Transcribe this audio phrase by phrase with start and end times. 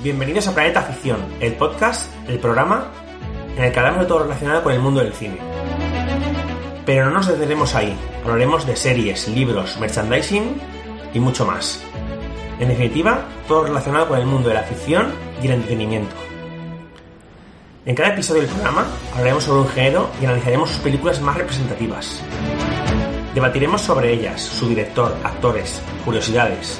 [0.00, 2.86] Bienvenidos a Planeta Ficción, el podcast, el programa
[3.56, 5.38] en el que hablamos de todo relacionado con el mundo del cine.
[6.86, 10.54] Pero no nos detenemos ahí, hablaremos de series, libros, merchandising
[11.12, 11.82] y mucho más.
[12.60, 15.12] En definitiva, todo relacionado con el mundo de la ficción
[15.42, 16.14] y el entretenimiento.
[17.84, 18.86] En cada episodio del programa
[19.16, 22.22] hablaremos sobre un género y analizaremos sus películas más representativas.
[23.34, 26.78] Debatiremos sobre ellas, su director, actores, curiosidades.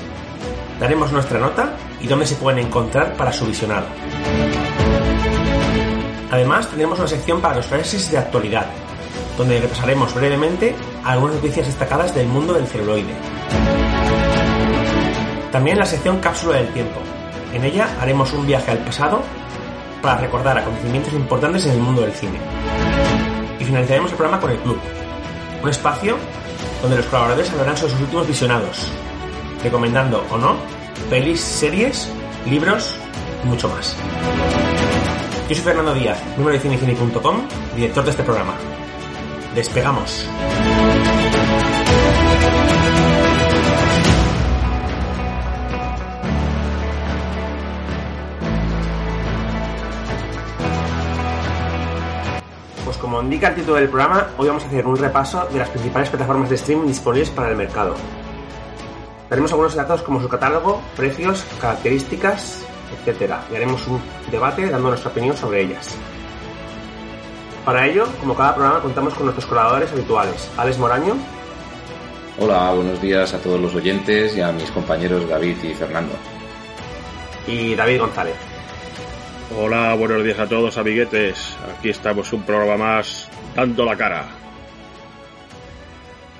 [0.78, 3.86] Daremos nuestra nota y dónde se pueden encontrar para su visionado.
[6.30, 8.66] Además, tendremos una sección para los flashes de actualidad,
[9.36, 10.74] donde repasaremos brevemente
[11.04, 13.14] algunas noticias destacadas del mundo del celuloide.
[15.50, 17.00] También la sección Cápsula del Tiempo.
[17.54, 19.22] En ella haremos un viaje al pasado
[20.02, 22.38] para recordar acontecimientos importantes en el mundo del cine.
[23.58, 24.78] Y finalizaremos el programa con el Club,
[25.62, 26.16] un espacio
[26.82, 28.92] donde los colaboradores hablarán sobre sus últimos visionados,
[29.62, 30.56] recomendando o no
[31.08, 32.08] pelis, series,
[32.48, 32.94] libros
[33.44, 33.96] y mucho más.
[35.48, 37.36] Yo soy Fernando Díaz, número de cinecine.com,
[37.74, 38.54] director de este programa.
[39.54, 40.26] Despegamos.
[52.84, 55.70] Pues como indica el título del programa, hoy vamos a hacer un repaso de las
[55.70, 57.94] principales plataformas de streaming disponibles para el mercado.
[59.30, 62.64] Daremos algunos datos como su catálogo, precios, características,
[63.06, 63.34] etc.
[63.52, 65.94] Y haremos un debate dando nuestra opinión sobre ellas.
[67.64, 70.50] Para ello, como cada programa, contamos con nuestros colaboradores habituales.
[70.56, 71.14] Alex Moraño.
[72.38, 76.14] Hola, buenos días a todos los oyentes y a mis compañeros David y Fernando.
[77.46, 78.36] Y David González.
[79.58, 81.54] Hola, buenos días a todos, amiguetes.
[81.76, 84.37] Aquí estamos un programa más dando la cara.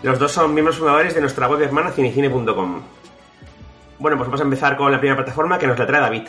[0.03, 2.83] Los dos son miembros fundadores de nuestra web hermana cinecine.com.
[3.99, 6.23] Bueno, pues vamos a empezar con la primera plataforma que nos la trae David.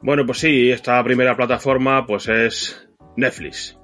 [0.00, 3.76] Bueno, pues sí, esta primera plataforma pues es Netflix,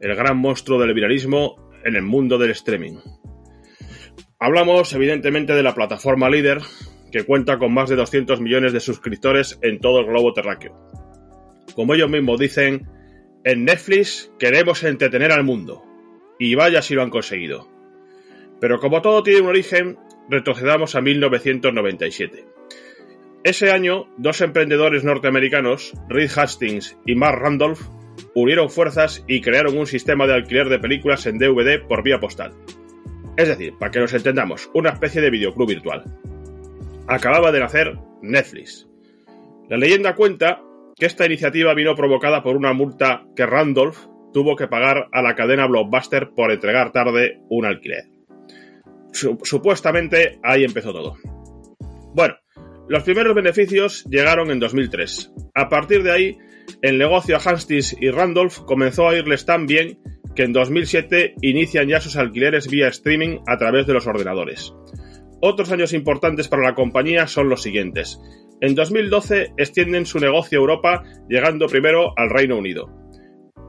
[0.00, 2.98] el gran monstruo del viralismo en el mundo del streaming.
[4.40, 6.62] Hablamos evidentemente de la plataforma líder
[7.12, 10.74] que cuenta con más de 200 millones de suscriptores en todo el globo terráqueo.
[11.76, 12.88] Como ellos mismos dicen,
[13.44, 15.84] en Netflix queremos entretener al mundo.
[16.44, 17.68] Y vaya si lo han conseguido.
[18.60, 19.96] Pero como todo tiene un origen,
[20.28, 22.44] retrocedamos a 1997.
[23.44, 27.82] Ese año, dos emprendedores norteamericanos, Reed Hastings y Mark Randolph,
[28.34, 32.52] unieron fuerzas y crearon un sistema de alquiler de películas en DVD por vía postal.
[33.36, 36.02] Es decir, para que nos entendamos, una especie de videoclub virtual.
[37.06, 38.88] Acababa de nacer Netflix.
[39.68, 40.60] La leyenda cuenta
[40.98, 45.34] que esta iniciativa vino provocada por una multa que Randolph tuvo que pagar a la
[45.34, 48.04] cadena Blockbuster por entregar tarde un alquiler.
[49.12, 51.16] Supuestamente ahí empezó todo.
[52.14, 52.34] Bueno,
[52.88, 55.32] los primeros beneficios llegaron en 2003.
[55.54, 56.38] A partir de ahí,
[56.80, 59.98] el negocio a Hastings y Randolph comenzó a irles tan bien
[60.34, 64.74] que en 2007 inician ya sus alquileres vía streaming a través de los ordenadores.
[65.40, 68.20] Otros años importantes para la compañía son los siguientes.
[68.60, 72.90] En 2012 extienden su negocio a Europa, llegando primero al Reino Unido.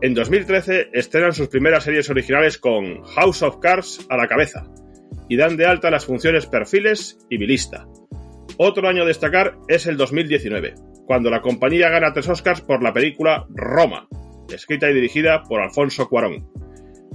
[0.03, 4.67] En 2013 estrenan sus primeras series originales con House of Cards a la cabeza
[5.29, 7.87] y dan de alta las funciones perfiles y bilista.
[8.57, 10.73] Otro año a destacar es el 2019,
[11.05, 14.09] cuando la compañía gana tres Oscars por la película Roma,
[14.53, 16.51] escrita y dirigida por Alfonso Cuarón.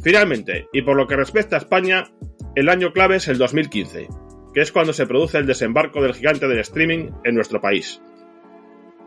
[0.03, 2.11] Finalmente, y por lo que respecta a España,
[2.57, 4.09] el año clave es el 2015,
[4.55, 8.01] que es cuando se produce el desembarco del gigante del streaming en nuestro país.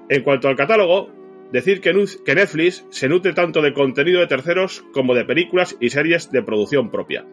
[0.08, 1.21] En cuanto al catálogo,
[1.52, 6.32] decir que Netflix se nutre tanto de contenido de terceros como de películas y series
[6.32, 7.26] de producción propia.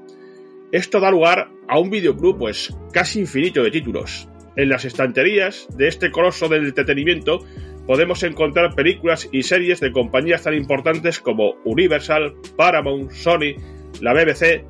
[0.73, 4.29] Esto da lugar a un videoclub pues casi infinito de títulos.
[4.56, 7.45] En las estanterías de este coloso del entretenimiento
[7.87, 13.55] podemos encontrar películas y series de compañías tan importantes como Universal, Paramount, Sony,
[14.00, 14.65] la BBC,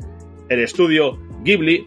[0.49, 1.85] el estudio Ghibli,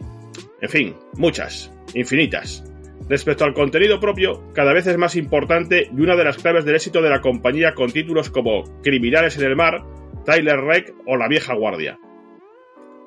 [0.60, 2.64] en fin, muchas, infinitas.
[3.12, 6.76] Respecto al contenido propio, cada vez es más importante y una de las claves del
[6.76, 9.84] éxito de la compañía con títulos como Criminales en el Mar,
[10.24, 11.98] Tyler Reck o La Vieja Guardia.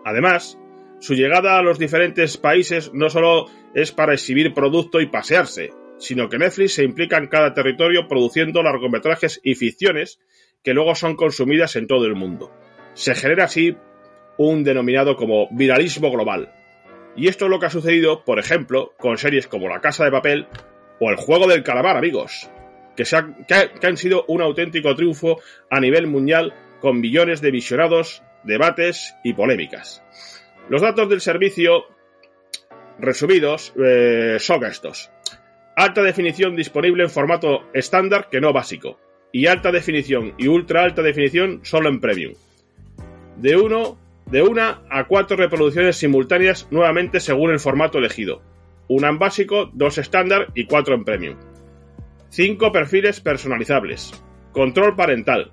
[0.04, 0.60] Además,
[1.00, 6.30] su llegada a los diferentes países no solo es para exhibir producto y pasearse, sino
[6.30, 10.20] que Netflix se implica en cada territorio produciendo largometrajes y ficciones
[10.64, 12.52] que luego son consumidas en todo el mundo.
[12.94, 13.76] Se genera así
[14.38, 16.54] un denominado como viralismo global.
[17.16, 20.12] Y esto es lo que ha sucedido, por ejemplo, con series como La Casa de
[20.12, 20.48] Papel
[21.00, 22.50] o El Juego del Calamar, amigos,
[22.96, 23.04] que,
[23.48, 25.40] que, que han sido un auténtico triunfo
[25.70, 30.04] a nivel mundial con millones de visionados, debates y polémicas.
[30.70, 31.86] Los datos del servicio
[33.00, 35.12] resumidos eh, son estos.
[35.76, 39.00] alta definición disponible en formato estándar que no básico,
[39.32, 42.34] y alta definición y ultra alta definición solo en premium.
[43.38, 43.98] De, uno,
[44.30, 48.42] de una a cuatro reproducciones simultáneas nuevamente según el formato elegido.
[48.88, 51.38] Una en básico, dos estándar y cuatro en premium.
[52.30, 54.12] Cinco perfiles personalizables.
[54.52, 55.52] Control parental.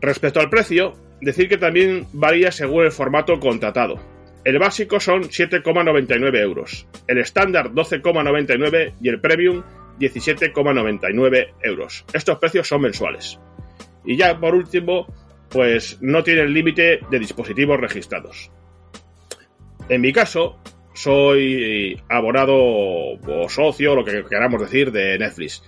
[0.00, 3.96] Respecto al precio, decir que también varía según el formato contratado.
[4.44, 9.62] El básico son 7,99 euros, el estándar 12,99 y el premium
[9.98, 12.04] 17,99 euros.
[12.12, 13.38] Estos precios son mensuales.
[14.04, 15.06] Y ya por último,
[15.50, 18.50] pues no tienen límite de dispositivos registrados.
[19.88, 20.58] En mi caso,
[20.94, 25.62] soy abonado o socio, lo que queramos decir, de Netflix.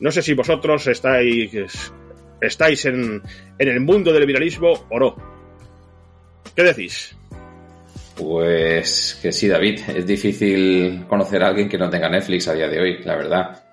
[0.00, 1.92] No sé si vosotros estáis,
[2.40, 3.22] estáis en,
[3.58, 5.16] en el mundo del viralismo o no.
[6.54, 7.16] ¿Qué decís?
[8.18, 9.80] Pues que sí, David.
[9.94, 13.64] Es difícil conocer a alguien que no tenga Netflix a día de hoy, la verdad.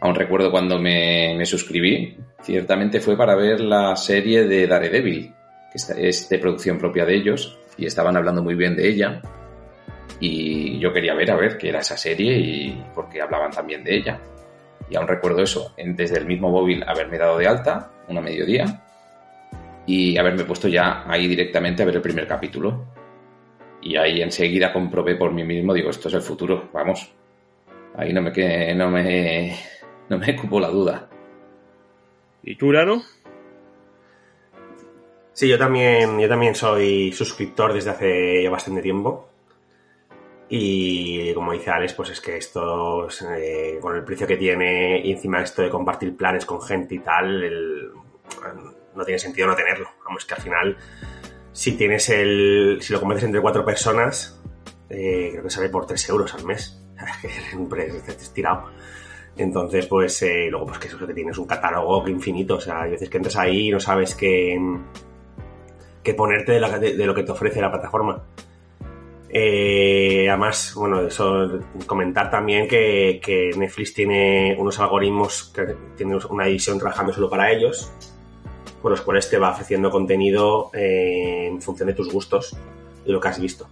[0.00, 5.34] Aún recuerdo cuando me, suscribí, ciertamente fue para ver la serie de Daredevil,
[5.72, 9.20] que es de producción propia de ellos, y estaban hablando muy bien de ella.
[10.20, 13.96] Y yo quería ver a ver qué era esa serie y porque hablaban también de
[13.96, 14.20] ella.
[14.88, 18.82] Y aún recuerdo eso, desde el mismo móvil haberme dado de alta, una mediodía,
[19.84, 22.86] y haberme puesto ya ahí directamente a ver el primer capítulo.
[23.82, 27.12] Y ahí enseguida comprobé por mí mismo, digo, esto es el futuro, vamos.
[27.96, 29.56] Ahí no me, no me,
[30.08, 31.05] no me cupo la duda.
[32.46, 33.02] ¿Y tú, Urano?
[35.32, 39.28] Sí, yo también, yo también soy suscriptor desde hace ya bastante tiempo.
[40.48, 45.10] Y como dice Alex, pues es que esto, eh, con el precio que tiene y
[45.10, 47.92] encima esto de compartir planes con gente y tal,
[48.94, 49.88] no tiene sentido no tenerlo.
[50.04, 50.76] Vamos, que al final,
[51.50, 54.40] si tienes el, si lo compartes entre cuatro personas,
[54.88, 56.80] eh, creo que sale por 3 euros al mes.
[57.20, 58.70] que es un precio estirado.
[59.36, 62.56] Entonces, pues, eh, luego, pues que eso que tienes un catálogo infinito.
[62.56, 64.58] O sea, hay veces que entras ahí y no sabes qué,
[66.02, 68.24] qué ponerte de, lo que te ofrece la plataforma.
[69.28, 76.78] Eh, además, bueno, eso, comentar también que, Netflix tiene unos algoritmos que tiene una división
[76.78, 77.92] trabajando solo para ellos,
[78.80, 82.56] por los cuales te va ofreciendo contenido eh, en función de tus gustos
[83.04, 83.68] y lo que has visto.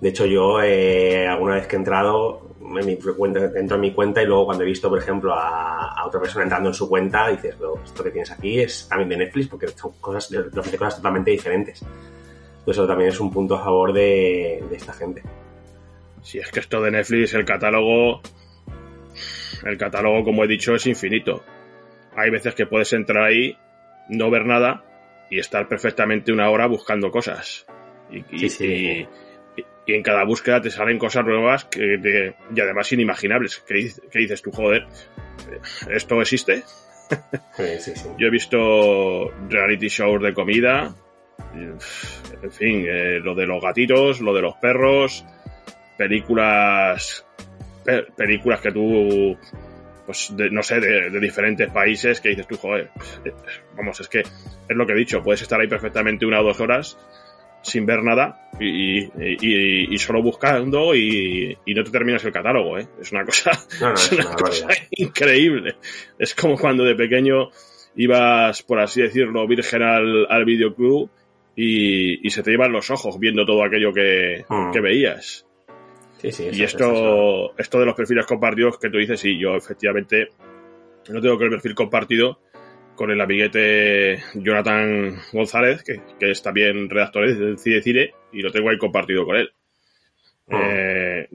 [0.00, 4.22] De hecho, yo alguna vez que he entrado, en mi cuenta, entro en mi cuenta
[4.22, 7.56] y luego cuando he visto, por ejemplo, a, otra persona entrando en su cuenta, dices,
[7.84, 11.84] esto que tienes aquí es también de Netflix porque son cosas, ofrece cosas totalmente diferentes.
[12.64, 15.22] Pues eso también es un punto a favor de, esta gente.
[16.22, 18.22] Si es que esto de Netflix, el catálogo,
[19.64, 21.44] el catálogo, como he dicho, es infinito.
[22.16, 23.58] Hay veces que puedes entrar ahí,
[24.08, 24.84] no ver nada
[25.30, 27.66] y estar perfectamente una hora buscando cosas.
[28.10, 29.06] Y, y,
[29.86, 33.62] y en cada búsqueda te salen cosas nuevas que y además inimaginables.
[33.66, 34.86] ¿Qué, dices tú, joder?
[35.90, 36.62] ¿Esto existe?
[38.18, 40.94] Yo he visto reality shows de comida,
[41.54, 45.24] en fin, eh, lo de los gatitos, lo de los perros,
[45.98, 47.26] películas,
[48.16, 49.36] películas que tú,
[50.06, 52.90] pues no sé, de, de, diferentes países que dices tú, joder,
[53.76, 56.60] vamos, es que es lo que he dicho, puedes estar ahí perfectamente una o dos
[56.60, 56.96] horas
[57.64, 62.86] sin ver nada y, solo buscando y, no te terminas el catálogo, ¿eh?
[63.00, 63.50] Es una cosa,
[64.90, 65.76] increíble.
[66.18, 67.50] Es como cuando de pequeño
[67.96, 71.10] ibas, por así decirlo, virgen al, al videoclub
[71.56, 74.82] y, se te iban los ojos viendo todo aquello que, hmm.
[74.82, 75.46] veías.
[76.22, 80.28] y esto, esto de los perfiles compartidos que tú dices, sí, yo efectivamente
[81.08, 82.38] no tengo que el perfil compartido
[82.94, 88.70] con el amiguete Jonathan González, que, es también redactor de Cine Cine, y lo tengo
[88.70, 89.50] ahí compartido con él.
[90.50, 90.60] Ah.
[90.62, 91.28] Eh,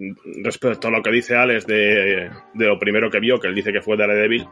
[0.44, 3.82] respecto a lo que dice Alex de, lo primero que vio, que él dice que
[3.82, 4.48] fue Daredevil,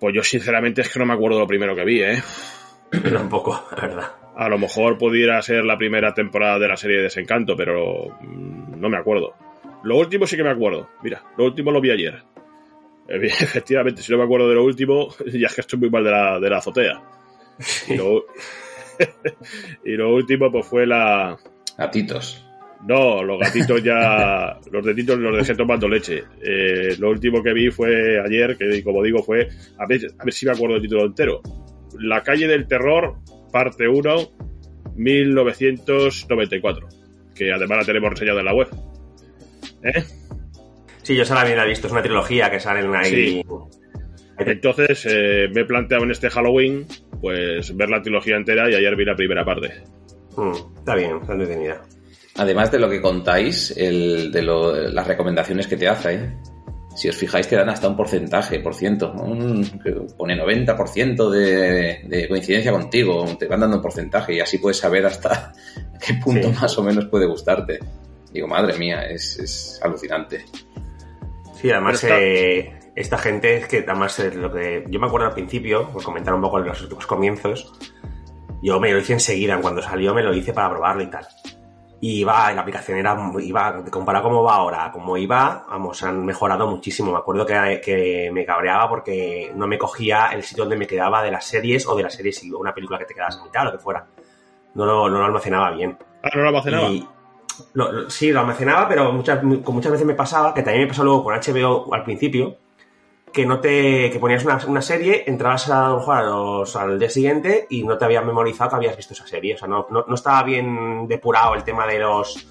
[0.00, 2.22] pues yo sinceramente es que no me acuerdo de lo primero que vi, ¿eh?
[3.12, 4.12] Tampoco, la verdad.
[4.36, 8.80] A lo mejor pudiera ser la primera temporada de la serie de Desencanto, pero mm,
[8.80, 9.34] no me acuerdo.
[9.84, 10.88] Lo último sí que me acuerdo.
[11.02, 12.22] Mira, lo último lo vi ayer.
[13.08, 16.10] Efectivamente, si no me acuerdo de lo último, ya es que estoy muy mal de
[16.10, 17.02] la, de la azotea.
[17.88, 18.24] Y lo,
[19.84, 21.36] y lo último, pues fue la.
[21.76, 22.40] Gatitos.
[22.86, 24.58] No, los gatitos ya.
[24.70, 26.24] los gatitos los dejé tomando leche.
[26.42, 29.48] Eh, lo último que vi fue ayer, que como digo, fue.
[29.78, 31.40] A ver, a ver si me acuerdo del título entero.
[31.98, 33.16] La calle del terror,
[33.50, 34.16] parte 1,
[34.96, 36.88] 1994.
[37.34, 38.68] Que además la tenemos reseñada en la web.
[39.82, 40.04] ¿Eh?
[41.04, 43.10] Sí, yo se la he visto, es una trilogía que sale ahí.
[43.12, 43.44] Sí.
[44.38, 46.86] Entonces eh, me he planteado en este Halloween
[47.20, 49.70] pues ver la trilogía entera y ayer vi la primera parte.
[50.36, 51.82] Mm, está bien, está entretenida.
[52.36, 56.34] además de lo que contáis, el, de lo- las recomendaciones que te hace, ¿eh?
[56.96, 59.12] si os fijáis te dan hasta un porcentaje, por ciento,
[60.16, 65.06] pone 90% de, de coincidencia contigo, te van dando un porcentaje y así puedes saber
[65.06, 65.52] hasta
[66.04, 66.56] qué punto Sí.
[66.60, 67.78] más o menos puede gustarte.
[68.32, 70.44] Digo, madre mía, es, es alucinante.
[71.64, 75.28] Sí, además está- eh, esta gente es que además es lo que yo me acuerdo
[75.28, 77.72] al principio, por comentar un poco los últimos comienzos,
[78.62, 81.26] yo me lo hice enseguida, cuando salió me lo hice para probarlo y tal.
[82.02, 86.66] Y iba, la aplicación era, iba, comparado cómo va ahora, como iba, vamos, han mejorado
[86.66, 87.12] muchísimo.
[87.12, 91.22] Me acuerdo que, que me cabreaba porque no me cogía el sitio donde me quedaba
[91.22, 93.62] de las series o de las series si una película que te quedabas a mitad
[93.62, 94.04] o lo que fuera.
[94.74, 95.96] No lo, no lo almacenaba bien.
[96.22, 96.88] Ah, no lo almacenaba.
[96.90, 97.08] Y
[97.74, 101.24] lo- sí, lo almacenaba, pero muchas, muchas veces me pasaba, que también me pasó luego
[101.24, 102.56] con HBO al principio,
[103.32, 106.98] que no te que ponías una, una serie, entrabas a, lo mejor a los- al
[106.98, 109.54] día siguiente y no te habías memorizado que habías visto esa serie.
[109.54, 112.46] O sea, no, no, no estaba bien depurado el tema de los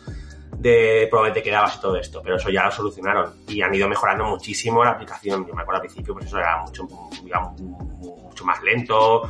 [0.58, 3.74] de por dónde te quedabas y todo esto, pero eso ya lo solucionaron y han
[3.76, 5.46] ido mejorando muchísimo la aplicación.
[5.46, 6.88] Yo me acuerdo al principio, pues eso era mucho,
[7.26, 9.24] iba mucho más lento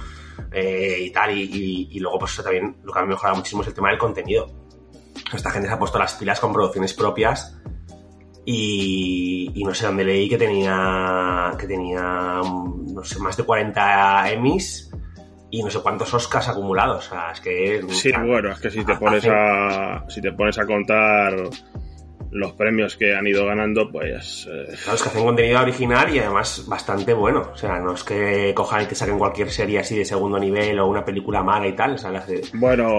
[0.51, 3.61] eh, y tal, y, y- y luego pues eso también lo que ha mejorado muchísimo
[3.63, 4.47] es el tema del contenido.
[5.34, 7.60] Esta gente se ha puesto las pilas con producciones propias
[8.46, 14.32] y, y no sé dónde leí que tenía que tenía no sé más de 40
[14.32, 14.91] Emmys
[15.50, 17.08] y no sé cuántos Oscars acumulados.
[17.08, 20.58] O sea, es que Sí, bueno, es que si te pones a si te pones
[20.58, 21.36] a contar
[22.33, 26.19] los premios que han ido ganando, pues eh, Claro, es que hacen contenido original y
[26.19, 27.51] además bastante bueno.
[27.53, 30.79] O sea, no es que cojan y que saquen cualquier serie así de segundo nivel
[30.79, 31.93] o una película mala y tal.
[31.93, 32.89] O sea, las de- bueno,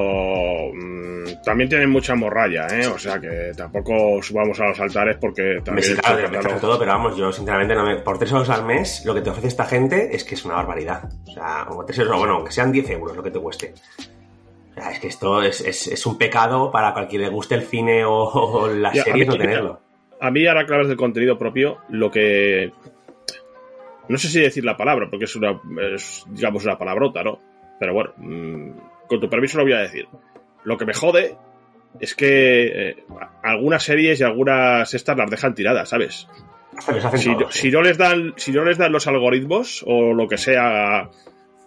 [0.72, 2.86] mm, también tienen mucha morralla, ¿eh?
[2.86, 6.78] O sea que tampoco subamos a los altares porque Me también el claro, metes todo,
[6.78, 7.96] pero vamos, yo sinceramente no me...
[7.96, 10.54] por 3 euros al mes, lo que te ofrece esta gente es que es una
[10.56, 11.08] barbaridad.
[11.26, 13.74] O sea, como 3 euros, bueno, aunque sean 10 euros lo que te cueste.
[14.90, 18.04] Es que esto es, es, es un pecado para cualquiera que le guste el cine
[18.04, 19.80] o, o las Ya, a series mí- no tenerlo.
[20.20, 22.72] A mí, ahora claves del contenido propio, lo que.
[24.08, 25.60] No sé si decir la palabra, porque es una.
[25.94, 27.38] es, digamos, una palabrota, ¿no?
[27.78, 28.70] Pero bueno, mm,
[29.08, 30.06] con tu permiso lo voy a decir.
[30.64, 31.36] Lo que me jode
[32.00, 33.04] es que eh,
[33.42, 36.26] algunas series y algunas estas las dejan tiradas, ¿sabes?
[37.34, 41.08] Todo, si no les dan, si no les dan los algoritmos o lo que sea,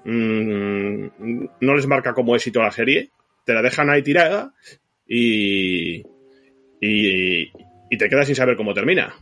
[0.07, 3.11] mm, no les marca como éxito la serie,
[3.45, 4.53] te la dejan ahí tirada
[5.07, 5.97] y,
[6.81, 7.51] y,
[7.89, 9.13] y te quedas sin saber cómo termina.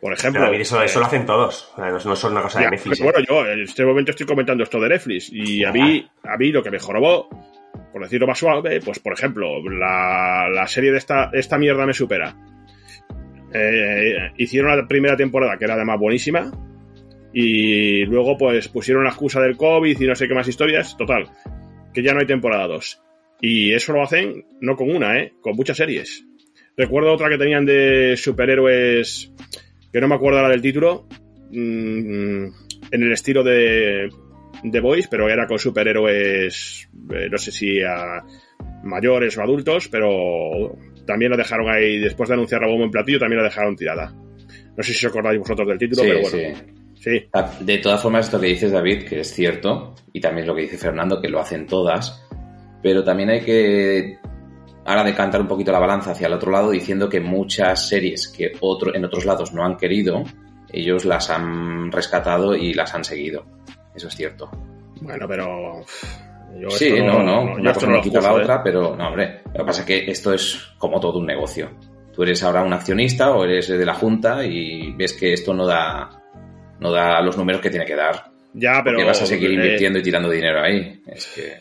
[0.00, 1.72] Por ejemplo, Pero eso, eso eh, lo hacen todos.
[1.76, 2.98] No, no son una cosa ya, de Netflix.
[2.98, 3.12] pero ¿eh?
[3.12, 6.52] bueno, yo en este momento estoy comentando esto de Netflix y a mí, a mí
[6.52, 7.28] lo que me jorobó,
[7.92, 11.94] por decirlo más suave, pues por ejemplo, la, la serie de esta, esta mierda me
[11.94, 12.36] supera.
[13.52, 16.52] Eh, hicieron la primera temporada, que era además buenísima,
[17.32, 21.28] y luego pues pusieron la excusa del COVID y no sé qué más historias, total,
[21.92, 23.02] que ya no hay temporada 2.
[23.40, 25.32] Y eso lo hacen no con una, ¿eh?
[25.40, 26.24] Con muchas series.
[26.76, 29.32] Recuerdo otra que tenían de superhéroes,
[29.92, 31.06] que no me acuerdo ahora del título,
[31.50, 32.44] mm,
[32.90, 34.08] en el estilo de
[34.70, 38.24] The Boys, pero era con superhéroes, eh, no sé si a
[38.84, 43.18] mayores o adultos, pero también la dejaron ahí, después de anunciar la bomba en platillo,
[43.18, 44.12] también la dejaron tirada.
[44.76, 46.56] No sé si os acordáis vosotros del título, Sí, pero bueno.
[46.58, 46.64] sí.
[47.00, 47.28] Sí,
[47.60, 50.78] De todas formas, esto que dices, David, que es cierto, y también lo que dice
[50.78, 52.26] Fernando, que lo hacen todas,
[52.82, 54.18] pero también hay que
[54.84, 58.52] ahora decantar un poquito la balanza hacia el otro lado diciendo que muchas series que
[58.60, 60.24] otro, en otros lados no han querido,
[60.70, 63.44] ellos las han rescatado y las han seguido.
[63.94, 64.50] Eso es cierto.
[65.00, 65.84] bueno, pero.
[66.58, 68.42] yo Sí, esto no, no, una cosa no quita la ¿eh?
[68.42, 69.42] otra, pero no, hombre.
[69.46, 71.70] Lo que pasa es que esto es como todo un negocio.
[72.12, 75.66] Tú eres ahora un accionista o eres de la junta y ves que esto no
[75.66, 76.17] da,
[76.80, 78.30] no da los números que tiene que dar.
[78.54, 78.96] Ya, pero.
[78.96, 81.02] Porque vas a seguir eh, invirtiendo y tirando dinero ahí.
[81.06, 81.58] Es que.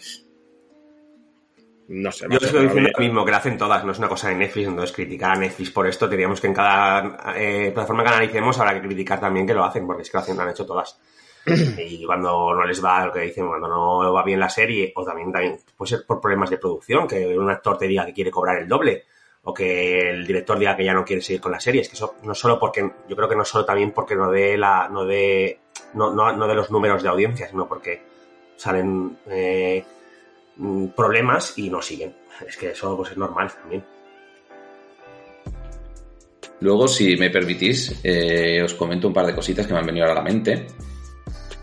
[1.90, 4.30] no sé, Yo estoy diciendo lo mismo, que lo hacen todas, no es una cosa
[4.30, 8.10] de Netflix, entonces criticar a Netflix por esto, teníamos que en cada eh, plataforma que
[8.10, 10.50] analicemos habrá que criticar también que lo hacen, porque es que lo, hacen, lo han
[10.50, 11.00] hecho todas.
[11.78, 15.04] y cuando no les va lo que dicen, cuando no va bien la serie, o
[15.04, 18.32] también, también puede ser por problemas de producción, que un actor te diga que quiere
[18.32, 19.06] cobrar el doble,
[19.50, 21.96] o que el director diga que ya no quiere seguir con la serie, es que
[21.96, 25.06] eso no solo porque, yo creo que no solo también porque no de la, no
[25.06, 25.58] de,
[25.94, 28.02] no, no, no de los números de audiencia, sino porque
[28.58, 29.86] salen eh,
[30.94, 32.14] problemas y no siguen.
[32.46, 33.86] Es que eso pues es normal también.
[36.60, 40.08] Luego, si me permitís, eh, os comento un par de cositas que me han venido
[40.08, 40.68] a la mente.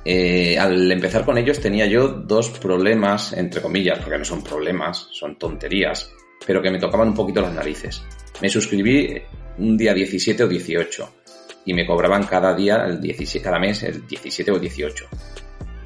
[0.07, 5.09] Eh, al empezar con ellos tenía yo dos problemas, entre comillas, porque no son problemas,
[5.13, 6.11] son tonterías,
[6.47, 8.03] pero que me tocaban un poquito las narices.
[8.41, 9.21] Me suscribí
[9.59, 11.15] un día 17 o 18
[11.67, 15.07] y me cobraban cada día, el 17, cada mes, el 17 o 18.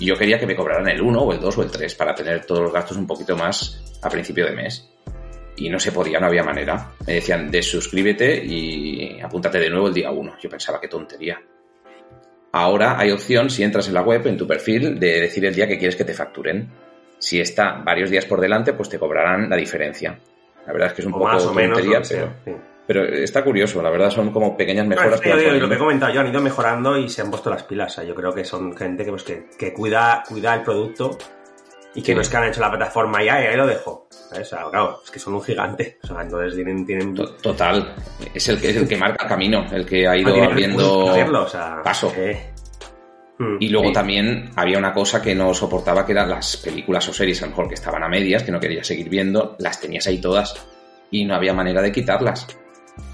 [0.00, 2.14] Y yo quería que me cobraran el 1 o el 2 o el 3 para
[2.14, 4.88] tener todos los gastos un poquito más a principio de mes.
[5.56, 6.92] y no se podía, no había manera.
[7.04, 10.36] Me decían, desuscríbete y apúntate de nuevo el día 1.
[10.40, 11.42] Yo pensaba, qué tontería.
[12.52, 15.66] Ahora hay opción, si entras en la web, en tu perfil, de decir el día
[15.66, 16.68] que quieres que te facturen.
[17.18, 20.18] Si está varios días por delante, pues te cobrarán la diferencia.
[20.68, 22.52] La verdad es que es un poco más o tontería, menos, pero, sí.
[22.86, 23.80] pero está curioso.
[23.82, 25.12] La verdad son como pequeñas mejoras.
[25.12, 27.62] No, que lo que he comentado yo, han ido mejorando y se han puesto las
[27.64, 27.90] pilas.
[27.92, 31.16] O sea, yo creo que son gente que, pues, que, que cuida, cuida el producto
[31.94, 32.14] y que Sí.
[32.14, 34.06] no es que han hecho la plataforma y ahí, lo dejo.
[34.10, 34.52] ¿sabes?
[34.52, 35.98] O sea, claro, es que son un gigante.
[36.04, 36.84] O sea, entonces tienen...
[36.84, 37.94] tienen To- Total.
[38.34, 40.76] Es el que, es el que marca el camino, el que ha ido tienen abriendo
[40.78, 42.12] recursos para hacerlo, o sea, paso.
[42.14, 42.50] eh.
[43.38, 43.94] Mm, Y luego sí.
[43.94, 47.50] también había una cosa que no soportaba, que eran las películas o series, a lo
[47.50, 50.54] mejor que estaban a medias, que no querías seguir viendo, las tenías ahí todas
[51.10, 52.46] y no había manera de quitarlas.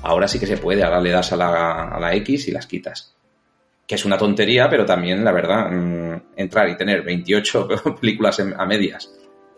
[0.03, 2.67] Ahora sí que se puede, ahora le das a la, a la X y las
[2.67, 3.15] quitas.
[3.87, 7.69] Que es una tontería, pero también, la verdad, mm, entrar y tener 28
[8.01, 9.13] películas a medias,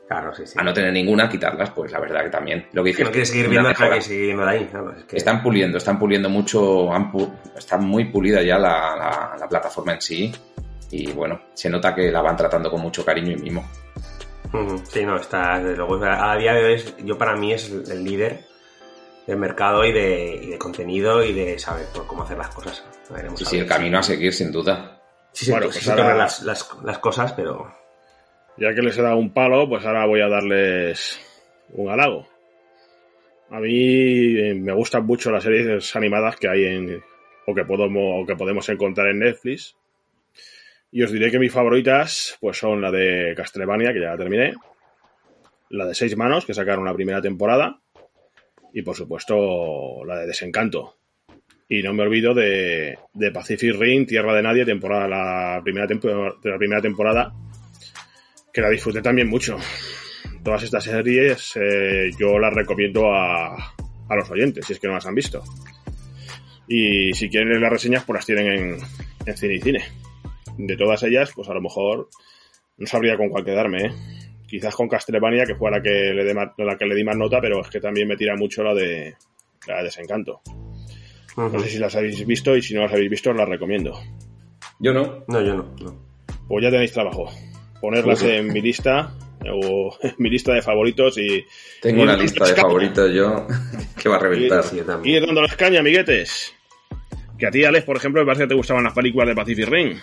[0.09, 0.55] Claro, sí, sí.
[0.57, 2.69] a no tener ninguna, quitarlas, pues la verdad que también.
[2.73, 4.65] Lo que que dices, no quieres seguir viendo, que seguir viendo de ahí.
[4.71, 8.95] claro, es que- Están puliendo, están puliendo mucho, han pu- está muy pulida ya la,
[8.97, 10.33] la- la plataforma en sí
[10.93, 13.69] y bueno, se nota que la van tratando con mucho cariño y mimo.
[14.89, 18.05] Sí, no, está, desde luego, a día de hoy, es- yo para mí es el
[18.05, 18.45] líder
[19.27, 22.85] del mercado y de, y de contenido y de saber por cómo hacer las cosas.
[23.11, 25.01] Veremos Sí, sí, el camino a seguir sin duda.
[25.33, 27.75] Sí, sí, Bueno, sí, pues sí, ahora- toman las, las, las cosas, pero...
[28.59, 31.21] Ya que les he dado un palo, pues ahora voy a darles
[31.73, 32.27] un halago.
[33.51, 37.03] A mí eh, me gustan mucho las series animadas que hay en
[37.47, 39.77] o que podemos o que podemos encontrar en Netflix.
[40.91, 44.55] Y os diré que mis favoritas pues son la de Castlevania, que ya la terminé,
[45.71, 47.81] la de Seis Manos, que sacaron la primera temporada,
[48.73, 50.97] y por supuesto la de Desencanto.
[51.69, 56.09] Y no me olvido de, de Pacific Rim, Tierra de Nadie, temporada, la primera, tempo-
[56.41, 57.33] de la primera temporada,
[58.57, 59.59] que la disfruté también mucho.
[60.43, 63.55] Todas estas series eh, yo las recomiendo a,
[64.09, 65.43] a los oyentes, si es que no las han visto.
[66.67, 68.79] Y si quieren leer las reseñas, pues las tienen en,
[69.27, 69.85] en Cine y Cine.
[70.57, 72.09] De todas ellas, pues a lo mejor
[72.79, 73.93] no sabría con cuál quedarme, ¿eh?
[74.49, 77.17] Quizás con Castlevania, que fue la que le, dé más- la que le di más
[77.17, 79.15] nota, pero es que también me tira mucho la de,
[79.67, 80.41] la de Desencanto.
[81.37, 84.01] No sé si las habéis visto y si no las habéis visto, os las recomiendo.
[84.81, 85.25] Yo no.
[85.29, 85.75] No, yo no.
[85.83, 86.07] no.
[86.49, 87.29] Pues ya tenéis trabajo.
[87.87, 89.13] Ponerlas en mi lista
[89.53, 91.45] o en mi lista de favoritos y
[91.81, 93.47] Tengo Y una lista de favoritos yo
[94.03, 94.63] que va a reventar.
[94.65, 95.17] Sí, yo también.
[95.17, 96.53] ir dándoles caña, amiguetes.
[97.39, 99.69] Que a ti, Alex, por ejemplo, me parece que te gustaban las películas de Pacific
[99.69, 99.99] Rim.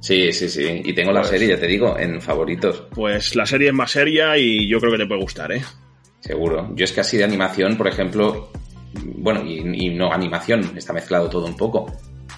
[0.00, 0.80] Sí, sí, sí.
[0.84, 2.84] Y tengo la Pues- serie, ya te digo, en favoritos.
[2.94, 5.62] Pues la serie es más seria y yo creo que te puede gustar, ¿eh?
[6.20, 6.70] Seguro.
[6.74, 8.50] Yo es que así de animación, por ejemplo,
[9.04, 11.92] bueno, y, y no animación, está mezclado todo un poco.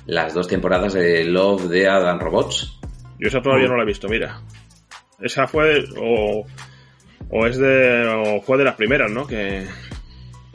[0.06, 2.78] Las dos temporadas de Love, Dead and Robots.
[3.20, 3.70] Yo esa todavía Mm.
[3.70, 4.40] no la he visto, mira.
[5.20, 6.44] Esa fue o,
[7.30, 9.26] o es de o fue de las primeras, ¿no?
[9.26, 9.64] Que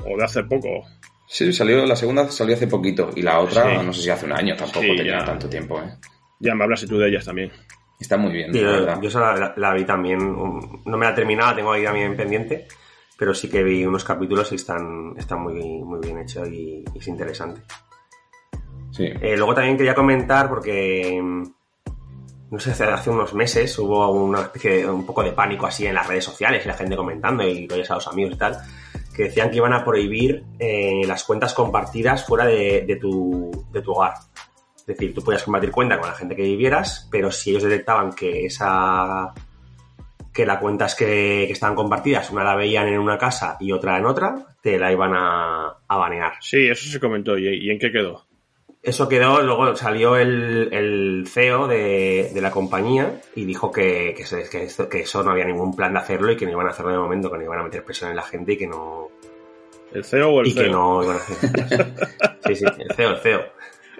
[0.05, 0.83] o de hace poco.
[1.27, 3.85] Sí, salió, la segunda salió hace poquito y la otra, Sí.
[3.85, 5.25] no sé si hace un año, tampoco Sí, tenía ya.
[5.25, 5.93] tanto tiempo, ¿eh?
[6.39, 7.51] Ya me hablas tú de ellas también.
[7.99, 8.99] Está muy bien, Sí, la yo, verdad.
[9.01, 12.15] yo esa la, la vi también, no me la he terminado, la tengo ahí también
[12.15, 12.67] pendiente,
[13.17, 16.99] pero sí que vi unos capítulos y están, están muy, muy bien hechos y, y
[16.99, 17.61] es interesante.
[18.91, 19.05] Sí.
[19.05, 21.21] Eh, luego también quería comentar, porque
[22.49, 25.95] no sé, hace, unos meses hubo una especie de un poco de pánico así en
[25.95, 28.57] las redes sociales y la gente comentando y oyes a los amigos y tal,
[29.13, 33.91] que decían que iban a prohibir eh, las cuentas compartidas fuera de, tu, de tu
[33.91, 34.13] hogar.
[34.77, 38.13] Es decir, tú podías compartir cuenta con la gente que vivieras, pero si ellos detectaban
[38.13, 39.33] que esa
[40.33, 43.97] que las cuentas que, que estaban compartidas, una la veían en una casa y otra
[43.97, 46.33] en otra, te la iban a, a banear.
[46.41, 47.37] Sí, eso se comentó.
[47.39, 48.26] ¿Y, y en qué quedó?
[48.87, 54.25] Eso quedó, luego salió el, el CEO de, de la compañía y dijo que, que,
[54.25, 56.67] se- que esto- que eso no había ningún plan de hacerlo y que no iban
[56.67, 58.65] a hacerlo de momento, que no iban a meter presión en la gente y que
[58.67, 59.09] no.
[59.91, 60.71] ¿El CEO o el y que feo?
[60.71, 61.93] no iban a hacer.
[62.47, 63.41] Sí, sí, el CEO, el CEO.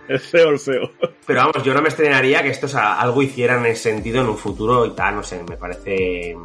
[0.08, 0.92] El CEO el feo.
[1.26, 4.22] Pero vamos, yo no me estrenaría que esto o sea, algo hiciera en ese sentido
[4.22, 6.38] en un futuro y tal, no sé, me parece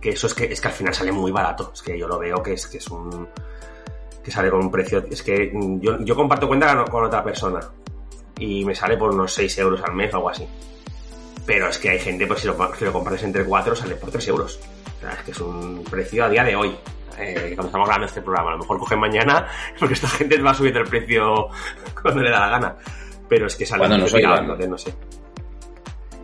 [0.00, 1.72] que eso es que es que al final sale muy barato.
[1.74, 3.28] Es que yo lo veo que es que es un
[4.26, 5.04] que sale con un precio.
[5.08, 7.60] Es que mm, yo, yo comparto cuenta con, otra persona
[8.36, 10.46] y me sale por unos 6 euros al mes o algo así.
[11.46, 14.10] Pero es que hay gente, pues si lo, si lo compartes entre 4, sale por
[14.10, 14.58] 3 euros.
[14.96, 16.76] O sea, es que es un precio a día de hoy.
[17.18, 19.46] Eh, cuando estamos grabando este programa, a lo mejor cogen mañana,
[19.78, 21.48] porque esta gente va subiendo el precio
[22.02, 22.76] cuando le da la gana.
[23.28, 24.42] Pero es que sale tirado, oigan.
[24.42, 24.94] entonces no sé.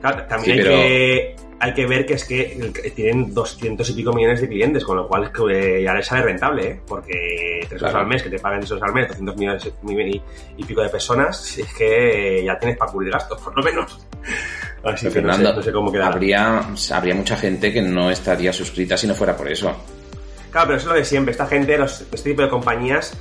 [0.02, 3.92] Claro, también Sí, hay, pero- que, hay que ver que es que tienen 200 y
[3.94, 6.80] pico millones de clientes, con lo cual es que ya les sale rentable, ¿eh?
[6.86, 7.98] porque 3 euros Claro.
[8.00, 9.72] al mes, que te paguen 3 euros al mes, 200 millones
[10.16, 10.22] y,
[10.60, 14.04] y pico de personas, es que ya tienes para cubrir gastos, por lo menos.
[14.82, 16.12] Así Pero que no sé, Fernando, no sé cómo quedará.
[16.12, 16.62] habría,
[16.92, 19.72] habría mucha gente que no estaría suscrita si no fuera por eso.
[20.50, 21.30] Claro, pero eso es lo de siempre.
[21.30, 23.16] Esta gente, los, este tipo de compañías,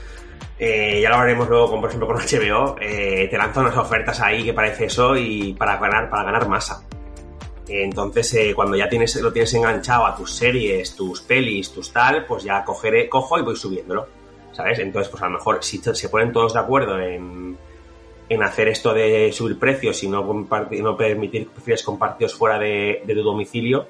[0.63, 4.21] eh, ya lo hablaremos luego, con, por ejemplo, con HBO, eh, te lanzan unas ofertas
[4.21, 6.85] ahí que parece eso y para ganar, para ganar masa.
[7.67, 12.27] Entonces, eh, cuando ya tienes, lo tienes enganchado a tus series, tus pelis, tus tal,
[12.27, 14.07] pues ya cojo y voy subiéndolo.
[14.51, 14.77] ¿Sabes?
[14.77, 17.57] Entonces, pues a lo mejor si se ponen todos de acuerdo en,
[18.29, 23.23] en hacer esto de subir precios y no, no permitir perfiles compartidos fuera de, tu
[23.23, 23.87] domicilio,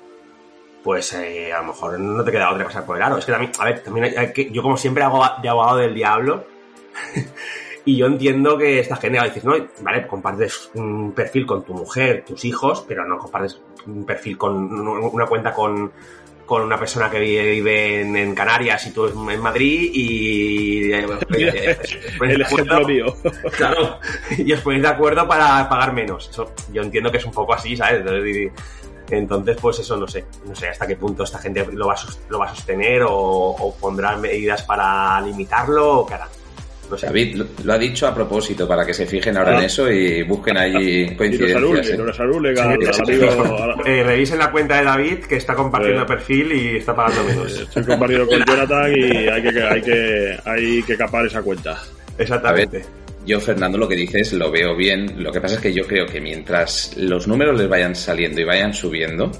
[0.81, 2.85] pues a lo mejor no te queda otra cosa.
[2.85, 4.13] Pues claro, es que también, a ver, también
[4.53, 6.45] yo como siempre hago de abogado del diablo,
[7.85, 11.63] y yo entiendo que esta gente va a decir, no, vale, compartes un perfil con
[11.63, 15.91] tu mujer, tus hijos, pero no compartes un perfil con una cuenta con,
[16.51, 20.91] con una persona que vive en, Canarias y tú en Madrid y...
[20.91, 21.07] Eh,
[22.21, 23.05] el ejemplo mío.
[23.55, 23.99] Claro,
[24.37, 26.29] y os ponéis de acuerdo para pagar menos.
[26.29, 28.03] Eso, yo entiendo que es un poco así, ¿sabes?
[29.09, 31.97] Entonces, pues eso no sé, no sé hasta qué punto esta gente lo va a,
[32.29, 36.15] lo va a sostener o, o pondrá medidas para limitarlo o qué
[36.95, 37.07] hará.
[37.07, 40.57] David lo, ha dicho a propósito, para que se fijen ahora en eso y busquen
[40.57, 41.89] ahí coincidencias.
[43.85, 44.03] ¿eh?
[44.03, 47.59] revisen la cuenta de David, que está compartiendo perfil y está pagando menos.
[47.59, 51.81] Estoy compartiendo con Jonathan y hay que, hay que, hay que capar esa cuenta.
[52.17, 52.83] Exactamente.
[53.25, 55.23] yo, Fernando, lo que dices lo veo bien.
[55.23, 58.43] Lo que pasa es que yo creo que mientras los números les vayan saliendo y
[58.43, 59.31] vayan subiendo,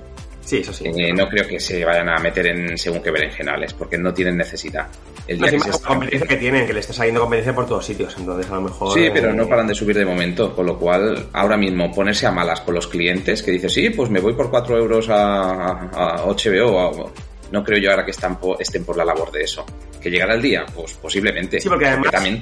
[0.52, 0.84] Sí, eso sí.
[0.86, 4.36] Eh, no creo que se vayan a meter en según qué berenjenales, porque no tienen
[4.36, 4.86] necesidad.
[5.26, 8.52] El día que competencia que tienen, que le está saliendo competencia por todos sitios, entonces
[8.52, 8.94] a lo mejor...
[8.94, 12.32] Sí, pero no paran de subir de momento, con lo cual ahora mismo ponerse a
[12.32, 16.26] malas con los clientes que dices, sí, pues me voy por 4 euros a, a
[16.26, 17.14] HBO,
[17.50, 19.66] no creo yo ahora que están estén por la labor de eso.
[20.02, 20.66] ¿Que llegará el día?
[20.76, 21.62] Pues posiblemente.
[21.62, 22.12] Sí, porque además...
[22.12, 22.42] también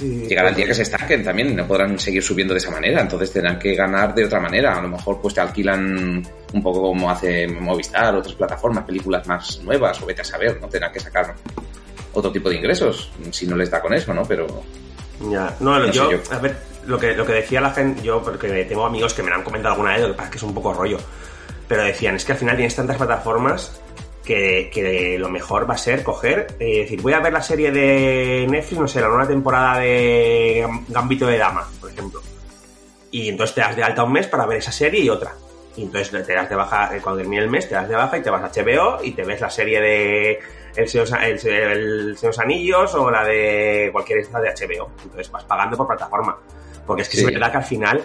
[0.00, 3.32] Llegará el día que se estanquen también, no podrán seguir subiendo de esa manera, entonces
[3.32, 4.78] tendrán que ganar de otra manera.
[4.78, 9.60] A lo mejor pues te alquilan un poco como hace Movistar, otras plataformas, películas más
[9.62, 10.68] nuevas, o vete a saber, ¿no?
[10.68, 11.34] Tendrán que sacar
[12.12, 14.22] otro tipo de ingresos, si no les da con eso, ¿no?
[14.24, 14.46] Pero...
[15.30, 18.84] Ya, no, yo, a ver, lo que, lo que decía la gente, yo, porque tengo
[18.84, 20.54] amigos que me lo han comentado alguna vez, lo que pasa es que es un
[20.54, 20.98] poco rollo,
[21.68, 23.81] pero decían, es que al final tienes tantas plataformas
[24.24, 28.46] que, lo mejor va a ser coger, eh, decir, voy a ver la serie de
[28.48, 32.20] Netflix, no sé, la nueva temporada de Gambito de Dama, por ejemplo.
[33.10, 35.32] Y entonces te das de alta un mes para ver esa serie y otra.
[35.76, 38.18] Y entonces te das de baja, eh, cuando termine el mes, te das de baja
[38.18, 40.40] y te vas a HBO y te ves la serie de
[40.76, 44.90] El Señor, el, Anillos o la de cualquier esta de HBO.
[45.02, 46.38] Entonces vas pagando por plataforma.
[46.86, 48.04] Porque es que es verdad que al final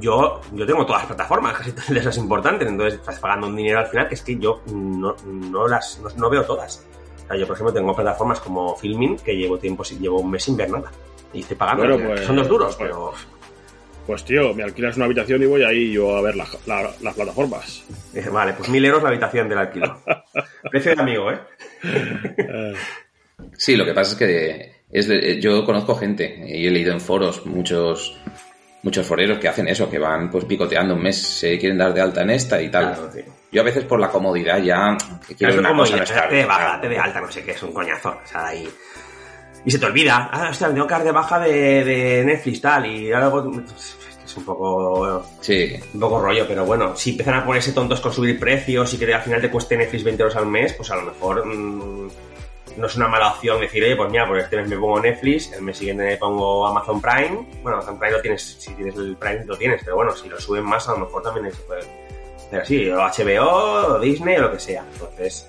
[0.00, 3.80] yo, yo tengo todas las plataformas, casi todas esas importantes, entonces estás pagando un dinero
[3.80, 6.84] al final que es que yo no, no las no, veo todas.
[7.24, 10.44] O sea, yo, por ejemplo, tengo plataformas como Filming que llevo tiempo, llevo un mes
[10.44, 10.90] sin ver nada.
[11.32, 11.98] Y estoy pagando.
[11.98, 13.12] Pues, son dos duros, pues, pero.
[14.06, 16.48] Pues tío, me alquilas una habitación y voy ahí yo a ver las
[17.14, 17.84] plataformas.
[18.14, 20.00] Eh, vale, pues mil euros la habitación del alquilo.
[20.70, 21.40] Precio de amigo, ¿eh?
[21.82, 22.74] ¿eh?
[23.56, 27.44] Sí, lo que pasa es que es, yo conozco gente y he leído en foros
[27.46, 28.16] muchos
[28.86, 32.00] muchos foreros que hacen eso, que van pues picoteando un mes, se quieren dar de
[32.00, 33.10] alta en esta y tal.
[33.50, 34.96] Yo a veces por la comodidad ya
[35.36, 38.10] quiero una cosa Te de baja, te de alta, no sé qué, es un coñazo.
[38.10, 38.68] O sea, ahí...
[39.64, 42.86] Y se te olvida, ah, hostia, tengo que dar de baja de, de Netflix tal,
[42.86, 43.50] y algo...
[44.24, 45.26] Es un poco...
[45.40, 45.74] Sí.
[45.94, 49.12] Un poco rollo, pero bueno, si empiezan a ponerse tontos con subir precios y que
[49.12, 51.44] al final te cueste Netflix 20 euros al mes, pues a lo mejor...
[51.44, 52.08] Mmm,
[52.76, 55.52] no es una mala opción decir, oye, pues mira, por este mes me pongo Netflix,
[55.52, 57.46] el mes siguiente me pongo Amazon Prime.
[57.62, 60.40] Bueno, Amazon Prime lo tienes, si tienes el Prime lo tienes, pero bueno, si lo
[60.40, 61.82] suben más, a lo mejor también se puede
[62.36, 64.84] hacer así, o HBO, o Disney, o lo que sea.
[64.92, 65.48] Entonces,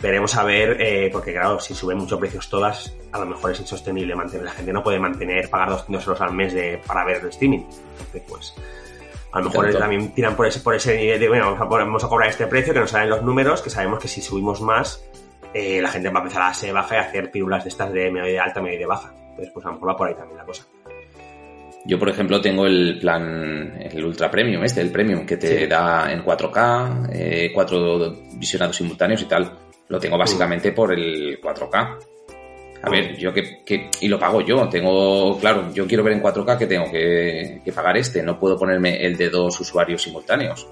[0.00, 3.60] veremos a ver, eh, porque claro, si suben muchos precios todas, a lo mejor es
[3.60, 4.44] insostenible mantener.
[4.44, 7.60] La gente no puede mantener, pagar 200 euros al mes de, para ver el streaming.
[7.60, 8.54] Entonces, pues,
[9.32, 12.08] a lo mejor también tiran por ese, por ese de, bueno, vamos a, vamos a
[12.08, 15.04] cobrar este precio, que nos salen los números, que sabemos que si subimos más,
[15.58, 17.90] eh, la gente va a empezar a se baja y a hacer pirulas de estas
[17.90, 19.14] de medio de alta, medio de baja.
[19.30, 20.66] Entonces, pues a lo mejor va por ahí también la cosa.
[21.86, 26.12] Yo, por ejemplo, tengo el plan, el Ultra Premium, este, el Premium, que te da
[26.12, 29.50] en 4K, eh, cuatro visionados simultáneos y tal.
[29.88, 31.98] Lo tengo básicamente por el 4K.
[32.82, 34.68] A ver, yo que, Y lo pago yo.
[34.68, 35.38] Tengo...
[35.38, 38.22] Claro, yo quiero ver en 4K que tengo que, pagar este.
[38.22, 40.68] No puedo ponerme el de dos usuarios simultáneos.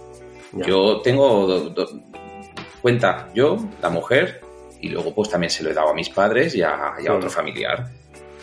[0.66, 1.72] Yo tengo...
[2.82, 4.43] cuenta yo, la mujer
[4.84, 7.88] y luego pues también se lo he dado a mis padres y a, otro familiar.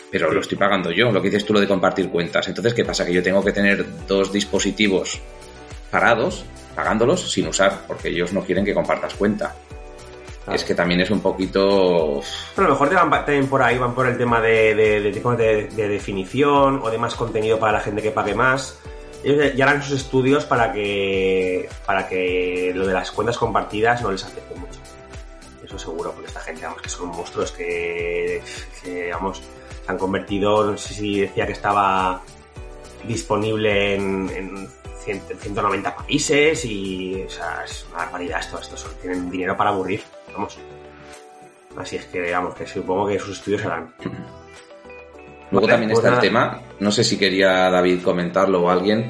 [0.10, 2.48] Pero lo estoy pagando yo, lo que dices tú lo de compartir cuentas.
[2.48, 3.06] Entonces, ¿qué pasa?
[3.06, 5.22] Que yo tengo que tener dos dispositivos
[5.92, 6.44] parados,
[6.76, 9.56] pagándolos sin usar, porque ellos no quieren que compartas cuenta.
[10.52, 12.22] Es que también es un poquito...
[12.58, 15.88] a lo mejor te van también por ahí, van por el tema de, de, de,
[15.88, 18.80] definición o de más contenido para la gente que pague más.
[19.24, 24.12] Ellos ya harán sus estudios para que, para que lo de las cuentas compartidas no
[24.12, 24.71] les afecte mucho
[25.78, 28.42] eso seguro, porque esta gente, vamos, que son monstruos que,
[28.84, 29.42] que vamos,
[29.86, 32.22] se han convertido, no sé si decía que estaba
[33.08, 34.70] disponible en, en
[35.04, 39.72] 100 190 países y, o sea, es una barbaridad esto, esto son, tienen dinero para
[39.72, 40.04] aburrir,
[40.34, 40.58] vamos.
[41.78, 43.94] Así es que, vamos, que supongo que sus estudios serán.
[45.52, 46.22] Luego también pues está el nada.
[46.22, 49.10] tema, no sé si quería David comentarlo o alguien,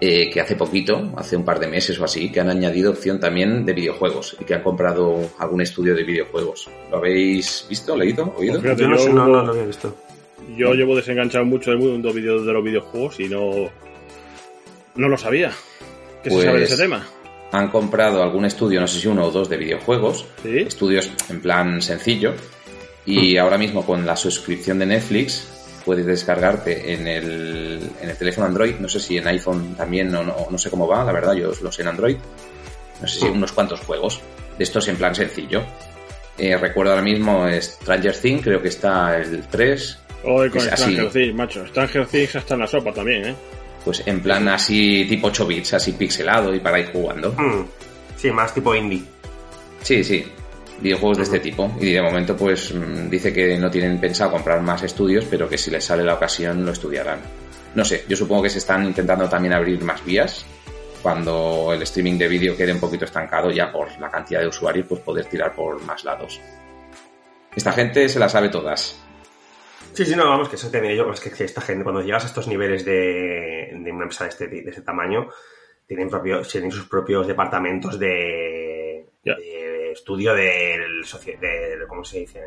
[0.00, 3.20] eh, que hace poquito, hace un par de meses o así, que han añadido opción
[3.20, 6.68] también de videojuegos y que han comprado algún estudio de videojuegos.
[6.90, 8.60] ¿Lo habéis visto, leído, oído?
[8.60, 9.94] Fíjate, Yo no, yo no, lo había visto.
[10.56, 13.70] Yo llevo desenganchado mucho del mundo video- de los videojuegos y no.
[14.96, 15.52] No lo sabía.
[16.22, 17.06] ¿Qué Pues- se sabe de ese tema?
[17.52, 20.58] Han comprado algún estudio, no sé si uno o dos de videojuegos, Sí.
[20.60, 22.32] estudios en plan sencillo,
[23.04, 28.46] y ahora mismo con la suscripción de Netflix puedes descargarte en el, en el teléfono
[28.46, 31.34] Android, no sé si en iPhone también, o no, no sé cómo va, la verdad,
[31.34, 32.16] yo lo sé en Android,
[33.00, 34.20] no sé si unos cuantos juegos,
[34.58, 35.62] de estos en plan sencillo.
[36.38, 40.82] Eh, recuerdo ahora mismo Stranger Things, creo que está el 3, Joder, con Es así.
[40.82, 41.66] Stranger Things, macho.
[41.66, 43.34] Stranger Things está en la sopa también, ¿eh?
[43.84, 47.32] pues en plan así tipo 8 bits, así pixelado y para ir jugando.
[47.32, 47.64] Hmm,
[48.16, 49.02] Sí, más tipo indie.
[49.82, 50.26] Sí, sí,
[50.80, 51.72] videojuegos de este tipo.
[51.80, 55.58] Y de momento, pues mm, dice que no tienen pensado comprar más estudios, pero que
[55.58, 57.20] si les sale la ocasión lo estudiarán.
[57.74, 60.44] No sé, yo supongo que se están intentando también abrir más vías.
[61.02, 64.86] Cuando el streaming de vídeo quede un poquito estancado, ya por la cantidad de usuarios,
[64.86, 66.40] pues poder tirar por más lados.
[67.54, 69.00] Esta gente se la sabe todas.
[69.94, 72.26] Sí, sí, no, vamos, que eso tenía yo, es que esta gente, cuando llegas a
[72.26, 75.28] estos niveles de, de una empresa de este, de este tamaño,
[75.86, 79.06] tienen, propios, tienen sus propios departamentos de
[80.00, 81.04] estudio del,
[81.88, 82.40] ¿cómo se dice?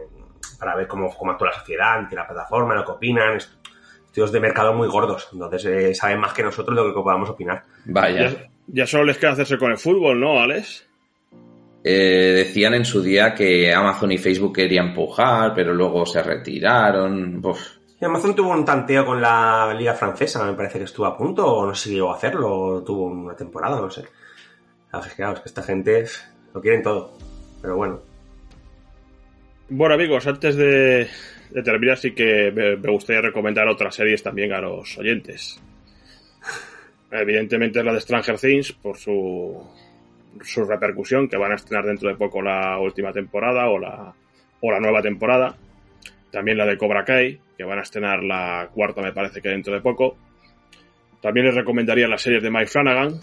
[0.60, 3.52] Para ver cómo, cómo actúa la sociedad ante la plataforma, lo que opinan, est-
[4.06, 7.64] estudios de mercado muy gordos, entonces eh, saben más que nosotros lo que podamos opinar.
[7.86, 8.30] Vaya.
[8.30, 10.88] Ya, ya solo les queda hacerse con el fútbol, ¿no, Alex?
[11.84, 17.42] Eh, decían en su día que Amazon y Facebook querían empujar, pero luego se retiraron.
[17.44, 17.60] Uf.
[18.00, 21.46] Y Amazon tuvo un tanteo con la liga francesa, me parece que estuvo a punto,
[21.46, 24.04] o no sé si llegó a hacerlo, o tuvo una temporada, no sé.
[25.16, 26.06] Claro, es que esta gente
[26.54, 27.18] lo quieren todo,
[27.64, 28.02] pero bueno.
[29.70, 31.08] Bueno, amigos, antes de,
[31.64, 35.64] terminar, sí que me, gustaría recomendar otras series también a los oyentes.
[37.10, 39.66] Evidentemente la de Stranger Things por su,
[40.42, 44.14] su repercusión, que van a estrenar dentro de poco la última temporada o la,
[44.60, 45.56] o la nueva temporada.
[46.32, 49.74] También la de Cobra Kai, que van a estrenar la cuarta, me parece que dentro
[49.74, 50.18] de poco.
[51.22, 53.22] También les recomendaría las series de Mike Flanagan.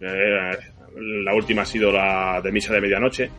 [0.00, 0.56] Eh,
[0.96, 3.30] la última ha sido la de Misa de Medianoche.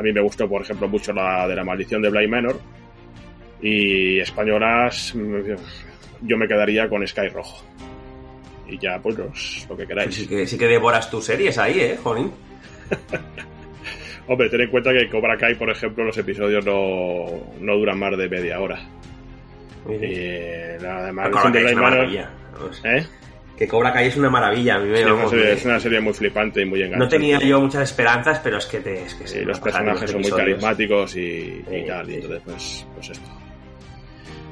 [0.00, 2.58] A mí me gustó, por ejemplo, mucho la de la maldición de Bly Manor.
[3.60, 5.36] Y españolas, mm,
[6.22, 7.62] yo me quedaría con Sky Rojo.
[8.66, 10.14] Y ya, pues los- lo que Pues queráis.
[10.14, 12.32] sí, que, sí que devoras tus series ahí, ¿eh, Jolín?
[14.26, 17.26] Hombre, ten en cuenta que Cobra Kai, por ejemplo, los episodios no,
[17.60, 18.80] no duran más de media hora.
[19.86, 22.08] Y la de maldición de Bly Manor.
[22.84, 23.06] ¿Eh?
[23.60, 24.76] Que Cobra Kai es una maravilla.
[24.76, 26.64] A mí me, Sí, es, una vamos, serie, me- es una serie muy flipante y
[26.64, 27.04] muy enganchante.
[27.04, 30.22] No tenía yo muchas esperanzas, pero es que, te, es que Sí, los personajes son
[30.22, 33.30] muy carismáticos y, tal, y sí, entonces pues, pues esto.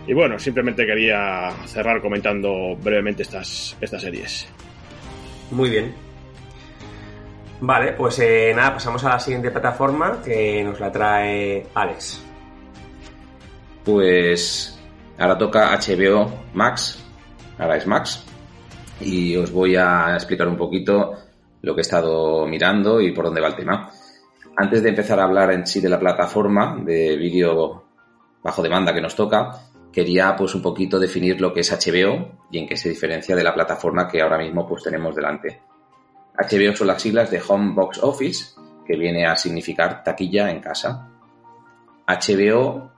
[0.06, 4.46] Y bueno, simplemente quería cerrar comentando brevemente estas, estas series.
[5.52, 5.94] Muy bien.
[7.60, 12.22] Vale, pues eh, nada, pasamos a la siguiente plataforma que nos la trae Alex.
[13.84, 14.78] Pues
[15.18, 17.02] ahora toca HBO Max,
[17.58, 18.24] ahora es Max,
[19.00, 21.14] y os voy a explicar un poquito
[21.62, 23.90] lo que he estado mirando y por dónde va el tema.
[24.56, 27.84] Antes de empezar a hablar en sí de la plataforma de vídeo
[28.42, 29.52] bajo demanda que nos toca,
[29.92, 33.44] quería pues un poquito definir lo que es HBO y en qué se diferencia de
[33.44, 35.60] la plataforma que ahora mismo pues tenemos delante.
[36.36, 38.54] HBO son las siglas de Home Box Office,
[38.86, 41.08] que viene a significar taquilla en casa.
[42.06, 42.92] HBO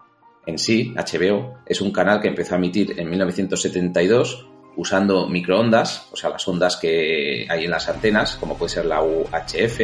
[0.47, 6.16] en sí, HBO, es un canal que empezó a emitir en 1972 usando microondas, o
[6.16, 9.80] sea, las ondas que hay en las antenas, como puede ser la UHF.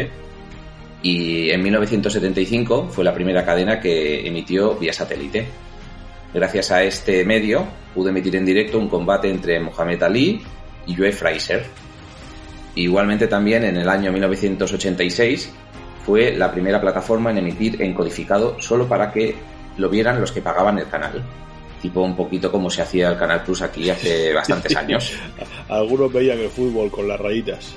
[1.03, 5.47] Y en 1975 fue la primera cadena que emitió vía satélite.
[6.33, 10.43] Gracias a este medio pudo emitir en directo un combate entre Mohamed Ali
[10.87, 11.65] y Joe Fraser.
[12.75, 15.53] Igualmente también en el año 1986
[16.05, 19.35] fue la primera plataforma en emitir en codificado solo para que
[19.79, 21.23] lo vieran los que pagaban el canal.
[21.81, 25.13] Tipo un poquito como se hacía el Canal Plus aquí hace bastantes años.
[25.69, 27.77] Algunos veían el fútbol con las rayitas.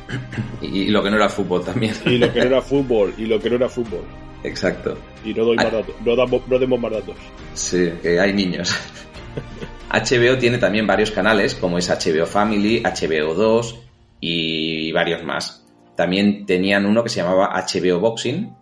[0.62, 1.93] Y, y lo que no era fútbol también.
[2.05, 4.03] Y lo que no era fútbol, y lo que no era fútbol.
[4.43, 4.97] Exacto.
[5.23, 7.15] Y no doy más datos, no, damos, no demos más datos.
[7.53, 8.73] Sí, que hay niños.
[9.91, 13.79] HBO tiene también varios canales, como es HBO Family, HBO 2
[14.21, 15.65] y varios más.
[15.95, 18.55] También tenían uno que se llamaba HBO Boxing,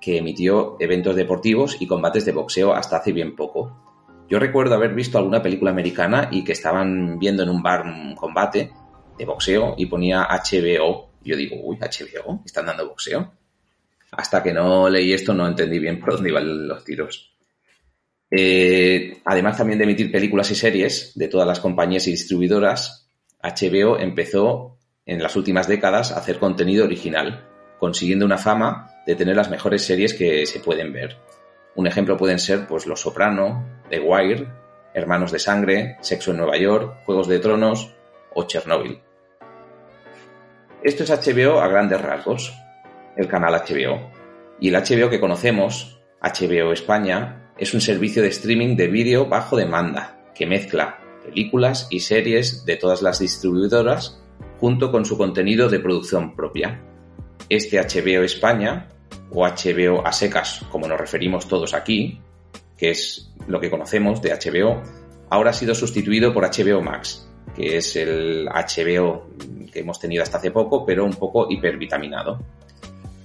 [0.00, 3.89] que emitió eventos deportivos y combates de boxeo hasta hace bien poco.
[4.30, 8.14] Yo recuerdo haber visto alguna película americana y que estaban viendo en un bar un
[8.14, 8.70] combate
[9.18, 11.10] de boxeo y ponía HBO.
[11.24, 13.32] Yo digo, uy, HBO, ¿están dando boxeo?
[14.12, 17.34] Hasta que no leí esto no entendí bien por dónde iban los tiros.
[18.30, 23.08] Eh, además también de emitir películas y series de todas las compañías y distribuidoras,
[23.42, 27.48] HBO empezó en las últimas décadas a hacer contenido original,
[27.80, 31.16] consiguiendo una fama de tener las mejores series que se pueden ver.
[31.74, 34.48] Un ejemplo pueden ser pues Los Soprano, The Wire,
[34.92, 37.94] Hermanos de Sangre, Sexo en Nueva York, Juegos de Tronos
[38.34, 39.00] o Chernobyl.
[40.82, 42.54] Esto es HBO a grandes rasgos,
[43.16, 44.10] el canal HBO.
[44.58, 49.56] Y el HBO que conocemos, HBO España, es un servicio de streaming de vídeo bajo
[49.56, 54.20] demanda que mezcla películas y series de todas las distribuidoras
[54.58, 56.82] junto con su contenido de producción propia.
[57.48, 58.88] Este HBO España
[59.32, 62.20] o HBO a secas, como nos referimos todos aquí,
[62.76, 64.82] que es lo que conocemos de HBO,
[65.28, 69.28] ahora ha sido sustituido por HBO Max, que es el HBO
[69.72, 72.40] que hemos tenido hasta hace poco, pero un poco hipervitaminado.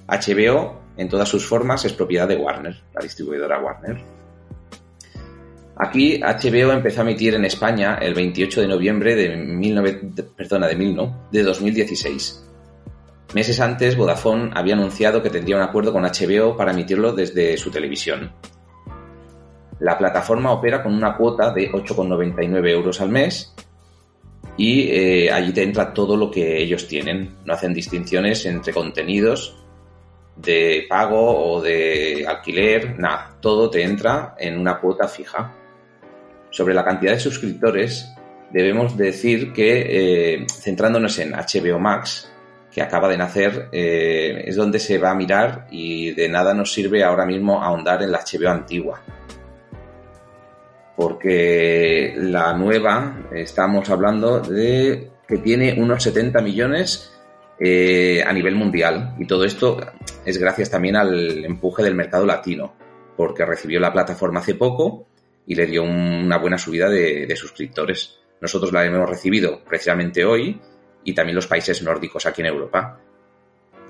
[0.08, 3.98] HBO, en todas sus formas, es propiedad de Warner, la distribuidora Warner.
[5.78, 11.44] Aquí HBO empezó a emitir en España el 28 de noviembre de, perdona, de, de
[11.44, 12.46] 2016
[13.36, 17.70] Meses antes, Vodafone había anunciado que tendría un acuerdo con HBO para emitirlo desde su
[17.70, 18.32] televisión.
[19.80, 23.54] La plataforma opera con una cuota de 8,99 euros al mes
[24.56, 27.36] y eh, allí te entra todo lo que ellos tienen.
[27.44, 29.62] No hacen distinciones entre contenidos
[30.38, 35.54] de pago o de alquiler, nada, todo te entra en una cuota fija.
[36.52, 38.14] Sobre la cantidad de suscriptores,
[38.54, 42.32] debemos decir que, eh, centrándonos en HBO Max,
[42.76, 46.74] que acaba de nacer, eh, es donde se va a mirar y de nada nos
[46.74, 49.02] sirve ahora mismo ahondar en la HBO antigua.
[50.98, 57.14] Porque la nueva, estamos hablando de que tiene unos 70 millones
[57.62, 59.16] eh, a nivel mundial.
[59.20, 59.78] Y todo esto
[60.26, 62.74] es gracias también al empuje del mercado latino,
[63.16, 65.08] porque recibió la plataforma hace poco
[65.48, 68.20] y le dio una buena subida de, de suscriptores.
[68.42, 70.60] Nosotros la hemos recibido precisamente hoy
[71.06, 73.00] y también los países nórdicos aquí en Europa.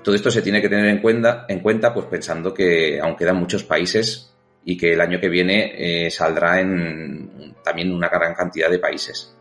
[0.04, 3.36] Todo esto se tiene que tener en cuenta, en cuenta pues pensando que aún quedan
[3.36, 4.32] muchos países
[4.64, 5.72] y que el año que viene
[6.06, 9.34] eh, saldrá en también una gran cantidad de países.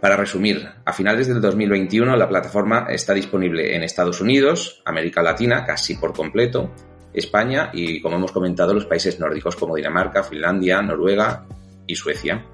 [0.00, 5.64] Para resumir, a finales del 2021 la plataforma está disponible en Estados Unidos, América Latina
[5.64, 6.70] casi por completo,
[7.12, 11.46] España y, como hemos comentado, los países nórdicos como Dinamarca, Finlandia, Noruega
[11.86, 12.44] y Suecia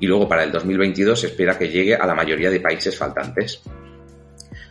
[0.00, 3.62] y luego para el 2022 se espera que llegue a la mayoría de países faltantes.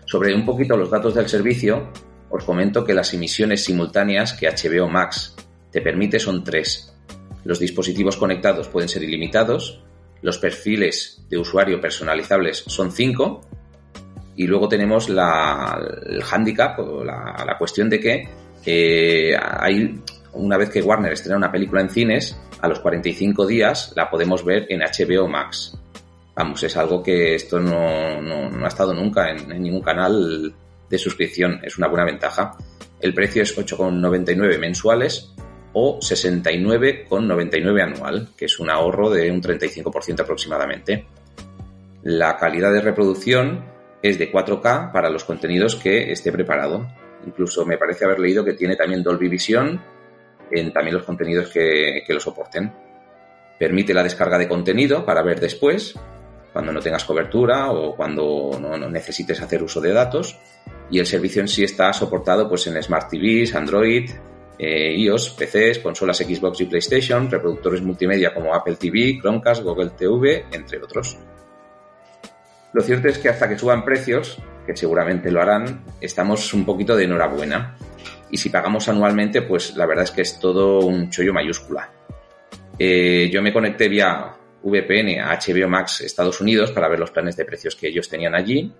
[0.05, 1.91] Sobre un poquito los datos del servicio,
[2.29, 5.35] os comento que las emisiones simultáneas que HBO Max
[5.71, 6.93] te permite son tres.
[7.43, 9.83] Los dispositivos conectados pueden ser ilimitados,
[10.21, 13.41] los perfiles de usuario personalizables son cinco
[14.35, 18.27] y luego tenemos la, el handicap o la, cuestión de que
[18.65, 20.01] eh, hay
[20.35, 24.43] una vez que Warner estrena una película en cines, a los 45 días la podemos
[24.43, 25.77] ver en HBO Max.
[26.35, 30.53] Vamos, es algo que esto no, ha estado nunca en, ningún canal
[30.89, 31.61] de suscripción.
[31.63, 32.57] Es una buena ventaja.
[32.99, 35.33] El precio es 8,99 mensuales
[35.73, 41.05] o 69,99 anual, que es un ahorro de un 35% aproximadamente.
[42.03, 43.65] La calidad de reproducción
[44.01, 46.87] es de 4K para los contenidos que esté preparado.
[47.25, 49.81] Incluso me parece haber leído que tiene también Dolby Vision
[50.51, 52.71] en también los contenidos que, lo soporten.
[53.57, 55.95] Permite la descarga de contenido para ver después,
[56.51, 60.37] cuando no tengas cobertura o cuando no, necesites hacer uso de datos.
[60.89, 64.09] Y el servicio en sí está soportado pues, en Smart TVs, Android,
[64.57, 70.45] eh, iOS, PCs, consolas Xbox y PlayStation, reproductores multimedia como Apple TV, Chromecast, Google TV,
[70.51, 71.17] entre otros.
[72.73, 76.95] Lo cierto es que hasta que suban precios, que seguramente lo harán, estamos un poquito
[76.95, 77.77] de enhorabuena
[78.35, 81.89] y si pagamos anualmente, pues la verdad es que es todo un chollo mayúscula.
[82.77, 87.37] Eh, yo me conecté vía VPN a HBO Max Estados Unidos para ver los planes
[87.37, 88.73] de precios que ellos tenían allí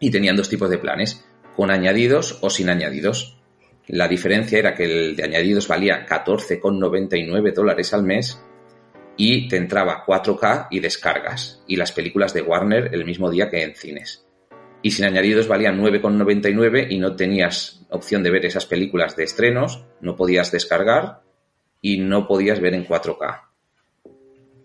[0.00, 1.24] y tenían dos tipos de planes,
[1.54, 3.38] con añadidos o sin añadidos.
[3.86, 8.42] La diferencia era que el de añadidos valía 14,99 dólares al mes
[9.16, 13.62] y te entraba 4K y descargas y las películas de Warner el mismo día que
[13.62, 14.26] en cines
[14.82, 19.84] y sin añadidos valían 9,99 y no tenías opción de ver esas películas de estrenos,
[20.00, 21.20] no podías descargar
[21.82, 23.42] y no podías ver en 4K.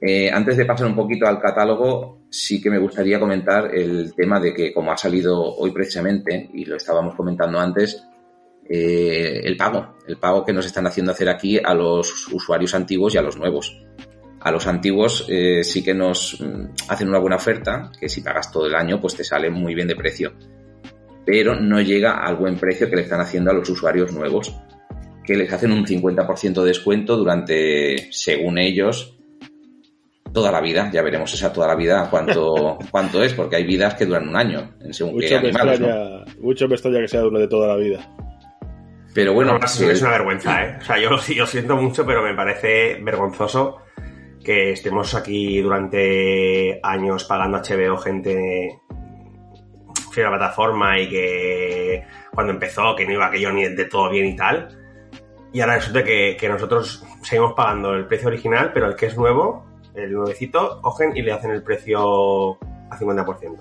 [0.02, 4.40] Eh, antes de pasar un poquito al catálogo, sí que me gustaría comentar el tema
[4.40, 8.04] de que, como ha salido hoy precisamente, y lo estábamos comentando antes,
[8.68, 13.16] eh, el pago, el pago que nos están haciendo hacer aquí a los usuarios antiguos
[13.16, 13.82] y a los nuevos.
[14.46, 18.52] A los antiguos eh, sí que nos mm, hacen una buena oferta, que si pagas
[18.52, 20.34] todo el año, pues te sale muy bien de precio.
[21.26, 24.56] Pero no llega al buen precio que le están haciendo a los usuarios nuevos,
[25.24, 29.18] que les hacen un 50% de descuento durante, según ellos,
[30.32, 30.92] toda la vida.
[30.94, 34.36] Ya veremos esa toda la vida cuánto, cuánto es, porque hay vidas que duran un
[34.36, 35.80] año, en según Mucho qué me, animales.
[35.80, 35.88] ¿no?
[35.88, 38.16] extraña, mucho me extraña que sea uno de toda la vida.
[39.12, 40.78] Pero bueno, No, es, es una vergüenza, ¿eh?
[40.80, 43.80] O sea, yo lo, yo siento mucho, pero me parece vergonzoso
[44.46, 48.80] que estemos aquí durante años pagando HBO gente
[50.12, 54.10] fiel a la plataforma y que cuando empezó que no iba aquello ni de todo
[54.10, 54.70] bien y tal.
[55.52, 59.18] Y ahora resulta que, que nosotros seguimos pagando el precio original, pero el que es
[59.18, 59.66] nuevo,
[59.96, 62.54] el nuevecito, cogen y le hacen el precio
[62.92, 63.58] a 50%.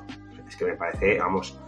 [0.47, 1.59] Es que me parece, vamos,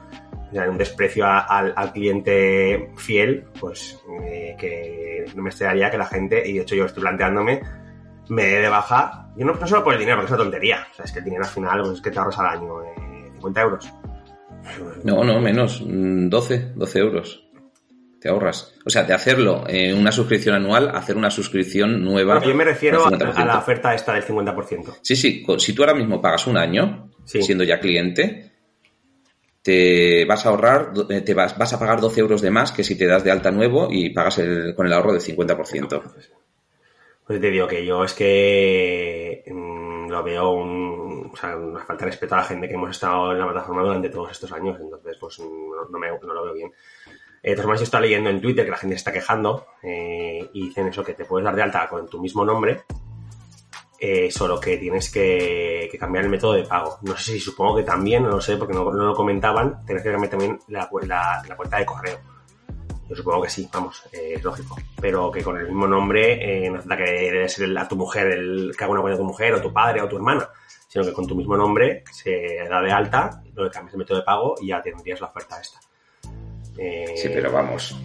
[0.53, 6.55] un desprecio al cliente fiel, pues eh, que no me extrañaría que la gente, y
[6.55, 7.63] de hecho yo estoy planteándome,
[8.29, 10.87] me dé de baja, yo no, no solo por el dinero, porque es una tontería,
[10.91, 12.83] o sea, es que el dinero al final pues, es que te ahorras al año
[12.83, 13.93] eh, 50 euros.
[15.05, 15.81] No, no, menos.
[15.87, 17.43] mm, 12, 12 euros.
[18.21, 18.75] Te ahorras.
[18.85, 22.43] O sea, de hacerlo en una suscripción anual, hacer una suscripción nueva.
[22.43, 23.35] Yo me refiero a, 50%.
[23.37, 24.95] a la oferta esta del 50%.
[25.03, 25.45] Sí, sí.
[25.59, 27.43] Si tú ahora mismo pagas un año, Sí.
[27.43, 28.53] siendo ya cliente,
[29.63, 32.83] te vas a ahorrar, eh, te vas, vas a pagar 12 euros de más que
[32.85, 36.03] si te das de alta nuevo y pagas el- con el ahorro del 50%.
[37.27, 42.05] Pues te digo que yo es que mm, lo veo un, o sea, una falta
[42.05, 44.79] de respeto a la gente que hemos estado en la plataforma durante todos estos años,
[44.81, 46.73] entonces pues no, me, no lo veo bien.
[47.43, 49.67] Eh, de todas maneras, yo estaba leyendo en Twitter que la gente se está quejando
[49.83, 52.83] eh, y dicen eso, que te puedes dar de alta con tu mismo nombre,
[53.99, 56.99] eh, solo que tienes que, cambiar el método de pago.
[57.03, 60.05] No sé si supongo que también, no lo sé, porque no, no lo comentaban, tienes
[60.05, 61.43] que cambiar también la cuenta
[61.77, 62.36] de correo.
[63.09, 64.77] Yo supongo que sí, vamos, eh, es lógico.
[65.01, 67.95] Pero que con el mismo nombre eh, no hace que debe ser el- a tu
[67.97, 70.49] mujer, el que haga una cuenta de tu mujer, o tu padre, o tu hermana,
[70.89, 74.19] sino que con tu mismo nombre se da de alta, lo que cambias el método
[74.19, 75.79] de pago y ya tendrías la oferta esta.
[76.79, 77.97] Eh, Sí, pero vamos.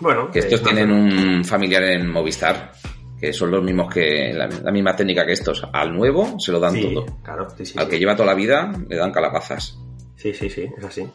[0.00, 2.72] Bueno, Que estos tienen un familiar en Movistar,
[3.20, 4.32] que son los mismos que.
[4.34, 5.66] La, la misma técnica que estos.
[5.72, 7.06] Al nuevo se lo dan Sí, todo.
[7.22, 7.78] claro, sí, sí.
[7.78, 9.78] Al que lleva toda la vida le dan calabazas.
[10.16, 11.06] Sí, sí, sí, es así.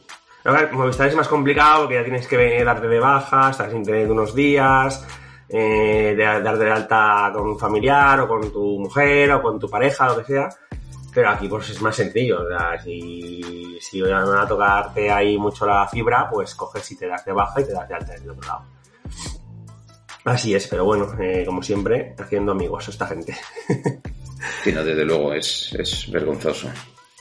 [0.71, 4.33] Movistar es más complicado porque ya tienes que darte de baja, estar sin internet unos
[4.33, 5.05] días,
[5.49, 9.69] eh, de, darte de alta con un familiar o con tu mujer o con tu
[9.69, 10.49] pareja, lo que sea.
[11.13, 12.39] Pero aquí pues es más sencillo.
[12.83, 17.33] Si, si van a tocarte ahí mucho la fibra, pues coges y te das de
[17.33, 18.65] baja y te das de alta del otro lado.
[20.25, 23.35] Así es, pero bueno, eh, como siempre, haciendo amigos esta gente.
[24.63, 26.69] Que no, desde luego, es, es vergonzoso.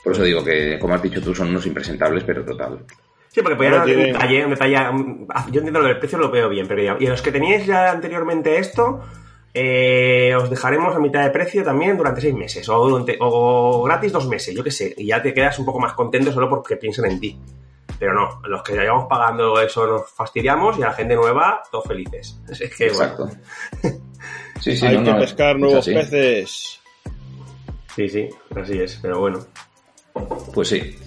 [0.03, 2.85] Por eso digo que, como has dicho tú, son unos impresentables, pero total.
[3.31, 4.89] Sí, porque podía Ahora dar un detalle, un detalle.
[4.89, 7.31] un- ah, Yo entiendo lo del precio, lo veo bien, pero ya- y los que
[7.31, 9.01] teníais ya anteriormente esto,
[9.53, 14.11] eh, os dejaremos a mitad de precio también durante seis meses, o, durante- o gratis
[14.11, 16.75] dos meses, yo qué sé, y ya te quedas un poco más contento solo porque
[16.75, 17.39] piensan en ti.
[17.99, 21.61] Pero no, los que ya llevamos pagando eso nos fastidiamos y a la gente nueva,
[21.71, 22.39] todos felices.
[22.49, 23.29] Es que, bueno, Exacto.
[24.61, 26.79] Sí, sí, Hay no, que no, pescar es nuevos peces.
[27.95, 29.39] sí, sí, así es, pero bueno.
[30.53, 30.97] Pues sí.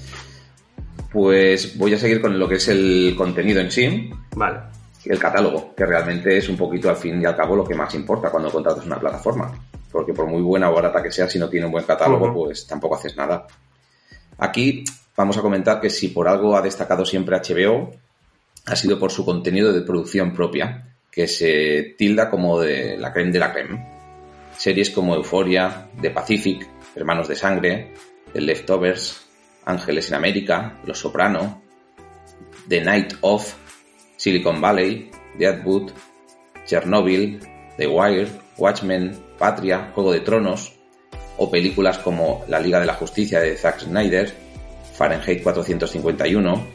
[1.12, 4.60] Pues voy a seguir con lo que es el contenido en sí, Vale.
[5.04, 7.94] el catálogo, que realmente es un poquito al fin y al cabo lo que más
[7.94, 9.52] importa cuando contratas una plataforma.
[9.90, 12.66] Porque por muy buena o barata que sea, si no tiene un buen catálogo, pues
[12.66, 13.46] tampoco haces nada.
[14.38, 14.84] Aquí
[15.14, 17.90] vamos a comentar que si por algo ha destacado siempre HBO,
[18.64, 23.32] ha sido por su contenido de producción propia, que se tilda como de la creme
[23.32, 23.86] de la creme.
[24.56, 27.92] Series como Euphoria, The Pacific, Hermanos de Sangre,
[28.32, 29.20] The Leftovers,
[29.64, 31.62] Ángeles en América, Los Soprano,
[32.68, 33.54] The Night Of,
[34.16, 35.90] Silicon Valley, Deadwood,
[36.66, 37.40] Chernobyl,
[37.76, 40.72] The Wire, Watchmen, Patria, Juego de Tronos,
[41.38, 44.32] o películas como La Liga de la Justicia de Zack Snyder,
[44.94, 46.66] Fahrenheit 451,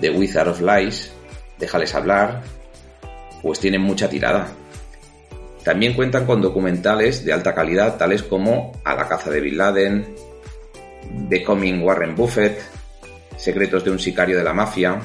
[0.00, 1.12] The Wizard of Lies,
[1.58, 2.42] Déjales hablar,
[3.42, 4.48] pues tienen mucha tirada.
[5.64, 10.14] También cuentan con documentales de alta calidad tales como A la caza de Bin Laden,
[11.28, 12.60] Becoming Warren Buffett,
[13.36, 15.00] Secretos de un sicario de la mafia,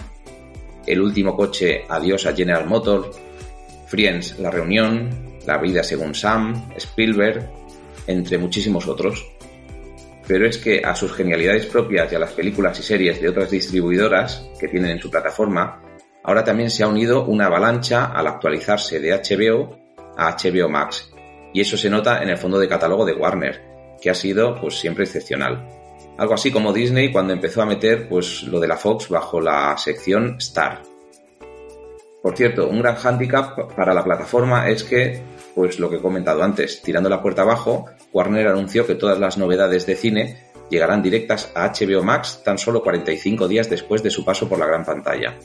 [0.85, 3.11] El último coche, Adiós a General Motor,
[3.87, 5.09] Friends, La reunión,
[5.45, 7.49] La vida según Sam, Spielberg,
[8.07, 9.25] entre muchísimos otros.
[10.27, 13.51] Pero es que a sus genialidades propias y a las películas y series de otras
[13.51, 15.81] distribuidoras que tienen en su plataforma,
[16.23, 19.77] ahora también se ha unido una avalancha al actualizarse de HBO
[20.17, 21.11] a HBO Max.
[21.53, 23.61] Y eso se nota en el fondo de catálogo de Warner,
[24.01, 25.82] que ha sido pues siempre excepcional.
[26.17, 29.75] Algo así como Disney cuando empezó a meter pues lo de la Fox bajo la
[29.77, 30.83] sección Star.
[32.21, 35.21] Por cierto, un gran hándicap para la plataforma es que,
[35.55, 39.37] pues lo que he comentado antes, tirando la puerta abajo, Warner anunció que todas las
[39.37, 44.23] novedades de cine llegarán directas a HBO Max tan solo 45 días después de su
[44.23, 45.37] paso por la gran pantalla.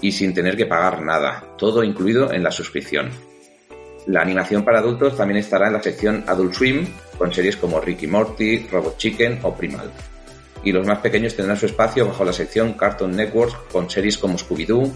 [0.00, 3.10] Y sin tener que pagar nada, todo incluido en la suscripción.
[4.06, 6.86] La animación para adultos también estará en la sección Adult Swim,
[7.16, 9.90] con series como Ricky Morty, Robot Chicken o Primal.
[10.62, 14.36] Y los más pequeños tendrán su espacio bajo la sección Cartoon Network, con series como
[14.36, 14.92] Scooby-Doo,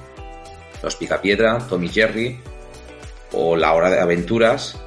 [0.83, 2.39] los Picapiedra, Tommy Jerry
[3.33, 4.79] o La Hora de Aventuras,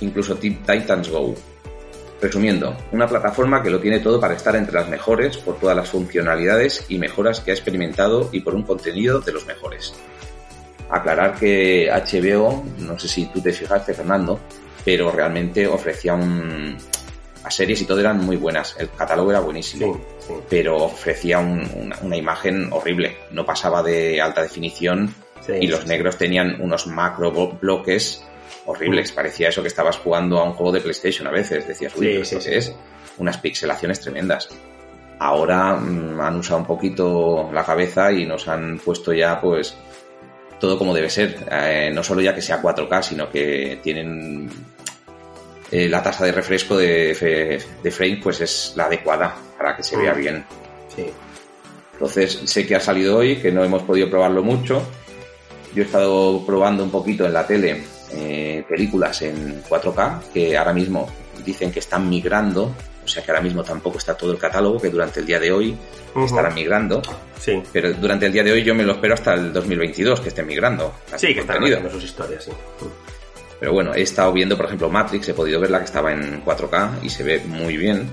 [0.00, 1.34] incluso Titans Go.
[2.20, 5.88] Resumiendo, una plataforma que lo tiene todo para estar entre las mejores por todas las
[5.88, 9.94] funcionalidades y mejoras que ha experimentado y por un contenido de los mejores.
[10.90, 14.40] Aclarar que HBO, no sé si tú te fijaste, Fernando,
[14.84, 16.76] pero realmente ofrecía un,
[17.42, 18.76] las series y todo eran muy buenas.
[18.78, 20.00] El catálogo era buenísimo.
[20.48, 23.16] Pero ofrecía una, imagen horrible.
[23.30, 25.14] No pasaba de alta definición
[25.48, 28.22] y los negros tenían unos macro bloques
[28.66, 29.12] horribles.
[29.12, 31.66] Parecía eso que estabas jugando a un juego de PlayStation a veces.
[31.66, 32.74] Decías, uy, esto es
[33.18, 34.48] unas pixelaciones tremendas.
[35.18, 39.76] Ahora mm, han usado un poquito la cabeza y nos han puesto ya, pues,
[40.60, 41.46] todo como debe ser.
[41.50, 44.48] Eh, no solo ya que sea 4K, sino que tienen
[45.70, 49.96] eh, la tasa de refresco de, de, frame pues es la adecuada para que se
[49.96, 50.18] vea mm.
[50.18, 50.44] bien.
[50.94, 51.06] Sí.
[51.94, 54.82] Entonces sé que ha salido hoy, que no hemos podido probarlo mucho,
[55.74, 57.82] yo he estado probando un poquito en la tele
[58.12, 61.08] eh, películas en 4K que ahora mismo
[61.44, 62.74] dicen que están migrando,
[63.10, 65.76] sea que ahora mismo tampoco está todo el catálogo, que durante el día de hoy
[66.24, 67.02] estarán migrando.
[67.38, 67.62] Sí.
[67.72, 70.46] Pero durante el día de hoy yo me lo espero hasta el 2022 que estén
[70.46, 70.94] migrando.
[71.16, 72.52] Sí, que están migrando sus historias, sí.
[73.58, 76.42] Pero bueno, he estado viendo, por ejemplo, Matrix, he podido ver la que estaba en
[76.42, 78.10] 4K y se ve muy bien.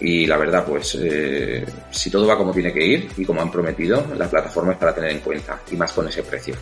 [0.00, 3.50] Y la verdad, pues eh, si todo va como tiene que ir y como han
[3.50, 6.54] prometido, la plataforma es para tener en cuenta y más con ese precio.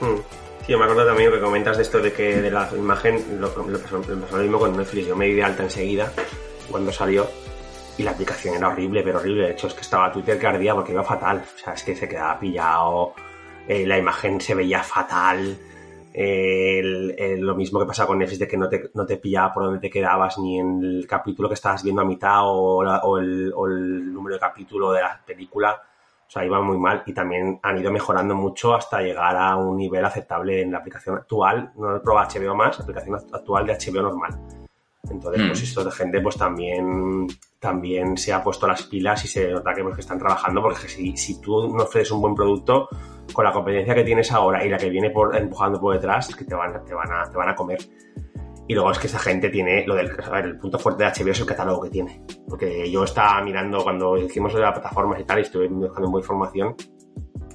[0.00, 0.43] Mm.
[0.66, 3.78] Sí, me acuerdo también que comentas de esto de que de la imagen, lo, lo,
[3.78, 5.06] pasó, lo mismo con Netflix.
[5.06, 6.10] Yo me di de alta enseguida
[6.70, 7.26] cuando salió
[7.98, 9.44] y la aplicación era horrible, pero horrible.
[9.44, 11.44] De hecho, es que estaba Twitter que ardía porque iba fatal.
[11.54, 13.12] O sea, es que se quedaba pillado,
[13.68, 15.58] eh, la imagen se veía fatal
[16.14, 19.80] lo mismo que pasa con Netflix de que no te, no te pillaba por donde
[19.80, 24.40] te quedabas ni en el capítulo que estabas viendo a mitad o, el, número de
[24.40, 25.80] capítulo de la película.
[26.26, 29.76] O sea, iba muy mal y también han ido mejorando mucho hasta llegar a un
[29.76, 31.72] nivel aceptable en la aplicación actual.
[31.76, 34.38] No he probado HBO más, la aplicación actual de HBO normal.
[35.10, 35.64] Entonces, pues mm.
[35.64, 37.26] esto de gente pues también,
[37.58, 40.88] también se ha puesto las pilas y se nota que, pues, que están trabajando porque
[40.88, 42.88] si, si tú no ofreces un buen producto,
[43.32, 46.36] con la competencia que tienes ahora y la que viene por, empujando por detrás, es
[46.36, 47.78] que te van, te, van a, te van a comer.
[48.66, 50.10] Y luego es que esa gente tiene lo del.
[50.10, 52.22] A ver, el punto fuerte de HBO es el catálogo que tiene.
[52.48, 56.20] Porque yo estaba mirando cuando hicimos de las plataformas y tal, y estuve buscando muy
[56.20, 56.74] información.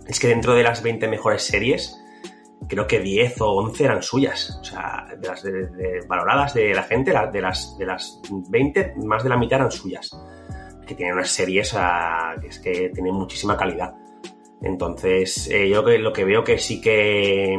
[0.08, 2.00] Es que dentro de las 20 mejores series,
[2.68, 4.60] creo que 10 o 11 eran suyas.
[4.62, 5.44] O sea, de las
[6.08, 10.12] valoradas de la gente, de las, de las 20, más de la mitad eran suyas.
[10.86, 11.76] Que tienen unas series
[12.42, 13.96] que es que tienen muchísima calidad.
[14.62, 17.58] Entonces, eh, yo lo que veo que sí que,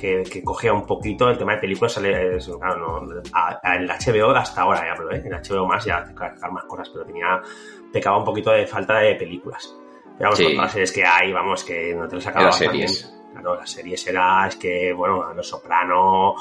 [0.00, 3.20] que, cogía un poquito el tema de películas, sale, claro, no,
[3.62, 5.22] en el HBO hasta ahora ya hablo, ¿eh?
[5.24, 6.04] en el HBO más ya
[6.50, 7.40] más cosas, pero tenía,
[7.92, 9.74] pecaba un poquito de falta de películas.
[10.18, 13.14] Pero vamos, con todas las series que hay, vamos, que no te las acabas series.
[13.32, 16.34] Claro, las series era, es que, bueno, Los Soprano,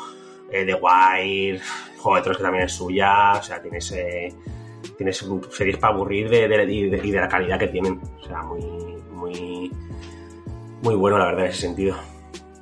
[0.49, 1.61] eh, The Wire,
[1.97, 4.33] Juego de que también es suya, o sea, tienes, eh,
[4.97, 8.89] tienes series para aburrir de, y de la calidad que tienen, o sea, muy
[9.19, 9.71] muy,
[10.81, 11.95] muy bueno, la verdad, en ese sentido.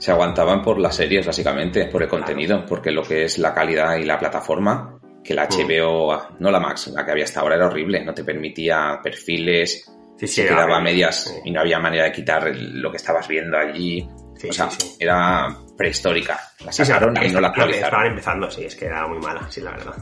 [0.07, 3.97] Se aguantaban por las series, básicamente, por el contenido, porque lo que es la calidad
[3.97, 6.35] y la plataforma, que la HBO, mm.
[6.39, 9.85] no la Max, la que había hasta ahora era horrible, no te permitía perfiles,
[10.17, 14.07] se quedaba a medias y no había manera de quitar lo que estabas viendo allí.
[14.49, 16.39] o sea, era prehistórica.
[16.63, 17.83] La sacaron y no la actualizaron.
[17.83, 19.93] Estaban empezando, sí, es que era muy mala, sí, la verdad.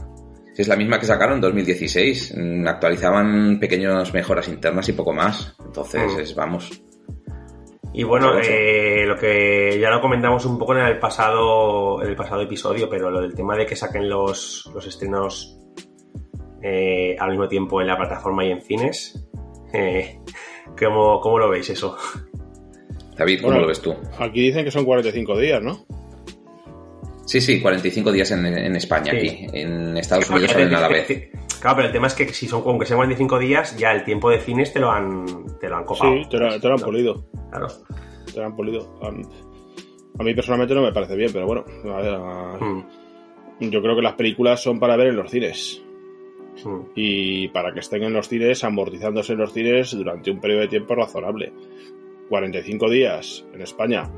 [0.56, 2.32] Es la misma que sacaron en 2016.
[2.36, 5.56] Mm, actualizaban pequeñas mejoras internas y poco más.
[5.64, 6.38] Entonces, mm.
[6.38, 6.80] vamos.
[7.96, 12.14] Y bueno, eh, lo que ya lo comentamos un poco en el pasado, en el
[12.14, 15.58] pasado episodio, pero lo del tema de que saquen los, los estrenos
[16.62, 19.26] eh, al mismo tiempo en la plataforma y en cines.
[19.72, 20.18] Eh,
[20.78, 21.96] ¿cómo, lo veis eso?
[23.16, 23.94] David, ¿cómo lo ves tú?
[24.18, 25.86] Aquí dicen que son 45 días, ¿no?
[27.24, 29.46] Sí, sí, 45 días en, España aquí.
[29.54, 31.30] En Estados Unidos son a la vez.
[31.60, 34.30] Claro, pero el tema es que si son, aunque sean 45 días, ya el tiempo
[34.30, 35.24] de cines te lo han,
[35.60, 36.12] te lo han copado.
[36.12, 37.24] Sí, te lo, han polido.
[37.50, 37.66] Claro.
[38.32, 38.98] Te lo han polido.
[40.18, 41.64] A mí personalmente no me parece bien, pero bueno.
[42.60, 42.82] Hmm.
[43.60, 45.82] Yo creo que las películas son para ver en los cines.
[46.64, 46.82] Hmm.
[46.94, 50.68] Y para que estén en los cines, amortizándose en los cines durante un periodo de
[50.68, 51.52] tiempo razonable.
[52.28, 54.10] 45 días en España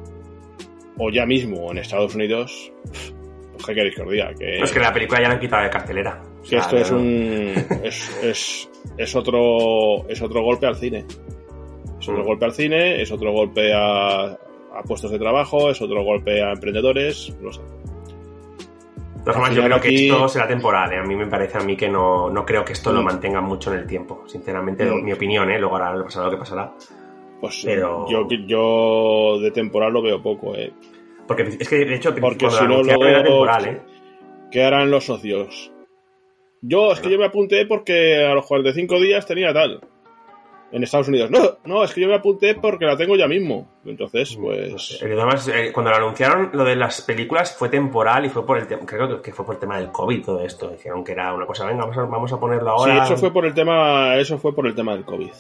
[0.99, 2.73] o ya mismo en Estados Unidos,
[3.53, 4.35] pues ¿qué queréis que os diga?
[4.35, 6.23] Que, es que la película ya la han quitado de cartelera.
[6.49, 11.05] Que esto es un es, es, es, otro es otro golpe al cine.
[11.99, 12.27] Es otro mm.
[12.27, 16.53] golpe al cine, es otro golpe a, a puestos de trabajo, es otro golpe a
[16.53, 17.61] emprendedores, no sé
[19.53, 20.93] yo creo que esto será temporal.
[20.93, 20.99] ¿eh?
[20.99, 23.05] A mí me parece a mí que no, no creo que esto lo mm.
[23.05, 24.25] mantenga mucho en el tiempo.
[24.27, 25.05] Sinceramente, mm.
[25.05, 25.59] mi opinión, ¿eh?
[25.59, 26.73] luego ahora pasará lo que pasará.
[27.41, 28.07] Pues Pero...
[28.09, 30.73] yo, yo de temporal lo veo poco, ¿eh?
[31.27, 33.83] Porque es que de hecho Porque si no, luego, temporal, ¿eh?
[34.51, 35.71] ¿Qué harán los socios?
[36.61, 39.81] Yo, es que yo me apunté porque a los 45 días tenía tal
[40.71, 41.31] en Estados Unidos.
[41.31, 43.69] No, no, es que yo me apunté porque la tengo ya mismo.
[43.85, 45.01] Entonces, mm, pues.
[45.03, 48.67] Además, eh, cuando lo anunciaron, lo de las películas fue temporal y fue por el
[48.67, 48.85] tema.
[48.85, 50.71] Creo que fue por el tema del COVID todo esto.
[50.71, 53.07] Dijeron que era una cosa, venga, vamos a, vamos a ponerlo ahora.
[53.07, 55.33] Sí, eso fue por el tema, eso fue por el tema del COVID.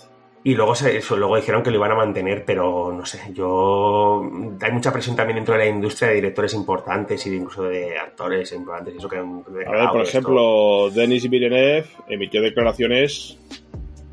[0.44, 4.22] Y luego, se, eso, luego dijeron que lo iban a mantener, pero no sé, yo.
[4.60, 8.52] Hay mucha presión también dentro de la industria de directores importantes y incluso de actores
[8.52, 8.94] importantes.
[8.96, 13.36] Eso que a ver, por ejemplo, Denis Villeneuve emitió declaraciones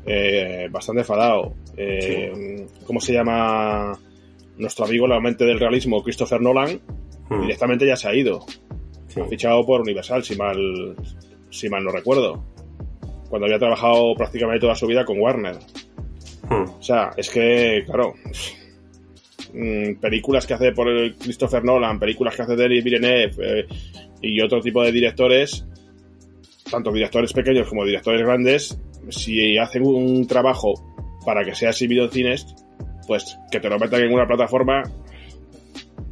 [0.04, 1.54] eh, bastante enfadado.
[1.76, 3.98] Eh, ¿Cómo se llama
[4.56, 6.80] nuestro amigo, la mente del realismo, Christopher Nolan?
[7.28, 7.42] Hmm.
[7.42, 8.44] Directamente ya se ha ido.
[9.20, 10.96] Ha fichado por Universal, si mal,
[11.50, 12.44] si mal no recuerdo.
[13.30, 15.56] Cuando había trabajado prácticamente toda su vida con Warner.
[16.48, 16.78] Hmm.
[16.78, 18.14] O sea, es que, claro,
[19.52, 23.66] mm, películas que hace por el Christopher Nolan, películas que hace Denis Villeneuve eh,
[24.22, 25.66] y otro tipo de directores,
[26.70, 28.78] tanto directores pequeños como directores grandes,
[29.08, 30.74] si hacen un trabajo
[31.24, 32.54] para que sea exhibido en cines,
[33.06, 34.82] pues que te lo metan en una plataforma,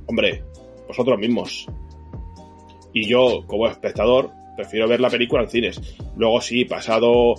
[0.07, 0.43] hombre,
[0.87, 1.67] vosotros mismos.
[2.93, 5.81] Y yo, como espectador, prefiero ver la película en cines.
[6.17, 7.35] Luego sí, pasado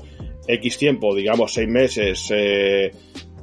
[0.48, 2.92] X tiempo, digamos seis meses, eh,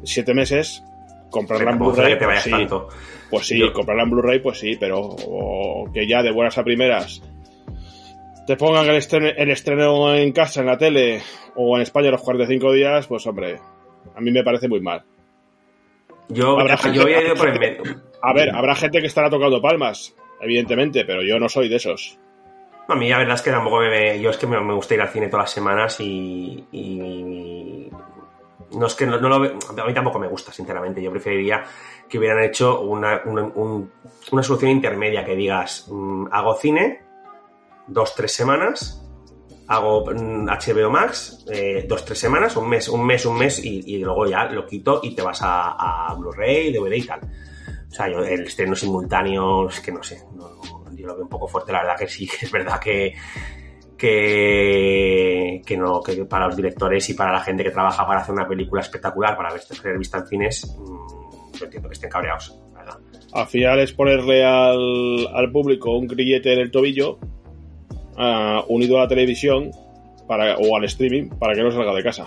[0.04, 0.82] siete meses,
[1.30, 2.16] comprarla en Blu-ray.
[2.18, 2.52] Pues, sí,
[3.30, 5.16] pues sí, comprarla en Blu-ray, pues sí, pero
[5.92, 7.22] que ya de buenas a primeras
[8.46, 11.22] te pongan el estreno, el estreno en casa, en la tele
[11.54, 13.58] o en España los 45 días, pues hombre,
[14.14, 15.02] a mí me parece muy mal.
[16.28, 16.56] Yo,
[16.92, 17.82] yo había ido por el medio.
[18.22, 22.18] A ver, habrá gente que estará tocando palmas, evidentemente, pero yo no soy de esos.
[22.88, 24.20] A mí la verdad es que tampoco me...
[24.20, 27.90] Yo es que me, gusta ir al cine todas las semanas y...
[28.72, 31.02] no es que no, lo A mí tampoco me gusta, sinceramente.
[31.02, 31.64] Yo preferiría
[32.08, 37.00] que hubieran hecho una, una, solución intermedia, que digas, mm, hago cine,
[37.86, 39.02] dos, tres semanas,
[39.68, 43.98] hago HBO mm, Max, eh, dos, tres semanas, un mes, un mes, un mes, y,
[43.98, 47.20] luego ya lo quito y te vas a, Blu-ray, DVD y tal.
[47.90, 50.22] O sea, yo, el estreno simultáneo es que no sé,
[51.02, 53.14] yo lo veo un poco fuerte, la verdad que sí, que es verdad que,
[53.96, 58.48] que, no, que para los directores y para la gente que trabaja para hacer una
[58.48, 62.98] película espectacular, para ser vista en cines, mm, yo entiendo que estén cabreados, ¿verdad?
[63.32, 67.18] Al final es ponerle al, al público un grillete en el tobillo
[68.68, 69.70] unido a la televisión
[70.32, 72.24] para, o al streaming para que no salga de casa.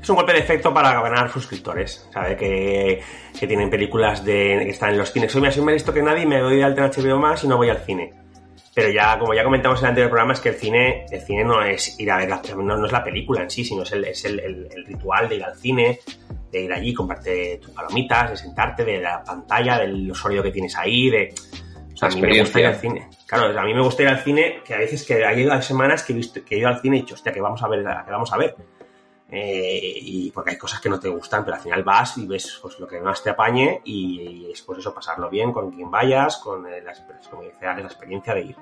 [0.00, 2.08] Es un golpe de efecto para ganar suscriptores.
[2.12, 3.00] Sabe que,
[3.38, 5.32] que tienen películas de, que están en los cines.
[5.32, 7.56] Soy más listo que nadie y me doy de alta en HBO más y no
[7.56, 8.12] voy al cine.
[8.72, 11.42] Pero ya, como ya comentamos en el anterior programa, es que el cine, el cine
[11.42, 14.04] no es ir a ver la, no, es la película en sí, sino es el,
[14.04, 15.98] es el, el, ritual de ir al cine,
[16.52, 20.76] de ir allí, comprarte tus palomitas, de sentarte, de la pantalla, del usuario que tienes
[20.76, 21.34] ahí, de
[21.92, 23.08] o sea, a mí me gusta ir al cine.
[23.28, 26.14] Claro, a mí me gusta ir al cine, que a veces que hay semanas que
[26.14, 27.80] he, visto, que he ido al cine y he dicho, hostia, que vamos a ver,
[27.80, 28.56] que vamos a ver.
[29.30, 32.58] Eh, y porque hay cosas que no te gustan, pero al final vas y ves
[32.62, 36.38] pues, lo que más te apañe y, es pues eso, pasarlo bien con quien vayas,
[36.38, 36.94] con la,
[37.28, 38.56] como la experiencia de ir.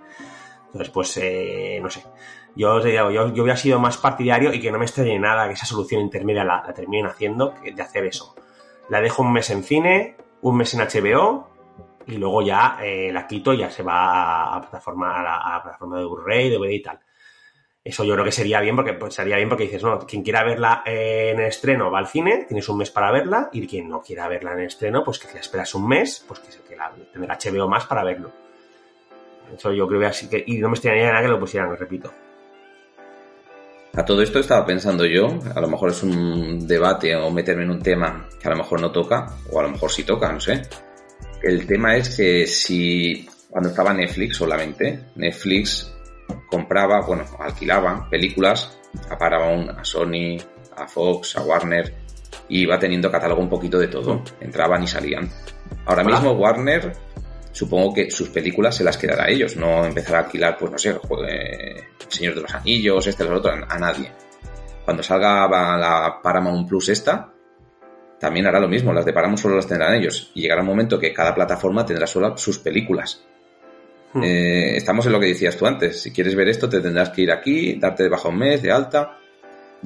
[0.67, 2.03] Entonces, pues, eh, no sé.
[2.57, 5.67] Yo, yo, yo hubiera sido más partidario y que no me extrañe nada que esa
[5.67, 8.35] solución intermedia la, la terminen haciendo, de hacer eso.
[8.89, 11.56] La dejo un mes en cine, un mes en HBO
[12.07, 15.99] y luego ya eh, la quito y ya se va a, plataforma, a la, plataforma
[15.99, 17.01] de Blu-ray, DVD y tal.
[17.83, 20.43] Eso yo creo que sería bien porque pues, sería bien porque dices, no, quien quiera
[20.43, 24.01] verla en el estreno va al cine, tienes un mes para verla, y quien no
[24.01, 26.93] quiera verla en el estreno, pues que te esperas un mes, pues que, que la,
[27.13, 28.33] tener HBO más para verlo.
[29.55, 32.13] Eso yo creo que así que, y no me extrañaría nada que lo pusieran, repito.
[33.95, 37.71] A todo esto estaba pensando yo, a lo mejor es un debate o meterme en
[37.71, 40.41] un tema que a lo mejor no toca, o a lo mejor sí toca, no
[40.41, 40.63] sé.
[41.47, 45.95] El tema es que si cuando estaba Netflix solamente, Netflix
[46.51, 48.77] compraba, bueno, alquilaba películas
[49.09, 50.39] a Paramount, a Sony,
[50.77, 51.95] a Fox, a Warner
[52.49, 54.25] y iba teniendo catálogo un poquito de todo.
[54.41, 55.31] Entraban y salían.
[55.85, 56.93] Ahora mismo Warner,
[57.53, 60.79] supongo que sus películas se las quedará a ellos, no empezará a alquilar, pues no
[60.79, 64.11] sé, eh, Señor de los Anillos, este, los otro, a nadie.
[64.85, 67.36] Cuando salga la Paramount Plus esta,
[68.19, 70.31] también hará lo mismo, las de Paramount solo las tendrán ellos.
[70.35, 73.25] Y llegará un momento que cada plataforma tendrá solo sus películas.
[74.13, 74.23] Hmm.
[74.23, 76.01] Eh, estamos en lo que decías tú antes.
[76.01, 78.73] Si quieres ver esto, te tendrás que ir aquí, darte de baja un mes, de
[78.73, 79.19] alta.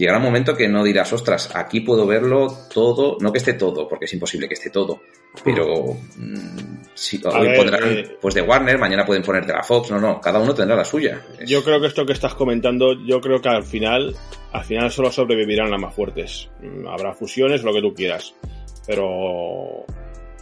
[0.00, 3.86] Llegará un momento que no dirás, ostras, aquí puedo verlo todo, no que esté todo,
[3.86, 5.02] porque es imposible que esté todo,
[5.44, 9.62] pero mm, si, hoy ver, pondrán eh, pues de Warner, mañana pueden poner de la
[9.62, 11.20] Fox, no, no, cada uno tendrá la suya.
[11.46, 14.16] Yo creo que esto que estás comentando, yo creo que al final,
[14.52, 16.48] al final solo sobrevivirán las más fuertes.
[16.62, 18.34] Mm, Habrá fusiones, lo que tú quieras.
[18.86, 19.84] Pero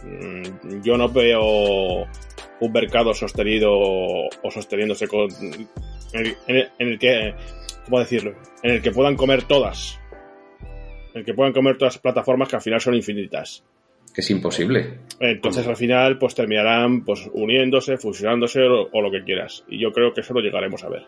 [0.03, 2.07] mm, yo no veo
[2.61, 5.67] un mercado sostenido o sosteniéndose con en
[6.13, 7.33] el, en el- en el que,
[7.89, 8.35] ¿cómo decirlo?
[8.63, 9.99] En el que puedan comer todas.
[11.13, 13.63] En el que puedan comer todas las plataformas que al final son infinitas.
[14.13, 14.99] que es imposible.
[15.19, 19.63] Entonces al final pues terminarán pues uniéndose, fusionándose o, o lo que quieras.
[19.67, 21.03] Y yo creo que eso lo llegaremos a ver.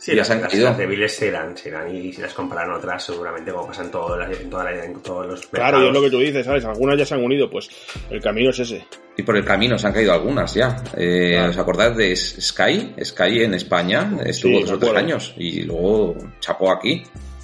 [0.00, 0.64] Sí, las, han las- caído.
[0.64, 3.90] las débiles se irán, se irán y si las comprarán otras, seguramente como pasa en,
[3.90, 5.92] todo la- en, toda la- en todos los Claro, y es mercados.
[5.94, 6.64] lo que tú dices, ¿sabes?
[6.64, 7.68] Algunas ya se han unido, pues
[8.10, 8.82] el camino es ese.
[9.18, 10.82] Y por el camino se han caído algunas ya.
[10.96, 11.50] Eh, Claro.
[11.50, 12.94] ¿Os acordáis de Sky?
[13.04, 17.02] Sky en España estuvo Sí, dos o tres años y luego chapó aquí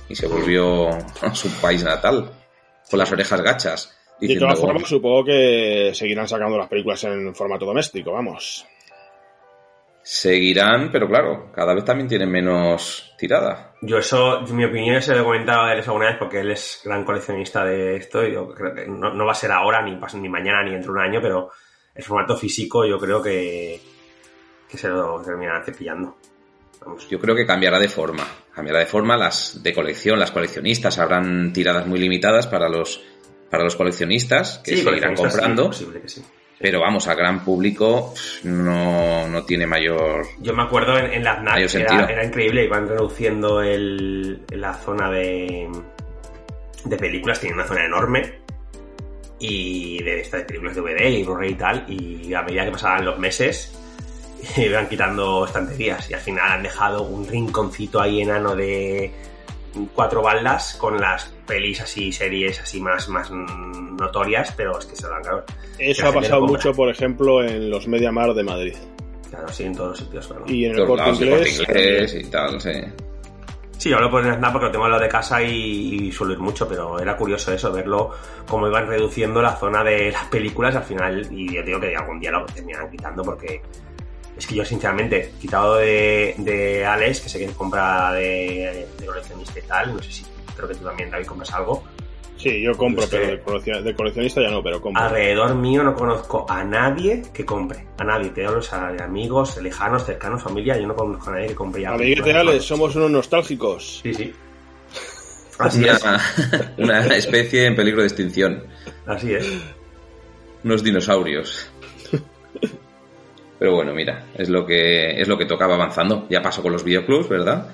[0.09, 2.31] y se volvió a su país natal
[2.89, 3.93] con las orejas gachas.
[4.19, 8.65] De diciendo, todas formas, supongo que seguirán sacando las películas en formato doméstico, vamos.
[10.09, 13.75] Seguirán, pero claro, cada vez también tienen menos tirada.
[13.83, 16.81] Yo eso, mi opinión, se lo he comentado a él alguna vez porque él es
[16.85, 19.99] gran coleccionista de esto y yo creo que no, no va a ser ahora, ni,
[20.21, 21.51] ni mañana, ni dentro de un año, pero
[21.93, 23.81] el formato físico yo creo que,
[24.71, 26.19] que se lo terminarán cepillando.
[26.85, 27.09] Vamos.
[27.09, 28.25] Yo creo que cambiará de forma.
[28.55, 33.03] Cambiará de forma las de colección, las coleccionistas habrán tiradas muy limitadas para los
[33.51, 36.25] para los coleccionistas que Sí, seguirán coleccionistas, sí, comprando, posible que sí.
[36.59, 41.37] Pero vamos, al gran público no, no tiene mayor Yo me acuerdo en, en la
[41.37, 45.69] FNAC, Mayor que era, era increíble, iban reduciendo el, la zona de,
[46.85, 48.41] de películas, tiene una zona enorme,
[49.39, 52.73] y de, esta de películas de DVD y Blu-ray y tal, y a medida que
[52.73, 53.79] pasaban los meses,
[54.57, 59.13] iban quitando estanterías, y al final han dejado un rinconcito ahí enano de
[59.95, 65.07] cuatro baldas con las pelis así, series así más, más notorias, pero es que se
[65.07, 65.45] lo han claro,
[65.79, 68.75] Eso ha pasado mucho, por ejemplo, en los Media Mar de Madrid.
[69.31, 70.45] claro, sí, en todos los sitios, claro.
[70.47, 71.61] Y en el corte inglés.
[71.61, 72.73] inglés y tal, sí.
[73.79, 76.33] Sí, yo lo puedo nada porque lo tengo al lado de casa y, y suelo
[76.33, 78.11] ir mucho, pero era curioso eso, verlo
[78.47, 82.19] cómo iban reduciendo la zona de las películas al final y yo digo que algún
[82.19, 83.61] día lo terminarán quitando porque
[84.37, 89.59] es que yo sinceramente, quitado de, de Alex, que sé que compra de, de coleccionista
[89.59, 90.25] y tal, no sé si
[90.57, 91.85] creo que tú también David compras algo,
[92.39, 95.03] Sí, yo compro, Es que- pero de, coleccion- de coleccionista ya no, pero compro.
[95.03, 99.03] alrededor mío no conozco a nadie que compre, a nadie, te hablo o sea, de
[99.03, 101.93] amigos, lejanos, cercanos, familia, yo no conozco a nadie que compre ya.
[101.95, 102.35] Amiguete.
[102.35, 104.01] Alex, somos unos nostálgicos.
[104.03, 104.35] Sí, sí.
[105.59, 106.21] Así es, Una,
[106.77, 108.65] una especie en peligro de extinción.
[109.07, 109.51] así es.
[110.63, 111.71] Unos dinosaurios.
[113.59, 116.27] Pero bueno, mira, es lo que es lo que tocaba avanzando.
[116.29, 117.69] Ya pasó con los videoclubs, ¿verdad?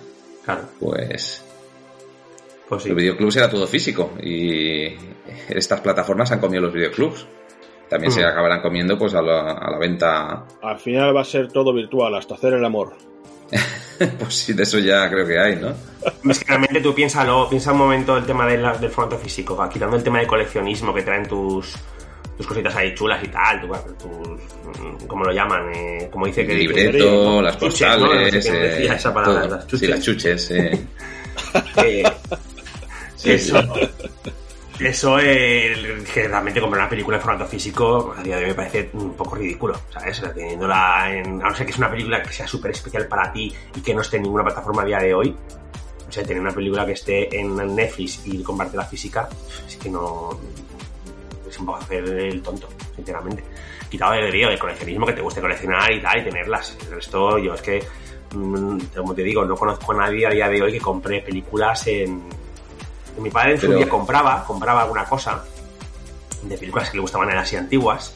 [0.45, 1.45] Claro, Pues
[2.73, 2.89] pues sí.
[2.91, 4.87] los videoclubs era todo físico y
[5.49, 7.27] estas plataformas han comido los videoclubs.
[7.89, 8.27] También se Mm.
[8.27, 10.45] acabarán comiendo pues a la, a la venta.
[10.63, 12.95] Al final va a ser todo virtual, hasta hacer el amor.
[14.19, 15.69] Pues sí, de eso ya creo que hay, ¿no?
[16.29, 19.55] Es que realmente tú piénsalo, piensa un momento el tema de la- del formato físico,
[19.55, 21.75] va, quitando el tema de coleccionismo que traen tus,
[22.37, 25.71] tus cositas ahí chulas y tal, tu- tus, ¿cómo lo llaman?
[25.73, 28.07] Eh, como dice que El libreto, las Chuches, ¿no?
[28.09, 29.57] postales, No sé quién eh, decía esa palabra, todo.
[29.57, 29.81] las chuches.
[29.81, 30.87] Sí, las chuches, eh.
[33.23, 33.63] Sí, eso,
[34.81, 38.55] eso eh, que realmente comprar una película en formato físico a día de hoy me
[38.55, 40.19] parece un poco ridículo, ¿sabes?
[40.19, 43.07] O sea, teniéndola en, a no ser que es una película que sea súper especial
[43.07, 45.37] para ti y que no esté en ninguna plataforma a día de hoy.
[46.09, 49.29] O sea, tener una película que esté en Netflix y comparte la física,
[49.67, 50.31] es que no.
[51.49, 53.45] Es un poco hacer el tonto, sinceramente.
[53.89, 56.77] Quitado del video, del coleccionismo, que te guste coleccionar y tal, y tenerlas.
[56.87, 57.83] El resto, yo es que,
[58.35, 61.87] mm, como te digo, no conozco a nadie a día de hoy que compre películas
[61.87, 62.42] en.
[63.19, 65.45] Mi padre en su Pero- día compraba, compraba alguna cosa
[66.43, 68.15] de películas que le gustaban eran así antiguas,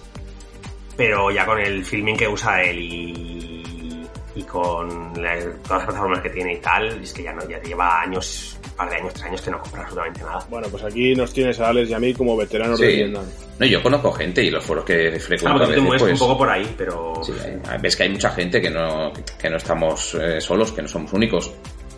[0.97, 6.21] pero ya con el filming que usa él y, y con la- todas las plataformas
[6.23, 9.13] que tiene y tal, es que ya no, ya lleva años, un par de años,
[9.13, 10.45] tres años que no compra absolutamente nada.
[10.51, 12.87] Bueno, pues aquí nos tienes a Alex y a mí como veteranos Sí.
[12.87, 13.23] de tienda.
[13.59, 16.13] No, yo conozco gente y los foros que frecuento Claro, a tú te mueves pues,
[16.13, 17.15] un poco por ahí, pero...
[17.23, 17.33] Sí,
[17.81, 21.13] ves que hay mucha gente que no, que no estamos eh, solos, que no somos
[21.13, 21.53] únicos.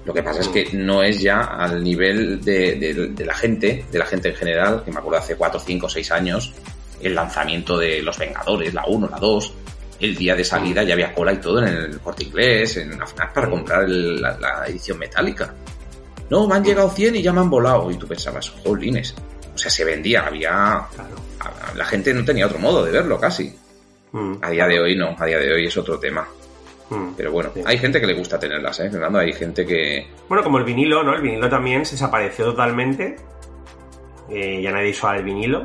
[0.08, 3.84] Lo que pasa es que no es ya al nivel de, de- de la gente,
[3.92, 6.52] de la gente en general, que me acuerdo hace 4, 5, 6 años,
[7.02, 9.52] el lanzamiento de Los Vengadores, la 1, la 2,
[10.00, 13.06] el día de salida ya había cola y todo en el corte inglés, en la
[13.06, 15.52] FNAC para comprar el- la, la edición metálica.
[16.30, 17.90] No, me han llegado 100 y ya me han volado.
[17.90, 19.14] Y tú pensabas, jolines,
[19.54, 20.86] o sea, se vendía, había...
[20.94, 21.16] Claro.
[21.76, 23.54] La gente no tenía otro modo de verlo casi.
[24.12, 26.26] Mm, A día de hoy no, a día de hoy es otro tema.
[26.90, 27.14] Mm.
[27.16, 27.62] Pero bueno, Sí.
[27.64, 29.18] hay gente que le gusta tenerlas, ¿eh, Fernando?
[29.18, 30.06] Hay gente que...
[30.28, 31.14] Bueno, como el vinilo, ¿no?
[31.14, 33.16] El vinilo también se desapareció totalmente.
[34.30, 35.64] Eh, ya nadie usaba el vinilo.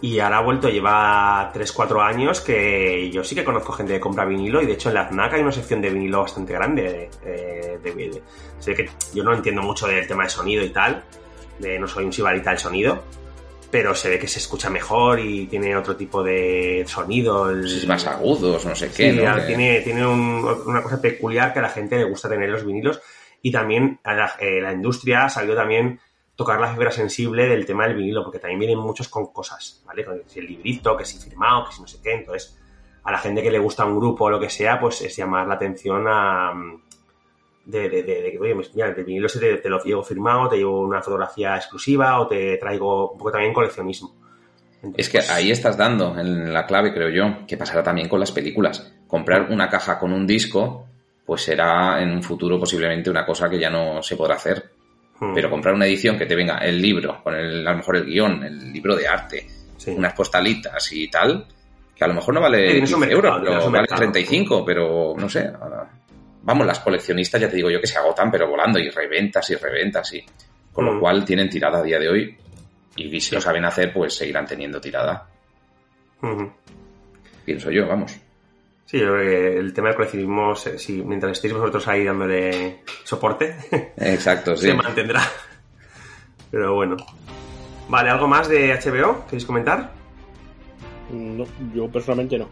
[0.00, 4.24] Y ahora ha vuelto, lleva 3-4 años que yo sí que conozco gente que compra
[4.24, 7.10] vinilo y de hecho en la FNAC hay una sección de vinilo bastante grande.
[7.24, 8.22] eh, de, de-
[8.60, 11.02] sé que yo no entiendo mucho del tema de sonido y tal,
[11.58, 13.02] de, no soy un sibarita del sonido,
[13.70, 17.50] pero se ve que se escucha mejor y tiene otro tipo de sonido.
[17.50, 19.44] el- Es más agudos, no sé qué, Sí, ¿no?
[19.46, 23.00] tiene, tiene un- una cosa peculiar que a la gente le gusta tener los vinilos
[23.42, 26.00] y también a la, eh, la industria sabido también
[26.34, 30.04] tocar la fibra sensible del tema del vinilo, porque también vienen muchos con cosas, ¿vale?
[30.04, 32.56] Con el librito, que si firmado, que si no sé qué, entonces
[33.02, 35.46] a la gente que le gusta un grupo o lo que sea, pues es llamar
[35.46, 36.52] la atención a...
[37.68, 40.48] De, de, de, de que, oye, mira, el vinilo ese te, te lo llevo firmado,
[40.48, 44.14] te llevo una fotografía exclusiva o te traigo un poco también coleccionismo.
[44.76, 48.08] Entonces, Es que pues, ahí estás dando en la clave, creo yo, que pasará también
[48.08, 48.90] con las películas.
[49.06, 50.86] Comprar una caja con un disco,
[51.26, 54.70] pues será en un futuro posiblemente una cosa que ya no se podrá hacer.
[55.20, 57.96] mm, Pero comprar una edición que te venga el libro, con el, a lo mejor
[57.96, 59.46] el guion, el libro de arte,
[59.76, 59.90] sí.
[59.90, 61.46] unas postalitas y tal,
[61.94, 63.98] que a lo mejor no Sí, vale tiene su 15 mercado, euros, pero vale mercado.
[64.00, 65.50] 35, pero no sé.
[65.60, 65.90] ahora-
[66.42, 69.56] Vamos, las coleccionistas ya te digo yo que se agotan, pero volando, y reventas y
[69.56, 70.24] reventas, y
[70.72, 71.00] con lo Mm.
[71.00, 72.36] cual tienen tirada a día de hoy.
[72.96, 75.26] Y si lo saben hacer, pues seguirán teniendo tirada.
[77.44, 78.12] Pienso yo, vamos.
[78.84, 83.54] Sí, yo creo que el tema del coleccionismo, si mientras estéis vosotros ahí dándole soporte,
[83.96, 84.66] Exacto, sí.
[84.68, 85.22] se mantendrá.
[86.50, 86.96] Pero bueno.
[87.88, 89.24] Vale, ¿algo más de HBO?
[89.26, 89.92] ¿Queréis comentar?
[91.10, 92.48] No, yo personalmente no.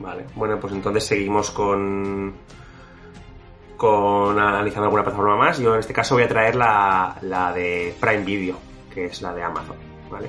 [0.00, 2.34] Vale, bueno, pues entonces seguimos con
[3.78, 5.58] con analizando alguna plataforma más.
[5.58, 8.58] Yo en este caso voy a traer la, la de Prime Video,
[8.92, 9.76] que es la de Amazon,
[10.10, 10.28] ¿vale?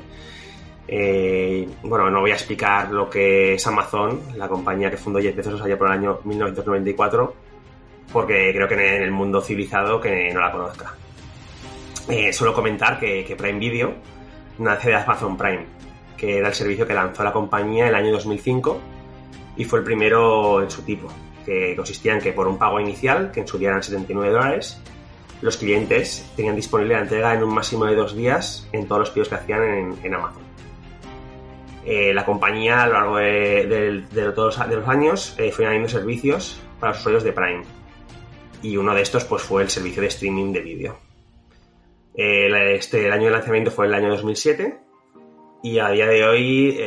[0.88, 5.36] Eh, bueno, no voy a explicar lo que es Amazon, la compañía que fundó Jeff
[5.36, 7.34] Bezos allá por el año 1994,
[8.14, 10.94] porque creo que en el mundo civilizado que no la conozca.
[12.08, 13.94] Eh, suelo comentar que, que Prime Video
[14.60, 15.66] nace de Amazon Prime,
[16.16, 18.80] que era el servicio que lanzó la compañía en el año 2005
[19.58, 21.08] y fue el primero en su tipo,
[21.50, 24.80] que consistía en que por un pago inicial, que en su día eran 79 dólares,
[25.42, 29.10] los clientes tenían disponible la entrega en un máximo de dos días en todos los
[29.10, 30.44] pedidos que hacían en, Amazon.
[31.86, 34.04] Eh, la compañía a lo largo de,
[34.36, 37.64] todos los años eh, fue añadiendo servicios para los usuarios de Prime.
[38.62, 40.98] Y uno de estos pues, fue el servicio de streaming de vídeo.
[42.14, 44.78] Eh, este, el año de lanzamiento fue el año 2007
[45.64, 46.78] y a día de hoy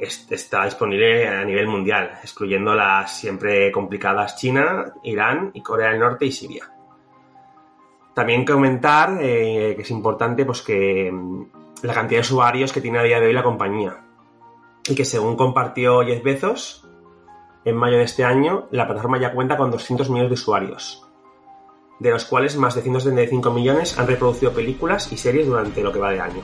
[0.00, 6.00] es- está disponible a nivel mundial, excluyendo las siempre complicadas China, Irán y Corea del
[6.00, 6.70] Norte y Siria.
[8.14, 11.44] También comentar eh, que es importante pues que mm,
[11.82, 14.02] la cantidad de usuarios que tiene a día de hoy la compañía
[14.88, 16.88] y que según compartió Jeff Bezos
[17.64, 21.06] en mayo de este año, la plataforma ya cuenta con 200 millones de usuarios,
[21.98, 25.98] de los cuales más de 175 millones han reproducido películas y series durante lo que
[25.98, 26.42] va de año.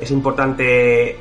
[0.00, 1.16] Es importante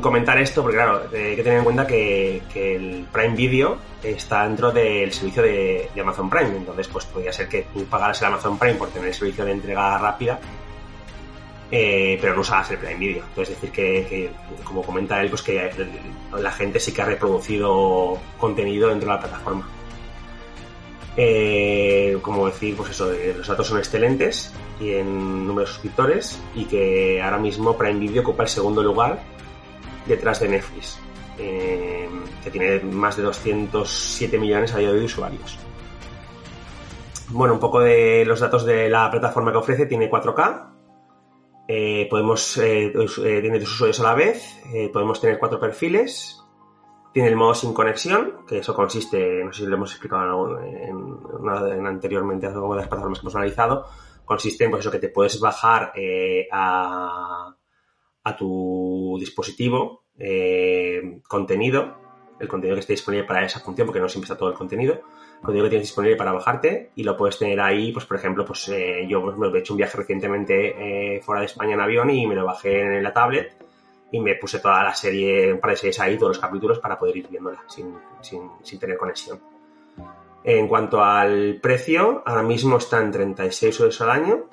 [0.00, 4.46] comentar esto porque, claro, eh, hay que tener en cuenta que, el Prime Video está
[4.46, 6.56] dentro del servicio de, Amazon Prime.
[6.56, 9.52] Entonces, pues podría ser que tú pagaras el Amazon Prime por tener el servicio de
[9.52, 10.38] entrega rápida,
[11.70, 13.24] eh, pero no usabas el Prime Video.
[13.28, 14.30] Entonces, decir que, que,
[14.64, 15.70] como comenta él, pues que
[16.36, 19.68] la gente sí que ha reproducido contenido dentro de la plataforma.
[21.16, 26.40] Eh, como decir, pues eso, eh, los datos son excelentes y en número de suscriptores
[26.54, 29.22] y que ahora mismo Prime Video ocupa el segundo lugar
[30.06, 30.98] detrás de Netflix,
[31.38, 32.08] eh,
[32.42, 35.58] que tiene más de 207 millones a día de usuarios.
[37.28, 40.72] Bueno, un poco de los datos de la plataforma que ofrece, tiene 4K,
[41.68, 46.38] eh, podemos, eh, eh, dos usuarios a la vez, eh, podemos tener cuatro perfiles,
[47.12, 50.58] tiene el modo sin conexión, que eso consiste, no sé si lo hemos explicado
[51.86, 53.86] anteriormente en alguna de las plataformas que hemos analizado,
[54.24, 57.54] consiste en pues eso, que te puedes bajar eh, a,
[58.24, 61.96] a tu dispositivo eh, contenido,
[62.38, 65.00] el contenido que esté disponible para esa función, porque no siempre está todo el contenido,
[65.40, 68.68] contenido que tienes disponible para bajarte y lo puedes tener ahí, pues por ejemplo, pues
[68.68, 72.26] eh, yo me he hecho un viaje recientemente eh, fuera de España en avión y
[72.26, 73.56] me lo bajé en la tablet
[74.10, 76.98] y me puse toda la serie, un par de series ahí, todos los capítulos para
[76.98, 79.40] poder ir viéndola sin, sin, sin tener conexión.
[80.44, 84.44] En cuanto al precio, ahora mismo está en 36 euros al año,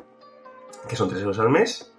[0.88, 1.93] que son 3 euros al mes,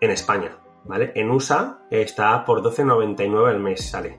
[0.00, 1.12] en España, ¿vale?
[1.14, 4.18] En USA está por 12,99 al mes, sale.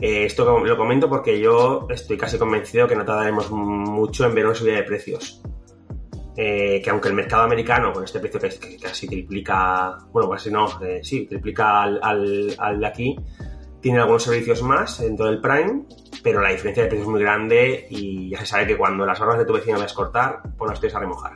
[0.00, 4.46] Eh, esto lo comento porque yo estoy casi convencido que no tardaremos mucho en ver
[4.46, 5.42] una subida de precios.
[6.36, 10.66] eh, que aunque el mercado americano, con este precio que, casi triplica, bueno, casi no,
[10.82, 12.00] eh, sí, triplica al,
[12.58, 13.16] al, de aquí,
[13.80, 15.84] tiene algunos servicios más dentro del Prime,
[16.22, 19.20] pero la diferencia de precio es muy grande y ya se sabe que cuando las
[19.20, 21.32] horas de tu vecino ves cortar, pues las tienes a remojar.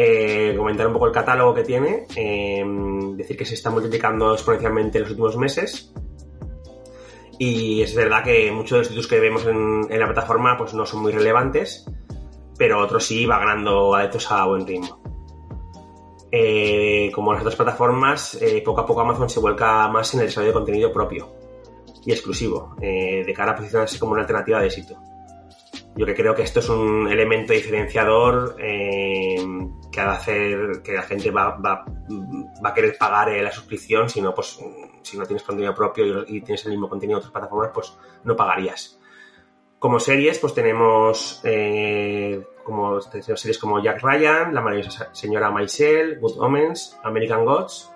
[0.00, 2.06] Eh, comentar un poco el catálogo que tiene,
[3.16, 5.92] decir que se está multiplicando exponencialmente en los últimos meses.
[7.36, 10.86] Y es verdad que muchos de los títulos que vemos en, la plataforma pues no
[10.86, 11.84] son muy relevantes,
[12.56, 15.02] pero otro sí va ganando adeptos a buen ritmo.
[16.30, 20.26] Eh, como las otras plataformas, eh, poco a poco Amazon se vuelca más en el
[20.26, 21.28] desarrollo de contenido propio
[22.06, 24.96] y exclusivo, de cara a posicionarse como una alternativa de éxito.
[25.98, 31.02] Yo que creo que esto es un elemento diferenciador que va a hacer que la
[31.02, 31.84] gente va, va,
[32.64, 34.60] va a querer pagar la suscripción, si no, pues,
[35.02, 38.36] si no tienes contenido propio y, tienes el mismo contenido de otras plataformas, pues no
[38.36, 39.00] pagarías.
[39.80, 46.38] Como series, pues tenemos eh, como series como Jack Ryan, La maravillosa señora Maisel, Good
[46.38, 47.90] Omens, American Gods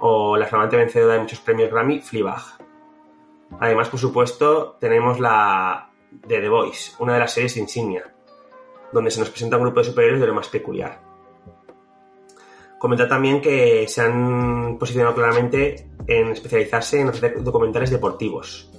[0.00, 2.42] o la flamante vencedora de muchos premios Grammy, Fleabag.
[3.60, 8.14] Además, por supuesto, tenemos la de The Voice, una de las series insignia,
[8.92, 11.00] donde se nos presenta un grupo de superhéroes de lo más peculiar.
[12.78, 18.70] Comenta también que se han posicionado claramente en especializarse en hacer documentales deportivos,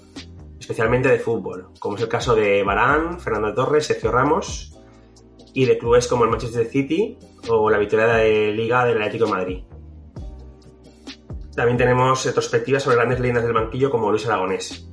[0.59, 4.79] especialmente de fútbol, como es el caso de Barán, Fernando Torres, Sergio Ramos
[5.53, 7.17] y de clubes como el Manchester City
[7.49, 9.63] o la victoria de Liga del Atlético de Madrid.
[11.55, 14.88] También tenemos retrospectivas sobre grandes leyendas del banquillo como Luis Aragonés.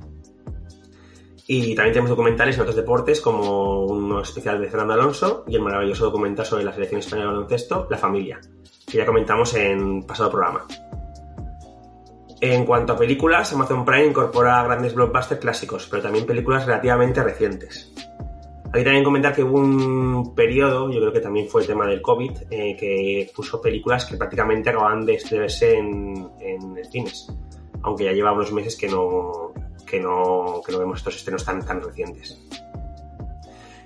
[1.49, 5.61] Y también tenemos documentales en otros deportes como uno especial de Fernando Alonso y el
[5.61, 8.41] maravilloso documental sobre la selección española de baloncesto, La Familia,
[8.85, 10.65] que ya comentamos en pasado programa.
[12.41, 17.93] En cuanto a películas, Amazon Prime incorpora grandes blockbusters clásicos, pero también películas relativamente recientes.
[18.73, 22.01] Hay también comentar que hubo un periodo, yo creo que también fue el tema del
[22.01, 27.33] COVID, eh, que puso películas que prácticamente acababan de verse en, en cines,
[27.81, 29.46] aunque ya lleva unos meses que no,
[29.89, 32.39] que no, que no vemos estos estrenos tan, tan recientes.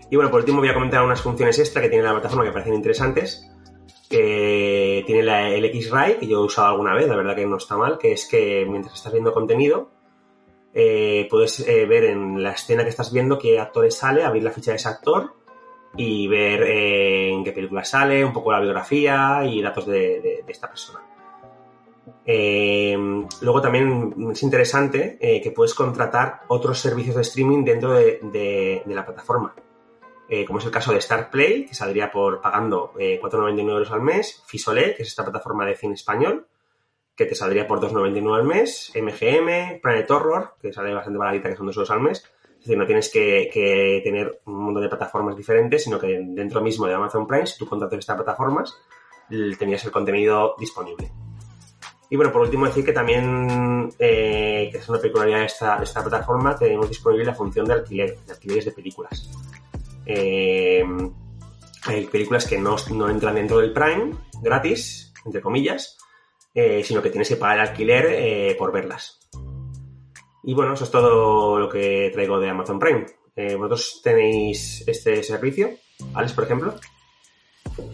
[0.09, 2.51] Y bueno, por último voy a comentar unas funciones extra que tiene la plataforma que
[2.51, 3.47] parecen interesantes
[4.11, 7.55] que tiene la, el X-Ray, que yo he usado alguna vez, la verdad que no
[7.55, 9.89] está mal, que es que mientras estás viendo contenido,
[10.73, 14.51] eh, puedes eh, ver en la escena que estás viendo qué actores sale, abrir la
[14.51, 15.33] ficha de ese actor
[15.95, 20.67] y ver eh, en qué película sale, un poco la biografía y datos de, esta
[20.67, 20.99] persona.
[22.25, 29.55] Luego también es interesante que puedes contratar otros servicios de streaming dentro de la plataforma.
[30.33, 33.91] Eh, como es el caso de Star Play, que saldría por pagando 4,99 eh, euros
[33.91, 36.47] al mes, Fisole, que es esta plataforma de cine español,
[37.17, 41.57] que te saldría por 2,99 al mes, MGM, Planet Horror, que sale bastante baratita, que
[41.57, 42.19] son 2 euros al mes.
[42.47, 46.87] Es decir, no tienes que, tener un montón de plataformas diferentes, sino que dentro mismo
[46.87, 48.73] de Amazon Prime, si tú contratas estas plataformas,
[49.59, 51.11] tenías el contenido disponible.
[52.11, 55.39] Y bueno, por último decir que también, eh, que es una peculiaridad
[55.77, 59.31] de esta, plataforma, tenemos disponible la función de alquiler, de alquileres de películas.
[60.05, 60.83] Eh,
[61.83, 62.75] hay películas que no,
[63.09, 65.97] entran dentro del Prime, gratis, entre comillas,
[66.53, 69.17] eh, sino que tienes que pagar el alquiler por verlas.
[70.43, 73.05] Y bueno, eso es todo lo que traigo de Amazon Prime.
[73.55, 75.69] ¿Vosotros tenéis este servicio?
[76.13, 76.75] Alex, por ejemplo.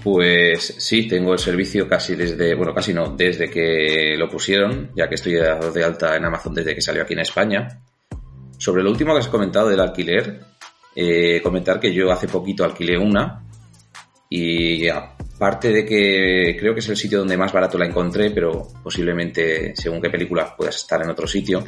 [0.04, 5.08] Pues sí, tengo el servicio casi desde, bueno, casi no, desde que lo pusieron, ya
[5.08, 7.82] que estoy de alta en Amazon desde que salió aquí en España.
[8.58, 10.40] Sobre lo último que has comentado del alquiler,
[10.96, 13.44] eh, comentar que yo hace poquito alquilé una
[14.30, 18.68] y aparte de que creo que es el sitio donde más barato la encontré, pero
[18.84, 21.64] posiblemente según qué película puedas estar en otro sitio,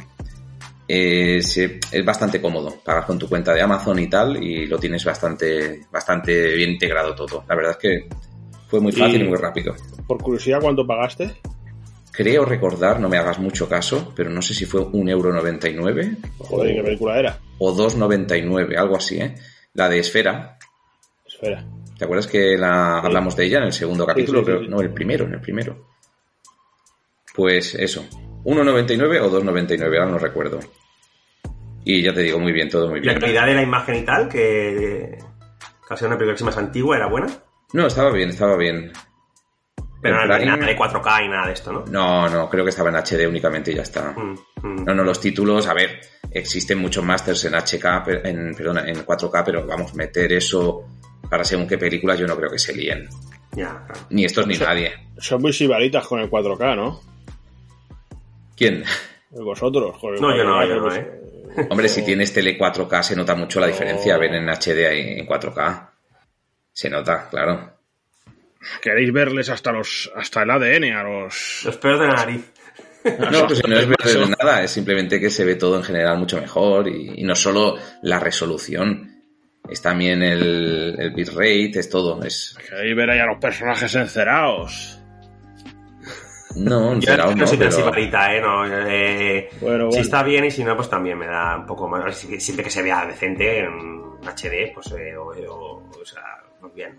[0.92, 2.80] eh, es bastante cómodo.
[2.84, 7.14] Pagas con tu cuenta de Amazon y tal y lo tienes bastante, bastante bien integrado
[7.14, 7.44] todo.
[7.48, 8.08] La verdad es que
[8.68, 9.74] fue muy fácil y, muy rápido.
[10.06, 11.36] Por curiosidad, ¿cuánto pagaste?
[12.12, 15.32] Creo recordar, no me hagas mucho caso, pero no sé si fue un euro.
[16.38, 17.38] Joder, ¿qué película era?
[17.60, 19.34] o 2.99, algo así, ¿eh?
[19.74, 20.58] La de Esfera.
[21.26, 21.64] Esfera.
[21.96, 24.42] ¿Te acuerdas que la, hablamos de ella en el segundo capítulo?
[24.66, 25.86] no, el primero, en el primero.
[27.34, 28.04] Pues eso,
[28.44, 30.58] 1.99 o 2.99, ahora no recuerdo.
[31.84, 33.14] Y ya te digo, muy bien, todo muy bien.
[33.14, 35.18] ¿La calidad de la imagen y tal, que
[35.88, 37.28] casi una película más antigua, era buena?
[37.72, 38.92] No, estaba bien, estaba bien.
[40.02, 41.84] Pero no era nada de 4K y nada de esto, ¿no?
[41.86, 44.12] No, no, creo que estaba en HD únicamente y ya está.
[44.12, 44.84] Mm, mm.
[44.84, 46.00] No, no, los títulos, a ver,
[46.30, 50.86] existen muchos masters en HK, en, perdona, en 4K, pero vamos, meter eso
[51.28, 53.08] para según qué películas yo no creo que se líen.
[53.52, 54.92] Ya, Ni estos ni nadie.
[55.18, 57.00] Son muy sibaritas con el 4K, ¿no?
[58.56, 58.84] ¿Quién?
[59.30, 60.20] Vosotros, joder.
[60.20, 61.19] No, yo no, yo no, ¿eh?
[61.68, 65.26] Hombre, si tienes tele 4K se nota mucho la diferencia, ver en HD y en
[65.26, 65.90] 4K.
[66.72, 67.78] Se nota, claro.
[68.80, 71.62] Queréis verles hasta los hasta el ADN a los...
[71.64, 72.52] Los pelos de la nariz.
[73.04, 76.38] No, pues no es ver nada, es simplemente que se ve todo en general mucho
[76.38, 79.10] mejor y, y no solo la resolución,
[79.68, 82.22] es también el, el bitrate, es todo.
[82.24, 82.56] Es...
[82.68, 84.99] Queréis ver ahí a los personajes encerados.
[86.56, 87.70] No, Yo no no, soy tan pero...
[87.72, 88.40] sibarita, ¿eh?
[88.40, 90.02] No, eh, Bueno, Si bueno.
[90.02, 92.16] está bien y si no, pues también me da un poco más.
[92.16, 96.22] si- Siempre que se vea decente en HD, pues eh, o, o- o sea,
[96.60, 96.98] pues bien.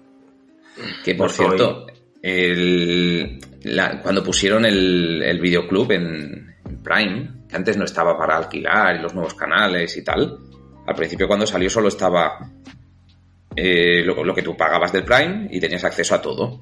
[1.04, 1.86] Que por soy- cierto,
[2.22, 8.38] el- la- cuando pusieron el, el videoclub en, en Prime, que antes no estaba para
[8.38, 10.38] alquilar y los nuevos canales y tal,
[10.88, 12.40] al principio cuando salió solo estaba
[13.56, 16.62] eh, lo, lo que tú pagabas del Prime y tenías acceso a todo.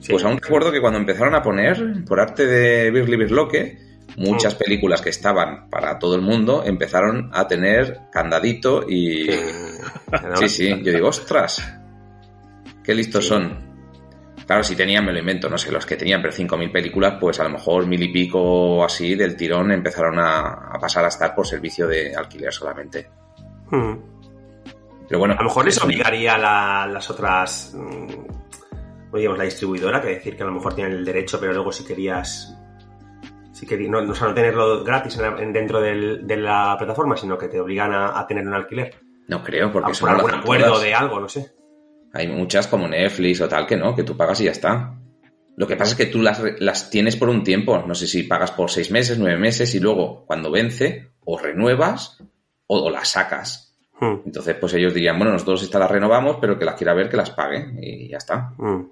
[0.00, 0.12] Sí.
[0.12, 3.78] Pues aún recuerdo que cuando empezaron a poner, por arte de Birli Birloque,
[4.18, 4.58] muchas Mm.
[4.58, 9.28] películas que estaban para todo el mundo empezaron a tener candadito y...
[10.36, 11.62] Sí, sí, yo digo, ostras,
[12.84, 13.30] qué listos Sí.
[13.30, 13.66] son.
[14.46, 17.40] Claro, si tenían, me lo invento, no sé, los que tenían, pero 5.000 películas, pues
[17.40, 20.38] a lo mejor mil y pico así del tirón empezaron a,
[20.72, 23.08] a pasar a estar por servicio de alquiler solamente.
[23.72, 23.94] hmm.
[25.08, 28.08] Pero bueno, A lo mejor les eso- obligaría a la- las otras, mm,
[29.12, 31.72] no digamos la distribuidora, que decir que a lo mejor tienen el derecho, pero luego
[31.72, 32.56] si querías,
[33.52, 36.36] si querías no, no, o sea, no tenerlo gratis en la- en- dentro del- de
[36.36, 38.94] la plataforma, sino que te obligan a, a tener un alquiler.
[39.28, 40.82] No creo, porque eso por algún acuerdo todas.
[40.82, 41.52] de algo, no sé.
[42.12, 44.94] Hay muchas como Netflix o tal que no, que tú pagas y ya está.
[45.56, 47.82] Lo que pasa es que tú las, tienes por un tiempo.
[47.86, 52.18] No sé si pagas por seis meses, nueve meses y luego cuando vence o renuevas
[52.66, 53.74] o, o las sacas.
[53.98, 57.08] Hmm, Entonces, pues ellos dirían, bueno, nosotros estas las renovamos, pero que las quiera ver,
[57.08, 58.52] que las pague y ya está.
[58.58, 58.82] hmm.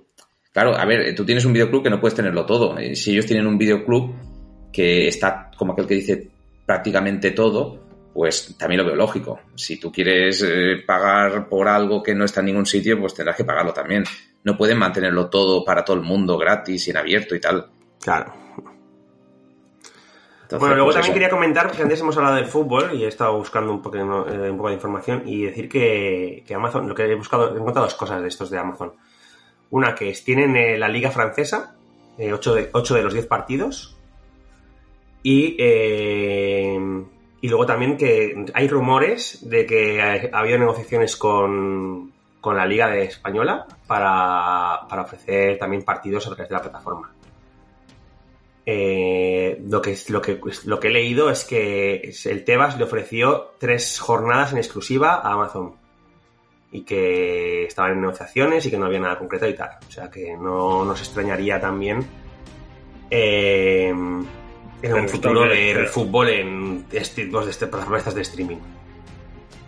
[0.54, 2.78] Claro, a ver, tú tienes un videoclub que no puedes tenerlo todo.
[2.78, 4.14] Eh, Si ellos tienen un videoclub
[4.72, 6.28] que está como aquel que dice
[6.64, 7.80] prácticamente todo,
[8.14, 9.40] pues también lo veo lógico.
[9.56, 13.36] Si tú quieres eh, pagar por algo que no está en ningún sitio, pues tendrás
[13.36, 14.04] que pagarlo también.
[14.44, 17.66] No pueden mantenerlo todo para todo el mundo gratis y en abierto y tal.
[18.00, 18.32] Claro.
[20.42, 21.14] Entonces, bueno, luego pues también eso.
[21.14, 24.50] quería comentar que antes hemos hablado de fútbol y he estado buscando un poco, eh,
[24.50, 27.86] un poco de información y decir que, que Amazon, lo que he buscado, he encontrado
[27.86, 28.92] dos cosas de estos de Amazon.
[29.74, 31.74] Una que es, tienen eh, la liga francesa,
[32.16, 33.96] 8 de, ocho de los 10 partidos,
[35.20, 36.78] y, eh,
[37.40, 42.86] y luego también que hay rumores de que ha habido negociaciones con, con la liga
[42.86, 47.12] de española para, para ofrecer también partidos a través de la plataforma.
[48.64, 53.54] Eh, lo, que, lo, que, lo que he leído es que el Tebas le ofreció
[53.58, 55.74] tres jornadas en exclusiva a Amazon
[56.74, 59.70] y que estaban en negociaciones y que no había nada concreto y tal.
[59.88, 62.04] O sea que no nos extrañaría también
[63.10, 68.22] eh, en un futuro ver pero- fútbol en este, tipos de este, plataformas estas de
[68.22, 68.56] streaming.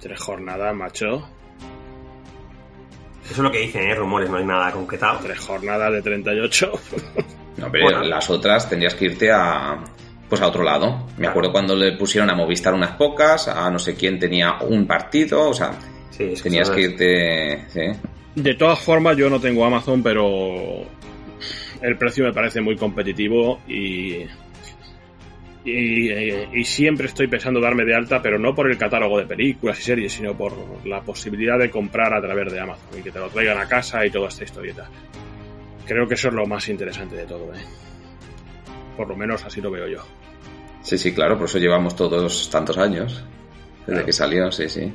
[0.01, 1.29] Tres jornadas, macho.
[3.25, 3.95] Eso es lo que dicen, ¿eh?
[3.95, 5.21] rumores, no hay nada concretado.
[5.23, 6.73] Tres jornadas de 38.
[7.57, 8.03] No, pero Bueno.
[8.03, 9.79] las otras tendrías que irte a
[10.29, 11.07] pues a otro lado.
[11.17, 14.87] Me acuerdo cuando le pusieron a Movistar unas pocas, a no sé quién tenía un
[14.87, 15.71] partido, o sea,
[16.17, 17.81] Sí, es que tenías que irte, sí.
[18.35, 20.85] De todas formas, yo no tengo Amazon, pero
[21.83, 24.25] el precio me parece muy competitivo y,
[25.65, 26.11] y,
[26.55, 29.83] y siempre estoy pensando darme de alta, pero no por el catálogo de películas y
[29.83, 30.53] series, sino por
[30.87, 34.05] la posibilidad de comprar a través de Amazon y que te lo traigan a casa
[34.07, 34.89] y toda esta historieta.
[35.87, 37.59] Creo que eso es lo más interesante de todo, ¿eh?
[38.97, 40.03] Por lo menos así lo veo yo.
[40.83, 43.25] Sí, sí, claro, por eso llevamos todos tantos años.
[43.81, 44.07] Desde Claro.
[44.07, 44.93] que salió, sí, sí.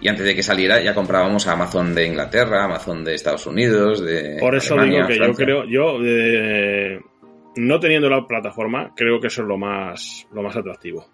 [0.00, 4.00] Y antes de que saliera ya comprábamos a Amazon de Inglaterra, Amazon de Estados Unidos,
[4.04, 5.44] de Por eso Alemania, digo que Francia.
[5.46, 7.00] yo creo, yo eh,
[7.56, 11.06] no teniendo la plataforma, creo que eso es lo más, lo más atractivo.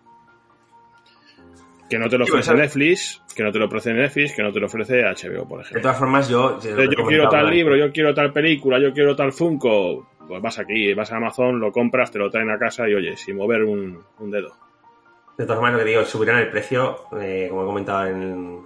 [1.89, 4.43] Que no te lo Sí, ofrece pues, Netflix, que no te lo ofrece Netflix, que
[4.43, 5.83] no te lo ofrece HBO, por De ejemplo.
[5.83, 6.59] todas formas, yo...
[6.61, 10.09] Yo quiero tal libro, yo quiero tal película, yo quiero tal Funko.
[10.27, 13.17] Pues vas aquí, vas a Amazon, lo compras, te lo traen a casa y oye,
[13.17, 14.53] sin mover un, un dedo.
[15.39, 18.61] De todas formas, lo que digo, subirán el precio, eh, como he comentado en...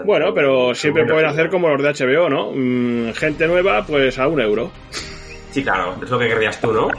[0.00, 2.50] en- Bueno, pero siempre pueden el hacer como los de HBO, ¿no?
[2.54, 4.70] Mm, gente nueva, pues a un euro.
[5.50, 6.88] Sí, claro, es lo que querrías tú, ¿no?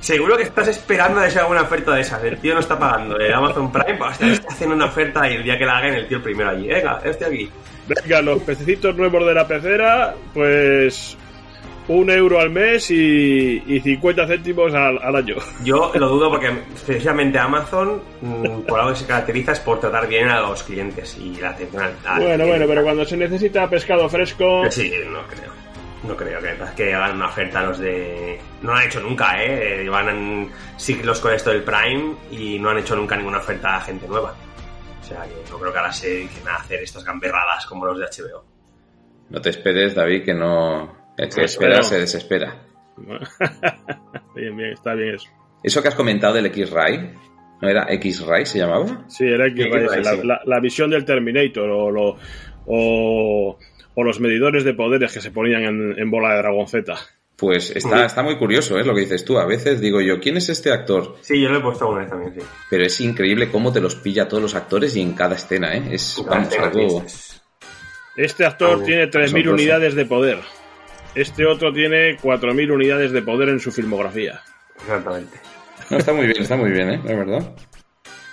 [0.00, 2.22] Seguro que estás esperando a que se haga una oferta de esas.
[2.24, 5.58] El tío no está pagando de Amazon Prime, está haciendo una oferta y el día
[5.58, 6.68] que la hagan, el tío el primero allí.
[6.68, 7.50] Venga, este aquí.
[7.86, 11.18] Venga, los pececitos nuevos de la pecera, pues
[11.90, 15.34] un euro al mes y, y 50 céntimos al, al año.
[15.64, 16.50] Yo lo dudo porque
[16.86, 21.18] precisamente Amazon, mm, por algo que se caracteriza, es por tratar bien a los clientes
[21.18, 21.90] y la atención al.
[21.92, 22.46] Bueno, cliente.
[22.46, 25.50] bueno, pero cuando se necesita pescado fresco, Sí, no creo.
[26.04, 28.38] No creo que, que hagan una oferta a los de.
[28.62, 29.82] No lo han hecho nunca, ¿eh?
[29.82, 33.80] Llevan en siglos con esto del Prime y no han hecho nunca ninguna oferta a
[33.80, 34.32] gente nueva.
[35.00, 37.98] O sea que no creo que ahora se dediquen a hacer estas gamberradas como los
[37.98, 38.44] de HBO.
[39.28, 40.99] No te esperes, David, que no.
[41.20, 42.56] El que espera se desespera.
[44.34, 45.28] bien, bien, está bien eso.
[45.62, 47.12] Eso que has comentado del X-Ray,
[47.60, 49.04] ¿no era X-Ray se llamaba?
[49.08, 52.16] Sí, era X-Ray, la, visión del Terminator o, lo,
[52.64, 53.58] o,
[53.96, 56.94] los medidores de poderes que se ponían en, bola de Dragon Z.
[57.36, 58.88] Pues está, está muy curioso, es ¿eh?
[58.88, 59.38] lo que dices tú.
[59.38, 61.16] A veces digo yo, ¿quién es este actor?
[61.20, 62.40] Sí, yo lo he puesto una vez también, sí.
[62.70, 65.82] Pero es increíble cómo te los pilla todos los actores y en cada escena, ¿eh?
[65.90, 66.16] Es
[66.58, 67.04] algo...
[68.16, 70.38] Este actor tiene 3.000 unidades de poder.
[71.14, 74.40] Este otro tiene 4.000 unidades de poder en su filmografía.
[74.76, 75.38] Exactamente.
[75.90, 77.00] está muy bien, está muy bien, ¿eh?
[77.04, 77.54] La verdad.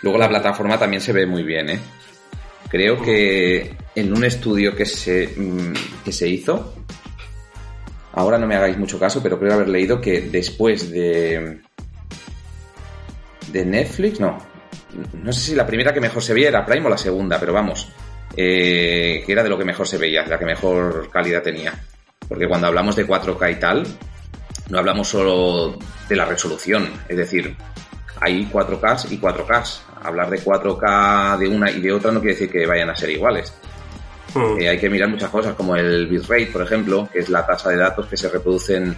[0.04, 1.80] Luego la plataforma también se ve muy bien, ¿eh?
[2.70, 5.74] Creo que en un estudio que se, mm,
[6.04, 6.76] que se hizo,
[8.14, 11.62] ahora no me hagáis mucho caso, pero creo haber leído que después de,
[13.52, 14.38] de Netflix, no,
[15.24, 17.54] no sé si la primera que mejor se veía era Prime o la segunda, pero
[17.54, 17.90] vamos,
[18.36, 21.74] eh, que era de lo que mejor se veía, la que mejor calidad tenía.
[22.28, 23.88] Porque cuando hablamos de 4K y tal,
[24.70, 25.78] no hablamos solo
[26.10, 27.56] de la resolución, es decir,
[28.20, 29.80] hay 4K y 4K.
[30.04, 33.10] Hablar de 4K de una y de otra no quiere decir que vayan a ser
[33.10, 33.54] iguales.
[34.34, 34.60] Hmm.
[34.60, 37.70] Eh, hay que mirar muchas cosas, como el bitrate, por ejemplo, que es la tasa
[37.70, 38.96] de datos que se reproducen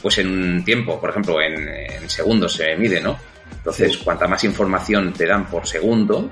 [0.00, 3.18] pues en un tiempo, por ejemplo, en, segundos se mide, ¿no?
[3.52, 6.30] Entonces, cuanta más información te dan por segundo,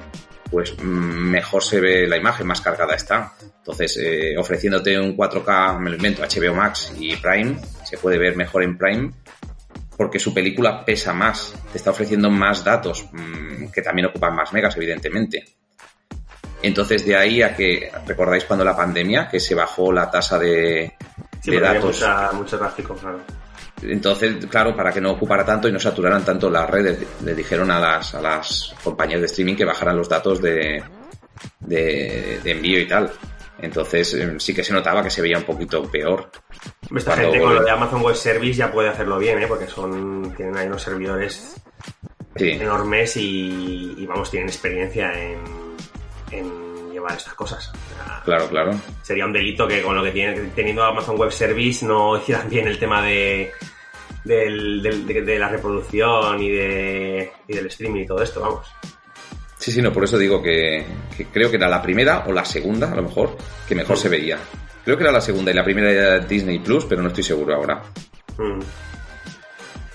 [0.50, 3.32] pues mm, mejor se ve la imagen, más cargada está.
[3.40, 8.36] Entonces, eh, ofreciéndote un 4K, me lo invento, HBO Max y Prime, se puede ver
[8.36, 9.12] mejor en Prime
[9.98, 14.52] porque su película pesa más, te está ofreciendo más datos, mm, que también ocupan más
[14.52, 15.44] megas, evidentemente.
[16.62, 20.94] Entonces, de ahí a que, ¿recordáis cuando la pandemia, que se bajó la tasa de,
[21.44, 22.04] datos?
[22.32, 23.20] mucho tráfico, claro.
[23.82, 27.70] Entonces, claro, para que no ocupara tanto y no saturaran tanto las redes, le dijeron
[27.70, 30.82] a las, a las compañías de streaming que bajaran los datos de,
[31.60, 33.10] de, envío y tal.
[33.60, 36.30] Entonces em, sí que se notaba que se veía un poquito peor.
[36.94, 39.46] Esta gente con lo de Amazon Web Service ya puede hacerlo bien, ¿eh?
[39.46, 41.56] porque son tienen ahí unos servidores
[42.34, 45.38] enormes y, vamos, tienen experiencia en,
[46.30, 46.67] en
[46.98, 47.72] llevar estas cosas.
[48.24, 48.72] claro, claro.
[49.02, 52.68] Sería un delito que con lo que tiene, teniendo Amazon Web Service no hicieran bien
[52.68, 53.52] el tema de,
[54.24, 58.66] de, la reproducción y, de, y del streaming y todo esto, vamos.
[59.58, 60.86] Sí, sí, no, por eso digo que,
[61.32, 64.38] creo que era la primera o la segunda, a lo mejor, que mejor se veía.
[64.84, 67.54] Creo que era la segunda y la primera era Disney Plus, pero no estoy seguro
[67.54, 67.82] ahora.
[68.38, 68.60] Mm.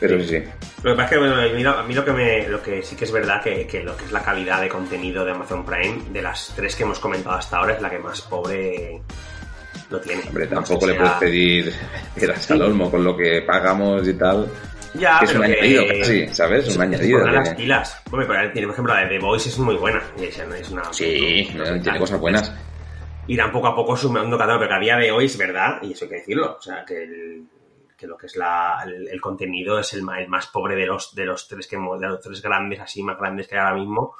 [0.03, 0.27] Pero sí.
[0.27, 0.43] sí.
[0.83, 3.11] Lo que pasa es que a mí, lo, que me, lo que sí que es
[3.13, 6.51] verdad que, que, lo que es la calidad de contenido de Amazon Prime, de las
[6.53, 9.01] tres que hemos comentado hasta ahora, es la que más pobre
[9.89, 10.23] lo tiene.
[10.27, 11.73] Hombre, tampoco le puedes pedir
[12.49, 14.45] el Olmo con lo que pagamos y tal.
[14.95, 16.75] Ya, que es un añadido casi, ¿sabes?
[16.75, 17.25] Un añadido.
[17.25, 18.01] Las pilas.
[18.11, 20.03] Hombre, por ejemplo, la de The Voice es muy buena.
[20.19, 21.49] Es una, sí,
[21.81, 22.53] tiene cosas buenas.
[23.27, 25.81] Irán poco a poco sumando cada uno, pero que a día de hoy es verdad,
[25.81, 26.57] y eso hay que decirlo.
[26.59, 27.45] O sea, que, el,
[28.03, 31.47] que lo que es la, el, contenido es el, más pobre de los, de los
[31.47, 34.15] tres que de los tres grandes, así más grandes que hay ahora mismo.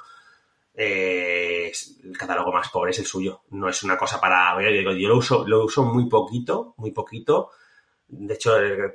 [0.74, 1.70] Eh,
[2.02, 3.42] el catálogo más pobre es el suyo.
[3.50, 4.56] No es una cosa para.
[4.62, 7.50] Yo, lo uso, lo uso muy poquito, muy poquito
[8.08, 8.92] de hecho, de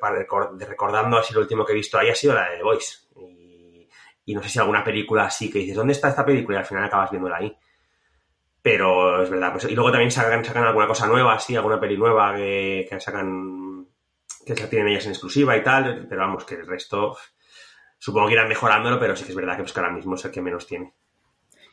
[0.65, 2.97] recordando así lo último que he visto ahí ha sido la de The Voice.
[4.25, 6.57] Y, no sé si alguna película así que dices, ¿dónde está esta película?
[6.57, 7.55] Y al final acabas viéndola ahí.
[8.61, 9.51] Pero es verdad.
[9.53, 12.99] Pues, y luego también sacan, sacan alguna cosa nueva, así, alguna peli nueva que, que
[12.99, 13.68] sacan,
[14.55, 16.05] que la tienen ellas en exclusiva y tal.
[16.07, 17.17] Pero vamos, que el resto
[17.97, 20.31] supongo que irán mejorándolo, pero sí que es verdad que, pues, ahora mismo es el
[20.31, 20.93] que menos tiene.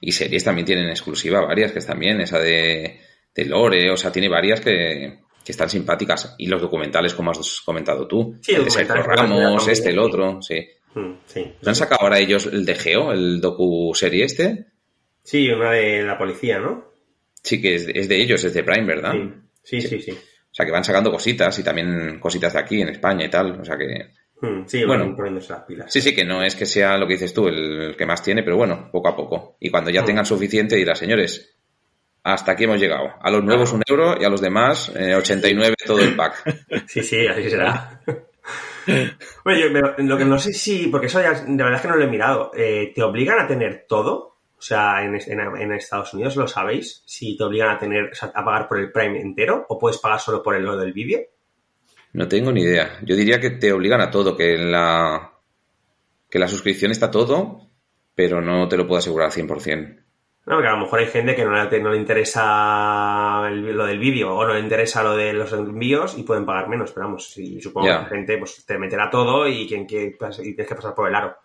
[0.00, 2.20] Y series también tienen exclusiva, varias que están bien.
[2.20, 3.00] Esa de,
[3.34, 6.34] de Lore, o sea, tiene varias que, que están simpáticas.
[6.38, 8.36] Y los documentales, como has comentado tú.
[8.42, 10.68] Sí, el de Sergio Ramos, este, el otro, sí.
[10.94, 11.52] Mm, sí.
[11.64, 14.66] ¿Han sacado ahora ellos el de Geo, el docu-serie este?
[15.22, 16.92] Sí, una de la policía, ¿no?
[17.42, 19.12] Sí, que es, de ellos, es de Prime, ¿verdad?
[19.62, 19.80] Sí.
[19.80, 23.26] Sí, sí, O sea, que van sacando cositas y también cositas de aquí, en España
[23.26, 23.60] y tal.
[23.60, 24.12] O sea que...
[24.40, 25.92] Mm, sí, bueno, poniéndose las pilas.
[25.92, 28.42] Sí, sí, que no es que sea lo que dices tú, el que más tiene,
[28.42, 29.56] pero bueno, poco a poco.
[29.60, 30.06] Y cuando ya mm.
[30.06, 31.56] tengan suficiente, dirá, señores,
[32.22, 33.12] hasta aquí hemos llegado.
[33.20, 36.42] A los nuevos un euro y a los demás 89 eh, todo el pack.
[36.86, 38.00] Sí, sí, así será.
[39.44, 42.04] Bueno, lo que no sé si, porque eso ya, de verdad es que no lo
[42.04, 44.35] he mirado, eh, ¿te obligan a tener todo?
[44.58, 45.14] O sea, en,
[45.72, 49.66] Estados Unidos lo sabéis, si te obligan a tener, a pagar por el Prime entero
[49.68, 51.20] o puedes pagar solo por el lo del vídeo.
[52.14, 52.98] No tengo ni idea.
[53.02, 55.32] Yo diría que te obligan a todo, que la,
[56.30, 57.68] que la suscripción está todo,
[58.14, 60.06] pero no te lo puedo asegurar al 100%.
[60.46, 63.98] No, porque a lo mejor hay gente que no le, no le interesa lo del
[63.98, 67.28] vídeo o no le interesa lo de los envíos y pueden pagar menos, pero vamos,
[67.28, 70.74] si supongo que la gente pues te meterá todo y quien que y tienes que
[70.76, 71.36] pasar por el aro.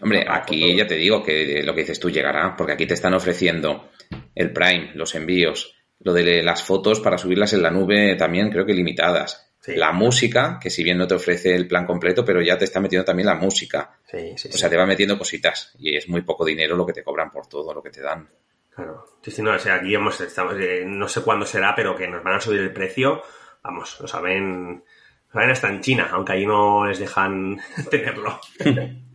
[0.00, 3.14] Hombre, aquí ya te digo que lo que dices tú llegará, porque aquí te están
[3.14, 3.90] ofreciendo
[4.34, 8.64] el Prime, los envíos, Lo de las fotos para subirlas en la nube también creo
[8.64, 9.52] que limitadas.
[9.66, 12.80] La música, que si bien no te ofrece el plan completo, pero ya te está
[12.80, 13.98] metiendo también la música.
[14.10, 16.94] Sí, sí, o sea, te va metiendo cositas y es muy poco dinero lo que
[16.94, 18.26] te cobran por todo lo que te dan.
[18.74, 19.04] Claro.
[19.22, 22.24] Sí, no, o sea, aquí hemos, estamos, eh, no sé cuándo será, pero que nos
[22.24, 23.22] van a subir el precio.
[23.62, 24.82] Vamos, lo saben,
[25.26, 27.60] lo saben hasta en China, aunque ahí no les dejan
[27.90, 28.40] tenerlo.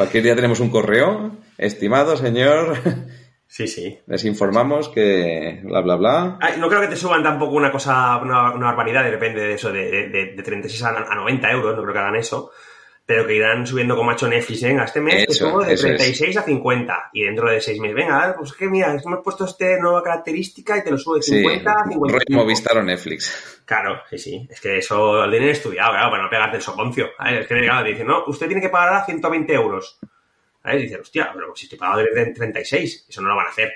[0.00, 1.32] Cualquier día tenemos un correo.
[1.58, 2.74] Estimado señor,
[3.46, 3.98] Sí, sí.
[4.06, 6.38] les informamos que bla, bla, bla.
[6.40, 9.70] Ay, no creo que te suban tampoco una cosa, una, una barbaridad, depende de eso,
[9.70, 12.50] de, de, de 36 a, a 90 euros, no creo que hagan eso.
[13.06, 15.72] Pero que irán subiendo como ha hecho Netflix, venga, este mes te Eso, subo de
[15.74, 15.96] eso es.
[15.96, 17.10] 36 a 50.
[17.12, 20.84] Y dentro de 6 meses, venga, pues que mira, hemos puesto esta nueva característica y
[20.84, 22.40] te lo subo de Sí, 50 a rollo 55.
[22.40, 23.62] Movistar o Netflix.
[23.64, 24.46] Claro, sí, sí.
[24.48, 27.08] Es que eso lo tienen estudiado, claro, para no pegarte el soponcio.
[27.18, 29.98] A ver, Es que claro, te dicen, no, usted tiene que pagar ahora 120 euros.
[30.62, 33.50] A ver, dices, hostia, pero si estoy pagado de 36, eso no lo van a
[33.50, 33.72] hacer.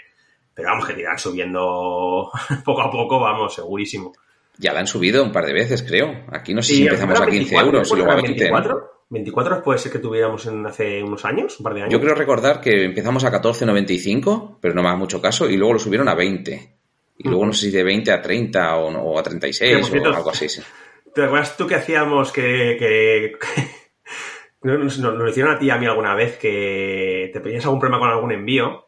[0.54, 2.30] Pero vamos, que te irán subiendo
[2.64, 4.12] poco a poco, vamos, segurísimo.
[4.58, 6.26] Ya la han subido un par de veces, creo.
[6.30, 8.24] Aquí no sé Sí, si empezamos a eran 15 24, euros y luego a ¿eran
[8.24, 8.50] 20.
[8.50, 8.93] ¿no?
[9.10, 9.56] 24?
[9.56, 11.92] 24 puede ser que tuviéramos en hace unos años, un par de años.
[11.92, 15.74] Yo creo recordar que empezamos a 14.95, pero no me haga mucho caso, y luego
[15.74, 16.76] lo subieron a 20.
[17.18, 19.90] Y luego no sé si de 20 a 30 o, o a Que, 36 por
[19.90, 20.48] cierto, o algo así.
[20.48, 20.62] sí.
[21.14, 22.76] ¿Te acuerdas tú que hacíamos que...
[22.78, 23.84] que, que-
[24.62, 27.78] nos, nos lo hicieron a ti y a mí alguna vez que te pedías algún
[27.80, 28.83] problema con algún envío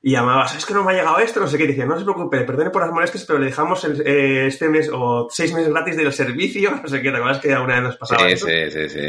[0.00, 1.98] y llamabas, es que no me ha llegado esto, no sé qué, y decían, no
[1.98, 5.52] se preocupe, perdone por las molestias, pero le dejamos el- eh, este mes o seis
[5.52, 8.32] meses gratis del servicio, no sé qué, ¿te acuerdas que alguna vez nos pasaba Sí,
[8.34, 8.46] eso?
[8.46, 9.00] sí, sí, sí.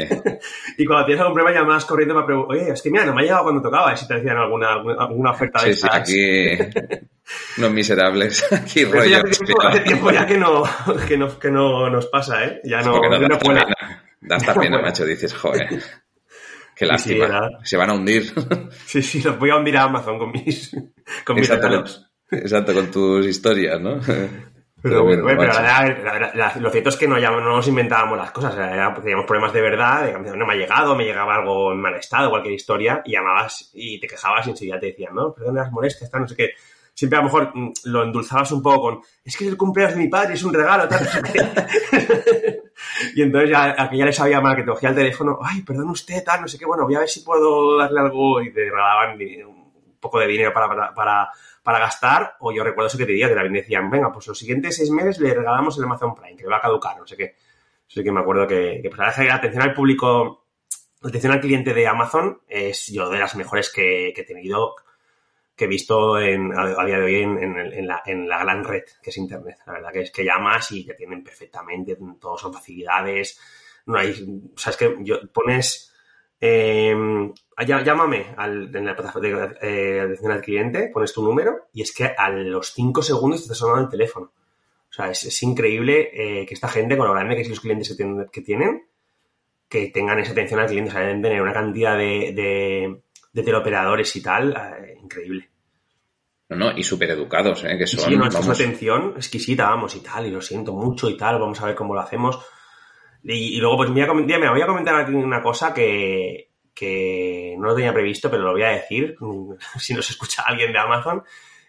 [0.78, 3.20] Y cuando tienes algún problema llamabas corriendo para preguntar, oye, es que mira, no me
[3.20, 6.00] ha llegado cuando tocaba, y si te decían alguna, alguna, oferta de Sí, sí, esas.
[6.00, 6.80] aquí
[7.58, 8.52] unos miserables.
[8.52, 9.28] Aquí eso ya rollo.
[9.30, 10.64] hace tiempo, hace tiempo ya que no,
[11.06, 12.60] que no, que no nos pasa, ¿eh?
[12.64, 13.66] Ya no, no da no hasta pena.
[14.22, 15.04] Da hasta pena, macho.
[15.04, 15.68] Dices, joder.
[16.80, 17.48] Qué lástima.
[17.48, 18.32] sí, Se van a hundir.
[18.86, 20.74] Sí, sí, los voy a hundir a Amazon con mis,
[21.24, 22.10] con mis Exacto, regalos.
[22.30, 24.00] Exacto, con tus historias, ¿no?
[24.82, 28.30] Pero, bueno, pero la, la- lo cierto es que no, ya no nos inventábamos las
[28.30, 31.70] cosas, era- teníamos problemas de verdad, de que no me ha llegado, me llegaba algo
[31.72, 35.34] en mal estado, cualquier historia, y llamabas y te quejabas y enseguida te decían, no,
[35.34, 36.48] perdón las molestias, no sé qué.
[37.00, 39.96] Siempre a lo mejor mm, lo endulzabas un poco con, es que es el cumpleaños
[39.96, 41.00] de mi padre, es un regalo, tal,
[43.14, 45.88] y entonces ya, que ya le sabía mal que te cogía el teléfono, ay, perdón
[45.88, 48.64] usted, tal, no sé qué, bueno, voy a ver si puedo darle algo, y te
[48.64, 51.30] regalaban un poco de dinero para, para, para,
[51.62, 54.38] para gastar, o yo recuerdo eso que te diía, que también decían, venga, pues los
[54.38, 57.16] siguientes seis meses le regalamos el Amazon Prime, que le va a caducar, no sé
[57.16, 57.34] qué.
[57.88, 60.44] Así que me acuerdo que, que pues, la atención al público,
[61.00, 64.74] la atención al cliente de Amazon es yo de las mejores que, que he tenido,
[65.60, 68.64] que he visto en, a, día de hoy en, en, en la, en la gran
[68.64, 69.58] red que es Internet.
[69.66, 73.38] La verdad que es que llamas y te tienen perfectamente, todos son facilidades,
[73.86, 74.12] no hay,
[74.54, 75.94] o sea, es que yo, pones,
[76.40, 76.94] eh,
[77.58, 81.82] llá- llámame al, en la plataforma de eh, atención al cliente, pones tu número y
[81.82, 84.32] es que a los 5 segundos te está sonando el teléfono.
[84.88, 87.60] O sea, es, es increíble eh, que esta gente, con lo grande que son los
[87.60, 88.86] clientes que tienen, que tienen,
[89.68, 93.42] que tengan esa atención al cliente, o sea, deben tener una cantidad de, de, de
[93.42, 95.49] teleoperadores y tal, eh, increíble.
[96.50, 97.78] No, no, y súper educados, ¿eh?
[97.78, 101.16] Que son, sí, una vamos, atención exquisita, vamos, y tal, y lo siento mucho y
[101.16, 102.38] tal, vamos a ver cómo lo hacemos.
[103.22, 107.54] Y, y luego, pues voy a, me voy a comentar aquí una cosa que, que
[107.58, 109.16] no lo tenía previsto, pero lo voy a decir,
[109.78, 111.22] si nos escucha alguien de Amazon.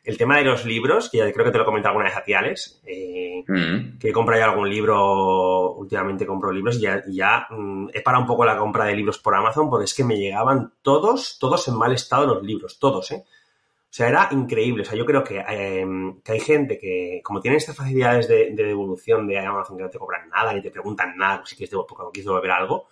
[0.04, 2.24] El tema de los libros, que ya creo que te lo comenté alguna vez a
[2.24, 3.98] ti, Alex, eh, Mm.
[4.00, 8.24] que he comprado ya algún libro, últimamente compro libros y ya, ya mm, he parado
[8.24, 11.68] un poco la compra de libros por Amazon porque es que me llegaban todos, todos
[11.68, 13.24] en mal estado los libros, todos, ¿eh?
[13.92, 14.84] O sea, era increíble.
[14.84, 15.86] O sea, yo creo que, eh,
[16.24, 19.90] que hay gente que, como tienen estas facilidades de, de devolución de Amazon que no
[19.90, 22.88] te cobran nada ni te preguntan nada si quieres, devolver- cuando quieres devolver algo,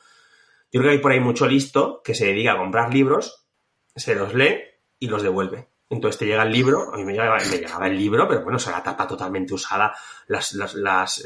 [0.70, 3.48] yo creo que hay por ahí mucho listo que se dedica a comprar libros,
[3.96, 4.60] se los lee
[5.00, 5.70] y los devuelve.
[5.90, 8.58] Entonces te llega el libro, a mí me llegaba, me llegaba el libro, pero bueno,
[8.58, 9.96] o sea, la tapa totalmente usada,
[10.28, 11.24] las, las, las,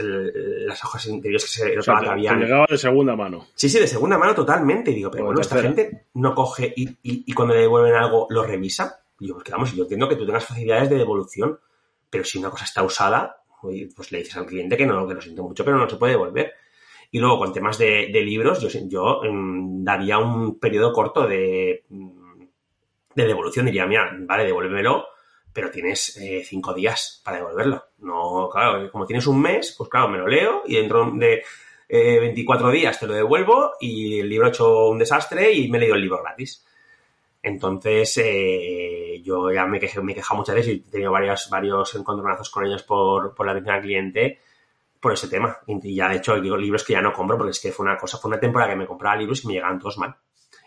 [0.86, 3.48] hojas interiores que se O sea, te, llegaba de segunda mano.
[3.56, 4.92] Sí, sí, de segunda mano totalmente.
[4.92, 8.28] Y digo, pero bueno, esta gente no coge y, y, y cuando le devuelven algo
[8.30, 9.03] lo revisa.
[9.24, 11.58] Y digo, porque vamos, yo entiendo que tú tengas facilidades de devolución,
[12.10, 15.22] pero si una cosa está usada, pues le dices al cliente que no, que lo
[15.22, 16.52] siento mucho, pero no se puede devolver.
[17.10, 21.86] Y luego, con temas de, de libros, yo, yo mm, daría un periodo corto de,
[21.88, 22.44] mm,
[23.16, 23.66] de devolución.
[23.66, 25.06] Diría, mira, vale, devuélvemelo,
[25.54, 27.82] pero tienes eh, cinco días para devolverlo.
[28.00, 31.44] No, claro, como tienes un mes, pues claro, me lo leo y dentro de
[31.88, 35.78] eh, 24 días te lo devuelvo y el libro ha hecho un desastre y me
[35.78, 36.66] he leído el libro gratis.
[37.44, 41.52] Entonces, eh, yo ya me, he quejado muchas veces y he tenido varios,
[41.94, 44.40] encontronazos con ellos por, la atención al cliente
[45.02, 45.58] por ese tema.
[45.68, 47.98] Y ya, de hecho, digo libros que ya no compro porque es que fue una
[47.98, 50.16] cosa, fue una temporada que me compraba libros y me llegaban todos mal.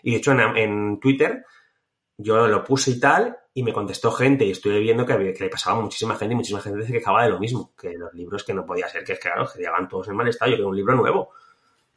[0.03, 1.47] Y de hecho, en, Twitter
[2.19, 5.45] yo lo puse y tal, y me contestó gente y estuve viendo que, había, que
[5.45, 8.45] le pasaba muchísima gente y muchísima gente se quejaba de lo mismo, que los libros
[8.45, 10.69] que no podía ser, que es claro, que llegaban todos en mal estado, yo quiero
[10.69, 11.31] un libro nuevo.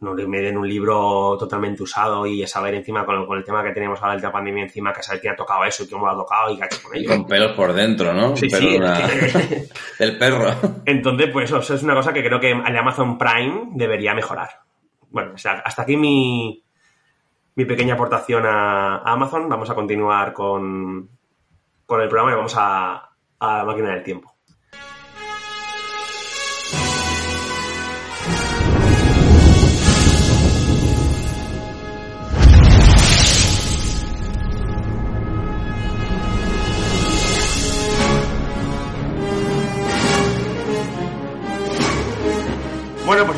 [0.01, 3.43] No me den un libro totalmente usado y a saber encima con el, con el
[3.43, 5.89] tema que tenemos ahora de la pandemia encima, que saber quién ha tocado eso y
[5.89, 7.09] cómo lo ha tocado y qué ha hecho con ello.
[7.09, 8.35] Con pelos por dentro, ¿no?
[8.37, 8.77] Sí, Pero sí.
[8.77, 8.97] una-
[9.99, 10.51] El perro.
[10.85, 14.49] Entonces, pues eso, eso es una cosa que creo que el Amazon Prime debería mejorar.
[15.09, 16.63] Bueno, o sea, hasta aquí mi,
[17.55, 19.49] mi pequeña aportación a, a Amazon.
[19.49, 21.09] Vamos a continuar con,
[21.85, 23.09] con el programa y vamos a,
[23.39, 24.33] a la máquina del tiempo.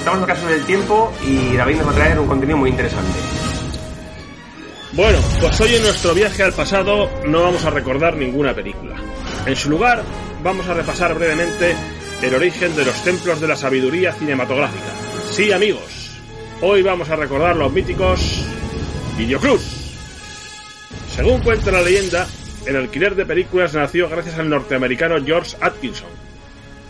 [0.01, 3.19] Estamos casa del tiempo y David nos va a traer un contenido muy interesante.
[4.93, 8.95] Bueno, pues hoy en nuestro viaje al pasado no vamos a recordar ninguna película.
[9.45, 10.01] En su lugar,
[10.41, 11.75] vamos a repasar brevemente
[12.23, 14.91] el origen de los templos de la sabiduría cinematográfica.
[15.29, 16.17] Sí, amigos,
[16.61, 18.43] hoy vamos a recordar los míticos
[19.19, 19.99] videoclubs.
[21.15, 22.27] Según cuenta la leyenda,
[22.65, 26.09] el alquiler de películas nació gracias al norteamericano George Atkinson,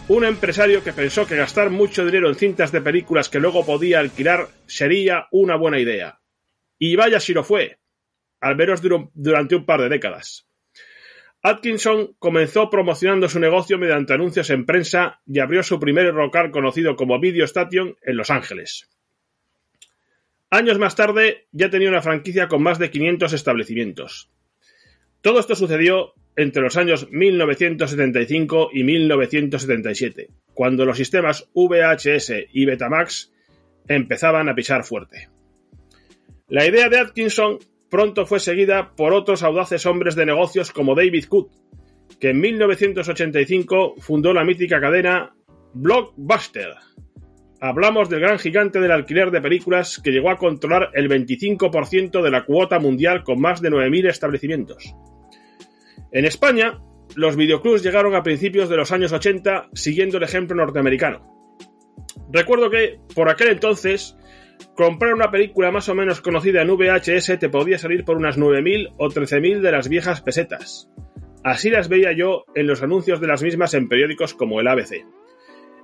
[0.08, 4.00] un empresario que pensó que gastar mucho dinero en cintas de películas que luego podía
[4.00, 6.20] alquilar sería una buena idea.
[6.78, 7.80] Y vaya si lo fue,
[8.40, 8.82] al menos
[9.14, 10.48] durante un par de décadas.
[11.44, 16.96] Atkinson comenzó promocionando su negocio mediante anuncios en prensa y abrió su primer local conocido
[16.96, 18.90] como Video Station en Los Ángeles.
[20.50, 24.30] Años más tarde ya tenía una franquicia con más de 500 establecimientos.
[25.22, 33.32] Todo esto sucedió entre los años 1975 y 1977, cuando los sistemas VHS y Betamax
[33.88, 35.30] empezaban a pisar fuerte.
[36.48, 37.60] La idea de Atkinson
[37.90, 41.52] pronto fue seguida por otros audaces hombres de negocios como David Cook,
[42.20, 45.34] que en 1985 fundó la mítica cadena
[45.74, 46.76] Blockbuster.
[47.60, 52.32] Hablamos del gran gigante del alquiler de películas que llegó a controlar el 25% de
[52.32, 54.96] la cuota mundial con más de 9.000 establecimientos.
[56.12, 56.80] En España,
[57.16, 61.28] los videoclubs llegaron a principios de los años 80 siguiendo el ejemplo norteamericano.
[62.32, 64.18] Recuerdo que, por aquel entonces,
[64.76, 68.96] comprar una película más o menos conocida en VHS te podía salir por unas 9.000
[68.98, 70.90] o 13.000 de las viejas pesetas.
[71.44, 75.06] Así las veía yo en los anuncios de las mismas en periódicos como el ABC.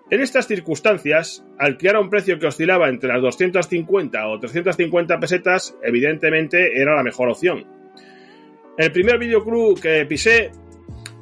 [0.10, 5.78] En estas circunstancias, alquilar a un precio que oscilaba entre las 250 o 350 pesetas,
[5.84, 7.77] evidentemente era la mejor opción.
[8.78, 10.52] El primer videoclub que pisé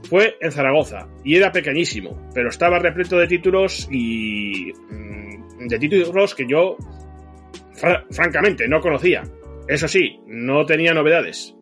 [0.10, 6.36] fue en Zaragoza y era pequeñísimo, pero estaba repleto de títulos y mm, de títulos
[6.36, 6.78] que yo
[7.74, 9.24] fra- francamente no conocía.
[9.68, 11.56] Eso sí, no tenía novedades.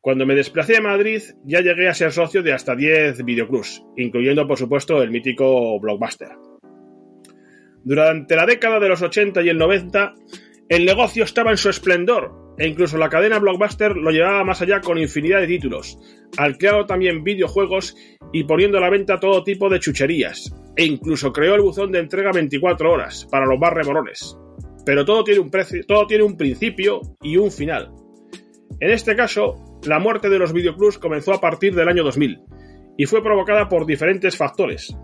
[0.00, 4.46] Cuando me desplacé a Madrid ya llegué a ser socio de hasta 10 videoclubs, incluyendo
[4.46, 6.28] por supuesto el mítico Blockbuster.
[7.82, 10.14] Durante la década de los 80 y el 90,
[10.68, 14.80] el negocio estaba en su esplendor, e incluso la cadena Blockbuster lo llevaba más allá
[14.80, 15.98] con infinidad de títulos,
[16.36, 17.96] alquilando también videojuegos
[18.32, 22.00] y poniendo a la venta todo tipo de chucherías, e incluso creó el buzón de
[22.00, 24.36] entrega 24 horas para los más remolones.
[24.84, 25.50] Pero todo tiene un
[25.86, 27.92] todo tiene un principio y un final.
[28.80, 32.40] En este caso, la muerte de los videoclubs comenzó a partir del año 2000
[32.96, 34.94] y fue provocada por diferentes factores.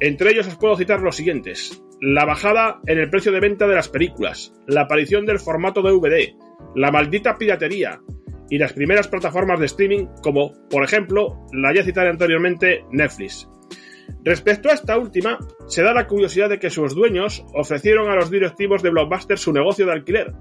[0.00, 3.76] Entre ellos os puedo citar los siguientes: la bajada en el precio de venta de
[3.76, 6.34] las películas, la aparición del formato DVD,
[6.74, 8.00] la maldita piratería
[8.50, 13.48] y las primeras plataformas de streaming como, por ejemplo, la ya citada anteriormente Netflix.
[14.24, 15.38] Respecto a esta última,
[15.68, 19.52] se da la curiosidad de que sus dueños ofrecieron a los directivos de Blockbuster su
[19.52, 20.32] negocio de alquiler.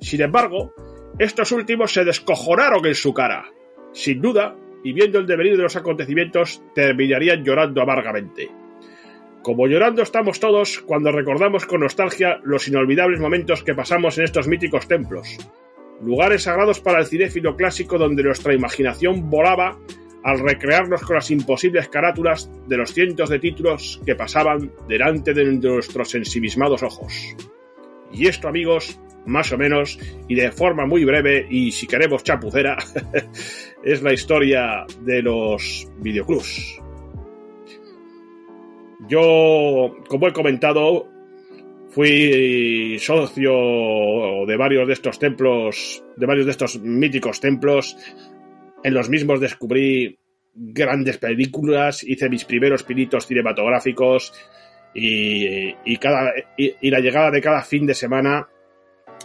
[0.00, 0.72] Sin embargo,
[1.18, 3.44] estos últimos se descojonaron en su cara.
[3.92, 8.48] Sin duda, y viendo el devenir de los acontecimientos, terminarían llorando amargamente.
[9.42, 14.46] Como llorando estamos todos cuando recordamos con nostalgia los inolvidables momentos que pasamos en estos
[14.46, 15.38] míticos templos.
[16.02, 19.78] Lugares sagrados para el cinéfilo clásico donde nuestra imaginación volaba
[20.22, 25.44] al recrearnos con las imposibles carátulas de los cientos de títulos que pasaban delante de
[25.46, 27.34] nuestros ensimismados ojos.
[28.12, 29.98] Y esto, amigos, más o menos,
[30.28, 32.76] y de forma muy breve, y si queremos chapucera,
[33.84, 36.82] es la historia de los videoclubs.
[39.08, 41.08] Yo, como he comentado,
[41.90, 47.96] fui socio de varios de estos templos, de varios de estos míticos templos.
[48.84, 50.18] En los mismos descubrí
[50.54, 54.32] grandes películas, hice mis primeros pinitos cinematográficos
[54.94, 58.48] y, y la llegada de cada fin de semana,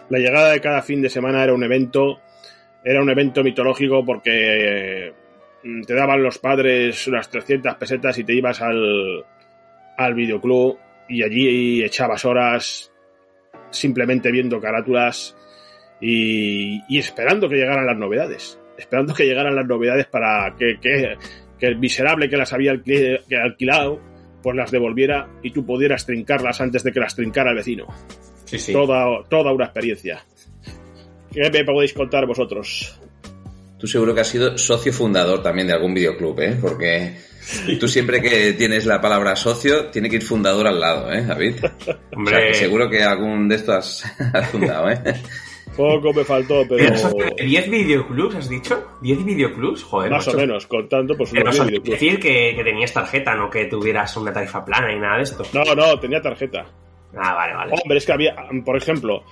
[0.09, 2.19] la llegada de cada fin de semana era un evento,
[2.83, 5.13] era un evento mitológico porque
[5.63, 9.25] mm, te daban los padres unas 300 pesetas y te ibas al,
[9.97, 10.77] al videoclub
[11.07, 12.91] y allí echabas horas
[13.69, 15.35] simplemente viendo carátulas
[16.01, 18.59] y, y esperando que llegaran las novedades.
[18.77, 21.15] Esperando que llegaran las novedades para que, que,
[21.57, 24.01] que el miserable que las había que alquilado
[24.45, 27.87] pues las devolviera y tú pudieras trincarlas antes de que las trincara el vecino.
[28.43, 28.73] Sí, sí.
[28.73, 30.23] Toda, toda una experiencia.
[31.31, 32.99] ¿Qué me podéis contar vosotros?
[33.79, 36.57] Tú seguro que has sido socio fundador también de algún videoclub, ¿eh?
[36.61, 37.17] Porque
[37.79, 41.55] tú siempre que tienes la palabra socio, tiene que ir fundador al lado, ¿eh, David?
[41.63, 43.75] O sea, Hombre, que seguro que algún de estos
[44.19, 45.01] has, has fundado, ¿eh?
[45.75, 48.87] Poco me faltó, pero pero, ¿10 videoclubs has dicho?
[49.01, 49.83] ¿10 videoclubs?
[49.83, 51.99] Joder, más o menos, contando, pues Pero unos videoclubs.
[51.99, 55.43] decir que, que tenías tarjeta, no que tuvieras una tarifa plana ni nada de esto.
[55.53, 56.65] No, no, tenía tarjeta.
[57.17, 57.73] Ah, vale, vale.
[57.73, 59.23] Hombre, es que había, por ejemplo,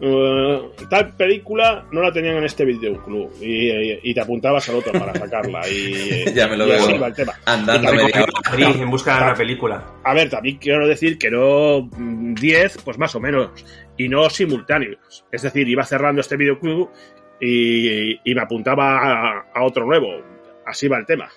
[0.00, 4.76] eh, tal película no la tenían en este videoclub y, y- y te apuntabas al
[4.76, 7.32] otro para sacarla y Ya me lo y así veo el tema.
[7.46, 7.92] andando.
[7.94, 9.84] Madrid en busca de una película.
[10.04, 13.50] A ver, también quiero decir que no mm, 10, pues más o menos,
[13.96, 15.24] y no simultáneos.
[15.32, 16.90] Es decir, iba cerrando este videoclub
[17.40, 20.08] y, y me apuntaba a, a otro nuevo.
[20.66, 21.28] Así va el tema.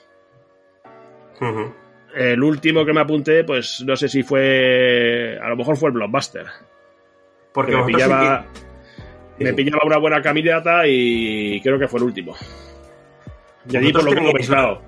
[2.15, 5.37] El último que me apunté, pues no sé si fue.
[5.41, 6.45] A lo mejor fue el Blockbuster.
[7.65, 8.45] Porque que me sí pillaba,
[9.37, 9.55] que- me sí.
[9.55, 12.35] pillaba una buena caminata y creo que fue el último.
[13.69, 14.81] Y allí por lo que pensado.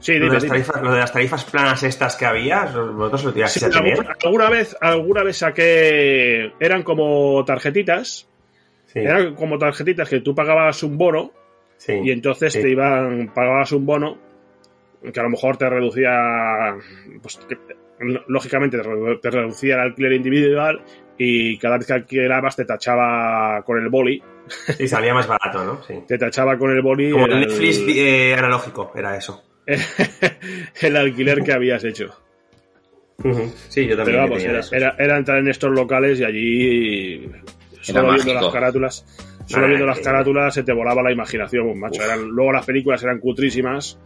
[0.00, 0.52] Sí, Lo de, dime, las dime.
[0.56, 3.92] tarifas, lo de las tarifas planas estas que había, vosotros lo Sí, a tener.
[3.94, 6.52] alguna, alguna vez, alguna vez saqué.
[6.60, 8.28] Eran como tarjetitas.
[8.86, 11.32] Sí, Eran como tarjetitas que tú pagabas un bono
[11.78, 11.94] sí.
[12.04, 12.60] y entonces sí.
[12.60, 13.32] te iban.
[13.34, 14.18] Pagabas un bono
[15.10, 16.76] que a lo mejor te reducía.
[17.22, 17.56] Pues, que-
[18.28, 18.76] lógicamente
[19.22, 20.82] te reducía el alquiler individual
[21.18, 24.22] y cada vez que alquilabas te tachaba con el boli.
[24.76, 25.82] Sí, salía más barato, ¿no?
[25.84, 25.94] Sí.
[26.06, 27.10] Te tachaba con el boli.
[27.10, 29.42] Como el el- Netflix eh, analógico, era eso.
[30.82, 32.14] el alquiler que habías hecho.
[33.68, 34.16] Sí, yo también.
[34.18, 34.74] Pero vamos, era, eso.
[34.74, 37.30] era- era entrar en estos locales y allí,
[37.80, 39.06] solo viendo las carátulas,
[39.46, 40.04] solo Ah, viendo las sí.
[40.04, 42.02] carátulas se te volaba la imaginación, macho.
[42.02, 43.98] Eran, luego las películas eran cutrísimas,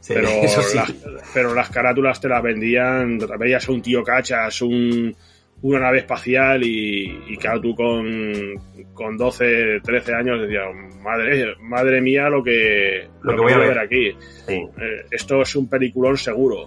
[0.00, 0.76] Sí, pero, eso sí.
[0.76, 0.92] las,
[1.32, 5.14] pero las carátulas te las vendían, veías a un tío cachas, un,
[5.62, 8.54] una nave espacial y, y claro, tú con,
[8.94, 10.66] con 12, 13 años decías,
[11.02, 13.78] madre, madre mía lo que, Lo que voy a ver".
[13.78, 14.12] aquí.
[14.46, 14.54] Sí.
[14.54, 16.66] Eh, esto es un peliculón seguro.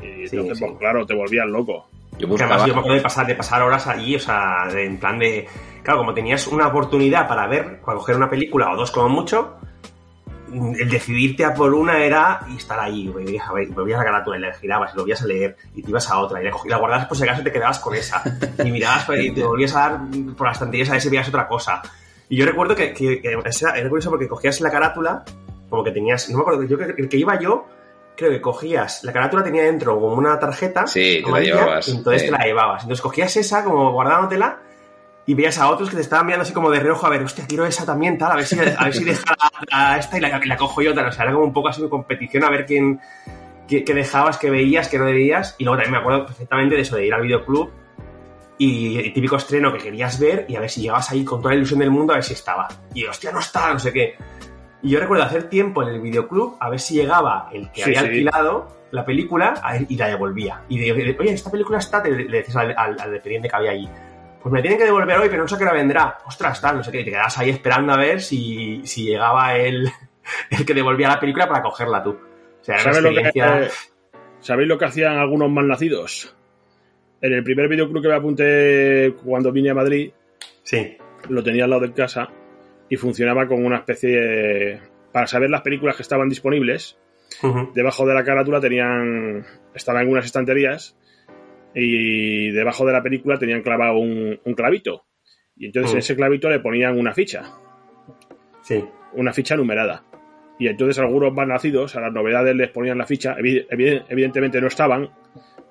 [0.00, 0.64] Y Sí, entonces, sí.
[0.64, 1.88] pues claro, te volvías loco.
[2.18, 4.98] Yo además yo me acuerdo de pasar, de pasar horas allí, o sea, de- en
[4.98, 5.46] plan de...
[5.82, 9.56] Claro, como tenías una oportunidad para ver, para coger una película o dos como mucho,
[10.52, 14.52] el decidirte a por una era estar ahí, ver, volvías a la carátula y la
[14.54, 16.76] girabas y lo volvías a leer y te ibas a otra y la, cogí- la
[16.76, 18.22] guardabas por si acaso te quedabas con esa
[18.64, 20.00] y mirabas pues, y te volvías a dar
[20.36, 21.80] por las estanterías a ver si veías otra cosa.
[22.28, 25.24] Y yo recuerdo que, que- que era curioso porque cogías la carátula,
[25.70, 27.66] como que tenías, no me acuerdo, yo que, el que iba yo,
[28.16, 31.92] creo que cogías, la carátula tenía dentro como una tarjeta, Sí, te la llevabas, y
[31.96, 32.28] entonces sí.
[32.28, 32.82] te la llevabas.
[32.82, 34.58] Entonces cogías esa como guardándotela
[35.26, 37.46] y veías a otros que te estaban mirando así como de reojo, a ver, hostia,
[37.46, 39.22] quiero esa también, tal, a ver si, a ver si deja
[39.70, 41.06] la, la esta y la, la cojo yo, tal.
[41.06, 43.00] O sea, era como un poco así de competición a ver quién,
[43.68, 45.54] qué, qué dejabas, qué veías, qué no veías.
[45.58, 47.70] Y luego también me acuerdo perfectamente de eso, de ir al videoclub
[48.58, 51.52] y el típico estreno que querías ver y a ver si llegabas ahí con toda
[51.54, 52.68] la ilusión del mundo a ver si estaba.
[52.94, 54.16] Y hostia, no está, no sé qué.
[54.82, 57.90] Y yo recuerdo hacer tiempo en el videoclub a ver si llegaba el que Sí,
[57.90, 58.06] había sí.
[58.06, 60.62] alquilado la película a ver, y la devolvía.
[60.68, 63.56] Y de, de, oye, esta película está, te, le decías al, al, al dependiente que
[63.56, 63.88] había allí.
[64.42, 66.18] Pues me tienen que devolver hoy, pero no sé qué hora vendrá.
[66.26, 67.00] Ostras, tal, no sé qué.
[67.00, 69.88] Y te quedabas ahí esperando a ver si, si llegaba el,
[70.50, 72.10] el que devolvía la película para cogerla tú.
[72.10, 73.70] O sea, una ¿Sabes lo que, experiencia...
[74.40, 76.34] ¿Sabéis lo que hacían algunos malnacidos?
[77.20, 80.10] En el primer videoclub que me apunté cuando vine a Madrid,
[80.64, 80.96] Sí.
[81.28, 82.28] lo tenía al lado de casa
[82.88, 84.80] y funcionaba como una especie de...
[85.12, 86.98] Para saber las películas que estaban disponibles,
[87.74, 89.46] debajo de la carátula tenían...
[89.74, 90.96] Estaban en unas estanterías
[91.74, 95.04] y debajo de la película tenían clavado un, un clavito.
[95.56, 95.94] Y entonces Mm.
[95.94, 97.42] en ese clavito le ponían una ficha,
[98.62, 98.84] Sí.
[99.14, 100.04] una ficha numerada.
[100.58, 104.60] Y entonces algunos más nacidos a las novedades les ponían la ficha, evi- evi- evidentemente
[104.60, 105.10] no estaban,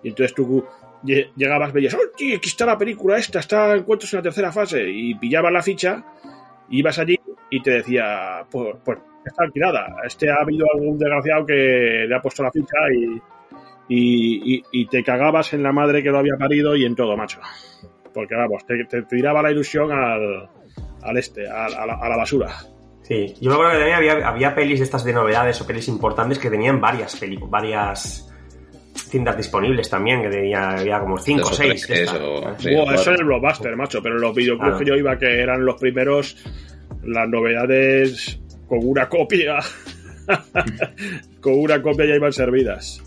[0.03, 0.65] y entonces tú
[1.03, 3.39] lle- llegabas, veías, ¡oye, aquí está la película esta!
[3.39, 6.03] Está encuentros en la tercera fase, y pillabas la ficha,
[6.69, 7.17] ibas allí
[7.49, 12.21] y te decía, pues, pues está alquilada, este ha habido algún desgraciado que le ha
[12.21, 13.21] puesto la ficha y,
[13.93, 17.17] y, y- y te cagabas en la madre que lo había parido y en todo,
[17.17, 17.39] macho.
[18.13, 20.49] Porque vamos, te, te tiraba la ilusión al,
[21.01, 22.49] al este, al- a la- a la basura.
[23.03, 25.87] Sí, yo me acuerdo que también había, había pelis de estas de novedades o pelis
[25.89, 28.27] importantes que tenían varias películas, varias
[28.95, 31.85] cintas disponibles también, que tenía, había como cinco o Dos o seis.
[31.87, 32.21] tres, estas.
[32.21, 33.01] o- sí, Buah, cuatro.
[33.01, 34.79] eso en el blockbuster, macho, pero en los videoclubs Claro.
[34.79, 36.37] que yo iba, que eran los primeros,
[37.03, 39.57] las novedades con una copia
[41.41, 43.03] Con una copia ya iban servidas.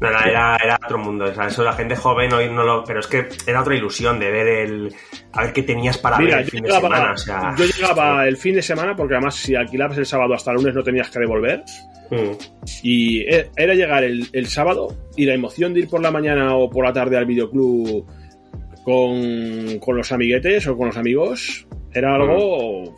[0.00, 1.24] No, no, era, era otro mundo.
[1.24, 2.84] O sea, eso la gente joven hoy no lo.
[2.84, 4.94] Pero es que era otra ilusión de ver el.
[5.32, 7.12] A ver qué tenías para ver el fin de semana.
[7.12, 10.52] O sea, yo llegaba el fin de semana, porque además si alquilabas el sábado hasta
[10.52, 11.62] el lunes no tenías que devolver.
[12.10, 12.32] mm,
[12.84, 16.54] Y e- era llegar el, el sábado y la emoción de ir por la mañana
[16.56, 18.06] o por la tarde al videoclub
[18.84, 22.94] con, con los amiguetes o con los amigos era algo.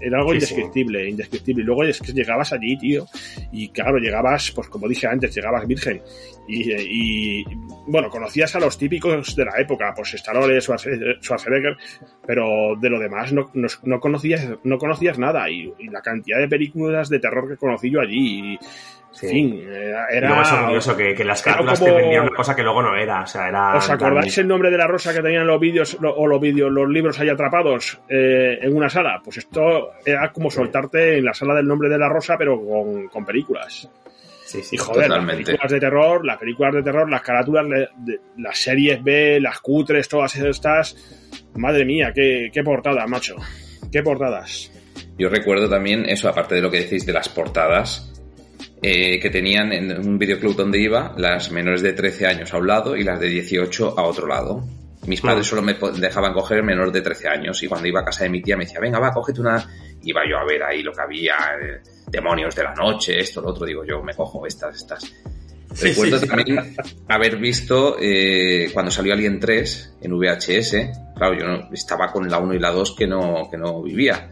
[0.00, 0.54] Era algo Sí, sí.
[0.54, 1.62] indescriptible, indescriptible.
[1.62, 3.06] Y luego es que llegabas allí, tío,
[3.52, 6.00] y claro, llegabas, pues como dije antes, llegabas virgen.
[6.46, 7.44] Y, y,
[7.86, 11.76] bueno, conocías a los típicos de la época, pues Stallone, Schwarze- Schwarzenegger,
[12.26, 15.50] pero de lo demás no, no, no conocías, no conocías nada.
[15.50, 18.58] Y, y la cantidad de películas de terror que conocí yo allí, y,
[19.10, 19.26] Sí.
[19.26, 19.68] en fin,
[20.12, 20.28] era...
[20.28, 22.94] luego es orgulloso que, que las carátulas como- te vendían una cosa que luego no
[22.96, 23.22] era.
[23.22, 23.74] O sea, era.
[23.76, 26.70] ¿Os acordáis el nombre de la rosa que tenían los vídeos lo- o los vídeos,
[26.70, 29.20] los libros ahí atrapados eh, en una sala?
[29.24, 33.08] Pues esto era como soltarte en la sala del nombre de la rosa, pero con,
[33.08, 33.88] con películas.
[34.44, 34.76] Sí, sí.
[34.76, 35.44] Y joder, las Totalmente.
[35.44, 39.58] películas de terror, las películas de terror, las carátulas, de- de- las series B, las
[39.60, 40.96] cutres, todas estas.
[41.56, 43.36] Madre mía, qué, qué portadas, macho.
[43.90, 44.70] Qué portadas.
[45.18, 48.17] Yo recuerdo también eso, aparte de lo que decís de las portadas,
[48.82, 52.66] eh, que tenían en un videoclub donde iba las menores de 13 años a un
[52.66, 54.64] lado y las de 18 a otro lado.
[55.06, 55.50] Mis padres Mm.
[55.50, 58.42] solo me dejaban coger menor de 13 años y cuando iba a casa de mi
[58.42, 59.64] tía me decía, venga, va, cógete una...
[60.02, 63.48] Iba yo a ver ahí lo que había, eh, demonios de la noche, esto, lo
[63.50, 65.02] otro, digo yo, me cojo estas, estas.
[65.74, 66.28] Sí, Recuerdo sí, sí.
[66.28, 66.76] también
[67.08, 70.76] haber visto eh, cuando salió Alien 3 en VHS.
[71.16, 74.30] Claro, yo no- estaba con la 1 y la 2 que no, que no vivía.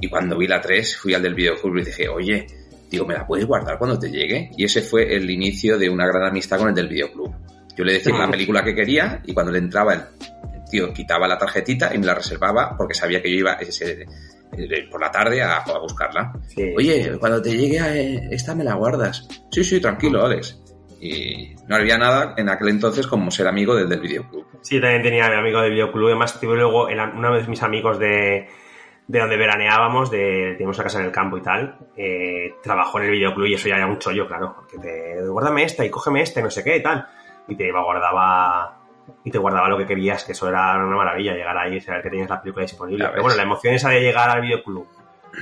[0.00, 2.46] Y cuando vi la 3, fui al del videoclub y dije, oye,
[2.90, 4.50] digo, ¿me la puedes guardar cuando te llegue?
[4.56, 7.34] Y ese fue el inicio de una gran amistad con el del videoclub.
[7.76, 10.00] Yo le decía la película que quería y cuando le entraba el,
[10.70, 14.06] tío quitaba la tarjetita y me la reservaba porque sabía que yo iba ese-
[14.56, 16.32] eh, por la tarde a, a buscarla.
[16.48, 16.72] Sí.
[16.76, 19.28] Oye, cuando te llegue eh, esta me la guardas.
[19.50, 20.58] Sí, sí, tranquilo, Alex.
[21.00, 24.46] Y no había nada en aquel entonces como ser amigo del del videoclub.
[24.62, 26.06] Sí, también tenía mi amigo del videoclub.
[26.08, 28.48] Además, tuve luego el- uno de mis amigos de,
[29.08, 33.04] de donde veraneábamos, de, teníamos una casa en el campo y tal, eh, trabajó en
[33.04, 34.54] el videoclub y eso ya era un chollo, claro.
[34.56, 37.06] Porque te, guárdame esta y cógeme esta y no sé qué y tal.
[37.48, 38.78] Y te iba, guardaba
[39.24, 42.02] y te guardaba lo que querías, que eso era una maravilla, llegar ahí y saber
[42.02, 43.04] que tenías la película disponible.
[43.10, 44.88] Pero bueno, la emoción esa de llegar al videoclub,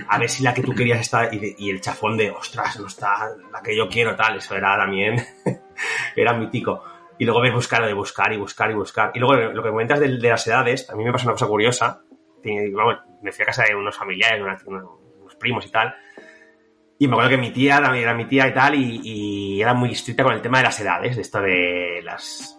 [0.09, 2.79] a ver si la que tú querías está y, de- y el chafón de, ostras,
[2.79, 5.17] no está la que yo quiero, tal, eso era también,
[6.17, 6.83] era mítico.
[7.17, 9.13] Y luego ves buscar, de buscar y buscar y buscar.
[9.15, 11.47] Y luego lo que comentas de, de las edades, a mí me pasa una cosa
[11.47, 12.03] curiosa.
[12.73, 15.95] Vamos, me fui a casa de unos familiares, unos, primos y tal.
[16.99, 19.75] Y me acuerdo que mi tía también era mi tía y tal, y, y era
[19.75, 22.57] muy estricta con el tema de las edades, de esto de las.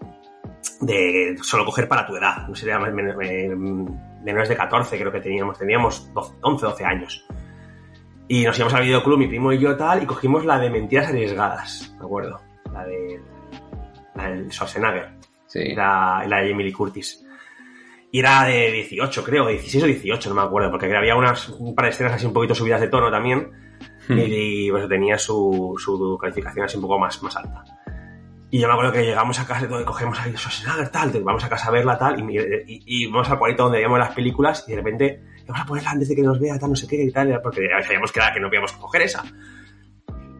[0.81, 2.47] de solo coger para tu edad.
[2.47, 5.57] No sé, era men- men- menores de 14, creo que teníamos.
[5.57, 7.25] Teníamos 12, 11, 12 años.
[8.27, 11.07] Y nos íbamos al videoclub, mi primo y yo tal, y cogimos la de mentiras
[11.09, 12.41] arriesgadas, me acuerdo.
[12.73, 13.21] La de.
[14.15, 15.11] la del Schwarzenegger.
[15.45, 15.59] Sí.
[15.71, 17.24] Era la de Emily Curtis.
[18.15, 21.75] Y era de 18, creo, 16 o 18, no me acuerdo, porque había unas, un
[21.75, 23.51] par de escenas así un poquito subidas de tono también.
[24.07, 24.17] Hmm.
[24.17, 27.65] Y, pues tenía su, su calificación así un poco más, más alta.
[28.49, 31.19] Y yo me acuerdo que llegamos a casa y y cogemos ahí Schwarzenegger, tal, te-
[31.19, 34.13] vamos a casa a verla, tal, y, y, y vamos al cuarto donde veíamos las
[34.15, 36.87] películas y de repente vamos a ponerla antes de que nos vea, tal, no sé
[36.87, 39.23] qué, y tal, porque sabíamos que, era, que no podíamos coger esa.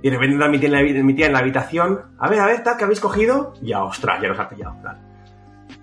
[0.02, 2.46] Y de repente mi tía, en la, mi tía en la habitación, a ver, a
[2.46, 3.54] ver, tal, ¿qué habéis cogido?
[3.62, 5.15] Ya, ostras, ya nos ha pillado, tal.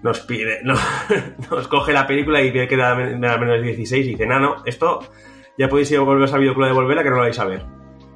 [0.03, 0.75] Nos pide, no,
[1.51, 4.41] nos coge la película y ve que da, da menos de 16 y dice, no,
[4.41, 5.01] no, esto
[5.57, 7.63] ya podéis ir a volver al videoclub a devolverla que no lo vais a ver.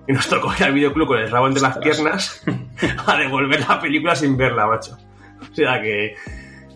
[0.09, 2.45] Y nos tocó ir al videoclub con el rabo entre las piernas
[3.07, 4.97] a devolver la película sin verla, macho.
[5.41, 6.15] O sea que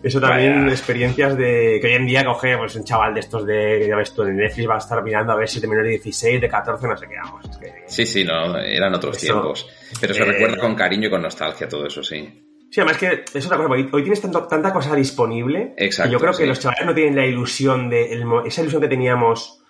[0.03, 0.71] eso también Vaya.
[0.71, 4.13] experiencias de que hoy en día coge pues un chaval de estos de, ya ves
[4.13, 6.49] tú, en Netflix va a estar mirando a ver si de menor de 16, de
[6.49, 7.45] 14, no sé qué, vamos.
[7.49, 9.69] Es que, Sí, sí, no, eran otros Eso, tiempos.
[9.99, 12.50] Pero se eh, recuerda con cariño y con nostalgia todo eso, sí.
[12.71, 16.13] Sí, además que es otra cosa, porque hoy tienes tanto- tanta cosa disponible Exacto, que
[16.13, 19.61] yo creo que los chavales no tienen la ilusión de el esa ilusión que teníamos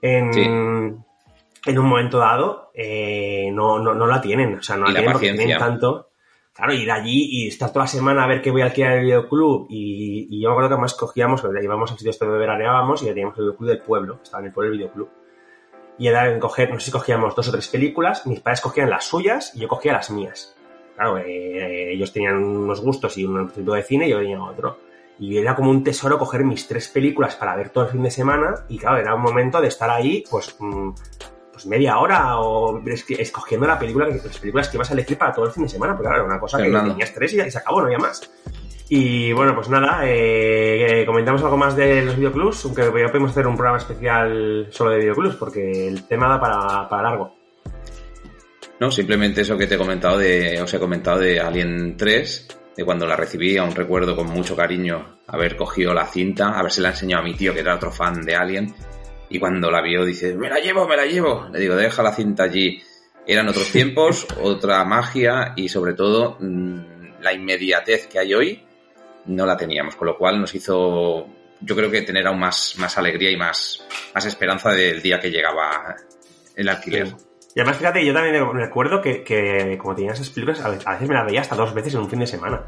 [0.00, 0.42] en, Sí.
[0.42, 4.98] en un momento dado, eh, no, no, no la tienen, o sea, no la la
[5.00, 6.04] tienen porque tienen tanto.
[6.54, 8.98] Claro, ir allí y estar toda la semana a ver qué voy a alquilar en
[8.98, 9.66] el videoclub.
[9.70, 13.00] Y, y yo me acuerdo que además cogíamos, porque íbamos al sitio este donde veraneábamos
[13.02, 15.08] y ya teníamos el videoclub del pueblo, estaba en el pueblo del videoclub.
[16.00, 18.90] Y era en coger, no sé si cogíamos dos o tres películas, mis padres cogían
[18.90, 20.56] las suyas y yo cogía las mías.
[20.98, 24.78] Claro, eh, ellos tenían unos gustos y un tipo de cine y yo tenía otro.
[25.20, 28.10] Y era como un tesoro coger mis tres películas para ver todo el fin de
[28.10, 30.90] semana y claro, era un momento de estar ahí, pues, mm,
[31.52, 32.80] pues media hora o
[33.18, 35.94] escogiendo la película, las películas que ibas a elegir para todo el fin de semana,
[35.94, 37.98] porque claro, era una cosa que tenías tres y, ya- y se acabó, no había
[37.98, 38.30] más.
[38.90, 43.30] Y bueno, pues nada, eh, eh, comentamos algo más de los videoclubs, aunque ya podemos
[43.32, 47.37] hacer un programa especial solo de videoclubs, porque el tema da para, para largo.
[48.80, 52.84] No, simplemente eso que te he comentado de, os he comentado de Alien 3, de
[52.84, 56.90] cuando la recibí, aún recuerdo con mucho cariño haber cogido la cinta, haber se la
[56.90, 58.72] enseñado a mi tío que era otro fan de Alien,
[59.30, 61.48] y cuando la vio dice, me la llevo, me la llevo.
[61.52, 62.80] Le digo, deja la cinta allí.
[63.26, 68.62] Eran otros tiempos, otra magia y sobre todo mm, la inmediatez que hay hoy
[69.26, 71.26] no la teníamos, con lo cual nos hizo,
[71.60, 73.84] yo creo que tener aún más, más alegría y más,
[74.14, 75.94] más esperanza del día que llegaba
[76.56, 77.14] el alquiler.
[77.58, 81.14] Y además, fíjate, yo también recuerdo que, que como tenías esas películas, a veces me
[81.16, 82.62] las veía hasta dos veces en un fin de semana.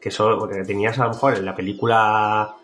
[0.00, 2.56] Que eso, porque tenías a lo mejor en la película,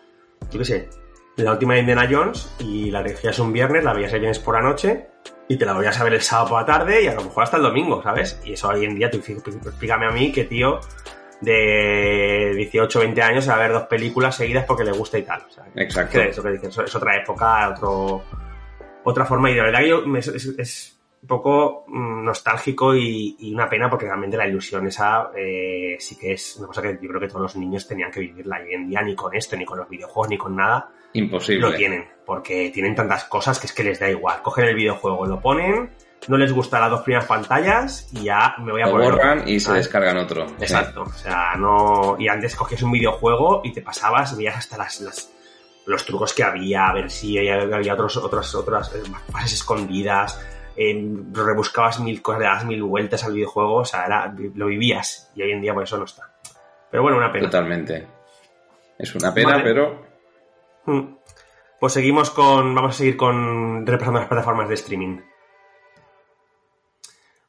[0.51, 0.89] yo qué sé,
[1.37, 4.55] la última de Indiana Jones y la decías un viernes, la veías el viernes por
[4.55, 5.07] la noche
[5.47, 7.43] y te la volvías a ver el sábado por la tarde y a lo mejor
[7.43, 8.41] hasta el domingo, ¿sabes?
[8.43, 10.81] Y eso hoy en día, tú explícame a mí que tío
[11.39, 15.41] de 18 20 años a ver dos películas seguidas porque le gusta y tal.
[15.75, 16.19] Exacto.
[16.19, 18.21] Eso que dices, es otra época, otro,
[19.05, 19.49] otra forma.
[19.49, 20.92] Y de verdad que yo, es,
[21.23, 26.33] un poco mm, nostálgico y, una pena porque realmente la ilusión esa eh, sí que
[26.33, 28.59] es una cosa que yo creo que todos los niños tenían que vivirla.
[28.69, 30.89] Y en día ni con esto, ni con los videojuegos, ni con nada.
[31.13, 31.69] Imposible.
[31.69, 34.41] Lo tienen, porque tienen tantas cosas que es que les da igual.
[34.41, 35.91] Cogen el videojuego, lo ponen,
[36.27, 39.61] no les gustan las dos primeras pantallas y ya me voy a lo borran y
[39.61, 40.45] se descargan otro.
[40.59, 41.03] Exacto.
[41.03, 42.17] O sea, no.
[42.19, 45.33] Y antes cogías un videojuego y te pasabas, veías hasta las, las
[45.85, 50.39] los trucos que había, a ver si había, otros, otras, otras eh, fases escondidas.
[50.75, 55.43] Rebuscabas mil cosas, le dabas mil vueltas al videojuego, o sea, era, lo vivías y
[55.43, 56.33] hoy en día por eso no está.
[56.89, 57.45] Pero bueno, una pena.
[57.45, 58.07] Totalmente.
[58.97, 60.05] Es una pena, pero.
[60.85, 61.15] Hmm.
[61.79, 62.73] Pues seguimos con.
[62.73, 63.85] Vamos a seguir con.
[63.85, 65.17] repasando las plataformas de streaming.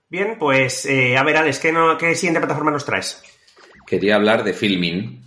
[0.08, 3.22] Bien, pues eh, a ver, Alex, ¿qué, no, ¿qué siguiente plataforma nos traes?
[3.86, 5.24] Quería hablar de Filmin.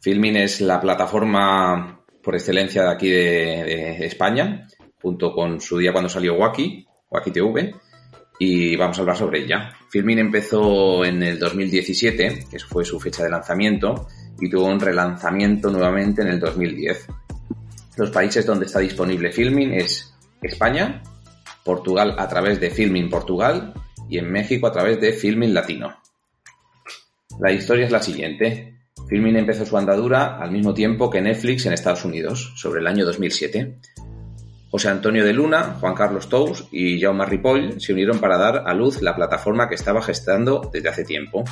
[0.00, 4.66] Filmin es la plataforma por excelencia de aquí de, España,
[5.00, 6.86] junto con su día cuando salió Wacky,
[7.22, 7.74] TV,
[8.38, 9.72] y vamos a hablar sobre ella.
[9.88, 14.08] Filmin empezó en el 2017, que fue su fecha de lanzamiento,
[14.40, 17.06] y tuvo un relanzamiento nuevamente en el 2010.
[17.96, 20.12] Los países donde está disponible Filmin es
[20.42, 21.02] España,
[21.64, 23.72] Portugal a través de Filmin Portugal
[24.08, 25.96] y en México a través de Filmin Latino.
[27.40, 28.78] La historia es la siguiente.
[29.08, 33.06] Filmin empezó su andadura al mismo tiempo que Netflix en Estados Unidos, sobre el año
[33.06, 33.78] 2007.
[34.74, 38.74] José Antonio de Luna, Juan Carlos Tous y Jaume Ripoll se unieron para dar a
[38.74, 41.44] luz la plataforma que estaba gestando desde hace tiempo.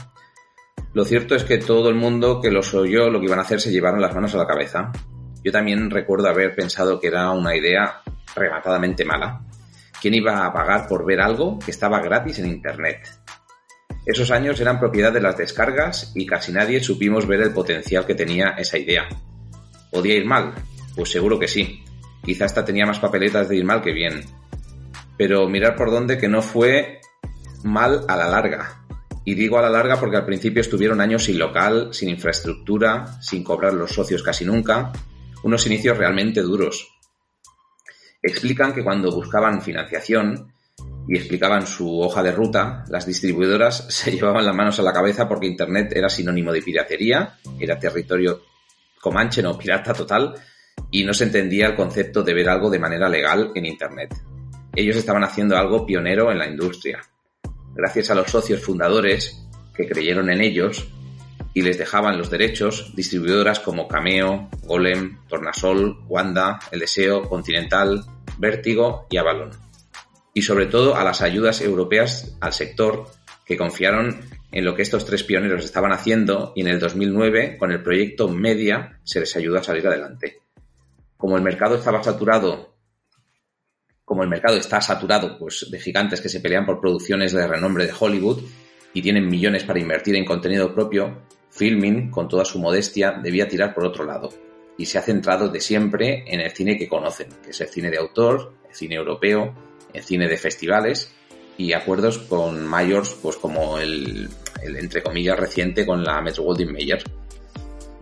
[0.93, 3.61] Lo cierto es que todo el mundo que los oyó lo que iban a hacer
[3.61, 4.91] se llevaron las manos a la cabeza.
[5.45, 8.03] Yo también recuerdo haber pensado que era una idea
[8.35, 9.47] rematadamente mala.
[10.01, 13.09] ¿Quién iba a pagar por ver algo que estaba gratis en Internet?
[14.05, 18.17] Esos años eran propiedad de las descargas y casi nadie supimos ver el potencial que
[18.17, 19.09] tenía esa idea.
[19.93, 20.55] ¿Podía ir mal?
[20.97, 21.82] Pues seguro que sí.
[22.25, 24.25] Quizá hasta tenía más papeletas de ir mal que bien.
[25.17, 27.01] Pero mirar por dónde que no fue
[27.65, 28.85] mal a la larga.
[29.25, 33.45] Y digo a la larga porque al principio estuvieron años sin local, sin infraestructura, sin
[33.45, 34.93] cobrar los socios casi nunca.
[35.43, 36.89] Unos inicios realmente duros
[38.23, 40.53] explican que cuando buscaban financiación
[41.09, 45.29] y explicaban su hoja de ruta, las distribuidoras se llevaban las manos a la cabeza
[45.29, 48.43] porque Internet era sinónimo de piratería, era territorio
[49.01, 50.35] comanche, no pirata total,
[50.93, 54.15] y no se entendía el concepto de ver algo de manera legal en Internet.
[54.77, 57.01] Ellos estaban haciendo algo pionero en la industria.
[57.75, 59.45] Gracias a los socios fundadores
[59.75, 60.87] que creyeron en ellos
[61.55, 68.05] y les dejaban los derechos, distribuidoras como Cameo, Golem, Tornasol, Wanda, El Deseo, Continental,
[68.39, 69.51] Vértigo y Avalon.
[70.35, 73.07] Y sobre todo a las ayudas europeas al sector
[73.47, 74.21] que confiaron
[74.51, 78.29] en lo que estos tres pioneros estaban haciendo y en el 2009 con el proyecto
[78.29, 80.43] Media se les ayudó a salir adelante.
[81.23, 82.75] Como el mercado estaba saturado,
[84.05, 87.87] como el mercado está saturado pues, de gigantes que se pelean por producciones de renombre
[87.87, 88.43] de Hollywood
[88.93, 93.73] y tienen millones para invertir en contenido propio, Filming, con toda su modestia, debía tirar
[93.73, 94.31] por otro lado
[94.77, 97.89] y se ha centrado de siempre en el cine que conocen, que es el cine
[97.89, 99.55] de autor, el cine europeo,
[99.93, 101.15] el cine de festivales
[101.57, 104.29] y acuerdos con mayors, pues como el,
[104.61, 107.05] entre comillas reciente con la Metro Goldwyn Mayer.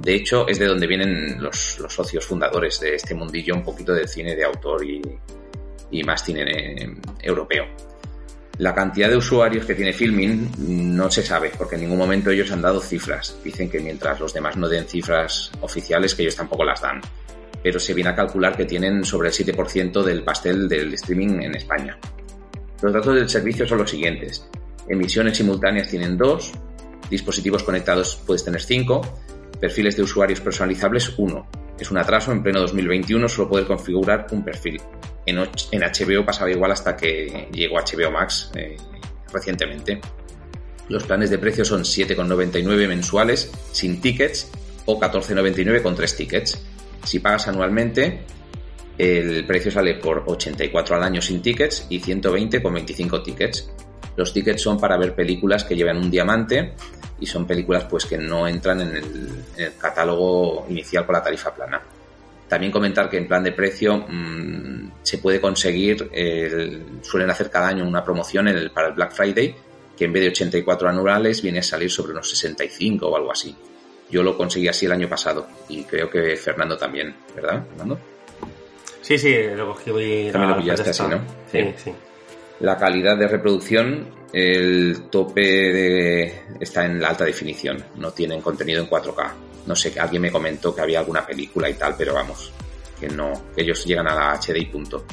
[0.00, 4.08] De hecho, es de donde vienen los, socios fundadores de este mundillo, un poquito del
[4.08, 7.66] cine de autor y, más cine eh, europeo.
[8.56, 10.50] La cantidad de usuarios que tiene Filmin
[10.96, 13.36] no se sabe, porque en ningún momento ellos han dado cifras.
[13.44, 17.02] Dicen que mientras los demás no den cifras oficiales, que ellos tampoco las dan.
[17.62, 21.56] Pero se viene a calcular que tienen sobre el 7% del pastel del streaming en
[21.56, 21.98] España.
[22.80, 24.46] Los datos del servicio son los siguientes.
[24.88, 26.52] Emisiones simultáneas tienen dos,
[27.10, 29.02] dispositivos conectados puedes tener cinco,
[29.60, 31.46] perfiles de usuarios personalizables uno.
[31.78, 34.80] Es un atraso, en pleno 2021 solo poder configurar un perfil
[35.26, 38.76] en, HBO pasaba igual hasta que llegó HBO Max eh,
[39.32, 40.00] recientemente.
[40.88, 44.50] Los planes de precio son 7,99 mensuales sin tickets
[44.86, 46.60] o 14,99 con tres tickets.
[47.04, 48.24] Si pagas anualmente,
[48.98, 53.70] el precio sale por 84 al año sin tickets y 120 con 25 tickets.
[54.16, 56.74] Los tickets son para ver películas que llevan un diamante
[57.20, 61.80] y son películas pues que no entran en el, catálogo inicial con la tarifa plana.
[62.48, 66.10] También comentar que en plan de precio mmm, se puede conseguir,
[67.02, 69.54] suelen hacer cada año una promoción para el Black Friday
[70.00, 73.54] que en vez de 84 anuales viene a salir sobre unos 65 o algo así.
[74.10, 77.98] Yo lo conseguí así el año pasado y creo que Fernando también, ¿verdad, Fernando?
[79.02, 80.30] Sí, sí, lo cogí.
[80.32, 81.20] También lo pillaste así, ¿no?
[81.52, 81.92] Sí, sí.
[82.60, 88.88] La calidad de reproducción, el tope está en la alta definición, no tienen contenido en
[88.88, 89.32] 4K.
[89.66, 92.52] No sé, alguien me comentó que había alguna película y tal, pero vamos,
[92.98, 95.04] que no, que ellos llegan a la HD y punto.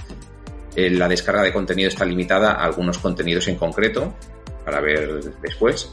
[0.76, 4.14] Eh, la descarga de contenido está limitada a algunos contenidos en concreto,
[4.64, 5.92] para ver después.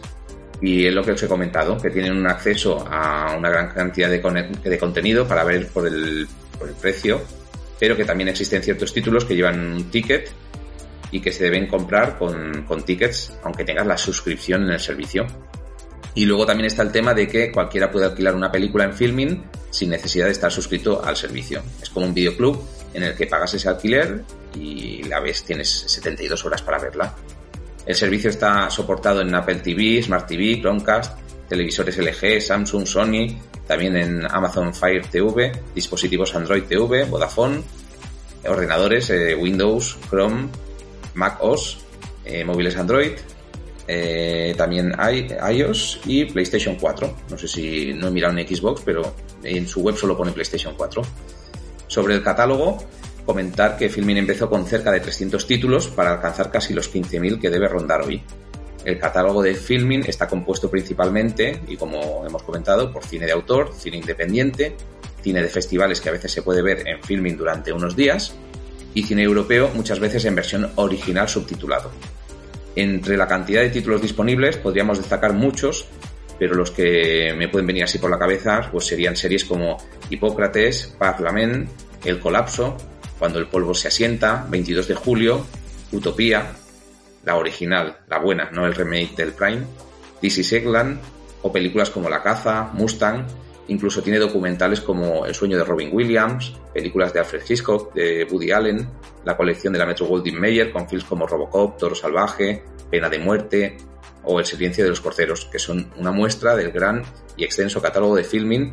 [0.60, 4.10] Y es lo que os he comentado, que tienen un acceso a una gran cantidad
[4.10, 6.28] de, de contenido para ver por el,
[6.58, 7.20] por el precio,
[7.78, 10.30] pero que también existen ciertos títulos que llevan un ticket
[11.14, 15.24] y que se deben comprar con, con tickets, aunque tengas la suscripción en el servicio.
[16.12, 19.44] Y luego también está el tema de que cualquiera puede alquilar una película en filming
[19.70, 21.62] sin necesidad de estar suscrito al servicio.
[21.80, 22.60] Es como un videoclub
[22.94, 24.24] en el que pagas ese alquiler
[24.56, 27.14] y la ves, tienes 72 horas para verla.
[27.86, 31.16] El servicio está soportado en Apple TV, Smart TV, Chromecast,
[31.48, 33.38] televisores LG, Samsung, Sony,
[33.68, 37.62] también en Amazon Fire TV, dispositivos Android TV, Vodafone,
[38.48, 40.48] ordenadores eh, Windows, Chrome,
[41.14, 41.78] Mac OS,
[42.24, 43.12] eh, móviles Android,
[43.86, 47.16] eh, también hay iOS y PlayStation 4.
[47.30, 50.74] No sé si no he mirado en Xbox, pero en su web solo pone PlayStation
[50.76, 51.02] 4.
[51.86, 52.78] Sobre el catálogo,
[53.26, 57.50] comentar que Filmin empezó con cerca de 300 títulos para alcanzar casi los 15.000 que
[57.50, 58.22] debe rondar hoy.
[58.84, 63.72] El catálogo de Filmin está compuesto principalmente, y como hemos comentado, por cine de autor,
[63.74, 64.76] cine independiente,
[65.22, 68.34] cine de festivales que a veces se puede ver en Filmin durante unos días,
[68.94, 71.90] y cine europeo muchas veces en versión original subtitulado.
[72.76, 75.86] Entre la cantidad de títulos disponibles podríamos destacar muchos,
[76.38, 79.78] pero los que me pueden venir así por la cabeza pues serían series como
[80.10, 81.68] Hipócrates, Parlament,
[82.04, 82.76] El Colapso,
[83.18, 85.46] Cuando el polvo se asienta, 22 de julio,
[85.92, 86.52] Utopía,
[87.24, 89.62] la original, la buena, no el remake del Prime,
[90.20, 90.54] This is
[91.42, 93.26] o películas como La caza, Mustang,
[93.68, 98.52] Incluso tiene documentales como El sueño de Robin Williams, películas de Alfred Hitchcock, de Woody
[98.52, 98.88] Allen,
[99.24, 103.18] la colección de la Metro Goldwyn Mayer con films como Robocop, Toro Salvaje, Pena de
[103.18, 103.76] Muerte
[104.22, 107.02] o El silencio de los corceros, que son una muestra del gran
[107.36, 108.72] y extenso catálogo de filming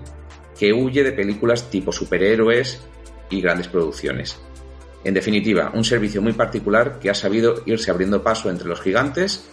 [0.58, 2.82] que huye de películas tipo superhéroes
[3.30, 4.40] y grandes producciones.
[5.04, 9.50] En definitiva, un servicio muy particular que ha sabido irse abriendo paso entre los gigantes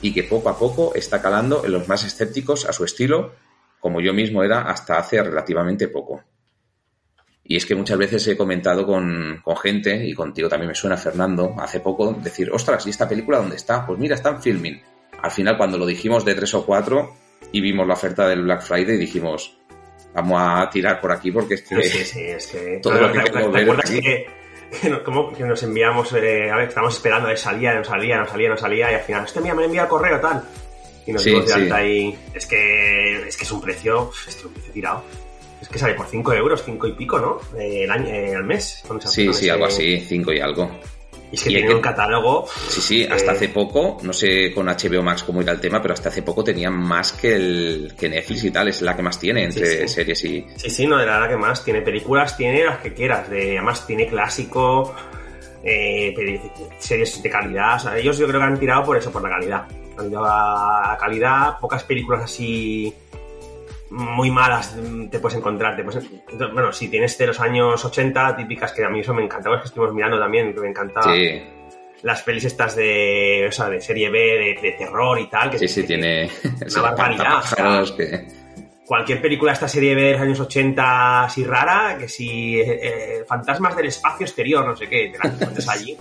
[0.00, 3.32] y que poco a poco está calando en los más escépticos a su estilo
[3.82, 6.22] como yo mismo era hasta hace relativamente poco.
[7.42, 11.56] Y es que muchas veces he comentado con, gente, y contigo también me suena Fernando,
[11.58, 13.84] hace poco, decir, ostras, ¿y esta película dónde está?
[13.84, 14.80] Pues mira, está en filming.
[15.20, 17.16] Al final, cuando lo dijimos de tres o cuatro
[17.50, 19.58] y vimos la oferta del Black Friday, dijimos,
[20.14, 22.78] vamos a tirar por aquí porque es que, sí, sí, es que...
[22.82, 24.00] todo lo que queremos ver aquí...
[24.00, 24.26] Que,
[25.04, 28.48] como que nos enviamos, eh, a ver, estamos esperando, a salía, no salía, no salía,
[28.48, 30.44] no salía, y al final, este mía me envía el correo, tal
[31.06, 32.16] y nos dimos de alta ahí.
[32.34, 35.04] Es que, es que es un precio, es un precio tirado.
[35.60, 37.40] Es que sale por 5 euros, 5 y pico, ¿no?
[37.58, 38.82] el año, eh, al mes.
[39.06, 40.70] sí, sí, algo así, 5 y algo.
[41.30, 42.46] Y es que tiene un catálogo.
[42.68, 45.94] Sí, sí, hasta hace poco, no sé con HBO Max cómo era el tema, pero
[45.94, 49.18] hasta hace poco tenía más que el que Netflix y tal, es la que más
[49.18, 50.44] tiene entre series y.
[50.56, 51.64] Sí, sí, no, era la que más.
[51.64, 53.30] Tiene películas, tiene las que quieras.
[53.30, 54.94] De, además, tiene clásico,
[55.64, 56.14] eh,
[56.78, 57.76] series de calidad.
[57.76, 59.64] O sea, ellos yo creo que han tirado por eso, por la calidad
[59.98, 62.94] la calidad, pocas películas así
[63.92, 64.74] muy malas
[65.10, 65.82] te puedes encontrar.
[66.52, 69.62] bueno, si tienes de los años 80, típicas que a mí eso me encantaba, es
[69.62, 71.14] que estuvimos mirando también, que me encantaba.
[72.02, 75.50] Las pelis estas de, o sea, de serie B, de, terror y tal.
[75.50, 76.28] Que sí, sí, tiene
[76.72, 77.44] una barbaridad.
[78.86, 82.80] Cualquier película de esta serie B de los años 80 así rara, que si eh,
[82.82, 85.96] eh, fantasmas del espacio exterior, no sé qué, te la encuentras allí.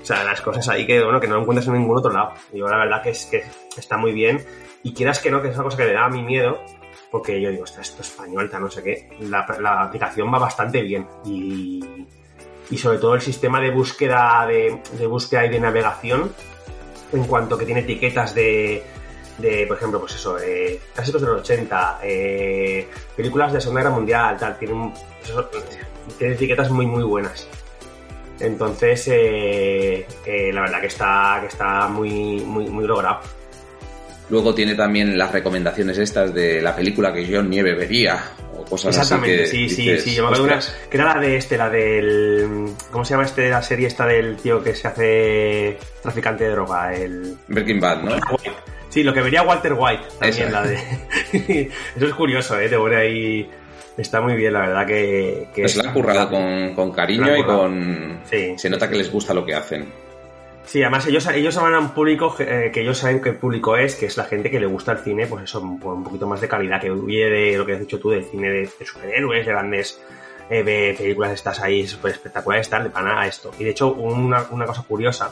[0.00, 2.34] O sea, las cosas ahí que, bueno, que no encuentras en ningún otro lado.
[2.52, 3.42] Y yo la verdad que es que
[3.76, 4.44] está muy bien.
[4.82, 6.60] Y quieras que no, que es una cosa que le da a mi miedo,
[7.10, 9.08] porque yo digo, esto es español, no sé qué.
[9.20, 9.40] La,
[9.82, 11.06] aplicación va bastante bien.
[11.24, 12.06] Y,
[12.70, 16.32] y, sobre todo el sistema de búsqueda, de, búsqueda y de navegación,
[17.12, 18.84] en cuanto que tiene etiquetas de,
[19.38, 23.94] de por ejemplo, pues eso, eh, clásicos de los 80, eh, películas de Segunda Guerra
[23.94, 24.92] Mundial, tal, tiene,
[26.18, 27.46] tiene etiquetas muy, muy buenas.
[28.40, 33.20] Entonces, eh, eh, la verdad que está, que está muy, muy, muy logrado.
[34.28, 38.20] Luego tiene también las recomendaciones estas de la película que John Nieve vería
[38.56, 39.62] o cosas Exactamente, así.
[39.62, 40.16] que sí, dices, sí, sí.
[40.16, 40.58] Yo me acuerdo
[40.90, 42.72] que era la de este, la del.
[42.90, 43.48] ¿Cómo se llama este?
[43.48, 46.92] La serie esta del tío que se hace traficante de droga.
[46.92, 47.36] El.
[47.46, 48.16] Breaking Bad, ¿no?
[48.96, 50.52] Sí, lo que vería Walter White también, Eso.
[50.52, 50.78] la de.
[51.96, 52.66] Eso es curioso, ¿eh?
[52.66, 53.50] Te pone ahí.
[53.94, 55.48] Está muy bien, la verdad que.
[55.54, 58.20] que Pues la han currado con, con cariño y con...
[58.24, 59.92] Sí, Se nota que les gusta lo que hacen.
[60.64, 64.06] Sí, además ellos, ellos a un público eh, que ellos saben qué público es, que
[64.06, 66.48] es la gente que le gusta el cine, pues eso, un, un poquito más de
[66.48, 69.52] calidad, que huye de lo que has dicho tú, del cine de, de superhéroes, de
[69.52, 70.00] grandes
[70.48, 73.50] eh, de películas estas ahí súper espectaculares, tal, de pana a esto.
[73.58, 75.30] Y de hecho, una, una cosa curiosa,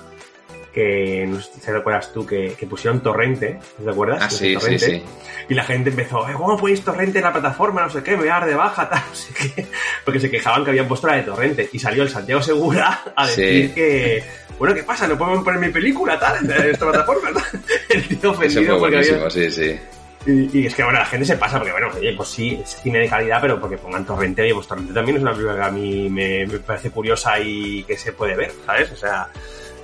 [0.75, 4.19] que no sé si te recuerdas tú, que, que pusieron Torrente, ¿te acuerdas?
[4.21, 4.79] Ah, sí, sí, Torrente.
[4.87, 5.03] sí.
[5.49, 7.83] Y la gente empezó, "Eh, ¿cómo podéis Torrente en la plataforma?
[7.83, 9.67] No sé qué, me voy a dar de baja, tal, no sé qué.
[10.05, 11.69] Porque se quejaban que habían puesto la de Torrente.
[11.73, 13.75] Y salió el Santiago Segura a decir Sí.
[13.75, 14.25] que,
[14.59, 15.07] bueno, ¿qué pasa?
[15.07, 17.31] ¿No podemos poner mi película, tal, en esta plataforma?
[17.33, 17.61] tal?".
[17.91, 19.31] El tío ofendido porque había...
[19.31, 19.79] sí, sí.
[20.27, 22.81] Y, y es que, bueno, la gente se pasa, porque, bueno, oye, pues sí, es
[22.83, 25.63] cine de calidad, pero porque pongan Torrente, oye, pues Torrente también es una película que
[25.63, 28.91] a mí me, me parece curiosa y que se puede ver, ¿sabes?
[28.91, 29.29] O sea,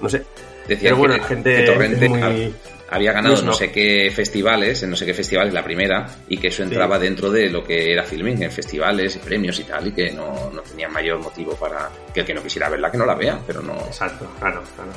[0.01, 0.25] no sé.
[0.71, 2.55] Decían bueno, que, la gente que Torrente muy-
[2.91, 3.59] había ganado muy no snob.
[3.59, 7.31] sé qué festivales, en no sé qué festivales la primera, y que eso entraba dentro
[7.31, 10.63] de lo que era filming, en festivales y premios y tal, y que no, no
[10.63, 13.63] tenía mayor motivo para que el que no quisiera verla que no la vea, pero
[13.63, 13.75] no...
[13.87, 14.93] Exacto, claro, claro.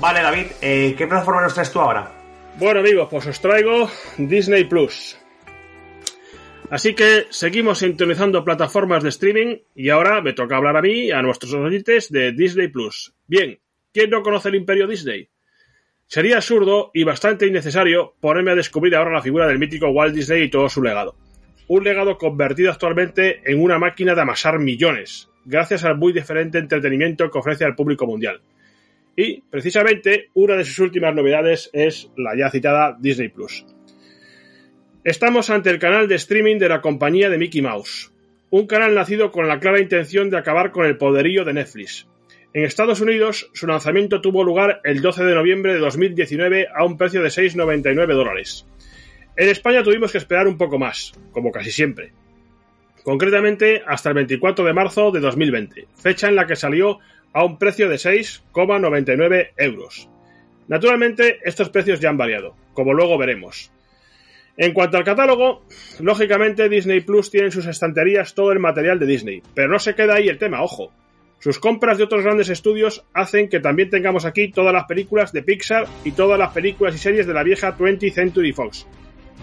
[0.00, 2.10] Vale, David, eh, ¿qué plataforma nos traes tú ahora?
[2.56, 3.88] Bueno amigos, pues os traigo
[4.18, 5.16] Disney Plus.
[6.72, 11.20] Así que seguimos sintonizando plataformas de streaming y ahora me toca hablar a mí a
[11.20, 13.12] nuestros oyentes de Disney Plus.
[13.26, 13.58] Bien,
[13.92, 15.28] ¿quién no conoce el imperio Disney?
[16.06, 20.44] Sería absurdo y bastante innecesario ponerme a descubrir ahora la figura del mítico Walt Disney
[20.44, 21.14] y todo su legado.
[21.68, 27.30] Un legado convertido actualmente en una máquina de amasar millones, gracias al muy diferente entretenimiento
[27.30, 28.40] que ofrece al público mundial.
[29.14, 33.66] Y, precisamente, una de sus últimas novedades es la ya citada Disney Plus.
[35.04, 38.12] Estamos ante el canal de streaming de la compañía de Mickey Mouse,
[38.50, 42.06] un canal nacido con la clara intención de acabar con el poderío de Netflix.
[42.54, 46.96] En Estados Unidos, su lanzamiento tuvo lugar el 12 de noviembre de 2019 a un
[46.98, 48.64] precio de 6,99 dólares.
[49.36, 52.12] En España tuvimos que esperar un poco más, como casi siempre.
[53.02, 57.00] Concretamente, hasta el 24 de marzo de 2020, fecha en la que salió
[57.32, 60.08] a un precio de 6,99 euros.
[60.68, 63.72] Naturalmente, estos precios ya han variado, como luego veremos.
[64.56, 65.62] En cuanto al catálogo,
[66.00, 69.94] lógicamente Disney Plus tiene en sus estanterías todo el material de Disney, pero no se
[69.94, 70.92] queda ahí el tema, ojo.
[71.38, 75.42] Sus compras de otros grandes estudios hacen que también tengamos aquí todas las películas de
[75.42, 78.86] Pixar y todas las películas y series de la vieja 20th Century Fox.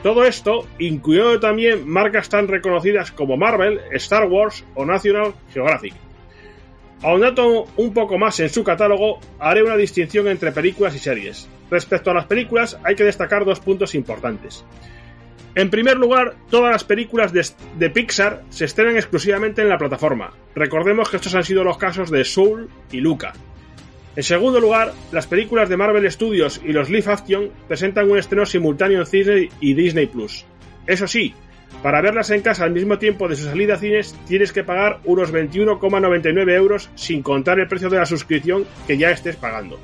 [0.04, 5.94] Todo esto incluyendo también marcas tan reconocidas como Marvel, Star Wars o National Geographic.
[7.02, 11.50] Ahondando un poco más en su catálogo, haré una distinción entre películas y series.
[11.70, 14.66] Respecto a las películas, hay que destacar dos puntos importantes.
[15.60, 20.32] En primer lugar, todas las películas de, Pixar se estrenan exclusivamente en la plataforma.
[20.56, 23.34] Recordemos que estos han sido los casos de Soul y Luca.
[24.16, 28.46] En segundo lugar, las películas de Marvel Studios y los live action presentan un estreno
[28.46, 30.46] simultáneo en Disney y Disney Plus.
[30.88, 31.34] Eso sí,
[31.84, 35.02] para verlas en casa al mismo tiempo de su salida a cines tienes que pagar
[35.04, 39.78] unos 21,99 euros sin contar el precio de la suscripción que ya estés pagando.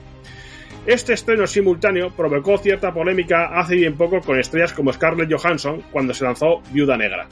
[0.86, 6.14] Este estreno simultáneo provocó cierta polémica hace bien poco con estrellas como Scarlett Johansson cuando
[6.14, 7.28] se lanzó Viuda Negra.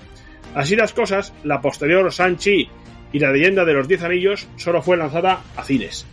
[0.56, 2.68] Así las cosas, la posterior Shang-Chi
[3.12, 6.08] y la leyenda de los Diez Anillos solo fue lanzada a cines.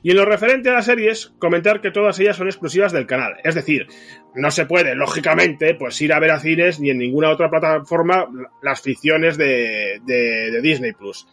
[0.00, 3.34] Y en lo referente a las series, comentar que todas ellas son exclusivas del canal.
[3.42, 3.88] Es decir,
[4.36, 8.28] no se puede, lógicamente, pues ir a ver a cines ni en ninguna otra plataforma
[8.62, 11.26] las ficciones de, de Disney Plus.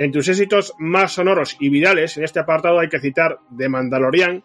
[0.00, 4.42] Entre sus éxitos más sonoros y virales en este apartado hay que citar The Mandalorian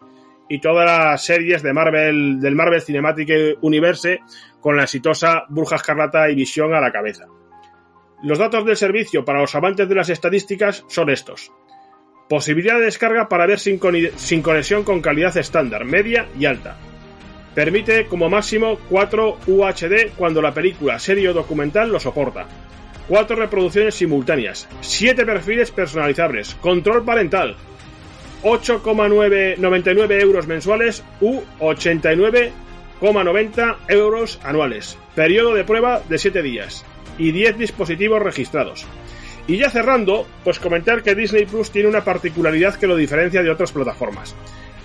[0.50, 4.20] y todas las series de Marvel, del Marvel Cinematic Universe
[4.60, 7.24] con la exitosa Bruja Escarlata y Visión a la cabeza.
[8.22, 11.50] Los datos del servicio para los amantes de las estadísticas son estos.
[12.28, 13.80] Posibilidad de descarga para ver sin,
[14.16, 16.76] sin conexión con calidad estándar, media y alta.
[17.54, 22.46] Permite como máximo 4 UHD cuando la película, serie o documental lo soporta.
[23.08, 27.56] 4 reproducciones simultáneas, 7 perfiles personalizables, control parental,
[28.42, 34.98] 8,99 euros mensuales u 89,90 euros anuales.
[35.14, 36.84] Periodo de prueba de 7 días
[37.18, 38.86] y 10 dispositivos registrados.
[39.48, 43.50] Y ya cerrando, pues comentar que Disney Plus tiene una particularidad que lo diferencia de
[43.50, 44.34] otras plataformas.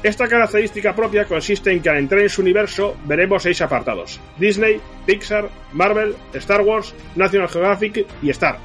[0.04, 4.82] Esta característica propia consiste en que al entrar en su universo veremos seis apartados: Disney,
[5.06, 8.58] Pixar, Marvel, Star Wars, National Geographic y Star.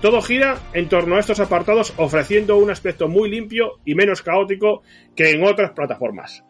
[0.00, 4.82] Todo gira en torno a estos apartados ofreciendo un aspecto muy limpio y menos caótico
[5.16, 6.44] que en otras plataformas.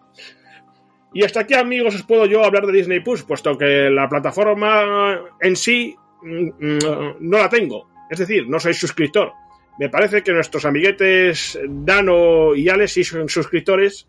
[1.15, 5.19] Y hasta aquí amigos os puedo yo hablar de Disney Plus, puesto que la plataforma
[5.41, 7.89] en sí mm, mm, no la tengo.
[8.11, 9.33] Es decir, no soy suscriptor.
[9.81, 14.07] Me parece que nuestros amiguetes Dano y Alex sí son suscriptores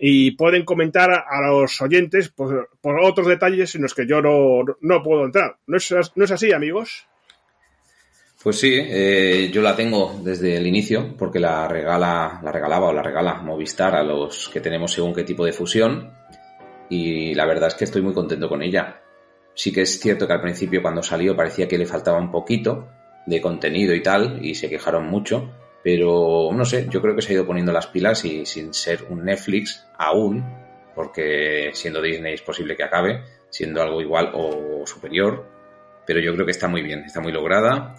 [0.00, 2.68] y pueden comentar a los oyentes por,
[3.02, 5.56] otros detalles en los que yo no, puedo entrar.
[5.66, 7.08] ¿No es, ¿No es, así, amigos?
[8.40, 12.92] Pues sí, eh, yo la tengo desde el inicio porque la regala, la regalaba o
[12.92, 16.12] la regala Movistar a los que tenemos según qué tipo de fusión
[16.88, 19.02] y la verdad es que estoy muy contento con ella.
[19.54, 22.88] Sí que es cierto que al principio cuando salió parecía que le faltaba un poquito
[23.26, 25.50] de contenido y tal y se quejaron mucho,
[25.82, 29.04] pero no sé, yo creo que se ha ido poniendo las pilas y sin ser
[29.08, 30.44] un Netflix aún,
[30.94, 35.46] porque siendo Disney es posible que acabe siendo algo igual o superior,
[36.06, 37.94] pero yo creo que está muy bien, está muy lograda,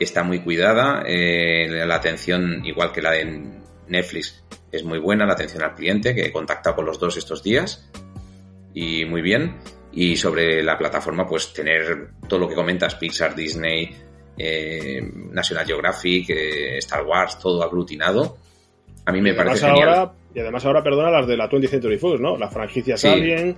[0.00, 3.40] está muy cuidada, eh, la atención igual que la de
[3.86, 4.42] Netflix
[4.72, 7.88] es muy buena, la atención al cliente, que he contactado con los dos estos días
[8.74, 9.56] y muy bien.
[9.92, 13.94] Y sobre la plataforma, pues tener todo lo que comentas, Pixar, Disney,
[14.36, 15.00] eh,
[15.32, 18.36] National Geographic, eh, Star Wars, todo aglutinado.
[19.04, 20.12] A mí me parece genial.
[20.34, 22.36] y además ahora, perdona, las de la 20th Century Fox, ¿no?
[22.36, 23.56] La franquicia sí, Alien.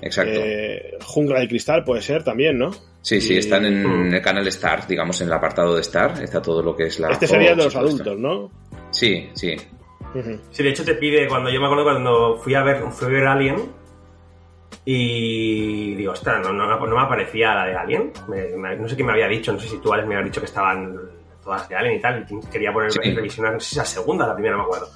[0.00, 0.32] Exacto.
[0.34, 2.70] Eh, Jungla de Cristal puede ser también, ¿no?
[3.00, 6.22] Sí, sí, están en el canal Star, digamos, en el apartado de Star.
[6.22, 7.10] Está todo lo que es la.
[7.10, 8.50] Este sería de los adultos, ¿no?
[8.90, 9.56] Sí, sí.
[10.50, 13.10] Sí, de hecho te pide, cuando yo me acuerdo cuando fui a ver, fui a
[13.10, 13.56] ver Alien,
[14.84, 18.12] y digo, ostras, no, no, me aparecía la de Alien.
[18.78, 20.46] no sé quién me había dicho, no sé si tú, Alex, me habías dicho que
[20.46, 20.98] estaban
[21.42, 22.26] todas de Alien y tal.
[22.28, 24.88] Y quería poner en revisión, no sé si la segunda, la primera, no me acuerdo.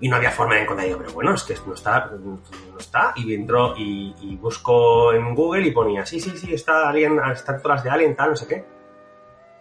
[0.00, 0.88] Y no había forma de encontrar.
[0.96, 3.12] pero bueno, es que no está, no está.
[3.16, 7.60] Y entró y, y busco en Google y ponía, sí, sí, sí, está Alien, están
[7.60, 8.64] todas de Alien, tal, no sé qué.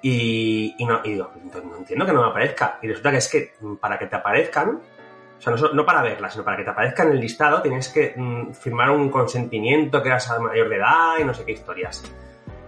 [0.04, 1.32] Y, y, no, y digo,
[1.64, 2.78] no entiendo que no me aparezca.
[2.84, 4.82] Y resulta que es que para que te aparezcan,
[5.38, 8.14] o sea, no, para verla, sino para que te aparezca en el listado, tienes que
[8.16, 12.04] mm, firmar un consentimiento que eras mayor de edad y no sé qué historias.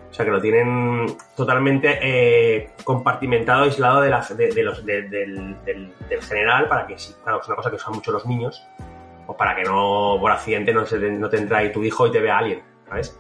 [0.10, 1.06] O sea, que lo tienen
[1.36, 5.56] totalmente eh, compartimentado, aislado de, de, los, del,
[6.22, 8.68] general, para que claro, es una cosa que usan mucho los niños,
[9.28, 12.12] o para que no, por accidente, no, se, no te entre ahí tu hijo y
[12.12, 13.20] te vea alguien, ¿sabes?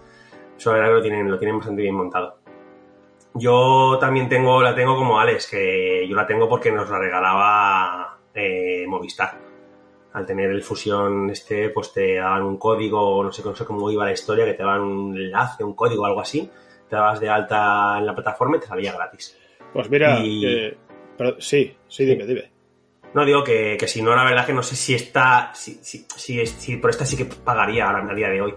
[0.57, 2.39] Eso la verdad que lo tienen, lo tienen bastante bien montado.
[3.35, 8.19] Yo también tengo, la tengo como Alex, que yo la tengo porque nos la regalaba
[8.34, 9.38] eh, Movistar.
[10.14, 13.91] Al tener el fusión este, pues te daban un código, no sé, no sé cómo
[13.91, 16.49] iba la historia, que te daban un enlace, un código, algo así,
[16.89, 19.38] te dabas de alta en la plataforma y te salía gratis.
[19.72, 20.18] Pues mira,
[21.38, 22.60] sí, sí, dime, dime.
[23.14, 26.06] No, digo que, si no, la verdad que no sé si está, si, si,
[26.45, 28.53] si, por esta sí que pagaría ahora a día de hoy.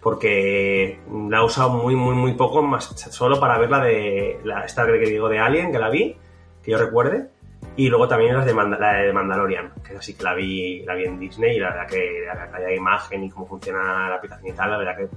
[0.00, 1.00] Porque
[1.30, 4.86] la he usado muy, muy, muy poco, más solo para ver la de, la, esta
[4.86, 6.16] que digo de Alien, que la vi,
[6.62, 7.30] que yo recuerde.
[7.76, 10.94] Y luego también las de la de Mandalorian, que es así que la vi, la
[10.94, 14.16] vi en Disney y la verdad que la calidad de imagen y cómo funciona la
[14.16, 15.08] aplicación y tal, la verdad que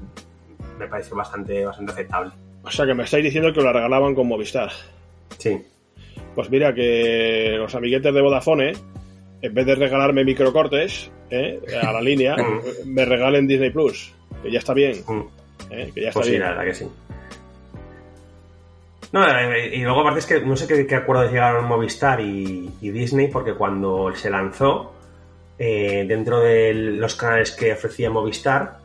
[0.77, 2.31] me pareció bastante, bastante aceptable.
[2.63, 4.71] O sea que me estáis diciendo que la regalaban con Movistar.
[5.37, 5.59] Sí.
[6.35, 8.73] Pues mira que los amiguetes de Vodafone,
[9.41, 11.59] en vez de regalarme microcortes ¿eh?
[11.81, 12.87] a la línea, mm.
[12.87, 14.13] me regalen Disney Plus,
[14.43, 15.03] que ya está bien.
[15.07, 15.21] Mm.
[15.71, 15.91] ¿eh?
[15.93, 16.41] Que ya está pues bien.
[16.41, 16.87] Sí, la verdad que sí.
[19.11, 23.27] No, eh, y luego aparte es que no sé qué, acuerdos llegaron Movistar y, Disney,
[23.27, 24.93] porque cuando se lanzó,
[25.59, 28.79] eh, dentro de los canales que ofrecía Movistar,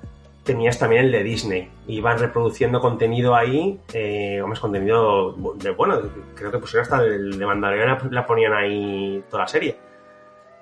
[0.46, 1.68] tenías también el de Disney.
[1.88, 6.00] Iban reproduciendo contenido ahí, eh, más contenido de bueno,
[6.34, 9.76] creo que pusieron hasta el de Mandalorian, la ponían ahí toda la serie.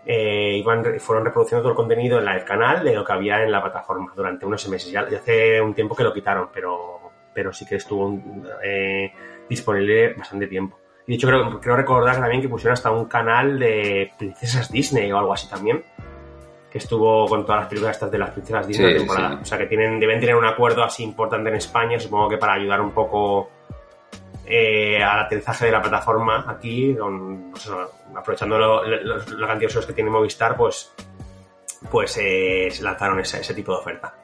[0.07, 3.51] Eh, iban, fueron reproduciendo todo el contenido en el canal de lo que había en
[3.53, 4.91] la plataforma durante unos meses.
[4.91, 8.19] Ya, hace un tiempo que lo quitaron, pero, pero sí que estuvo
[8.63, 9.13] eh,
[9.49, 10.79] disponible bastante tiempo.
[11.07, 15.11] Y de hecho creo, creo recordar también que pusieron hasta un canal de princesas Disney
[15.13, 15.85] o algo así también.
[16.71, 19.39] Que estuvo con todas las películas estas de las princesas Disney de temporada.
[19.41, 22.55] O sea que tienen, deben tener un acuerdo así importante en España, supongo que para
[22.55, 23.51] ayudar un poco
[24.47, 26.97] eh, al aterrizaje de la plataforma aquí,
[27.51, 27.71] pues
[28.15, 30.93] aprovechando los cantidad que tiene Movistar, pues,
[31.91, 34.15] pues eh, se lanzaron ese, ese tipo de oferta.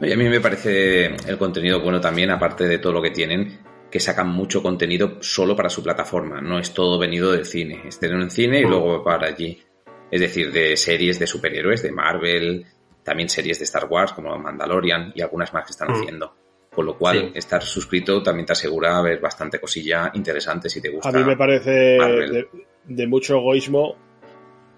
[0.00, 3.60] Y a mí me parece el contenido bueno también, aparte de todo lo que tienen,
[3.94, 6.40] que sacan mucho contenido solo para su plataforma.
[6.40, 7.82] No es todo venido del cine.
[7.86, 9.62] Es tener un cine y luego para allí.
[10.10, 12.66] Es decir, de series de superhéroes, de Marvel,
[13.04, 15.94] también series de Star Wars como Mandalorian y algunas más que están mm.
[15.94, 16.34] haciendo.
[16.74, 21.10] Con lo cual, estar suscrito también te asegura ver bastante cosilla interesante si te gusta.
[21.10, 22.48] A mí me parece de,
[22.82, 23.94] de, mucho egoísmo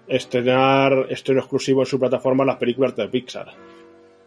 [0.07, 3.47] estrenar estreno exclusivo en su plataforma las películas de Pixar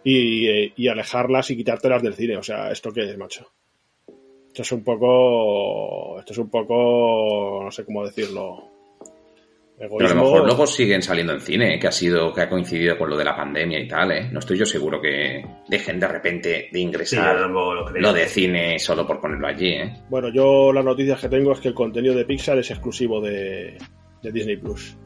[0.03, 2.37] y, alejarlas y quitártelas del cine.
[2.37, 3.53] O sea, ¿esto qué es, macho?
[4.51, 6.19] Esto es un poco.
[6.19, 7.61] Esto es un poco.
[7.63, 8.65] No sé cómo decirlo.
[9.79, 12.99] Pero a lo mejor luego siguen saliendo en cine, que ha sido, que ha coincidido
[12.99, 14.29] con lo de la pandemia y tal, ¿eh?
[14.31, 19.23] No estoy yo seguro que dejen de repente de ingresar lo, de cine solo por
[19.23, 19.95] ponerlo allí, ¿eh?
[20.11, 23.79] Bueno, yo las noticias que tengo es que el contenido de Pixar es exclusivo de,
[24.23, 24.99] Disney Plus.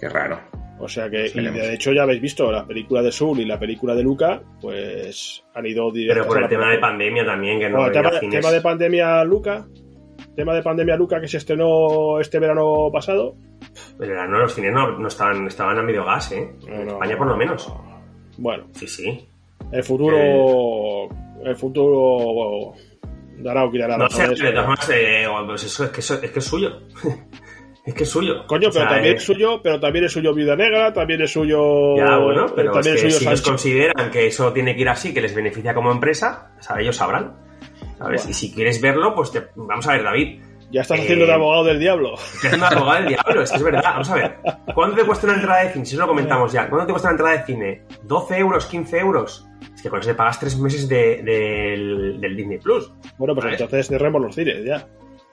[0.00, 0.40] Qué raro.
[0.80, 3.58] O sea que, y de hecho ya habéis visto la película de Soul y la
[3.58, 6.22] película de Luca, pues han ido directo.
[6.22, 7.78] Pero por el tema de pandemia también, que no.
[7.78, 9.66] Bueno, tema, tema de pandemia Luca,
[10.36, 13.34] tema de pandemia Luca que se estrenó este verano pasado,
[13.98, 16.52] pero no, los cines no, estaban, estaban a medio gas, ¿eh?
[16.66, 17.72] En España por lo menos.
[18.36, 18.64] Bueno.
[18.72, 19.28] Sí, sí.
[19.72, 21.08] El futuro...
[21.44, 22.72] El futuro...
[23.38, 23.96] Dará o quitará.
[23.96, 26.80] No sé, de todas formas, eh, pues eso, es, que es que es suyo.
[27.88, 28.46] es que es suyo.
[28.46, 31.96] Coño, pero también es suyo, pero también es suyo Vida Negra, también es suyo.
[31.96, 35.14] Ya, bueno, pero también es, que si ellos consideran que eso tiene que ir así,
[35.14, 37.34] que les beneficia como empresa, o sea, ellos sabrán.
[37.96, 38.28] ¿Sabes?
[38.28, 39.42] Y si quieres verlo, pues te...
[39.56, 40.38] vamos a ver, David.
[40.70, 42.12] Ya estás haciendo de abogado del diablo.
[42.14, 43.82] Estás haciendo de abogado del diablo, es que es verdad.
[43.82, 44.36] Vamos a ver.
[44.74, 45.86] ¿Cuánto te cuesta una entrada de cine?
[45.86, 46.68] Si eso lo comentamos ya.
[46.68, 47.82] ¿Cuánto te cuesta una entrada de cine?
[48.06, 48.70] ¿12 euros?
[48.70, 49.46] ¿15 euros?
[49.74, 51.22] Es que con eso te pagas tres meses de,
[52.20, 52.92] del, Disney Plus.
[53.16, 54.86] Bueno, pues entonces cerremos los cines ya.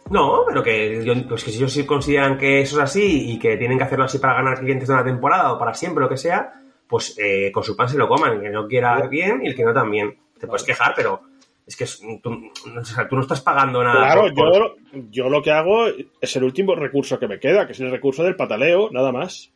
[0.10, 3.57] No, pero que, pues que si ellos sí consideran que eso es así y que
[3.57, 6.18] tienen que hacerlo así para ganar clientes de una temporada o para siempre, lo que
[6.18, 6.53] sea,
[6.88, 8.34] pues eh, con su pan se lo coman.
[8.34, 10.15] El que no quiera bien y el que no también.
[10.40, 11.22] Te puedes quejar, pero
[11.65, 11.86] es que
[12.22, 14.14] tú, no estás pagando nada.
[14.14, 14.76] Claro, Yo,
[15.10, 15.88] yo lo que hago
[16.22, 19.52] es el último recurso que me queda, que es el recurso del pataleo, nada más.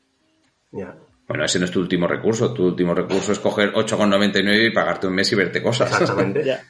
[1.27, 2.51] Bueno, ese no es tu último recurso.
[2.51, 5.91] Tu último recurso es coger 8,99 y pagarte un mes y verte cosas.
[5.91, 6.43] Exactamente.
[6.45, 6.63] ya,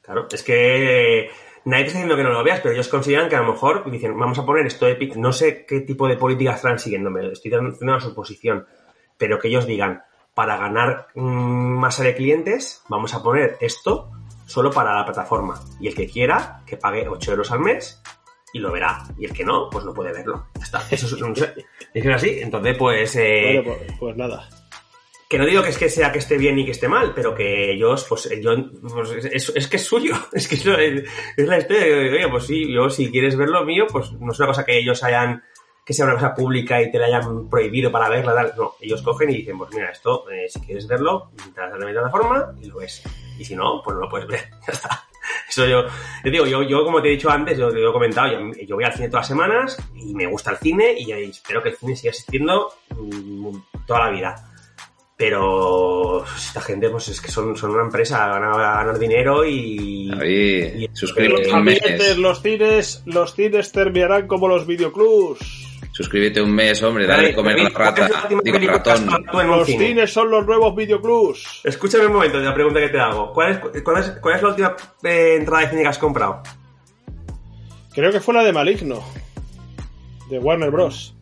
[0.00, 1.30] Claro, es que
[1.64, 3.90] nadie te está diciendo que no lo veas, pero ellos consideran que a lo mejor
[3.90, 7.52] dicen, vamos a poner esto de No sé qué tipo de políticas están siguiendo, estoy
[7.52, 8.66] haciendo una suposición,
[9.16, 10.02] pero que ellos digan,
[10.34, 11.20] para ganar mm,
[11.78, 14.10] masa de clientes, vamos a poner esto
[14.46, 15.60] solo para la plataforma.
[15.80, 18.02] Y el que quiera, que pague 8 euros al mes
[18.52, 19.02] y lo verá.
[19.18, 20.46] Y el que no, pues no puede verlo.
[20.56, 20.82] Ya está.
[20.90, 22.38] Eso es, así.
[22.40, 24.48] Entonces, pues, eh, pues, pues, nada.
[25.32, 27.34] Que no digo que es que sea que esté bien y que esté mal, pero
[27.34, 28.50] que ellos, pues, yo,
[28.82, 30.14] pues, es, que es suyo.
[30.32, 31.86] Es que es, la historia.
[31.86, 34.76] Oye, pues sí, yo si quieres ver lo mío, pues no es una cosa que
[34.76, 35.42] ellos hayan
[35.86, 38.52] que sea una cosa pública y te la hayan prohibido para verla.
[38.54, 41.86] No, ellos cogen y dicen, pues mira, esto, eh, si quieres verlo, entras a la
[41.86, 43.02] plataforma y lo ves.
[43.38, 44.50] Y si no, pues no lo puedes ver.
[44.66, 45.02] Ya está.
[45.48, 45.86] Eso yo,
[46.24, 48.84] yo digo, yo, yo como te he dicho antes, yo te he comentado, yo, voy
[48.84, 51.96] al cine todas las semanas y me gusta el cine y espero que el cine
[51.96, 53.56] siga existiendo mm,
[53.86, 54.51] toda la vida.
[55.22, 60.10] Pero esta gente, pues es que son, son una empresa, van a ganar dinero y.
[60.10, 65.78] y los, los cines, los cines terminarán como los videoclubs.
[65.92, 68.10] Suscríbete un mes, hombre, dale de comer la rata.
[68.42, 69.08] Digo, ratón.
[69.46, 71.60] Los cines son los nuevos videoclubs.
[71.62, 73.32] Escúchame un momento de la pregunta que te hago.
[73.32, 76.42] ¿Cuál es, cuál es, cuál es la última eh, entrada de cine que has comprado?
[77.94, 79.04] Creo que fue la de Maligno.
[80.28, 81.14] De Warner Bros.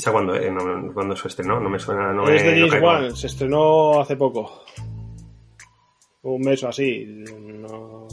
[0.00, 0.50] ¿Esa cuándo, eh?
[0.94, 1.60] cuando se estrenó?
[1.60, 2.10] No me suena.
[2.10, 4.64] No es de James se estrenó hace poco.
[6.22, 7.04] Un mes o así.
[7.04, 8.08] No.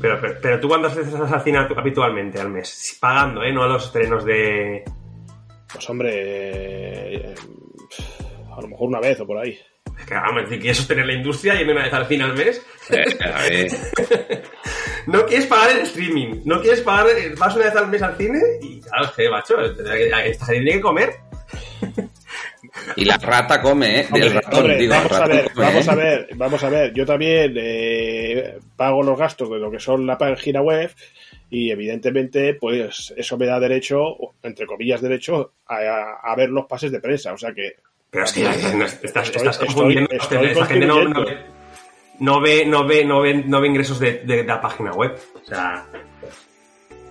[0.00, 2.98] Pero, pero, tú cuántas veces vas al cine habitualmente al mes?
[3.00, 3.52] Pagando, ¿eh?
[3.52, 4.82] No a los estrenos de...
[5.72, 7.34] Pues hombre, eh,
[8.50, 9.56] a lo mejor una vez o por ahí.
[10.00, 12.62] Es que, vamos, si quieres sostener la industria y una vez al cine al mes...
[12.90, 13.68] Eh,
[15.06, 17.06] no quieres pagar el streaming, no quieres pagar,
[17.38, 20.80] vas una vez al mes al cine y claro, que macho, esta gente tiene que
[20.80, 21.14] comer.
[22.96, 24.08] Y la rata come, ¿eh?
[24.88, 26.92] vamos, a ver, vamos a ver, vamos a ver.
[26.94, 30.90] Yo también eh, pago los gastos de lo que son la página web
[31.50, 37.00] y evidentemente, pues eso me da derecho, entre comillas derecho, a, ver los pases de
[37.00, 37.32] prensa.
[37.32, 37.74] O sea que.
[38.10, 38.42] Pero es que
[39.02, 40.10] estás, estás confundiendo.
[40.10, 41.04] esta gente no,
[42.18, 45.16] no, ve, no, ve, no, ve, no ve ingresos de, de, la página web.
[45.34, 45.86] O sea.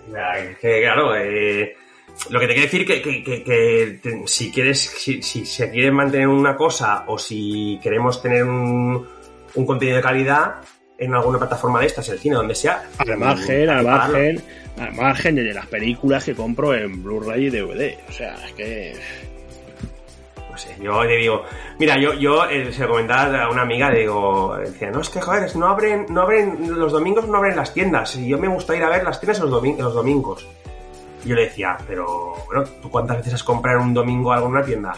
[0.08, 1.76] O sea que claro, eh
[2.30, 6.56] lo que te quiero decir que, que, que, si quieres, si, se quiere mantener una
[6.56, 9.08] cosa o si queremos tener un,
[9.56, 10.56] un contenido de calidad
[10.98, 12.84] en alguna plataforma de estas, el cine, donde sea.
[12.98, 14.44] Al margen, al margen,
[14.78, 17.98] al margen de las películas que compro en Blu-ray y DVD.
[18.08, 18.96] O sea, es que.
[20.82, 21.44] Yo te digo,
[21.80, 25.22] mira, yo, yo eh, se lo comentaba a una amiga, digo, decía, no, es que
[25.22, 28.76] joder, no abren, no abren, los domingos no abren las tiendas, y yo me gusta
[28.76, 30.48] ir a ver las tiendas los, los domingos.
[31.24, 34.54] Y yo le decía, pero bueno, ¿tú cuántas veces has comprado un domingo algo en
[34.54, 34.94] una tienda?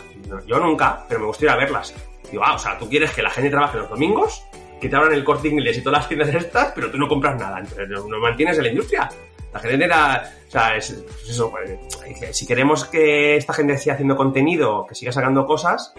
[0.45, 1.93] Yo nunca, pero me gustaría verlas.
[2.29, 4.43] Digo, ah, o sea, tú quieres que la gente trabaje los domingos,
[4.79, 7.39] que te abran el corte inglés y todas las tiendas estas, pero tú no compras
[7.39, 7.59] nada.
[7.59, 9.09] Entonces, no, mantienes en la industria.
[9.53, 13.95] La gente era, o sea, es, pues eso, pues, si queremos que esta gente siga
[13.95, 15.93] haciendo contenido, que siga sacando cosas,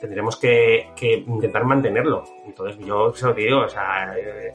[0.00, 0.88] tendremos que,
[1.26, 2.24] intentar mantenerlo.
[2.44, 4.52] Entonces, yo se lo digo, o sea, eh,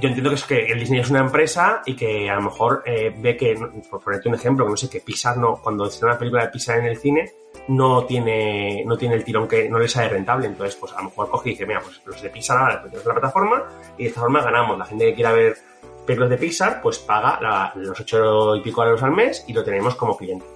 [0.00, 2.82] yo entiendo que, es que el Disney es una empresa y que a lo mejor
[2.86, 3.54] eh, ve que,
[3.90, 6.50] por ponerte un ejemplo, que no sé, que Pixar no, cuando es una película de
[6.50, 7.32] Pixar en el cine,
[7.68, 10.46] no tiene, no tiene el tirón que no le sale rentable.
[10.46, 13.04] Entonces, pues a lo mejor coge y dice, mira, pues los de Pixar ahora los
[13.04, 13.64] la plataforma
[13.96, 14.78] y de esta forma ganamos.
[14.78, 15.56] La gente que quiera ver
[16.08, 17.38] películas de Pixar, pues paga
[17.74, 20.46] los ocho y pico euros al mes y lo tenemos como cliente.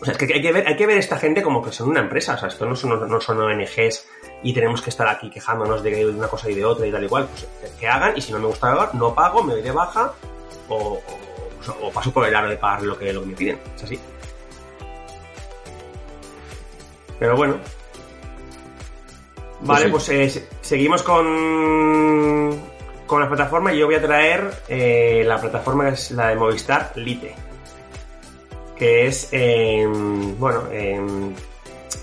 [0.00, 1.90] O sea, es que hay que ver, hay que ver esta gente como que son
[1.90, 2.34] una empresa.
[2.34, 4.06] O sea, esto no son, no son ONGs
[4.42, 7.28] y tenemos que estar aquí quejándonos de una cosa y de otra y tal igual.
[7.28, 10.14] Pues que hagan y si no me gusta no pago, me doy de baja
[10.68, 10.98] o,
[11.92, 13.58] paso por el aro de pagar lo que, lo que me piden.
[13.76, 14.00] Es así.
[17.18, 17.58] Pero bueno.
[19.60, 22.56] Vale, pues, pues seguimos con,
[23.08, 26.36] con la plataforma y yo voy a traer eh, la plataforma que es la de
[26.36, 27.34] Movistar Lite
[28.76, 31.34] que es, em, bueno, em,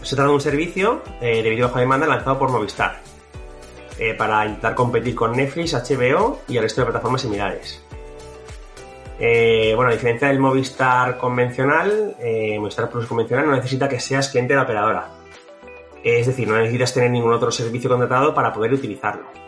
[0.01, 2.99] se trata de un servicio eh, de video bajo demanda lanzado por Movistar
[3.97, 7.81] eh, para intentar competir con Netflix, HBO y el resto de plataformas similares.
[9.17, 12.17] Bueno, a diferencia del Movistar convencional,
[12.59, 15.07] Movistar Plus convencional no necesita que seas cliente de la operadora.
[16.03, 19.44] Es decir, no necesitas tener ningún otro servicio contratado para poder utilizarlo.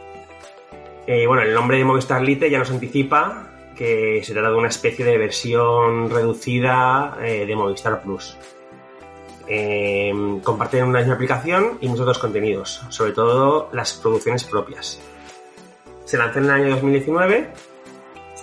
[1.07, 3.47] Bueno, el nombre de Movistar Lite ya nos anticipa
[3.77, 8.35] que se trata de una especie de versión reducida eh, de Movistar Plus.
[9.47, 10.11] Eh,
[10.43, 14.99] comparten una misma aplicación y muchos otros contenidos, sobre todo las producciones propias.
[16.03, 17.49] Se lanzó en el año 2019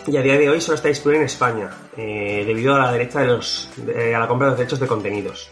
[0.07, 3.21] y a día de hoy solo está disponible en España, eh, debido a la derecha
[3.21, 3.71] de los,
[4.15, 5.51] a la compra de los derechos de contenidos.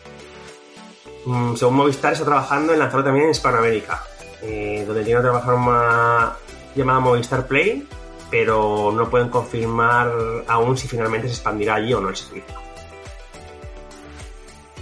[1.27, 4.05] Mm, según Movistar, está trabajando en lanzarlo también en Hispanoamérica,
[4.41, 6.37] donde tiene otra plataforma
[6.75, 7.87] llamada Movistar Play,
[8.31, 10.11] pero no pueden confirmar
[10.47, 12.63] aún si finalmente se expandirá allí o no el servicio.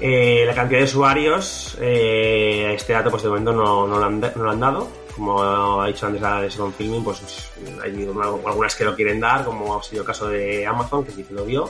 [0.01, 4.89] Eh, la cantidad de usuarios, eh, este dato pues de momento no, lo han, dado.
[5.15, 7.51] Como ha dicho antes la de Second Filming, pues
[7.83, 8.09] hay
[8.47, 11.35] algunas que lo quieren dar, como ha sido el caso de Amazon, que sí que
[11.35, 11.69] lo dio,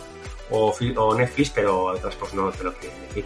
[0.50, 3.24] o, Netflix, pero otras pues no te lo quieren decir.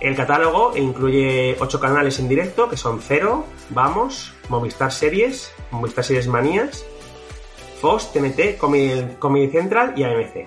[0.00, 6.28] El catálogo incluye 8 canales en directo, que son Cero, Vamos, Movistar Series, Movistar Series
[6.28, 6.86] Manías,
[7.80, 10.46] Fox, TNT, Comedy, Central y AMC.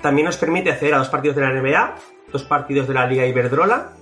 [0.00, 1.94] También nos permite acceder a dos partidos de la NBA,
[2.32, 3.92] dos partidos de la Liga Iberdrola,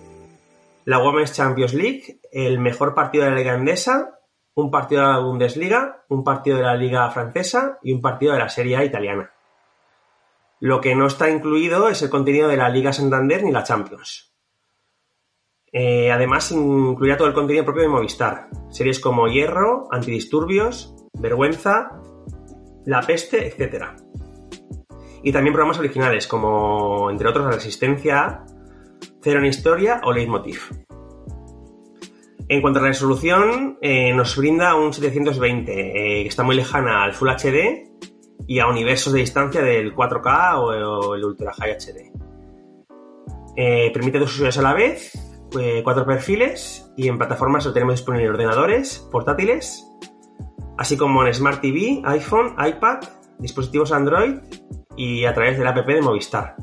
[0.84, 4.18] la Women's Champions League, el mejor partido de la Liga Andesa,
[4.54, 8.40] un partido de la Bundesliga, un partido de la Liga Francesa y un partido de
[8.40, 9.32] la Serie A italiana.
[10.60, 14.33] Lo que no está incluido es el contenido de la Liga Santander ni la Champions.
[15.76, 18.48] Eh, además, incluirá todo el contenido propio de Movistar.
[18.70, 22.00] Series como Hierro, Antidisturbios, Vergüenza,
[22.86, 23.86] La Peste, etc.
[25.24, 28.44] Y también programas originales como, entre otros, La Resistencia,
[29.20, 30.60] Cero en Historia o Leitmotiv.
[32.48, 37.02] En cuanto a la resolución, eh, nos brinda un 720, eh, que está muy lejana
[37.02, 37.90] al Full HD
[38.46, 42.12] y a universos de distancia del 4K o, el Ultra High HD.
[43.92, 45.33] Permite dos usuarios a la vez,
[45.82, 49.86] cuatro perfiles y en plataformas lo tenemos disponible en ordenadores, portátiles
[50.76, 53.00] así como en Smart TV, iPhone, iPad,
[53.38, 54.38] dispositivos Android
[54.96, 56.56] y a través del app de Movistar.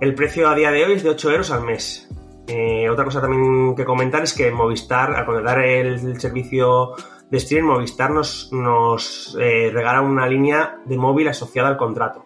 [0.00, 2.08] El precio a día de hoy es de 8 euros al mes.
[2.46, 6.94] Eh, otra cosa también que comentar es que Movistar, al contratar el, servicio
[7.30, 12.24] de streaming, Movistar nos, nos eh, regala una línea de móvil asociada al contrato,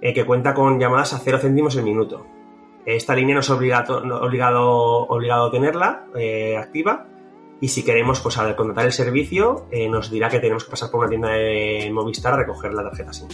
[0.00, 2.26] eh, que cuenta con llamadas a 0 céntimos el minuto.
[2.84, 6.06] Esta línea no es obligado, obligado, obligado a tenerla
[6.58, 7.06] activa,
[7.62, 10.90] y si queremos, pues al contratar el servicio, eh, nos dirá que tenemos que pasar
[10.90, 13.28] por una tienda de Movistar a recoger la tarjeta SIM.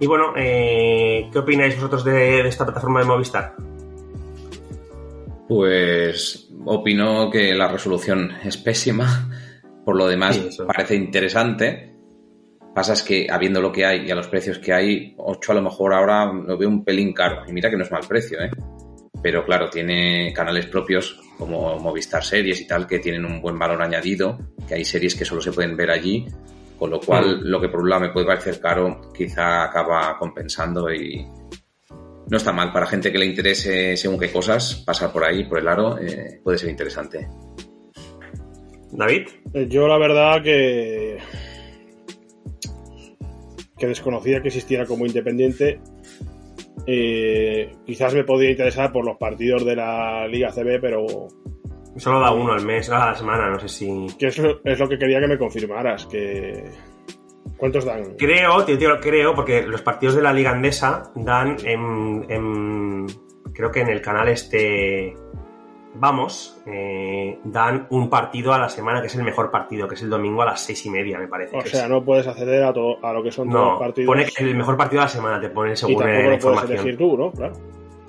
[0.00, 3.54] Y bueno, eh, ¿qué opináis vosotros de, esta plataforma de Movistar?
[5.48, 9.30] Pues opino que la resolución es pésima.
[9.82, 11.93] Por lo demás, parece interesante.
[12.74, 15.54] Pasa es que, habiendo lo que hay y a los precios que hay, 8 a
[15.54, 17.42] lo mejor ahora lo veo un pelín caro.
[17.46, 18.50] Y mira que no es mal precio, ¿eh?
[19.22, 23.80] Pero claro, tiene canales propios como Movistar Series y tal, que tienen un buen valor
[23.80, 24.38] añadido,
[24.68, 26.26] que hay series que solo se pueden ver allí,
[26.78, 27.44] con lo cual mm.
[27.44, 31.24] lo que por un lado me puede parecer caro, quizá acaba compensando y
[32.28, 32.72] no está mal.
[32.72, 36.40] Para gente que le interese según qué cosas, pasar por ahí, por el aro, eh,
[36.42, 37.28] puede ser interesante.
[38.90, 39.28] David.
[39.52, 41.18] Eh, yo la verdad que
[43.84, 45.80] que desconocía que existiera como independiente
[46.86, 51.06] eh, quizás me podría interesar por los partidos de la Liga CB, pero.
[51.96, 54.06] Solo da uno al mes, a la semana, no sé si.
[54.18, 56.64] Que es lo, es lo que quería que me confirmaras, que.
[57.56, 58.16] ¿Cuántos dan?
[58.16, 63.06] Creo, tío, tío, creo, porque los partidos de la Liga Andesa dan en,
[63.52, 65.14] creo que en el canal este
[65.94, 70.02] Vamos, eh, dan un partido a la semana que es el mejor partido, que es
[70.02, 71.56] el domingo a las seis y media, me parece.
[71.56, 74.06] O sea, no puedes acceder a, todo, a lo que son todos los partidos.
[74.06, 77.16] Pone que el mejor partido de la semana, te pone según y la puedes tú,
[77.16, 77.30] ¿no?
[77.30, 77.54] Claro.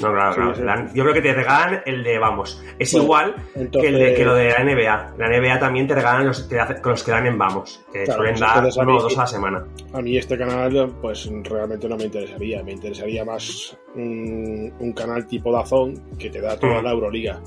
[0.01, 0.89] No, claro, claro.
[0.93, 2.61] Yo creo que te regalan el de Vamos.
[2.77, 5.15] Es igual que, el de, que lo de la NBA.
[5.17, 6.49] La NBA también te regalan los,
[6.81, 9.65] con los que dan en Vamos, que suelen dar uno o dos a la semana.
[9.93, 12.61] A mí este canal, pues realmente no me interesaría.
[12.63, 16.83] Me interesaría más un, un canal tipo Dazón que te da toda mm.
[16.83, 17.39] la Euroliga.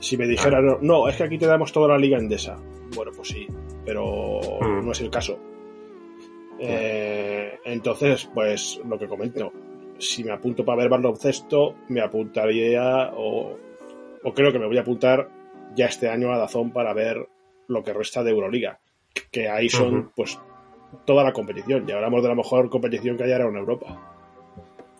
[0.00, 2.56] Si me dijeran, no, es que aquí te damos toda la liga endesa.
[2.94, 3.46] Bueno, pues sí,
[3.84, 4.84] pero mm.
[4.84, 5.38] no es el caso.
[6.58, 9.52] Eh, entonces, pues lo que comento,
[9.98, 13.56] si me apunto para ver baloncesto, me apuntaría o,
[14.22, 15.28] o creo que me voy a apuntar
[15.74, 17.28] ya este año a Dazón para ver
[17.68, 18.80] lo que resta de Euroliga,
[19.30, 20.38] que ahí son pues
[21.04, 21.84] toda la competición.
[21.86, 24.17] Y hablamos de la mejor competición que hay ahora en Europa.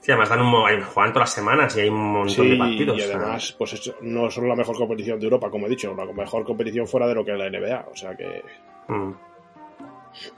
[0.09, 0.53] Sí, además dan un,
[0.85, 2.97] juegan todas las semanas y hay un montón de partidos.
[2.97, 6.47] Y además, pues no solo la mejor competición de Europa, como he dicho, la mejor
[6.47, 7.89] competición fuera de lo que es la NBA.
[7.93, 8.43] O sea que.
[8.87, 9.13] Mm.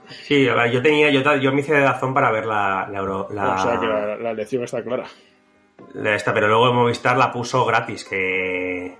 [0.09, 3.27] Sí, yo tenía, yo, yo me hice de razón para ver la, Euro.
[3.29, 3.87] O sea que
[4.21, 5.05] la, elección está clara.
[6.03, 8.97] Esta, pero luego Movistar la puso gratis, que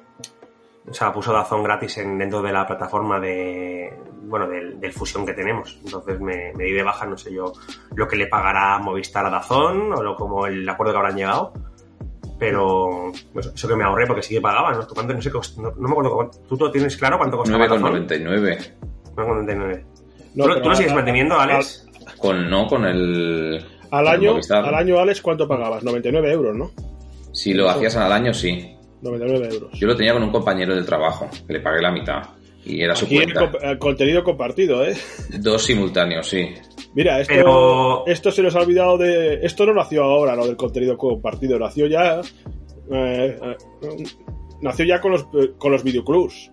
[0.89, 3.93] o sea, puso Dazón gratis en, dentro de la plataforma de,
[4.23, 5.79] bueno, del, fusión que tenemos.
[5.85, 7.53] Entonces me, di de baja, no sé yo
[7.95, 11.53] lo que le pagará Movistar a Dazón o lo, como el acuerdo que habrán llegado.
[12.39, 14.79] Pero pues, eso que me ahorré porque sí que pagaban, ¿no?
[14.79, 16.31] no, sé, no, me acuerdo.
[16.49, 17.67] ¿Tú lo tienes claro cuánto costaba?
[17.67, 18.73] 9,99.
[19.15, 19.83] 9,99.
[20.33, 21.87] ¿Tú, lo sigues manteniendo, Alex?
[22.17, 23.63] con, no, con el.
[23.91, 25.83] Al año, al año, Alex, ¿cuánto pagabas?
[25.83, 26.71] 99 euros, ¿no?
[27.33, 28.75] Si lo hacías al año, sí.
[29.01, 29.79] 99 euros.
[29.79, 32.21] Yo lo tenía con un compañero del trabajo, que le pagué la mitad.
[32.63, 33.51] Y era su cuenta.
[33.61, 34.95] El, contenido compartido, ¿eh?
[35.39, 36.49] Dos simultáneos, sí.
[36.93, 39.39] Mira, esto, esto se nos ha olvidado de.
[39.43, 41.57] Esto no nació ahora, lo del contenido compartido.
[41.57, 42.21] Nació ya.
[42.91, 44.03] Eh, eh,
[44.61, 46.51] nació ya con los, con los videoclubs.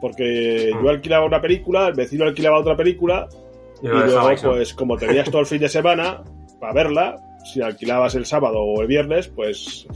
[0.00, 3.28] Porque yo alquilaba una película, el vecino alquilaba otra película.
[3.82, 6.22] Y, luego, pues, como tenías todo el fin de semana
[6.60, 9.86] para verla, si alquilabas el sábado o el viernes, pues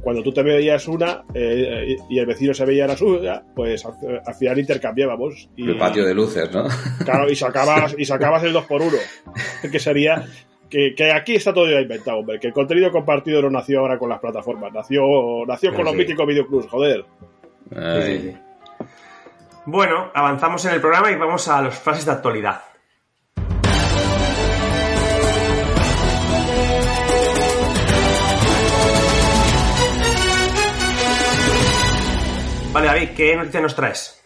[0.00, 4.34] cuando tú te veías una eh, y el vecino se veía la suya, pues al,
[4.34, 5.50] final intercambiábamos.
[5.56, 6.66] Y, el patio de luces, ¿no?
[7.04, 8.92] Claro, y sacabas, y sacabas el 2 por 1
[9.72, 10.26] que sería
[10.68, 14.08] que, aquí está todo ya inventado, hombre, que el contenido compartido no nació ahora con
[14.08, 15.02] las plataformas, nació,
[15.46, 17.04] nació con los míticos videoclubs, joder.
[19.64, 22.62] Bueno, avanzamos en el programa y vamos a las frases de actualidad.
[32.72, 34.22] Vale, David, ¿qué noticia nos traes?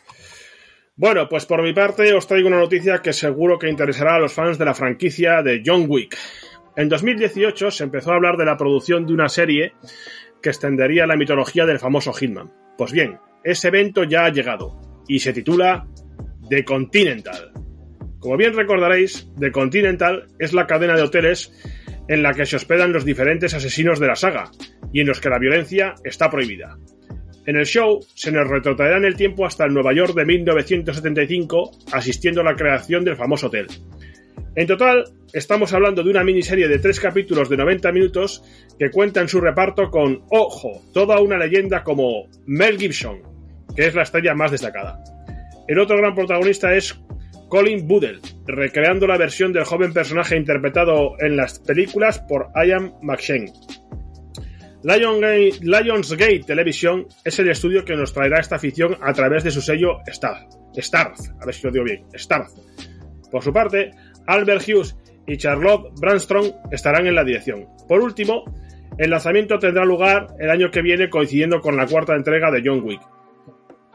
[0.97, 4.33] Bueno, pues por mi parte os traigo una noticia que seguro que interesará a los
[4.33, 6.19] fans de la franquicia de John Wick.
[6.77, 9.75] En 2018 se empezó a hablar de la producción de una serie
[10.43, 12.53] que extendería la mitología del famoso Hitman.
[12.77, 15.87] Pues bien, ese evento ya ha llegado y se titula
[16.49, 17.53] The Continental.
[18.19, 21.53] Como bien recordaréis, The Continental es la cadena de hoteles
[22.09, 24.51] en la que se hospedan los diferentes asesinos de la saga
[24.93, 26.77] y en los que la violencia está prohibida.
[27.45, 31.73] En el show se nos retrotraerá en el tiempo hasta el Nueva York de 1975,
[31.93, 33.67] asistiendo a la creación del famoso hotel.
[34.55, 38.45] En total, estamos hablando de una miniserie de tres capítulos de 90 minutos
[38.79, 43.23] que cuenta en su reparto con, ojo, toda una leyenda como Mel Gibson,
[43.75, 45.03] que es la estrella más destacada.
[45.67, 47.01] El otro gran protagonista es
[47.49, 53.53] Colin Budell, recreando la versión del joven personaje interpretado en las películas por Ian McShane.
[54.85, 60.01] Lionsgate Television es el estudio que nos traerá esta ficción a través de su sello
[60.07, 62.53] Star, Starz, a ver si lo digo bien, Starz.
[63.31, 63.93] Por su parte,
[64.27, 64.97] Albert Hughes
[65.27, 67.67] y Charlotte Brandstrom estarán en la dirección.
[67.89, 68.45] Por último,
[68.99, 72.83] el lanzamiento tendrá lugar el año que viene coincidiendo con la cuarta entrega de John
[72.83, 73.01] Wick.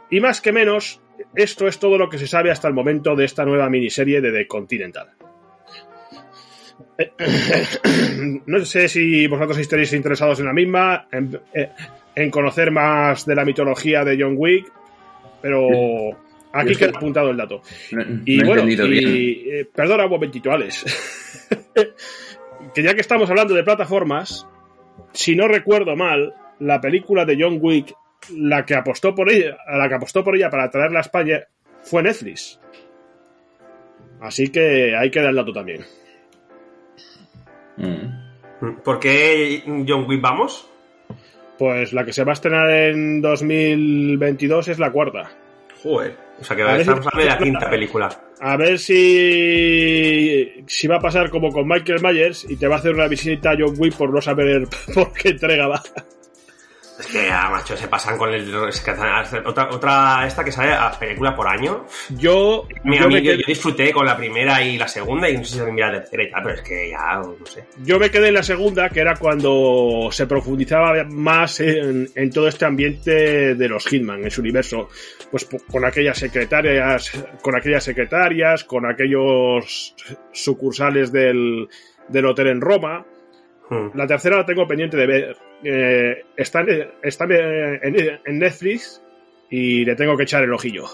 [0.09, 1.01] Y más que menos,
[1.35, 4.31] esto es todo lo que se sabe hasta el momento de esta nueva miniserie de
[4.31, 5.09] The Continental.
[8.45, 11.07] no sé si vosotros estaréis interesados en la misma,
[11.53, 11.69] eh,
[12.15, 14.71] en, conocer más de la mitología de John Wick,
[15.41, 15.67] pero
[16.51, 17.61] aquí queda apuntado el dato.
[18.25, 20.85] y bueno, y, eh, perdona un momentito, Alex.
[22.73, 24.47] que ya que estamos hablando de plataformas,
[25.13, 27.93] si no recuerdo mal, la película de John Wick,
[28.35, 31.43] la que apostó por ella, la que apostó por ella para traerla a España,
[31.83, 32.59] fue Netflix.
[34.19, 35.85] Así que hay que dar el dato también.
[37.77, 38.81] Mm.
[38.83, 40.69] ¿Por qué John Wick vamos?
[41.57, 45.31] Pues la que se va a estrenar en 2022 es la cuarta.
[45.81, 48.09] Joder, o sea que a estamos hablando de la quinta película.
[48.39, 52.79] A ver si si va a pasar como con Michael Myers y te va a
[52.79, 55.81] hacer una visita a John Wick por no saber por qué entrega va.
[56.99, 58.53] Es que, ah, macho, se pasan con el...
[59.45, 61.85] otra, otra esta que sale a película por año.
[62.17, 64.87] Yo, Mira, yo, a mí me yo, quedé, yo disfruté con la primera y la
[64.87, 67.45] segunda y no sé si también la tercera y tal, pero es que ya, no
[67.45, 67.65] sé.
[67.83, 72.47] yo me quedé en la segunda, que era cuando se profundizaba más en, en todo
[72.47, 74.89] este ambiente de los Hitman, en su universo.
[75.29, 77.11] Pues con aquellas secretarias,
[77.41, 79.93] con aquellas secretarias, con aquellos
[80.31, 81.67] sucursales del,
[82.07, 83.05] del hotel en Roma.
[83.69, 83.89] Hmm.
[83.93, 85.46] La tercera la tengo pendiente de ver.
[85.63, 89.01] Eh, está en, está en- en- Netflix
[89.49, 90.85] y le tengo que echar el ojillo.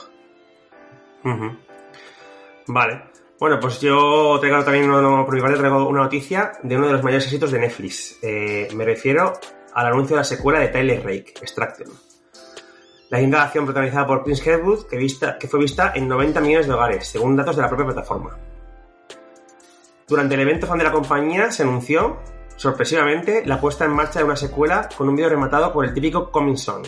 [2.68, 3.02] Vale.
[3.40, 6.94] Bueno, pues yo traigo también, uno, por mi parte, traigo una noticia de uno de
[6.94, 8.20] los mayores éxitos de Netflix.
[8.22, 9.34] Eh, me refiero
[9.74, 11.90] al anuncio de la secuela de Tyler Rake, Extraction.
[13.10, 16.68] La de acción protagonizada por Prince Headwood, que, vista, que fue vista en 90 millones
[16.68, 18.38] de hogares, según datos de la propia plataforma.
[20.08, 22.18] Durante el evento fan de la compañía se anunció,
[22.64, 26.32] sorpresivamente, la puesta en marcha de una secuela con un vídeo rematado por el típico
[26.32, 26.84] Coming Soon.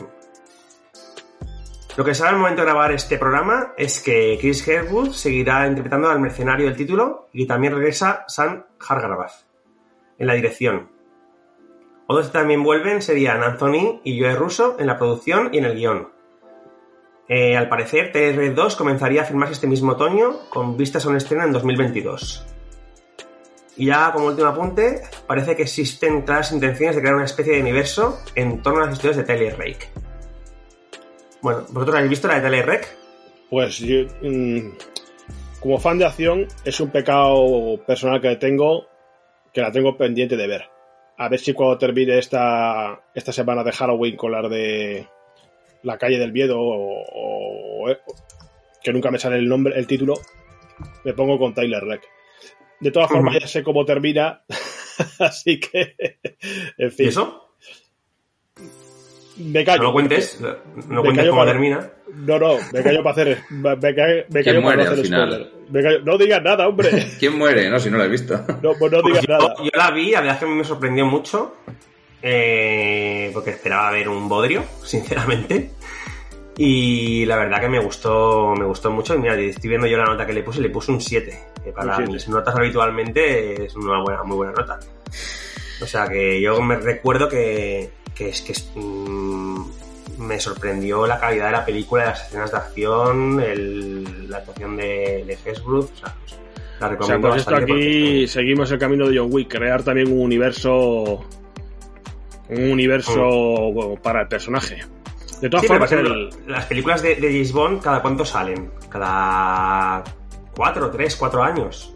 [1.97, 6.09] Lo que sabe al momento de grabar este programa es que Chris Herwood seguirá interpretando
[6.09, 9.33] al mercenario del título y también regresa Sam Hargravath
[10.17, 10.91] en la dirección.
[12.07, 15.75] Otros que también vuelven serían Anthony y Joe Russo en la producción y en el
[15.75, 16.07] guion.
[17.27, 21.43] Eh, al parecer, TR2 comenzaría a filmarse este mismo otoño con vistas a un estreno
[21.43, 22.54] en 2022.
[23.77, 27.61] Y ya como último apunte, parece que existen claras intenciones de crear una especie de
[27.61, 29.89] universo en torno a las historias de Tyler Rake.
[31.41, 32.87] Bueno, ¿vosotros habéis visto la de Tyler Rake?
[33.49, 34.77] Pues yo, mm,
[35.59, 38.87] como fan de acción, es un pecado personal que tengo,
[39.53, 40.69] que la tengo pendiente de ver.
[41.17, 45.07] A ver si cuando termine esta, esta semana de Halloween con las de
[45.83, 47.87] La calle del miedo o,
[48.83, 50.15] que nunca me sale el nombre, el título,
[51.03, 52.14] me pongo con Tyler Reck.
[52.79, 54.43] De todas formas, ya sé cómo termina,
[55.19, 55.95] así que,
[56.77, 57.41] en fin, ¿Y eso?
[59.37, 59.79] me callo.
[59.79, 60.55] No lo cuentes, no
[60.87, 61.89] Me cuentes callo cómo para- termina.
[62.13, 63.43] No, no, me callo para hacer.
[63.49, 65.29] Me, me callo, me callo para muere al hacer final?
[65.29, 65.51] spoiler.
[65.69, 66.89] Me callo- no digas nada, hombre.
[67.19, 67.69] ¿Quién muere?
[67.69, 68.35] No, si no lo he visto.
[68.61, 69.55] No, pues no Pues digas yo, nada.
[69.63, 71.55] yo la vi, la verdad es que a mí me sorprendió mucho,
[72.21, 75.71] eh, porque esperaba ver un bodrio, sinceramente.
[76.57, 79.15] Y la verdad que me gustó, me gustó mucho.
[79.15, 81.37] Y mira, estoy viendo yo la nota que le puse, le puse un 7.
[81.63, 84.79] Que para Un mis notas habitualmente es una buena, muy buena nota.
[85.81, 89.65] O sea que yo me recuerdo que, que es que es, mm,
[90.19, 95.25] me sorprendió la calidad de la película, las escenas de acción, el- la actuación de,
[95.27, 95.91] de Hesbrook.
[95.91, 99.17] O sea, pues, la O sea, recomiendo pues esto aquí porque- seguimos el camino de
[99.17, 101.25] John Wick, crear también un universo.
[102.47, 104.77] Un universo para el personaje.
[105.45, 108.71] De todas Sí, formas, el- las películas de, de James Bond, ¿cada cuánto salen?
[108.89, 110.03] ¿Cada
[110.55, 111.94] cuatro, tres, cuatro años?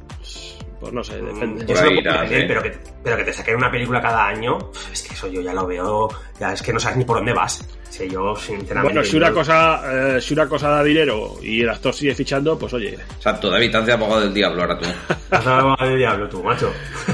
[0.79, 1.65] Pues no sé, depende.
[1.65, 2.45] Yo ahí irá, entender, sí.
[2.47, 4.57] pero, que, pero que te saquen una película cada año,
[4.91, 7.33] es que eso yo ya lo veo, ya es que no sabes ni por dónde
[7.33, 7.61] vas.
[7.89, 8.93] O sea, yo, sinceramente.
[8.93, 9.81] Bueno, si una yo- cosa,
[10.17, 12.93] eh, si una cosa da dinero y el actor sigue fichando, pues oye.
[12.93, 14.85] Exacto, David, te abogado del diablo ahora tú.
[15.31, 16.71] Has dado al diablo tú, macho.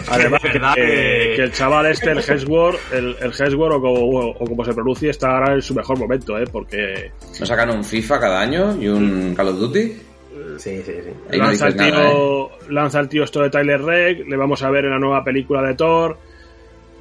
[0.09, 4.45] Además, que, que- que el chaval este, el Hesworth, el, el Hesworth o como, o
[4.45, 6.45] como se pronuncie, está ahora en su mejor momento, ¿eh?
[6.51, 9.93] Porque ¿No sacan un FIFA cada año y un Call of Duty?
[10.57, 10.93] Sí, sí,
[11.31, 12.49] no lanza, el dices tío, nada, ¿eh?
[12.69, 15.75] lanza tío esto de Tyler Reck, le vamos a ver en la nueva película de
[15.75, 16.17] Thor,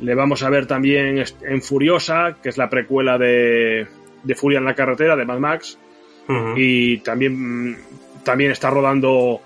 [0.01, 3.87] le vamos a ver también en Furiosa, que es la precuela de,
[4.23, 5.79] de Furia en la carretera, de Mad Max,
[6.57, 7.77] y también,
[8.25, 9.41] también está rodando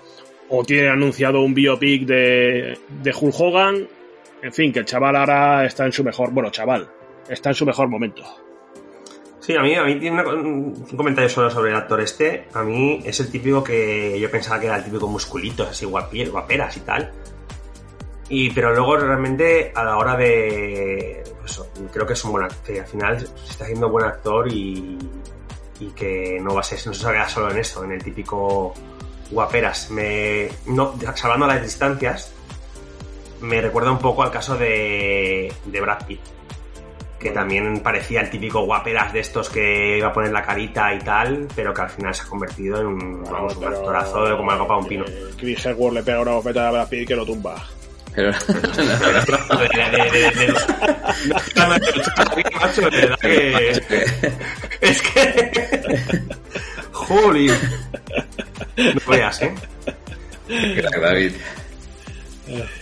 [0.49, 3.87] o tiene anunciado un biopic de, de Hulk Hogan,
[4.41, 6.89] en fin, que el chaval ahora está en su mejor, bueno, chaval,
[7.27, 8.23] está en su mejor momento.
[9.41, 12.47] Sí, a mí, a mí tiene una- un comentario solo sobre el actor este.
[12.53, 16.29] A mí es el típico que yo pensaba que era el típico musculito, así guapi-
[16.29, 17.11] guaperas y tal.
[18.27, 21.23] Y, pero luego realmente a la hora de...
[21.39, 21.61] pues,
[21.91, 24.99] creo que es un buen actor, al final se está haciendo buen actor y,
[25.79, 27.93] y que no va a ser, no se va a quedar solo en eso, en
[27.93, 28.73] el típico
[29.31, 29.89] guaperas.
[29.89, 32.33] Me, no, salvando las distancias,
[33.41, 36.19] me recuerda un poco al caso de, de Brad Pitt
[37.19, 40.99] que también parecía el típico guaperas de estos que iba a poner la carita y
[40.99, 44.37] tal, pero que al final se ha convertido en un, vamos, un Pero, actorazo de
[44.37, 45.03] como algo para un pino.
[45.05, 47.55] eh, Chris Hemsworth le pega una bofeta a Brad Pitt que lo tumba.
[48.15, 50.53] Pero, De- de- de- de- de-
[52.59, 53.81] macho, de verdad que-
[54.81, 55.51] Es que...
[56.91, 57.53] Jolín.
[58.77, 59.53] No veas, ¿eh?
[61.01, 61.33] David.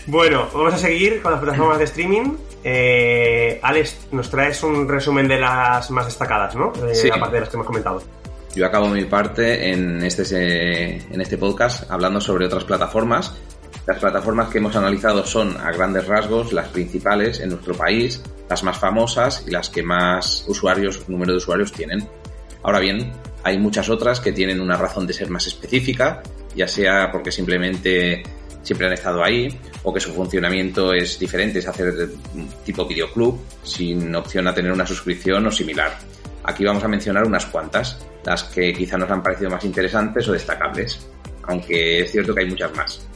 [0.05, 2.37] Bueno, vamos a seguir con las plataformas de streaming.
[2.63, 6.73] Eh, Alex, nos traes un resumen de las más destacadas, ¿no?
[6.87, 7.09] Eh, Sí.
[7.09, 8.01] Aparte de las que hemos comentado.
[8.55, 13.35] Yo acabo mi parte en este, en este podcast hablando sobre otras plataformas.
[13.85, 18.63] Las plataformas que hemos analizado son a grandes rasgos las principales en nuestro país las
[18.63, 22.07] más famosas y las que más usuarios, número de usuarios tienen.
[22.63, 23.11] Ahora bien,
[23.43, 26.21] hay muchas otras que tienen una razón de ser más específica,
[26.55, 28.23] ya sea porque simplemente
[28.67, 29.47] siempre han estado ahí
[29.83, 32.09] o que su funcionamiento es diferente, es hacer
[32.65, 35.97] tipo videoclub sin opción a tener una suscripción o similar.
[36.43, 40.33] Aquí vamos a mencionar unas cuantas, las que quizá nos han parecido más interesantes o
[40.33, 41.07] destacables,
[41.43, 43.07] aunque es cierto que hay muchas más.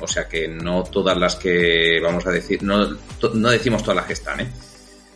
[0.00, 2.96] O sea que no todas las que vamos a decir, no,
[3.34, 4.52] no decimos todas las que están, ¿eh?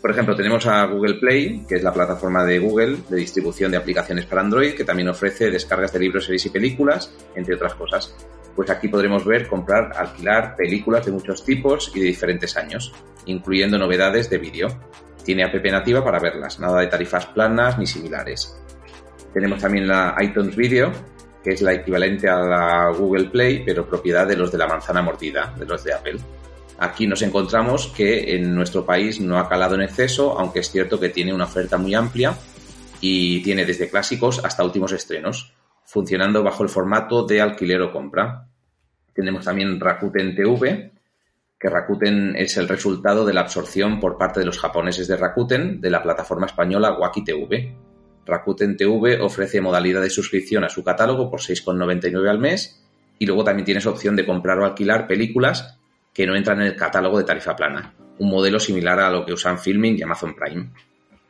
[0.01, 3.79] Por ejemplo, tenemos a Google Play, que es la plataforma de Google de distribución de
[3.79, 8.15] aplicaciones para Android, que también ofrece descargas de libros, series y películas, entre otras cosas.
[8.57, 12.93] Pues aquí podremos ver, comprar, alquilar películas de muchos tipos y de diferentes años,
[13.27, 14.69] incluyendo novedades de vídeo.
[15.23, 18.59] Tiene app nativa para verlas, nada de tarifas planas ni similares.
[19.35, 20.91] Tenemos también la iTunes Video,
[21.45, 25.03] que es la equivalente a la Google Play, pero propiedad de los de la manzana
[25.03, 26.19] mordida, de los de Apple.
[26.79, 30.99] Aquí nos encontramos que en nuestro país no ha calado en exceso, aunque es cierto
[30.99, 32.35] que tiene una oferta muy amplia
[33.01, 35.53] y tiene desde clásicos hasta últimos estrenos,
[35.87, 38.49] funcionando bajo el formato de alquiler o compra.
[39.15, 40.93] Tenemos también Rakuten TV,
[41.59, 45.81] que Rakuten es el resultado de la absorción por parte de los japoneses de Rakuten
[45.81, 47.75] de la plataforma española Waki TV.
[48.27, 52.85] Rakuten TV ofrece modalidad de suscripción a su catálogo por 6,99 al mes
[53.19, 55.79] y luego también tienes opción de comprar o alquilar películas
[56.13, 59.33] que no entran en el catálogo de tarifa plana, un modelo similar a lo que
[59.33, 60.71] usan Filming y Amazon Prime.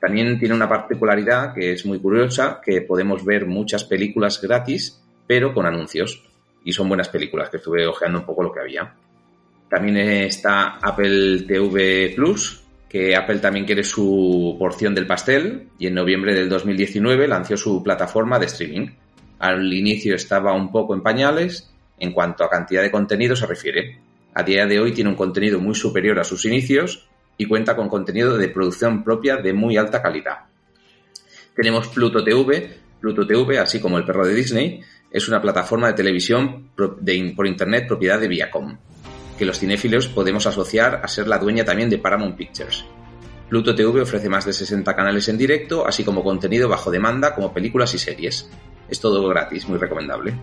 [0.06, 5.52] También tiene una particularidad que es muy curiosa, que podemos ver muchas películas gratis, pero
[5.52, 6.22] con anuncios.
[6.62, 8.94] Y son buenas películas, que estuve ojeando un poco lo que había.
[9.68, 15.94] También está Apple TV Plus, que Apple también quiere su porción del pastel y en
[15.94, 18.86] noviembre del 2019 lanzó su plataforma de streaming.
[19.40, 21.68] Al inicio estaba un poco en pañales
[21.98, 23.98] en cuanto a cantidad de contenido se refiere,
[24.34, 27.08] a día de hoy tiene un contenido muy superior a sus inicios
[27.38, 30.46] y cuenta con contenido de producción propia de muy alta calidad.
[31.54, 32.78] Tenemos Pluto TV.
[33.00, 34.80] Pluto TV, así como El Perro de Disney,
[35.10, 38.76] es una plataforma de televisión por Internet propiedad de Viacom,
[39.38, 42.84] que los cinéfilos podemos asociar a ser la dueña también de Paramount Pictures.
[43.48, 47.54] Pluto TV ofrece más de 60 canales en directo, así como contenido bajo demanda como
[47.54, 48.50] películas y series.
[48.88, 50.34] Es todo gratis, muy recomendable.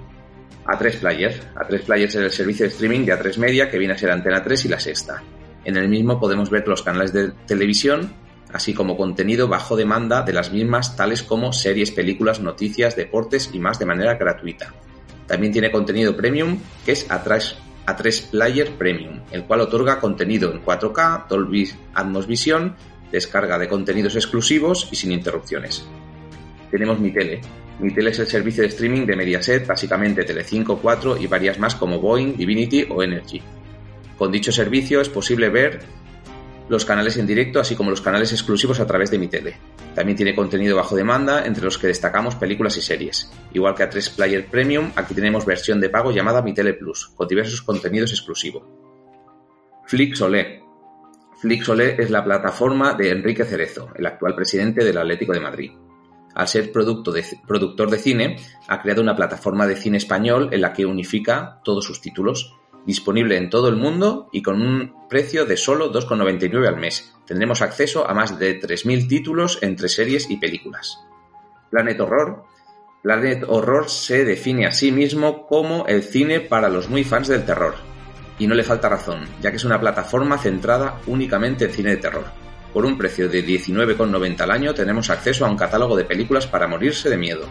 [0.66, 1.42] A3 Players.
[1.56, 4.42] A3 Players es el servicio de streaming de A3 Media que viene a ser Antena
[4.42, 5.22] 3 y La Sexta.
[5.66, 8.14] En el mismo podemos ver los canales de televisión,
[8.52, 13.60] así como contenido bajo demanda de las mismas, tales como series, películas, noticias, deportes y
[13.60, 14.74] más de manera gratuita.
[15.28, 17.56] También tiene contenido premium, que es A3,
[17.88, 22.76] A3 Player Premium, el cual otorga contenido en 4K, Dolby Atmos Vision,
[23.12, 25.88] descarga de contenidos exclusivos y sin interrupciones.
[26.70, 27.42] Tenemos Mi Tele,
[27.80, 32.36] es el servicio de streaming de Mediaset, básicamente Telecinco, 4 y varias más como Boeing,
[32.36, 33.42] Divinity o Energy.
[34.18, 35.82] Con dicho servicio es posible ver
[36.70, 39.58] los canales en directo, así como los canales exclusivos a través de Mi Tele.
[39.96, 43.32] También tiene contenido bajo demanda, entre los que destacamos películas y series.
[43.54, 47.12] Igual que a 3 Player Premium, aquí tenemos versión de pago llamada Mi Tele Plus,
[47.16, 48.64] con diversos contenidos exclusivos.
[49.86, 50.64] Flixolé.
[51.42, 55.72] Flixolé es la plataforma de Enrique Cerezo, el actual presidente del Atlético de Madrid
[56.36, 60.86] al ser productor de cine, ha creado una plataforma de cine español en la que
[60.86, 62.56] unifica todos sus títulos,
[62.86, 67.14] disponible en todo el mundo y con un precio de solo 2,99 al mes.
[67.26, 71.00] Tendremos acceso a más de 3.000 títulos entre series y películas.
[71.70, 72.44] Planet Horror.
[73.02, 77.46] Planet Horror se define a sí mismo como el cine para los muy fans del
[77.46, 77.76] terror.
[78.40, 81.98] Y no le falta razón, ya que es una plataforma centrada únicamente en cine de
[81.98, 86.48] terror por un precio de 19,90 al año tenemos acceso a un catálogo de películas
[86.48, 87.46] para morirse de miedo.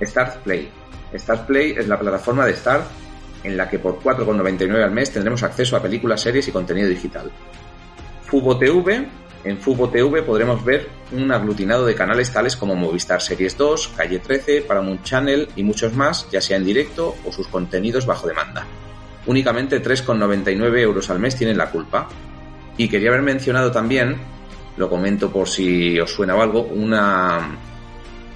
[0.00, 0.70] Start Play.
[1.14, 2.84] Start Play es la plataforma de Star
[3.46, 7.30] en la que por 4,99 al mes tendremos acceso a películas, series y contenido digital.
[8.22, 9.06] Fubo TV.
[9.44, 14.18] En Fubo TV podremos ver un aglutinado de canales tales como Movistar Series 2, Calle
[14.18, 18.66] 13, Paramount Channel y muchos más, ya sea en directo o sus contenidos bajo demanda.
[19.26, 22.08] Únicamente 3,99 euros al mes tienen la culpa.
[22.76, 24.16] Y quería haber mencionado también
[24.76, 27.56] lo comento por si os suena o algo, una,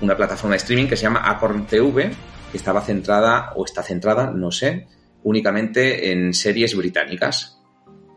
[0.00, 2.12] una plataforma de streaming que se llama Acorn TV,
[2.52, 4.86] que estaba centrada, o está centrada, no sé,
[5.23, 7.57] únicamente en series británicas.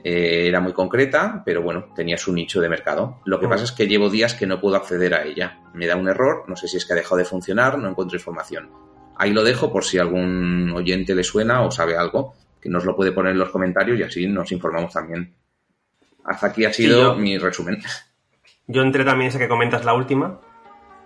[0.04, 3.22] Eh, era muy concreta, pero bueno, tenía su nicho de mercado.
[3.26, 3.50] Lo que mm.
[3.50, 5.60] pasa es que llevo días que no puedo acceder a ella.
[5.74, 8.18] Me da un error, no sé si es que ha dejado de funcionar, no encuentro
[8.18, 8.70] información.
[9.16, 12.96] Ahí lo dejo por si algún oyente le suena o sabe algo, que nos lo
[12.96, 15.34] puede poner en los comentarios y así nos informamos también.
[16.26, 17.80] Hasta aquí ha sido mi resumen.
[18.68, 20.40] Yo entré también esa que comentas la última,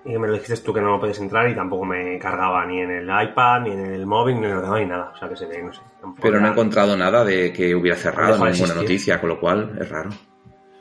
[0.05, 2.91] y me lo dijiste tú que no puedes entrar y tampoco me cargaba ni en
[2.91, 5.11] el iPad, ni en el móvil, ni en el ordenador, ni nada.
[5.13, 5.81] O sea que se ve, no sé.
[6.21, 9.89] Pero no he encontrado nada de que hubiera cerrado, ninguna noticia, con lo cual es
[9.89, 10.09] raro.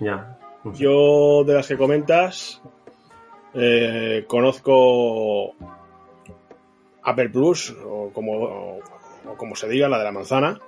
[0.01, 0.39] Ya.
[0.75, 2.63] Yo, de las que comentas,
[3.55, 5.55] eh, conozco
[7.03, 8.81] Apple Plus, o como, o,
[9.37, 10.59] como se diga, la de la manzana,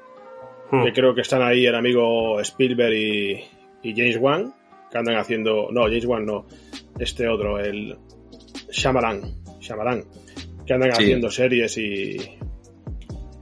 [0.71, 0.85] Hmm.
[0.85, 3.45] que creo que están ahí el amigo Spielberg y,
[3.83, 4.53] y James Wan,
[4.91, 6.47] que andan haciendo, no, James Wan no,
[6.99, 7.97] este otro, el
[8.71, 9.23] Shyamalan,
[9.61, 10.05] Shyamalan,
[10.67, 11.03] que andan Sí.
[11.05, 12.17] haciendo series y,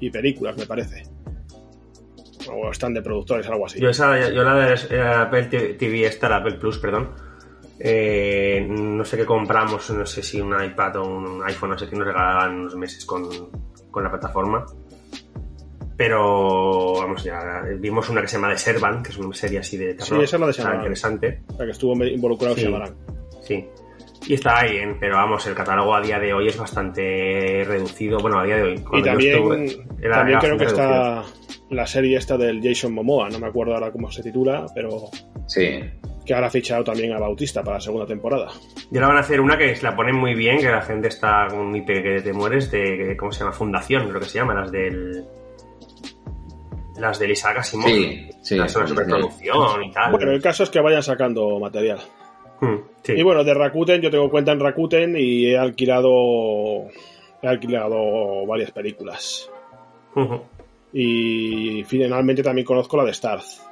[0.00, 1.02] y películas, me parece.
[2.52, 3.80] O están de productores, algo así.
[3.80, 7.10] Yo, esa, yo la de Apple TV, esta, la Apple Plus, perdón.
[7.78, 11.88] eh, no sé qué compramos, no sé si un iPad o un iPhone, no sé
[11.88, 13.28] qué nos regalaban unos meses con,
[13.90, 14.64] con la plataforma.
[15.96, 19.76] Pero, vamos, ya vimos una que se llama The Servant, que es una serie así
[19.78, 20.18] de terror.
[20.18, 20.78] Sí, esa es la de Shyamalan.
[20.80, 21.42] interesante.
[21.58, 22.60] La que estuvo involucrado Sí.
[22.62, 22.94] Shyamalan.
[23.42, 23.66] Sí.
[24.28, 28.18] Y está bien, pero vamos, el catálogo a día de hoy es bastante reducido.
[28.18, 28.84] Bueno, a día de hoy.
[28.92, 29.64] Y también, estuve,
[30.02, 30.90] era- también era creo que reducido.
[31.22, 31.22] está
[31.70, 34.90] la serie esta del Jason Momoa, no me acuerdo ahora cómo se titula, pero
[35.46, 35.80] Sí.
[36.24, 38.48] que ahora ha fichado también a Bautista para la segunda temporada.
[38.90, 41.08] Y ahora van a hacer una que se la ponen muy bien, que la gente
[41.08, 43.52] está con un IP que te mueres, de, ¿cómo se llama?
[43.52, 45.24] Fundación, creo que se llama, las del...
[46.98, 47.88] Las del Isaac Asimov.
[47.88, 48.56] Sí, sí.
[48.56, 50.12] Las de la superproducción y tal.
[50.12, 51.98] Bueno, el caso es que vayan sacando material.
[52.60, 53.12] Hmm, sí.
[53.16, 56.86] Y bueno, de Rakuten, yo tengo cuenta en Rakuten y he alquilado
[57.42, 59.50] he alquilado varias películas.
[60.92, 63.62] Y finalmente también conozco la de Starz.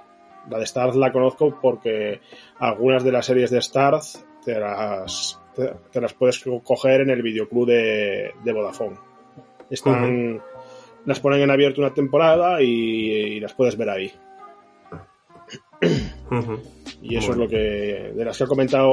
[0.51, 2.21] La de Starz la conozco porque
[2.59, 7.09] algunas de las series de Starz te las, te, te las puedes co- coger en
[7.11, 8.97] el videoclub de, de Vodafone.
[9.71, 10.43] Están,
[11.07, 14.13] Las ponen en abierto una temporada y, y las puedes ver ahí.
[17.07, 17.45] Y eso Bueno.
[17.45, 18.13] es lo que.
[18.17, 18.91] De las que ha comentado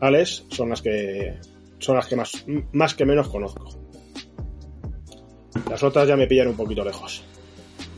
[0.00, 1.38] Alex, son las que.
[1.78, 3.68] Son las que más, más que menos conozco.
[5.70, 7.24] Las otras ya me pillan un poquito lejos.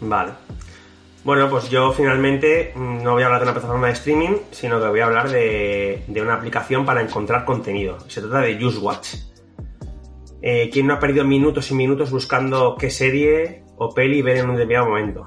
[0.00, 0.32] Vale.
[1.24, 4.80] Bueno, pues yo finalmente mm, no voy a hablar de una plataforma de streaming, sino
[4.80, 7.98] que voy a hablar de, de una aplicación para encontrar contenido.
[8.08, 9.14] Se trata de UseWatch.
[10.40, 14.50] Eh, ¿Quién no ha perdido minutos y minutos buscando qué serie o peli ver en
[14.50, 15.24] un determinado momento?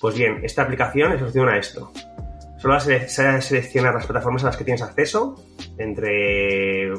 [0.00, 1.92] Pues bien, esta aplicación es solución a esto.
[2.64, 3.08] Solo se-
[3.42, 5.34] seleccionar las plataformas a las que tienes acceso,
[5.76, 6.94] entre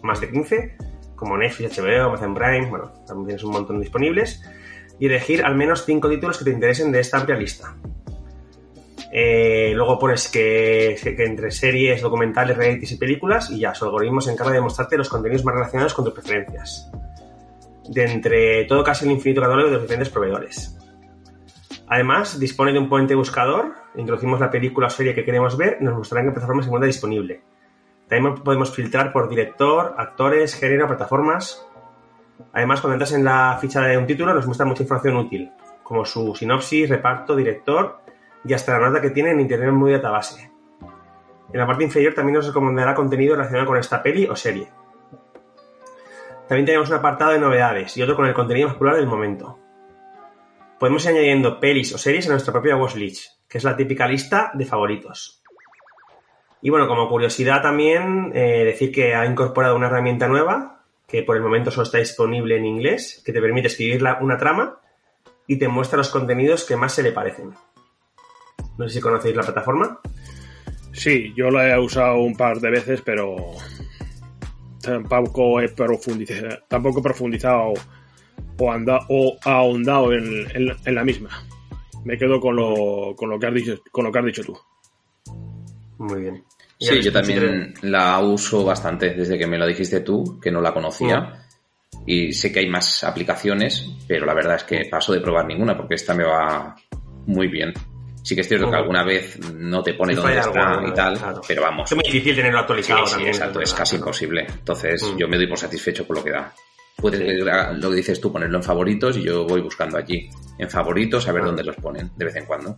[0.00, 0.76] más de 15,
[1.14, 4.42] como Netflix, HBO, Amazon Prime, bueno, también tienes un montón disponibles,
[4.98, 7.76] y elegir al menos 5 títulos que te interesen de esta amplia lista.
[9.12, 14.22] Eh, luego pones que, que entre series, documentales, realities y películas, y ya, su algoritmo
[14.22, 16.90] se encarga de mostrarte los contenidos más relacionados con tus preferencias.
[17.86, 20.78] De entre todo casi el infinito catálogo de los diferentes proveedores.
[21.88, 25.84] Además, dispone de un puente buscador, introducimos la película o serie que queremos ver y
[25.84, 27.42] nos mostrará en qué plataforma se encuentra disponible.
[28.08, 31.66] También podemos filtrar por director, actores, género, plataformas.
[32.52, 35.50] Además, cuando entras en la ficha de un título nos muestra mucha información útil,
[35.82, 38.00] como su sinopsis, reparto, director
[38.44, 40.50] y hasta la nota que tiene en Internet Movie Database.
[41.52, 44.68] En la parte inferior también nos recomendará contenido relacionado con esta peli o serie.
[46.48, 49.58] También tenemos un apartado de novedades y otro con el contenido más popular del momento.
[50.82, 54.50] Podemos ir añadiendo pelis o series a nuestra propia watchlist, que es la típica lista
[54.52, 55.40] de favoritos.
[56.60, 61.36] Y bueno, como curiosidad también, eh, decir que ha incorporado una herramienta nueva, que por
[61.36, 64.80] el momento solo está disponible en inglés, que te permite escribir la- una trama
[65.46, 67.54] y te muestra los contenidos que más se le parecen.
[68.76, 70.00] No sé si conocéis la plataforma.
[70.90, 73.36] Sí, yo la he usado un par de veces, pero
[74.82, 77.72] tampoco he profundizado, tampoco he profundizado
[78.58, 81.30] o, anda, o ahondado en, en- en la misma.
[82.04, 84.56] Me quedo con lo, con lo que has dicho, con lo que has dicho tú.
[85.98, 86.44] Muy bien.
[86.78, 90.74] Sí, yo también la uso bastante desde que me lo dijiste tú, que no la
[90.74, 91.44] conocía.
[92.06, 95.76] Y sé que hay más aplicaciones, pero la verdad es que paso de probar ninguna
[95.76, 96.74] porque esta me va
[97.26, 97.72] muy bien.
[98.24, 100.92] Sí que es cierto que alguna vez no te pone Sí, dónde está alguna, y
[100.94, 101.40] tal, claro.
[101.46, 101.90] pero vamos.
[101.92, 103.30] Es muy difícil tenerlo actualizado sí, también.
[103.34, 104.46] exacto, es casi imposible.
[104.48, 105.16] Entonces Mm.
[105.18, 106.52] yo me doy por satisfecho con lo que da.
[106.96, 110.30] Puedes, ver lo que dices tú, ponerlo en favoritos y yo voy buscando allí.
[110.58, 111.46] En favoritos a ver Ah.
[111.46, 112.76] dónde los ponen, de vez en cuando.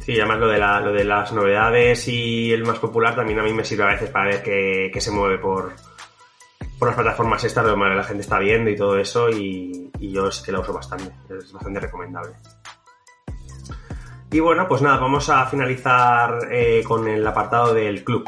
[0.00, 3.42] Sí, además lo de, la- lo de las novedades y el más popular también a
[3.42, 5.72] mí me sirve a veces para ver qué, qué se mueve por,
[6.78, 10.30] por las plataformas estas donde la gente está viendo y todo eso y, y yo
[10.32, 12.32] sí que la uso bastante, es bastante recomendable.
[14.32, 18.24] Y bueno, pues nada, vamos a finalizar eh, con el apartado del club.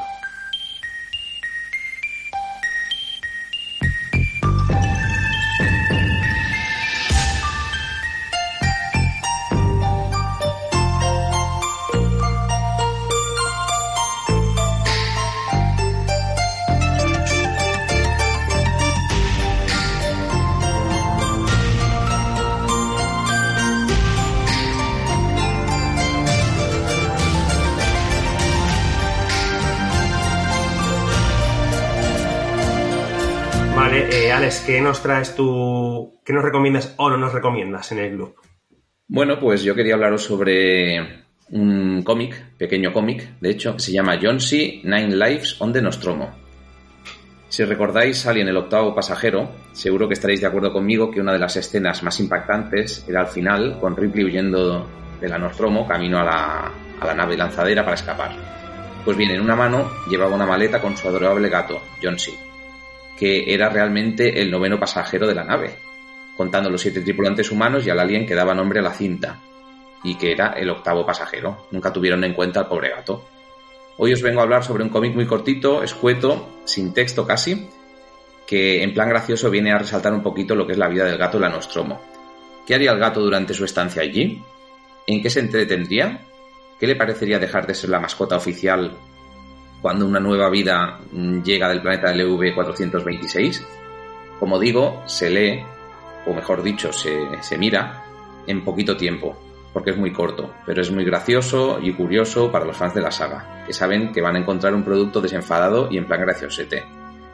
[34.75, 38.35] ¿Qué nos traes tú, qué nos recomiendas o no nos recomiendas en el club?
[39.07, 44.41] Bueno, pues yo quería hablaros sobre un cómic, pequeño cómic, de hecho, se llama John
[44.41, 44.81] C.
[44.83, 46.29] Nine Lives on the Nostromo.
[47.49, 51.33] Si recordáis sale en el octavo pasajero, seguro que estaréis de acuerdo conmigo que una
[51.33, 54.89] de las escenas más impactantes era al final, con Ripley huyendo
[55.21, 58.33] de la Nostromo camino a la, a la nave lanzadera para escapar.
[59.05, 62.33] Pues bien, en una mano llevaba una maleta con su adorable gato, John C.,
[63.17, 65.77] que era realmente el noveno pasajero de la nave,
[66.37, 69.41] contando los siete tripulantes humanos y al alien que daba nombre a la cinta,
[70.03, 71.67] y que era el octavo pasajero.
[71.71, 73.25] Nunca tuvieron en cuenta al pobre gato.
[73.97, 77.69] Hoy os vengo a hablar sobre un cómic muy cortito, escueto, sin texto casi,
[78.47, 81.17] que en plan gracioso viene a resaltar un poquito lo que es la vida del
[81.17, 82.01] gato la Nostromo.
[82.67, 84.43] ¿Qué haría el gato durante su estancia allí?
[85.07, 86.23] ¿En qué se entretendría?
[86.81, 88.97] ¿Qué le parecería dejar de ser la mascota oficial
[89.85, 93.61] cuando una nueva vida llega del planeta LV-426?
[94.41, 95.63] Como digo, se lee,
[96.25, 98.03] o mejor dicho, se, se mira
[98.47, 99.37] en poquito tiempo
[99.75, 103.11] porque es muy corto, pero es muy gracioso y curioso para los fans de la
[103.11, 106.83] saga, que saben que van a encontrar un producto desenfadado y en plan graciosete.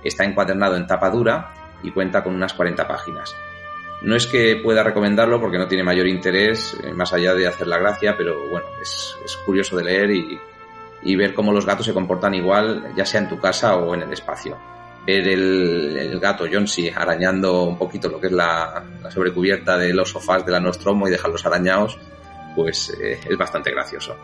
[0.02, 1.54] Está encuadernado en tapa dura
[1.84, 3.32] y cuenta con unas 40 páginas.
[4.02, 7.68] No es que pueda recomendarlo porque no tiene mayor interés, eh, más allá de hacer
[7.68, 10.40] la gracia, pero bueno, es, es curioso de leer y,
[11.02, 14.02] y, ver cómo los gatos se comportan igual, ya sea en tu casa o en
[14.02, 14.58] el espacio.
[15.06, 19.94] Ver el, el gato Johnsy arañando un poquito lo que es la, la sobrecubierta de
[19.94, 21.98] los sofás de la Nostromo y dejarlos arañados,
[22.54, 24.16] pues eh, es bastante gracioso.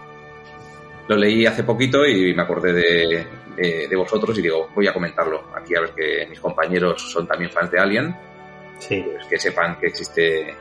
[1.09, 4.93] Lo leí hace poquito y me acordé de, de, de, vosotros y digo, voy a
[4.93, 8.17] comentarlo aquí a ver que mis compañeros son también fans de Alien.
[8.79, 9.03] Sí.
[9.03, 10.55] Pues que sepan que existe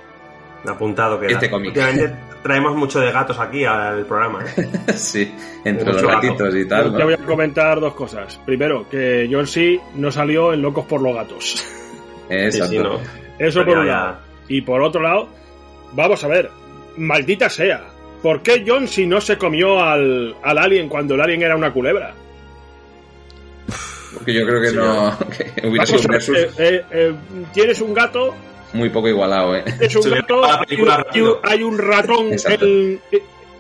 [0.67, 1.75] apuntado que este cómic.
[2.45, 4.45] traemos mucho de gatos aquí al programa.
[4.45, 4.69] ¿eh?
[4.93, 5.33] sí,
[5.63, 6.57] entre los gatitos gato.
[6.59, 6.91] y tal.
[6.91, 6.97] ¿no?
[6.99, 8.39] Te voy a comentar dos cosas.
[8.45, 9.79] Primero, que John C.
[9.95, 11.65] no salió en Locos por los Gatos.
[12.29, 12.71] Exacto.
[12.71, 12.99] Sí, sí, no.
[13.39, 14.17] Eso Pero por un lado.
[14.47, 15.27] Y por otro lado,
[15.93, 16.51] vamos a ver,
[16.97, 17.81] maldita sea.
[18.21, 21.73] ¿Por qué John si no se comió al, al alien cuando el alien era una
[21.73, 22.13] culebra?
[24.13, 25.17] Porque yo creo que sí, no.
[25.55, 26.37] Que hubiera sido un versus.
[26.37, 27.15] Eh, eh, eh,
[27.55, 28.35] tienes un gato.
[28.73, 29.63] Muy poco igualado, ¿eh?
[29.79, 30.41] Es un gato.
[30.69, 32.31] Y, y hay un ratón.
[32.49, 32.99] El,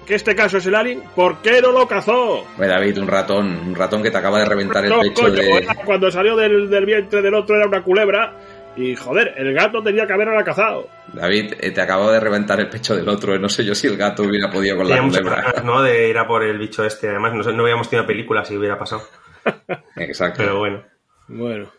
[0.05, 1.01] que este caso es el alien.
[1.15, 2.45] ¿Por qué no lo cazó?
[2.57, 3.47] Bueno, David, un ratón.
[3.67, 5.67] Un ratón que te acaba de reventar no, el pecho coño, de.
[5.83, 8.33] Cuando salió del, del vientre del otro era una culebra.
[8.77, 10.89] Y joder, el gato tenía que haberla cazado.
[11.13, 13.33] David, eh, te acabo de reventar el pecho del otro.
[13.33, 13.39] Eh.
[13.39, 15.41] No sé yo si el gato hubiera podido con la culebra.
[15.41, 15.81] Ganas, ¿no?
[15.81, 17.09] De ir a por el bicho este.
[17.09, 19.03] Además, no, no hubiéramos tenido película si hubiera pasado.
[19.95, 20.39] Exacto.
[20.39, 20.83] Pero bueno.
[21.27, 21.71] Bueno.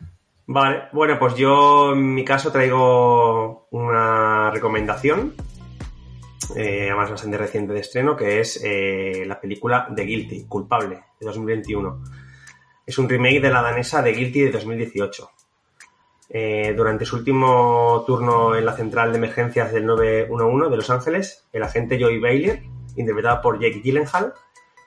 [0.49, 5.34] Vale, bueno, pues yo en mi caso traigo una recomendación,
[6.55, 11.26] eh, además bastante reciente de estreno, que es eh, la película The Guilty, Culpable, de
[11.26, 12.00] 2021.
[12.86, 15.31] Es un remake de la danesa The Guilty de 2018.
[16.28, 21.49] Eh, durante su último turno en la central de emergencias del 911 de Los Ángeles,
[21.52, 24.33] el agente Joey Bailey, interpretado por Jake Gyllenhaal,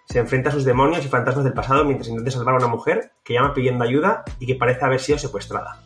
[0.10, 3.12] se enfrenta a sus demonios y fantasmas del pasado mientras intenta salvar a una mujer
[3.24, 5.84] que llama pidiendo ayuda y que parece haber sido secuestrada.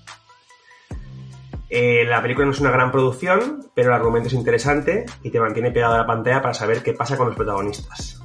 [1.69, 5.42] Eh, la película no es una gran producción, pero el argumento es interesante y te
[5.42, 8.22] mantiene pegado a la pantalla para saber qué pasa con los protagonistas.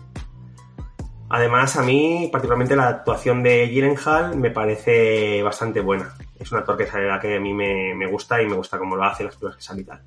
[1.31, 6.15] Además, a mí, particularmente la actuación de Gyllenhaal me parece bastante buena.
[6.39, 9.03] Es un actor que, que a mí me, me, gusta y me gusta cómo lo
[9.03, 10.03] hace, las películas que sale y tal.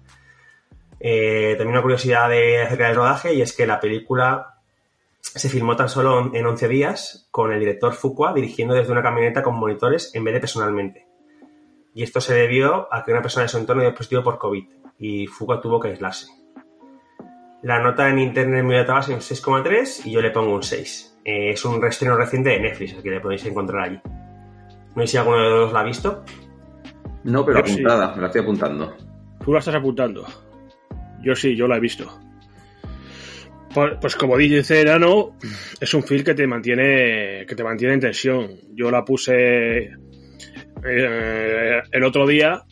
[1.02, 4.61] Eh, también una curiosidad de, acerca del rodaje y es que la película
[5.22, 9.44] se filmó tan solo en 11 días con el director Fuqua dirigiendo desde una camioneta
[9.44, 11.08] con monitores en vez de personalmente.
[11.94, 14.66] Y esto se debió a que una persona de su entorno dio positivo por COVID
[15.00, 16.28] y Fuqua tuvo que aislarse.
[17.64, 21.20] La nota en internet muy datada es un 6,3 y yo le pongo un 6.
[21.24, 24.02] Eh, es un reestreno reciente de Netflix, así que le podéis encontrar allí.
[24.96, 26.24] No sé si alguno de los dos la ha visto.
[27.24, 28.16] No, pero apuntada, sí.
[28.16, 28.98] me la estoy apuntando.
[29.44, 30.26] Tú la estás apuntando.
[31.22, 32.20] Yo sí, yo la he visto.
[33.74, 35.38] Pues como dice Enano,
[35.80, 38.50] es un film que te mantiene que te mantiene en tensión.
[38.74, 39.92] Yo la puse
[40.84, 42.64] eh, el otro día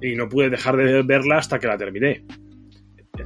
[0.00, 2.24] y no pude dejar de verla hasta que la terminé.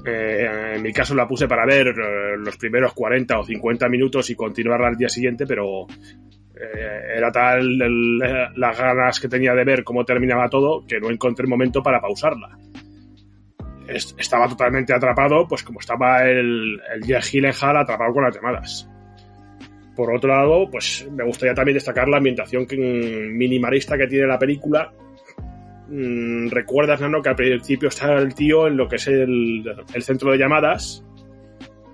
[0.06, 1.94] Eh, en mi caso la puse para ver
[2.38, 7.82] los primeros 40 o 50 minutos y continuarla al día siguiente, pero eh, era tal
[7.82, 12.00] el, las ganas que tenía de ver cómo terminaba todo que no encontré momento para
[12.00, 12.58] pausarla
[13.88, 18.88] estaba totalmente atrapado, pues como estaba el, el Jack Gyllenhaal atrapado con las llamadas.
[19.94, 24.38] Por otro lado, pues me gustaría también destacar la ambientación que, minimalista que tiene la
[24.38, 24.92] película.
[25.88, 29.64] Mm, Recuerdas, Nano, que al principio está el tío en lo que es el,
[29.94, 31.04] el centro de llamadas,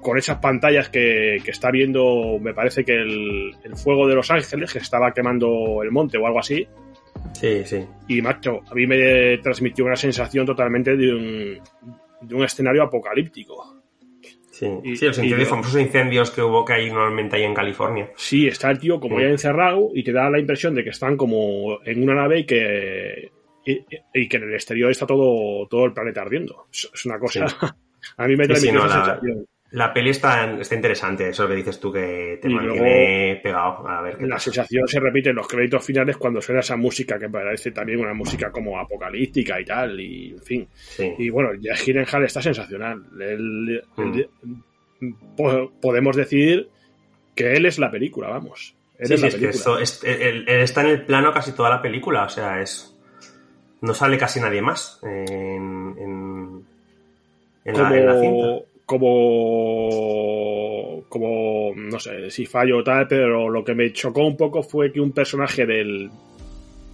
[0.00, 4.30] con esas pantallas que, que está viendo, me parece que el, el, fuego de Los
[4.30, 6.66] Ángeles, que estaba quemando el monte o algo así.
[7.32, 7.86] Sí, sí.
[8.08, 11.60] Y macho, a mí me transmitió una sensación totalmente de un,
[12.20, 13.82] de un escenario apocalíptico.
[14.50, 18.10] Sí, sí los incendios, famosos incendios que hubo que hay normalmente ahí en California.
[18.16, 21.16] Sí, está el tío como ya encerrado y te da la impresión de que están
[21.16, 23.32] como en una nave y que,
[23.64, 26.66] y, que en el exterior está todo, todo el planeta ardiendo.
[26.70, 27.46] Es, una cosa...
[28.18, 29.46] a mí me transmitió esa sensación.
[29.72, 33.86] La peli está, está interesante, eso que dices tú que te mantiene pegado.
[33.86, 37.28] A ver la sensación se repite en los créditos finales cuando suena esa música que
[37.28, 40.68] parece también una música como apocalíptica y tal, y en fin.
[41.18, 43.00] Y bueno, ya Hall está sensacional.
[43.96, 45.12] Mm.
[45.80, 46.68] podemos decir
[47.36, 48.74] que él es la película, vamos.
[48.98, 49.78] Él, es la película.
[50.02, 52.96] él, está en el plano casi toda la película, o sea, es.
[53.82, 56.66] No sale casi nadie más en, en,
[57.64, 59.88] la, en la cinta como,
[61.08, 64.90] como, no sé si fallo o tal, pero lo que me chocó un poco fue
[64.90, 66.10] que un personaje del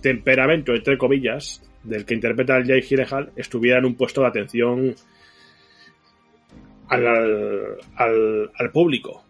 [0.03, 4.95] temperamento, entre comillas, del que interpreta el Jay Gyllenhaal, estuviera en un puesto de atención
[6.89, 9.23] al, al, público.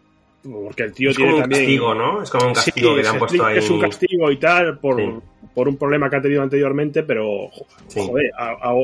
[0.42, 2.20] Porque el tío tiene un castigo, ¿no?
[2.20, 3.58] Es como un castigo que le han puesto ahí.
[3.58, 5.22] Es un castigo y tal por,
[5.54, 7.48] por un problema que ha tenido anteriormente, pero,
[7.94, 8.74] joder, a,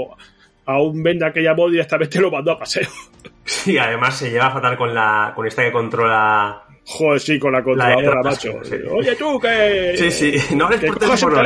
[0.67, 2.89] un venda que llamó directamente lo mandó a paseo.
[3.45, 6.63] Sí, además se lleva fatal con la con esta que controla.
[6.85, 8.53] Joder, sí, con la controladora, macho.
[8.93, 9.95] Oye, tú, que.
[9.97, 11.43] Sí, sí, no eres por teléfono,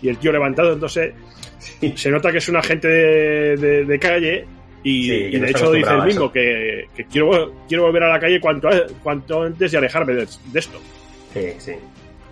[0.00, 1.12] y, y, el tío levantado, entonces.
[1.94, 4.46] Se nota que es un agente de, de, calle
[4.82, 8.70] y, de hecho dice el mismo que, que, quiero, quiero volver a la calle cuanto,
[9.02, 10.22] cuanto antes y alejarme de,
[10.54, 10.80] esto.
[11.34, 11.72] Sí, sí.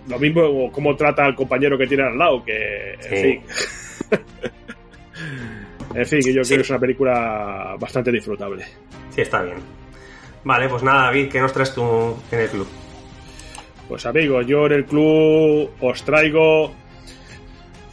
[0.07, 2.93] Lo mismo como trata al compañero que tiene al lado, que.
[2.93, 3.41] En fin.
[5.93, 8.65] En fin, que yo creo que es una película bastante disfrutable.
[9.09, 9.57] Sí, está bien.
[10.43, 12.67] Vale, pues nada, David, ¿qué nos traes tú en el club?
[13.87, 16.73] Pues amigos, yo en el club os traigo.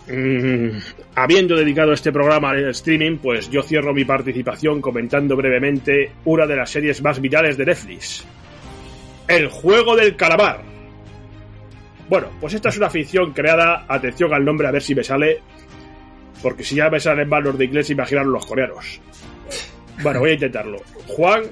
[0.08, 0.78] Mm,
[1.16, 6.55] habiendo dedicado este programa al streaming, pues yo cierro mi participación comentando brevemente una de
[6.55, 8.24] las series más virales de Netflix.
[9.26, 10.62] El juego del calamar.
[12.08, 15.40] Bueno, pues esta es una ficción creada, atención al nombre a ver si me sale,
[16.47, 19.00] porque si ya me salen mal los de inglés, imaginaros los coreanos.
[20.00, 20.81] Bueno, voy a intentarlo.
[21.08, 21.42] Juan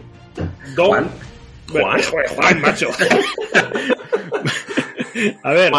[0.76, 1.06] Dong.
[1.68, 2.00] Juan.
[2.00, 2.90] Juan, Juan macho.
[5.42, 5.72] a ver.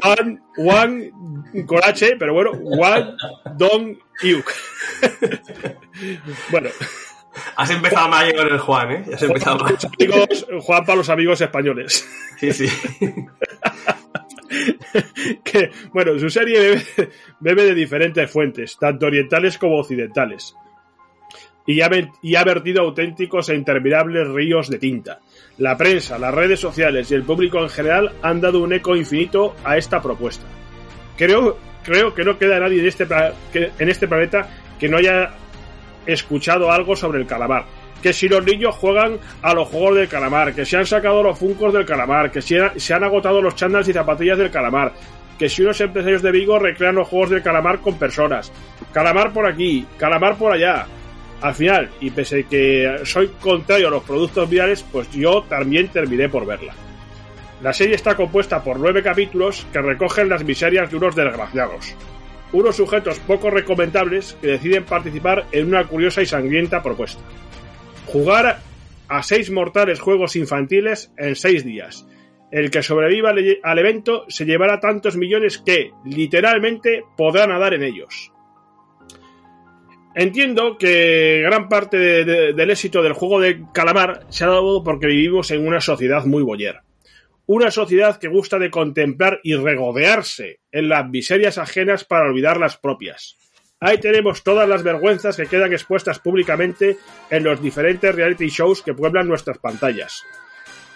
[0.00, 1.10] Juan, Juan
[1.66, 3.14] con H, pero bueno, Juan
[3.58, 4.50] Dong Yuk.
[6.50, 6.70] bueno.
[7.56, 9.04] Has empezado mal con el Juan, ¿eh?
[9.12, 9.76] Has empezado mal.
[10.62, 12.08] Juan para los amigos españoles.
[12.38, 12.66] Sí, sí.
[15.44, 16.82] que, bueno, su serie
[17.40, 20.54] bebe, de diferentes fuentes, tanto orientales como occidentales.
[21.66, 25.20] Y ha, vertido auténticos e interminables ríos de tinta.
[25.58, 29.54] La prensa, las redes sociales y el público en general han dado un eco infinito
[29.62, 30.46] a esta propuesta.
[31.16, 33.06] Creo, creo que no queda nadie en este,
[33.54, 34.48] en este planeta
[34.80, 35.34] que no haya
[36.06, 40.54] escuchado algo sobre el calamar que si los niños juegan a los juegos del calamar,
[40.54, 43.92] que se han sacado los funcos del calamar, que se, han agotado los chandals y
[43.92, 44.92] zapatillas del calamar,
[45.38, 48.52] que si unos empresarios de Vigo recrean los juegos del calamar con personas,
[48.92, 50.86] calamar por aquí, calamar por allá.
[51.40, 56.28] Al final, y pese que soy contrario a los productos virales, pues yo también terminé
[56.28, 56.74] por verla.
[57.62, 61.94] La serie está compuesta por nueve capítulos que recogen las miserias de unos desgraciados,
[62.52, 67.22] unos sujetos poco recomendables que deciden participar en una curiosa y sangrienta propuesta
[68.12, 68.58] jugar
[69.08, 72.06] a seis mortales juegos infantiles en seis días.
[72.50, 73.30] El que sobreviva
[73.62, 78.32] al evento se llevará tantos millones que, literalmente, podrá nadar en ellos.
[80.16, 85.52] Entiendo que gran parte del éxito del juego de calamar se ha dado porque vivimos
[85.52, 86.80] en una sociedad muy boyer.
[87.46, 92.76] Una sociedad que gusta de contemplar y regodearse en las miserias ajenas para olvidar las
[92.76, 93.36] propias.
[93.80, 96.98] Ahí tenemos todas las vergüenzas que quedan expuestas públicamente
[97.30, 100.24] en los diferentes reality shows que pueblan nuestras pantallas.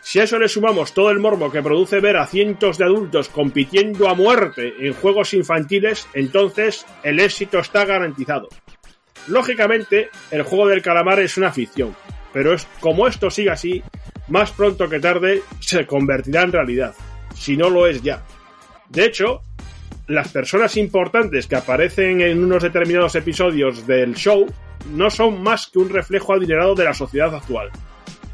[0.02, 3.30] Si a eso le sumamos todo el morbo que produce ver a cientos de adultos
[3.30, 8.50] compitiendo a muerte en juegos infantiles, entonces el éxito está garantizado.
[9.28, 11.96] Lógicamente, el juego del calamar es una ficción,
[12.34, 13.82] pero es, como esto sigue así,
[14.28, 16.94] más pronto que tarde se convertirá en realidad,
[17.34, 18.22] si no lo es ya.
[18.90, 19.40] De hecho,
[20.07, 24.47] las personas importantes que aparecen en unos determinados episodios del show
[24.91, 27.70] no son más que un reflejo adinerado de la sociedad actual.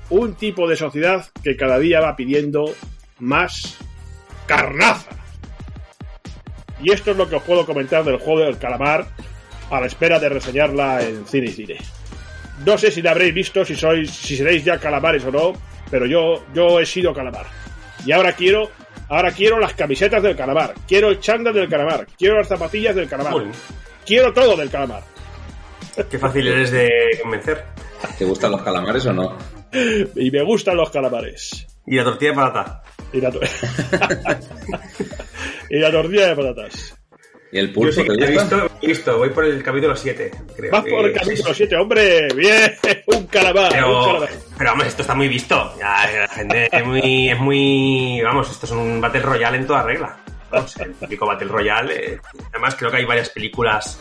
[0.08, 2.74] Un tipo de sociedad que cada día va pidiendo
[3.20, 3.78] más
[4.46, 5.10] carnaza.
[6.82, 9.06] Y esto es lo que os puedo comentar del juego del calamar
[9.70, 11.76] a la espera de reseñarla en Cine y Cine.
[12.66, 15.52] No sé si la habréis visto, si sois, si seréis ya calamares o no,
[15.90, 17.46] pero yo, yo he sido calamar.
[18.04, 18.70] Y ahora quiero
[19.10, 23.08] Ahora quiero las camisetas del calamar, quiero el chándal del calamar, quiero las zapatillas del
[23.08, 23.50] calamar, Uy,
[24.06, 25.02] quiero todo del calamar.
[26.08, 26.88] qué fácil eres de
[27.22, 27.64] convencer.
[28.18, 29.36] ¿Te gustan los calamares o no?
[30.16, 31.66] Y me gustan los calamares.
[31.86, 32.82] Y la tortilla de patata.
[33.12, 33.40] Y la, to-
[35.70, 36.99] y la tortilla de patatas.
[37.52, 39.96] ¿Y el Yo pulpo sí que te he visto, he visto, voy por el capítulo
[39.96, 40.70] 7, creo.
[40.70, 42.28] Vas que- por el capítulo 7, hombre.
[42.36, 42.74] Bien,
[43.06, 43.64] un calamar.
[43.64, 44.28] un Pero, calamar.
[44.56, 45.74] pero vamos, esto está muy visto.
[45.78, 48.20] Ya, la gente es muy, es muy.
[48.22, 50.16] Vamos, esto es un Battle Royale en toda regla.
[50.50, 52.12] Vamos, el típico Battle Royale.
[52.14, 52.18] eh,
[52.52, 53.98] además, creo que hay varias películas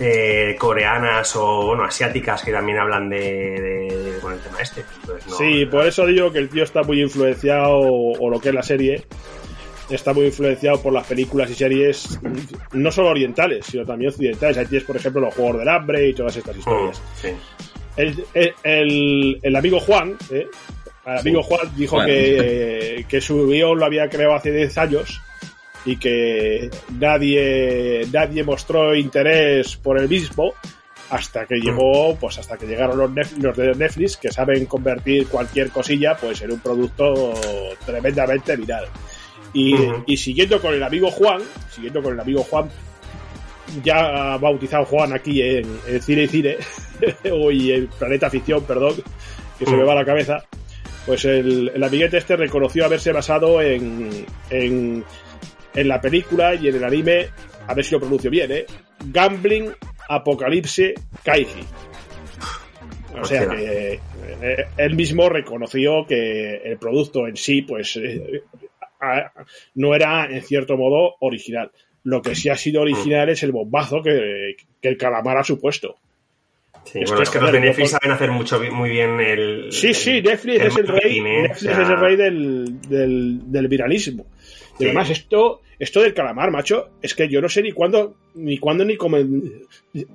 [0.00, 4.84] eh, coreanas o bueno, asiáticas que también hablan de, de- de- con el tema este.
[5.00, 8.48] Entonces, no- Sí, por eso digo que el tío está muy influenciado, o lo que
[8.48, 9.04] es la serie,
[9.96, 12.18] está muy influenciado por las películas y series,
[12.72, 14.58] no solo orientales, sino también occidentales.
[14.58, 17.02] Ahí tienes, por ejemplo, los Juegos del Hambre y todas estas Mm, historias.
[17.20, 17.28] sí.
[17.96, 18.24] El,
[19.42, 20.46] el- amigo Juan, ¿eh?
[21.06, 21.48] el amigo Sí.
[21.50, 25.20] Juan dijo que, que su guion lo había creado hace 10 años
[25.84, 30.54] y que nadie, nadie mostró interés por el mismo
[31.10, 35.68] hasta que llegó, pues hasta que llegaron los, los de Netflix que saben convertir cualquier
[35.70, 37.34] cosilla pues en un producto
[37.84, 38.86] tremendamente viral.
[39.54, 39.74] Y,
[40.06, 42.70] y siguiendo con el amigo Juan, siguiendo con el amigo Juan,
[43.82, 46.56] ya bautizado Juan aquí en, en Cine y Cine,
[47.52, 48.94] y en Planeta Ficción, perdón,
[49.58, 50.44] que se me va la cabeza,
[51.06, 55.04] pues el, el amiguete este reconoció haberse basado en, en,
[55.74, 57.28] en la película y en el anime,
[57.66, 58.66] a ver si lo pronuncio bien, ¿eh?
[59.06, 59.72] Gambling
[60.08, 61.64] Apocalipse Kaiji.
[63.20, 64.00] O sea que
[64.40, 68.42] eh, él mismo reconoció que el producto en sí, pues, eh,
[69.74, 71.70] no era en cierto modo original.
[72.04, 75.96] Lo que sí ha sido original es el bombazo que, que el calamar ha supuesto.
[76.84, 79.70] Sí, Es bueno, que, es que los de Netflix saben hacer mucho, muy bien el.
[79.70, 81.42] Sí, sí, el- Netflix es el rey, marketing, ¿eh?
[81.42, 84.26] Netflix O sea, es el rey del, del, del viralismo.
[84.74, 84.84] Y Sí.
[84.86, 88.84] además esto, esto del calamar, macho, es que yo no sé ni cuándo, ni cuándo
[88.84, 89.18] ni cómo,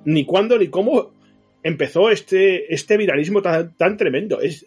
[0.04, 1.12] ni cuándo ni cómo
[1.62, 4.40] empezó este, este viralismo tan, tan tremendo.
[4.40, 4.66] Es,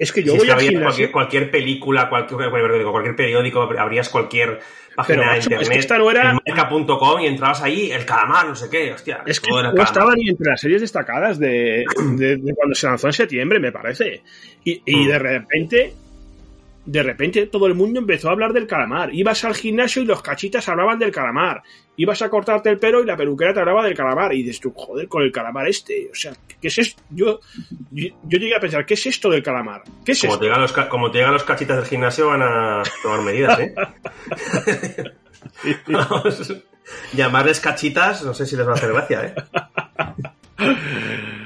[0.00, 0.88] es que yo si es voy que al había gimnasio.
[0.88, 4.58] cualquier, cualquier película, cualquier, periódico, cualquier periódico, abrías cualquier
[4.96, 8.48] página de macho, es que internet, esta no era- marca.com y entrabas ahí, el calamar,
[8.48, 9.22] no sé qué, hostia.
[9.26, 11.84] Es que no estaba ni entre las series destacadas de,
[12.16, 14.22] de- de cuando se lanzó en septiembre, me parece.
[14.64, 15.08] Y, y Mm.
[15.08, 15.92] de repente,
[16.86, 19.14] de repente todo el mundo empezó a hablar del calamar.
[19.14, 21.62] Ibas al gimnasio y los cachitas hablaban del calamar.
[21.96, 24.32] Ibas a cortarte el pelo y la peluquera te hablaba del calamar.
[24.32, 26.08] Y dices tú, joder, con el calamar este.
[26.10, 27.02] O sea, ¿qué es esto?
[27.10, 27.40] Yo,
[27.90, 29.82] yo, yo llegué a pensar, ¿qué es esto del calamar?
[30.04, 30.40] ¿Qué es Como esto?
[30.40, 33.74] te, llegan los, como te llegan los cachitas del gimnasio van a tomar medidas, ¿eh?
[35.88, 36.54] Vamos,
[37.12, 39.34] Llamarles cachitas, no sé si les va a hacer gracia, ¿eh?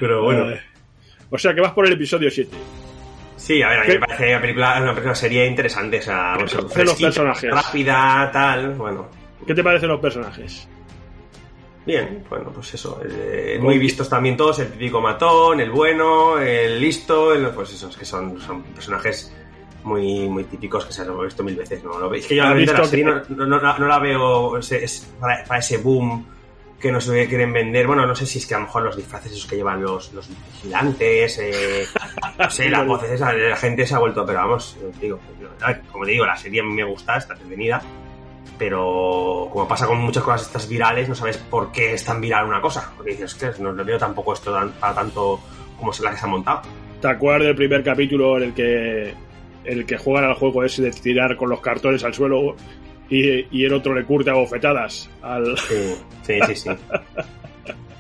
[0.00, 0.56] Pero bueno.
[1.30, 2.56] O sea, que vas por el episodio 7.
[3.44, 3.98] Sí, a ver, a mí ¿Qué?
[3.98, 7.50] me parece una película, una película serie interesante, o sea, pues, los fresquita, personajes?
[7.50, 9.06] rápida, tal, bueno.
[9.47, 10.66] ¿Qué te parecen los personajes?
[11.84, 12.98] Bien, bueno, pues eso.
[13.06, 17.94] eh, muy vistos también todos, el típico matón, el bueno, el listo, el- pues esos
[17.98, 19.31] que son, son personajes
[19.82, 22.08] muy, muy típicos que se han visto mil veces, ¿no?
[22.08, 24.73] Veis que yo ¿Has la, la serie que- no, no- no- no la veo es,
[24.73, 26.24] es para, para ese boom
[26.84, 27.86] que nos quieren vender.
[27.86, 30.12] Bueno, no sé si es que a lo mejor los disfraces esos que llevan los,
[30.12, 31.84] los vigilantes, eh,
[32.38, 35.18] no sé, las voces, esa, la gente se ha vuelto, pero vamos, digo,
[35.90, 37.82] como te digo, la serie a mí me gusta, está entretenida
[38.58, 42.46] pero como pasa con muchas cosas estas virales, no sabes por qué es tan viral
[42.46, 42.92] una cosa.
[42.96, 45.40] Porque dices, que no le veo tampoco esto tan- para tanto
[45.76, 46.62] como se la que se ha montado.
[47.00, 49.14] ¿Te acuerdas del primer capítulo en el que
[49.64, 52.54] el que juegan al juego ese de tirar con los cartones al suelo
[53.10, 56.70] y, y el otro le curte a bofetadas al Sí, sí, sí, sí.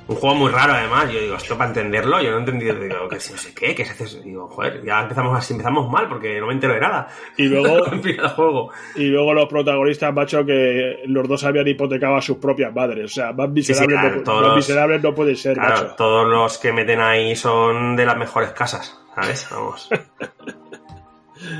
[0.06, 3.08] Un juego muy raro además, yo digo, esto para entenderlo, yo no he entendido, digo,
[3.08, 6.06] que si no sé qué, que se hace, digo, joder, ya empezamos así, empezamos mal
[6.10, 7.08] porque no me entero de nada.
[7.38, 8.70] y luego el juego.
[8.96, 13.08] y luego los protagonistas macho que los dos habían hipotecado a sus propias madres, o
[13.14, 15.94] sea, más miserables, claro, no, todos más los- miserables no pueden ser, Claro, macho.
[15.96, 19.48] todos los que meten ahí son de las mejores casas, ¿sabes?
[19.50, 19.88] Vamos.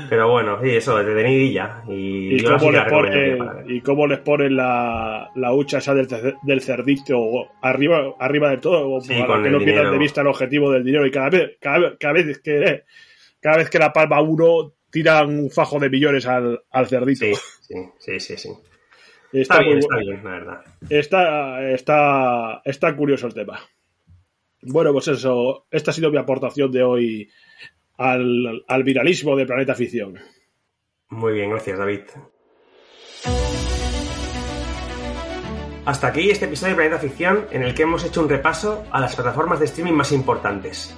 [0.09, 1.83] Pero bueno, sí, eso, detenidilla.
[1.87, 6.07] Y, Y yo cómo, les ponen, y cómo les ponen la, la hucha esa del,
[6.07, 10.27] ce- del cerdito arriba, arriba del todo, Sí, para que no pierdan de vista el
[10.27, 11.05] objetivo del dinero.
[11.05, 12.83] Y cada vez, cada, vez- cada vez que
[13.39, 17.25] cada vez que la palma uno, tiran un fajo de millones al, al cerdito.
[17.25, 18.49] Sí, sí, sí, sí, sí.
[19.33, 20.61] Está, Está bien, muy está bien, la verdad.
[20.89, 23.59] está, está, está curioso el tema.
[24.61, 27.29] Bueno, pues eso, esta ha sido mi aportación de hoy
[27.97, 30.19] al, al viralismo de Planeta Ficción.
[31.09, 32.01] Muy bien, gracias, David.
[35.85, 38.99] Hasta aquí este episodio de Planeta Ficción en el que hemos hecho un repaso a
[38.99, 40.97] las plataformas de streaming más importantes.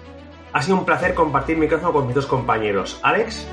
[0.54, 3.00] Ha sido un placer compartir micrófono con mis dos compañeros.
[3.04, 3.48] Alex,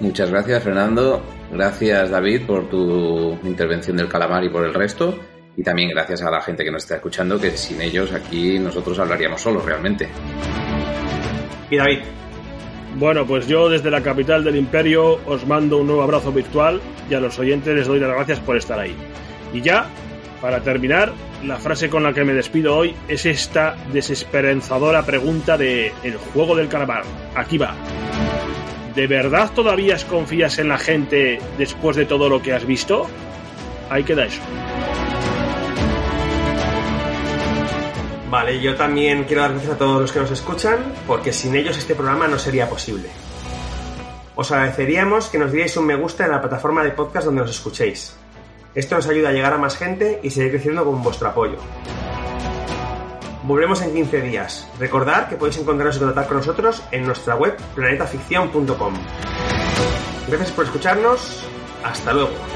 [0.00, 1.22] Muchas gracias, Fernando.
[1.50, 5.18] Gracias David por tu intervención del calamar y por el resto.
[5.56, 8.98] Y también gracias a la gente que nos está escuchando, que sin ellos aquí nosotros
[8.98, 10.08] hablaríamos solos realmente.
[11.70, 12.00] Y David.
[12.98, 17.14] Bueno, pues yo desde la capital del imperio os mando un nuevo abrazo virtual y
[17.14, 18.94] a los oyentes les doy las gracias por estar ahí.
[19.52, 19.86] Y ya,
[20.40, 21.12] para terminar,
[21.44, 26.56] la frase con la que me despido hoy es esta desesperanzadora pregunta de El juego
[26.56, 27.02] del calamar.
[27.34, 27.74] Aquí va.
[28.94, 33.06] ¿De verdad todavía confías en la gente después de todo lo que has visto?
[33.90, 34.40] Ahí queda eso.
[38.28, 41.78] Vale, yo también quiero dar gracias a todos los que nos escuchan, porque sin ellos
[41.78, 43.08] este programa no sería posible.
[44.34, 47.50] Os agradeceríamos que nos dierais un me gusta en la plataforma de podcast donde nos
[47.50, 48.16] escuchéis.
[48.74, 51.56] Esto nos ayuda a llegar a más gente y seguir creciendo con vuestro apoyo.
[53.44, 54.68] Volvemos en 15 días.
[54.78, 58.94] Recordad que podéis encontraros y contactar con nosotros en nuestra web planetaficción.com.
[60.28, 61.44] Gracias por escucharnos.
[61.84, 62.55] Hasta luego.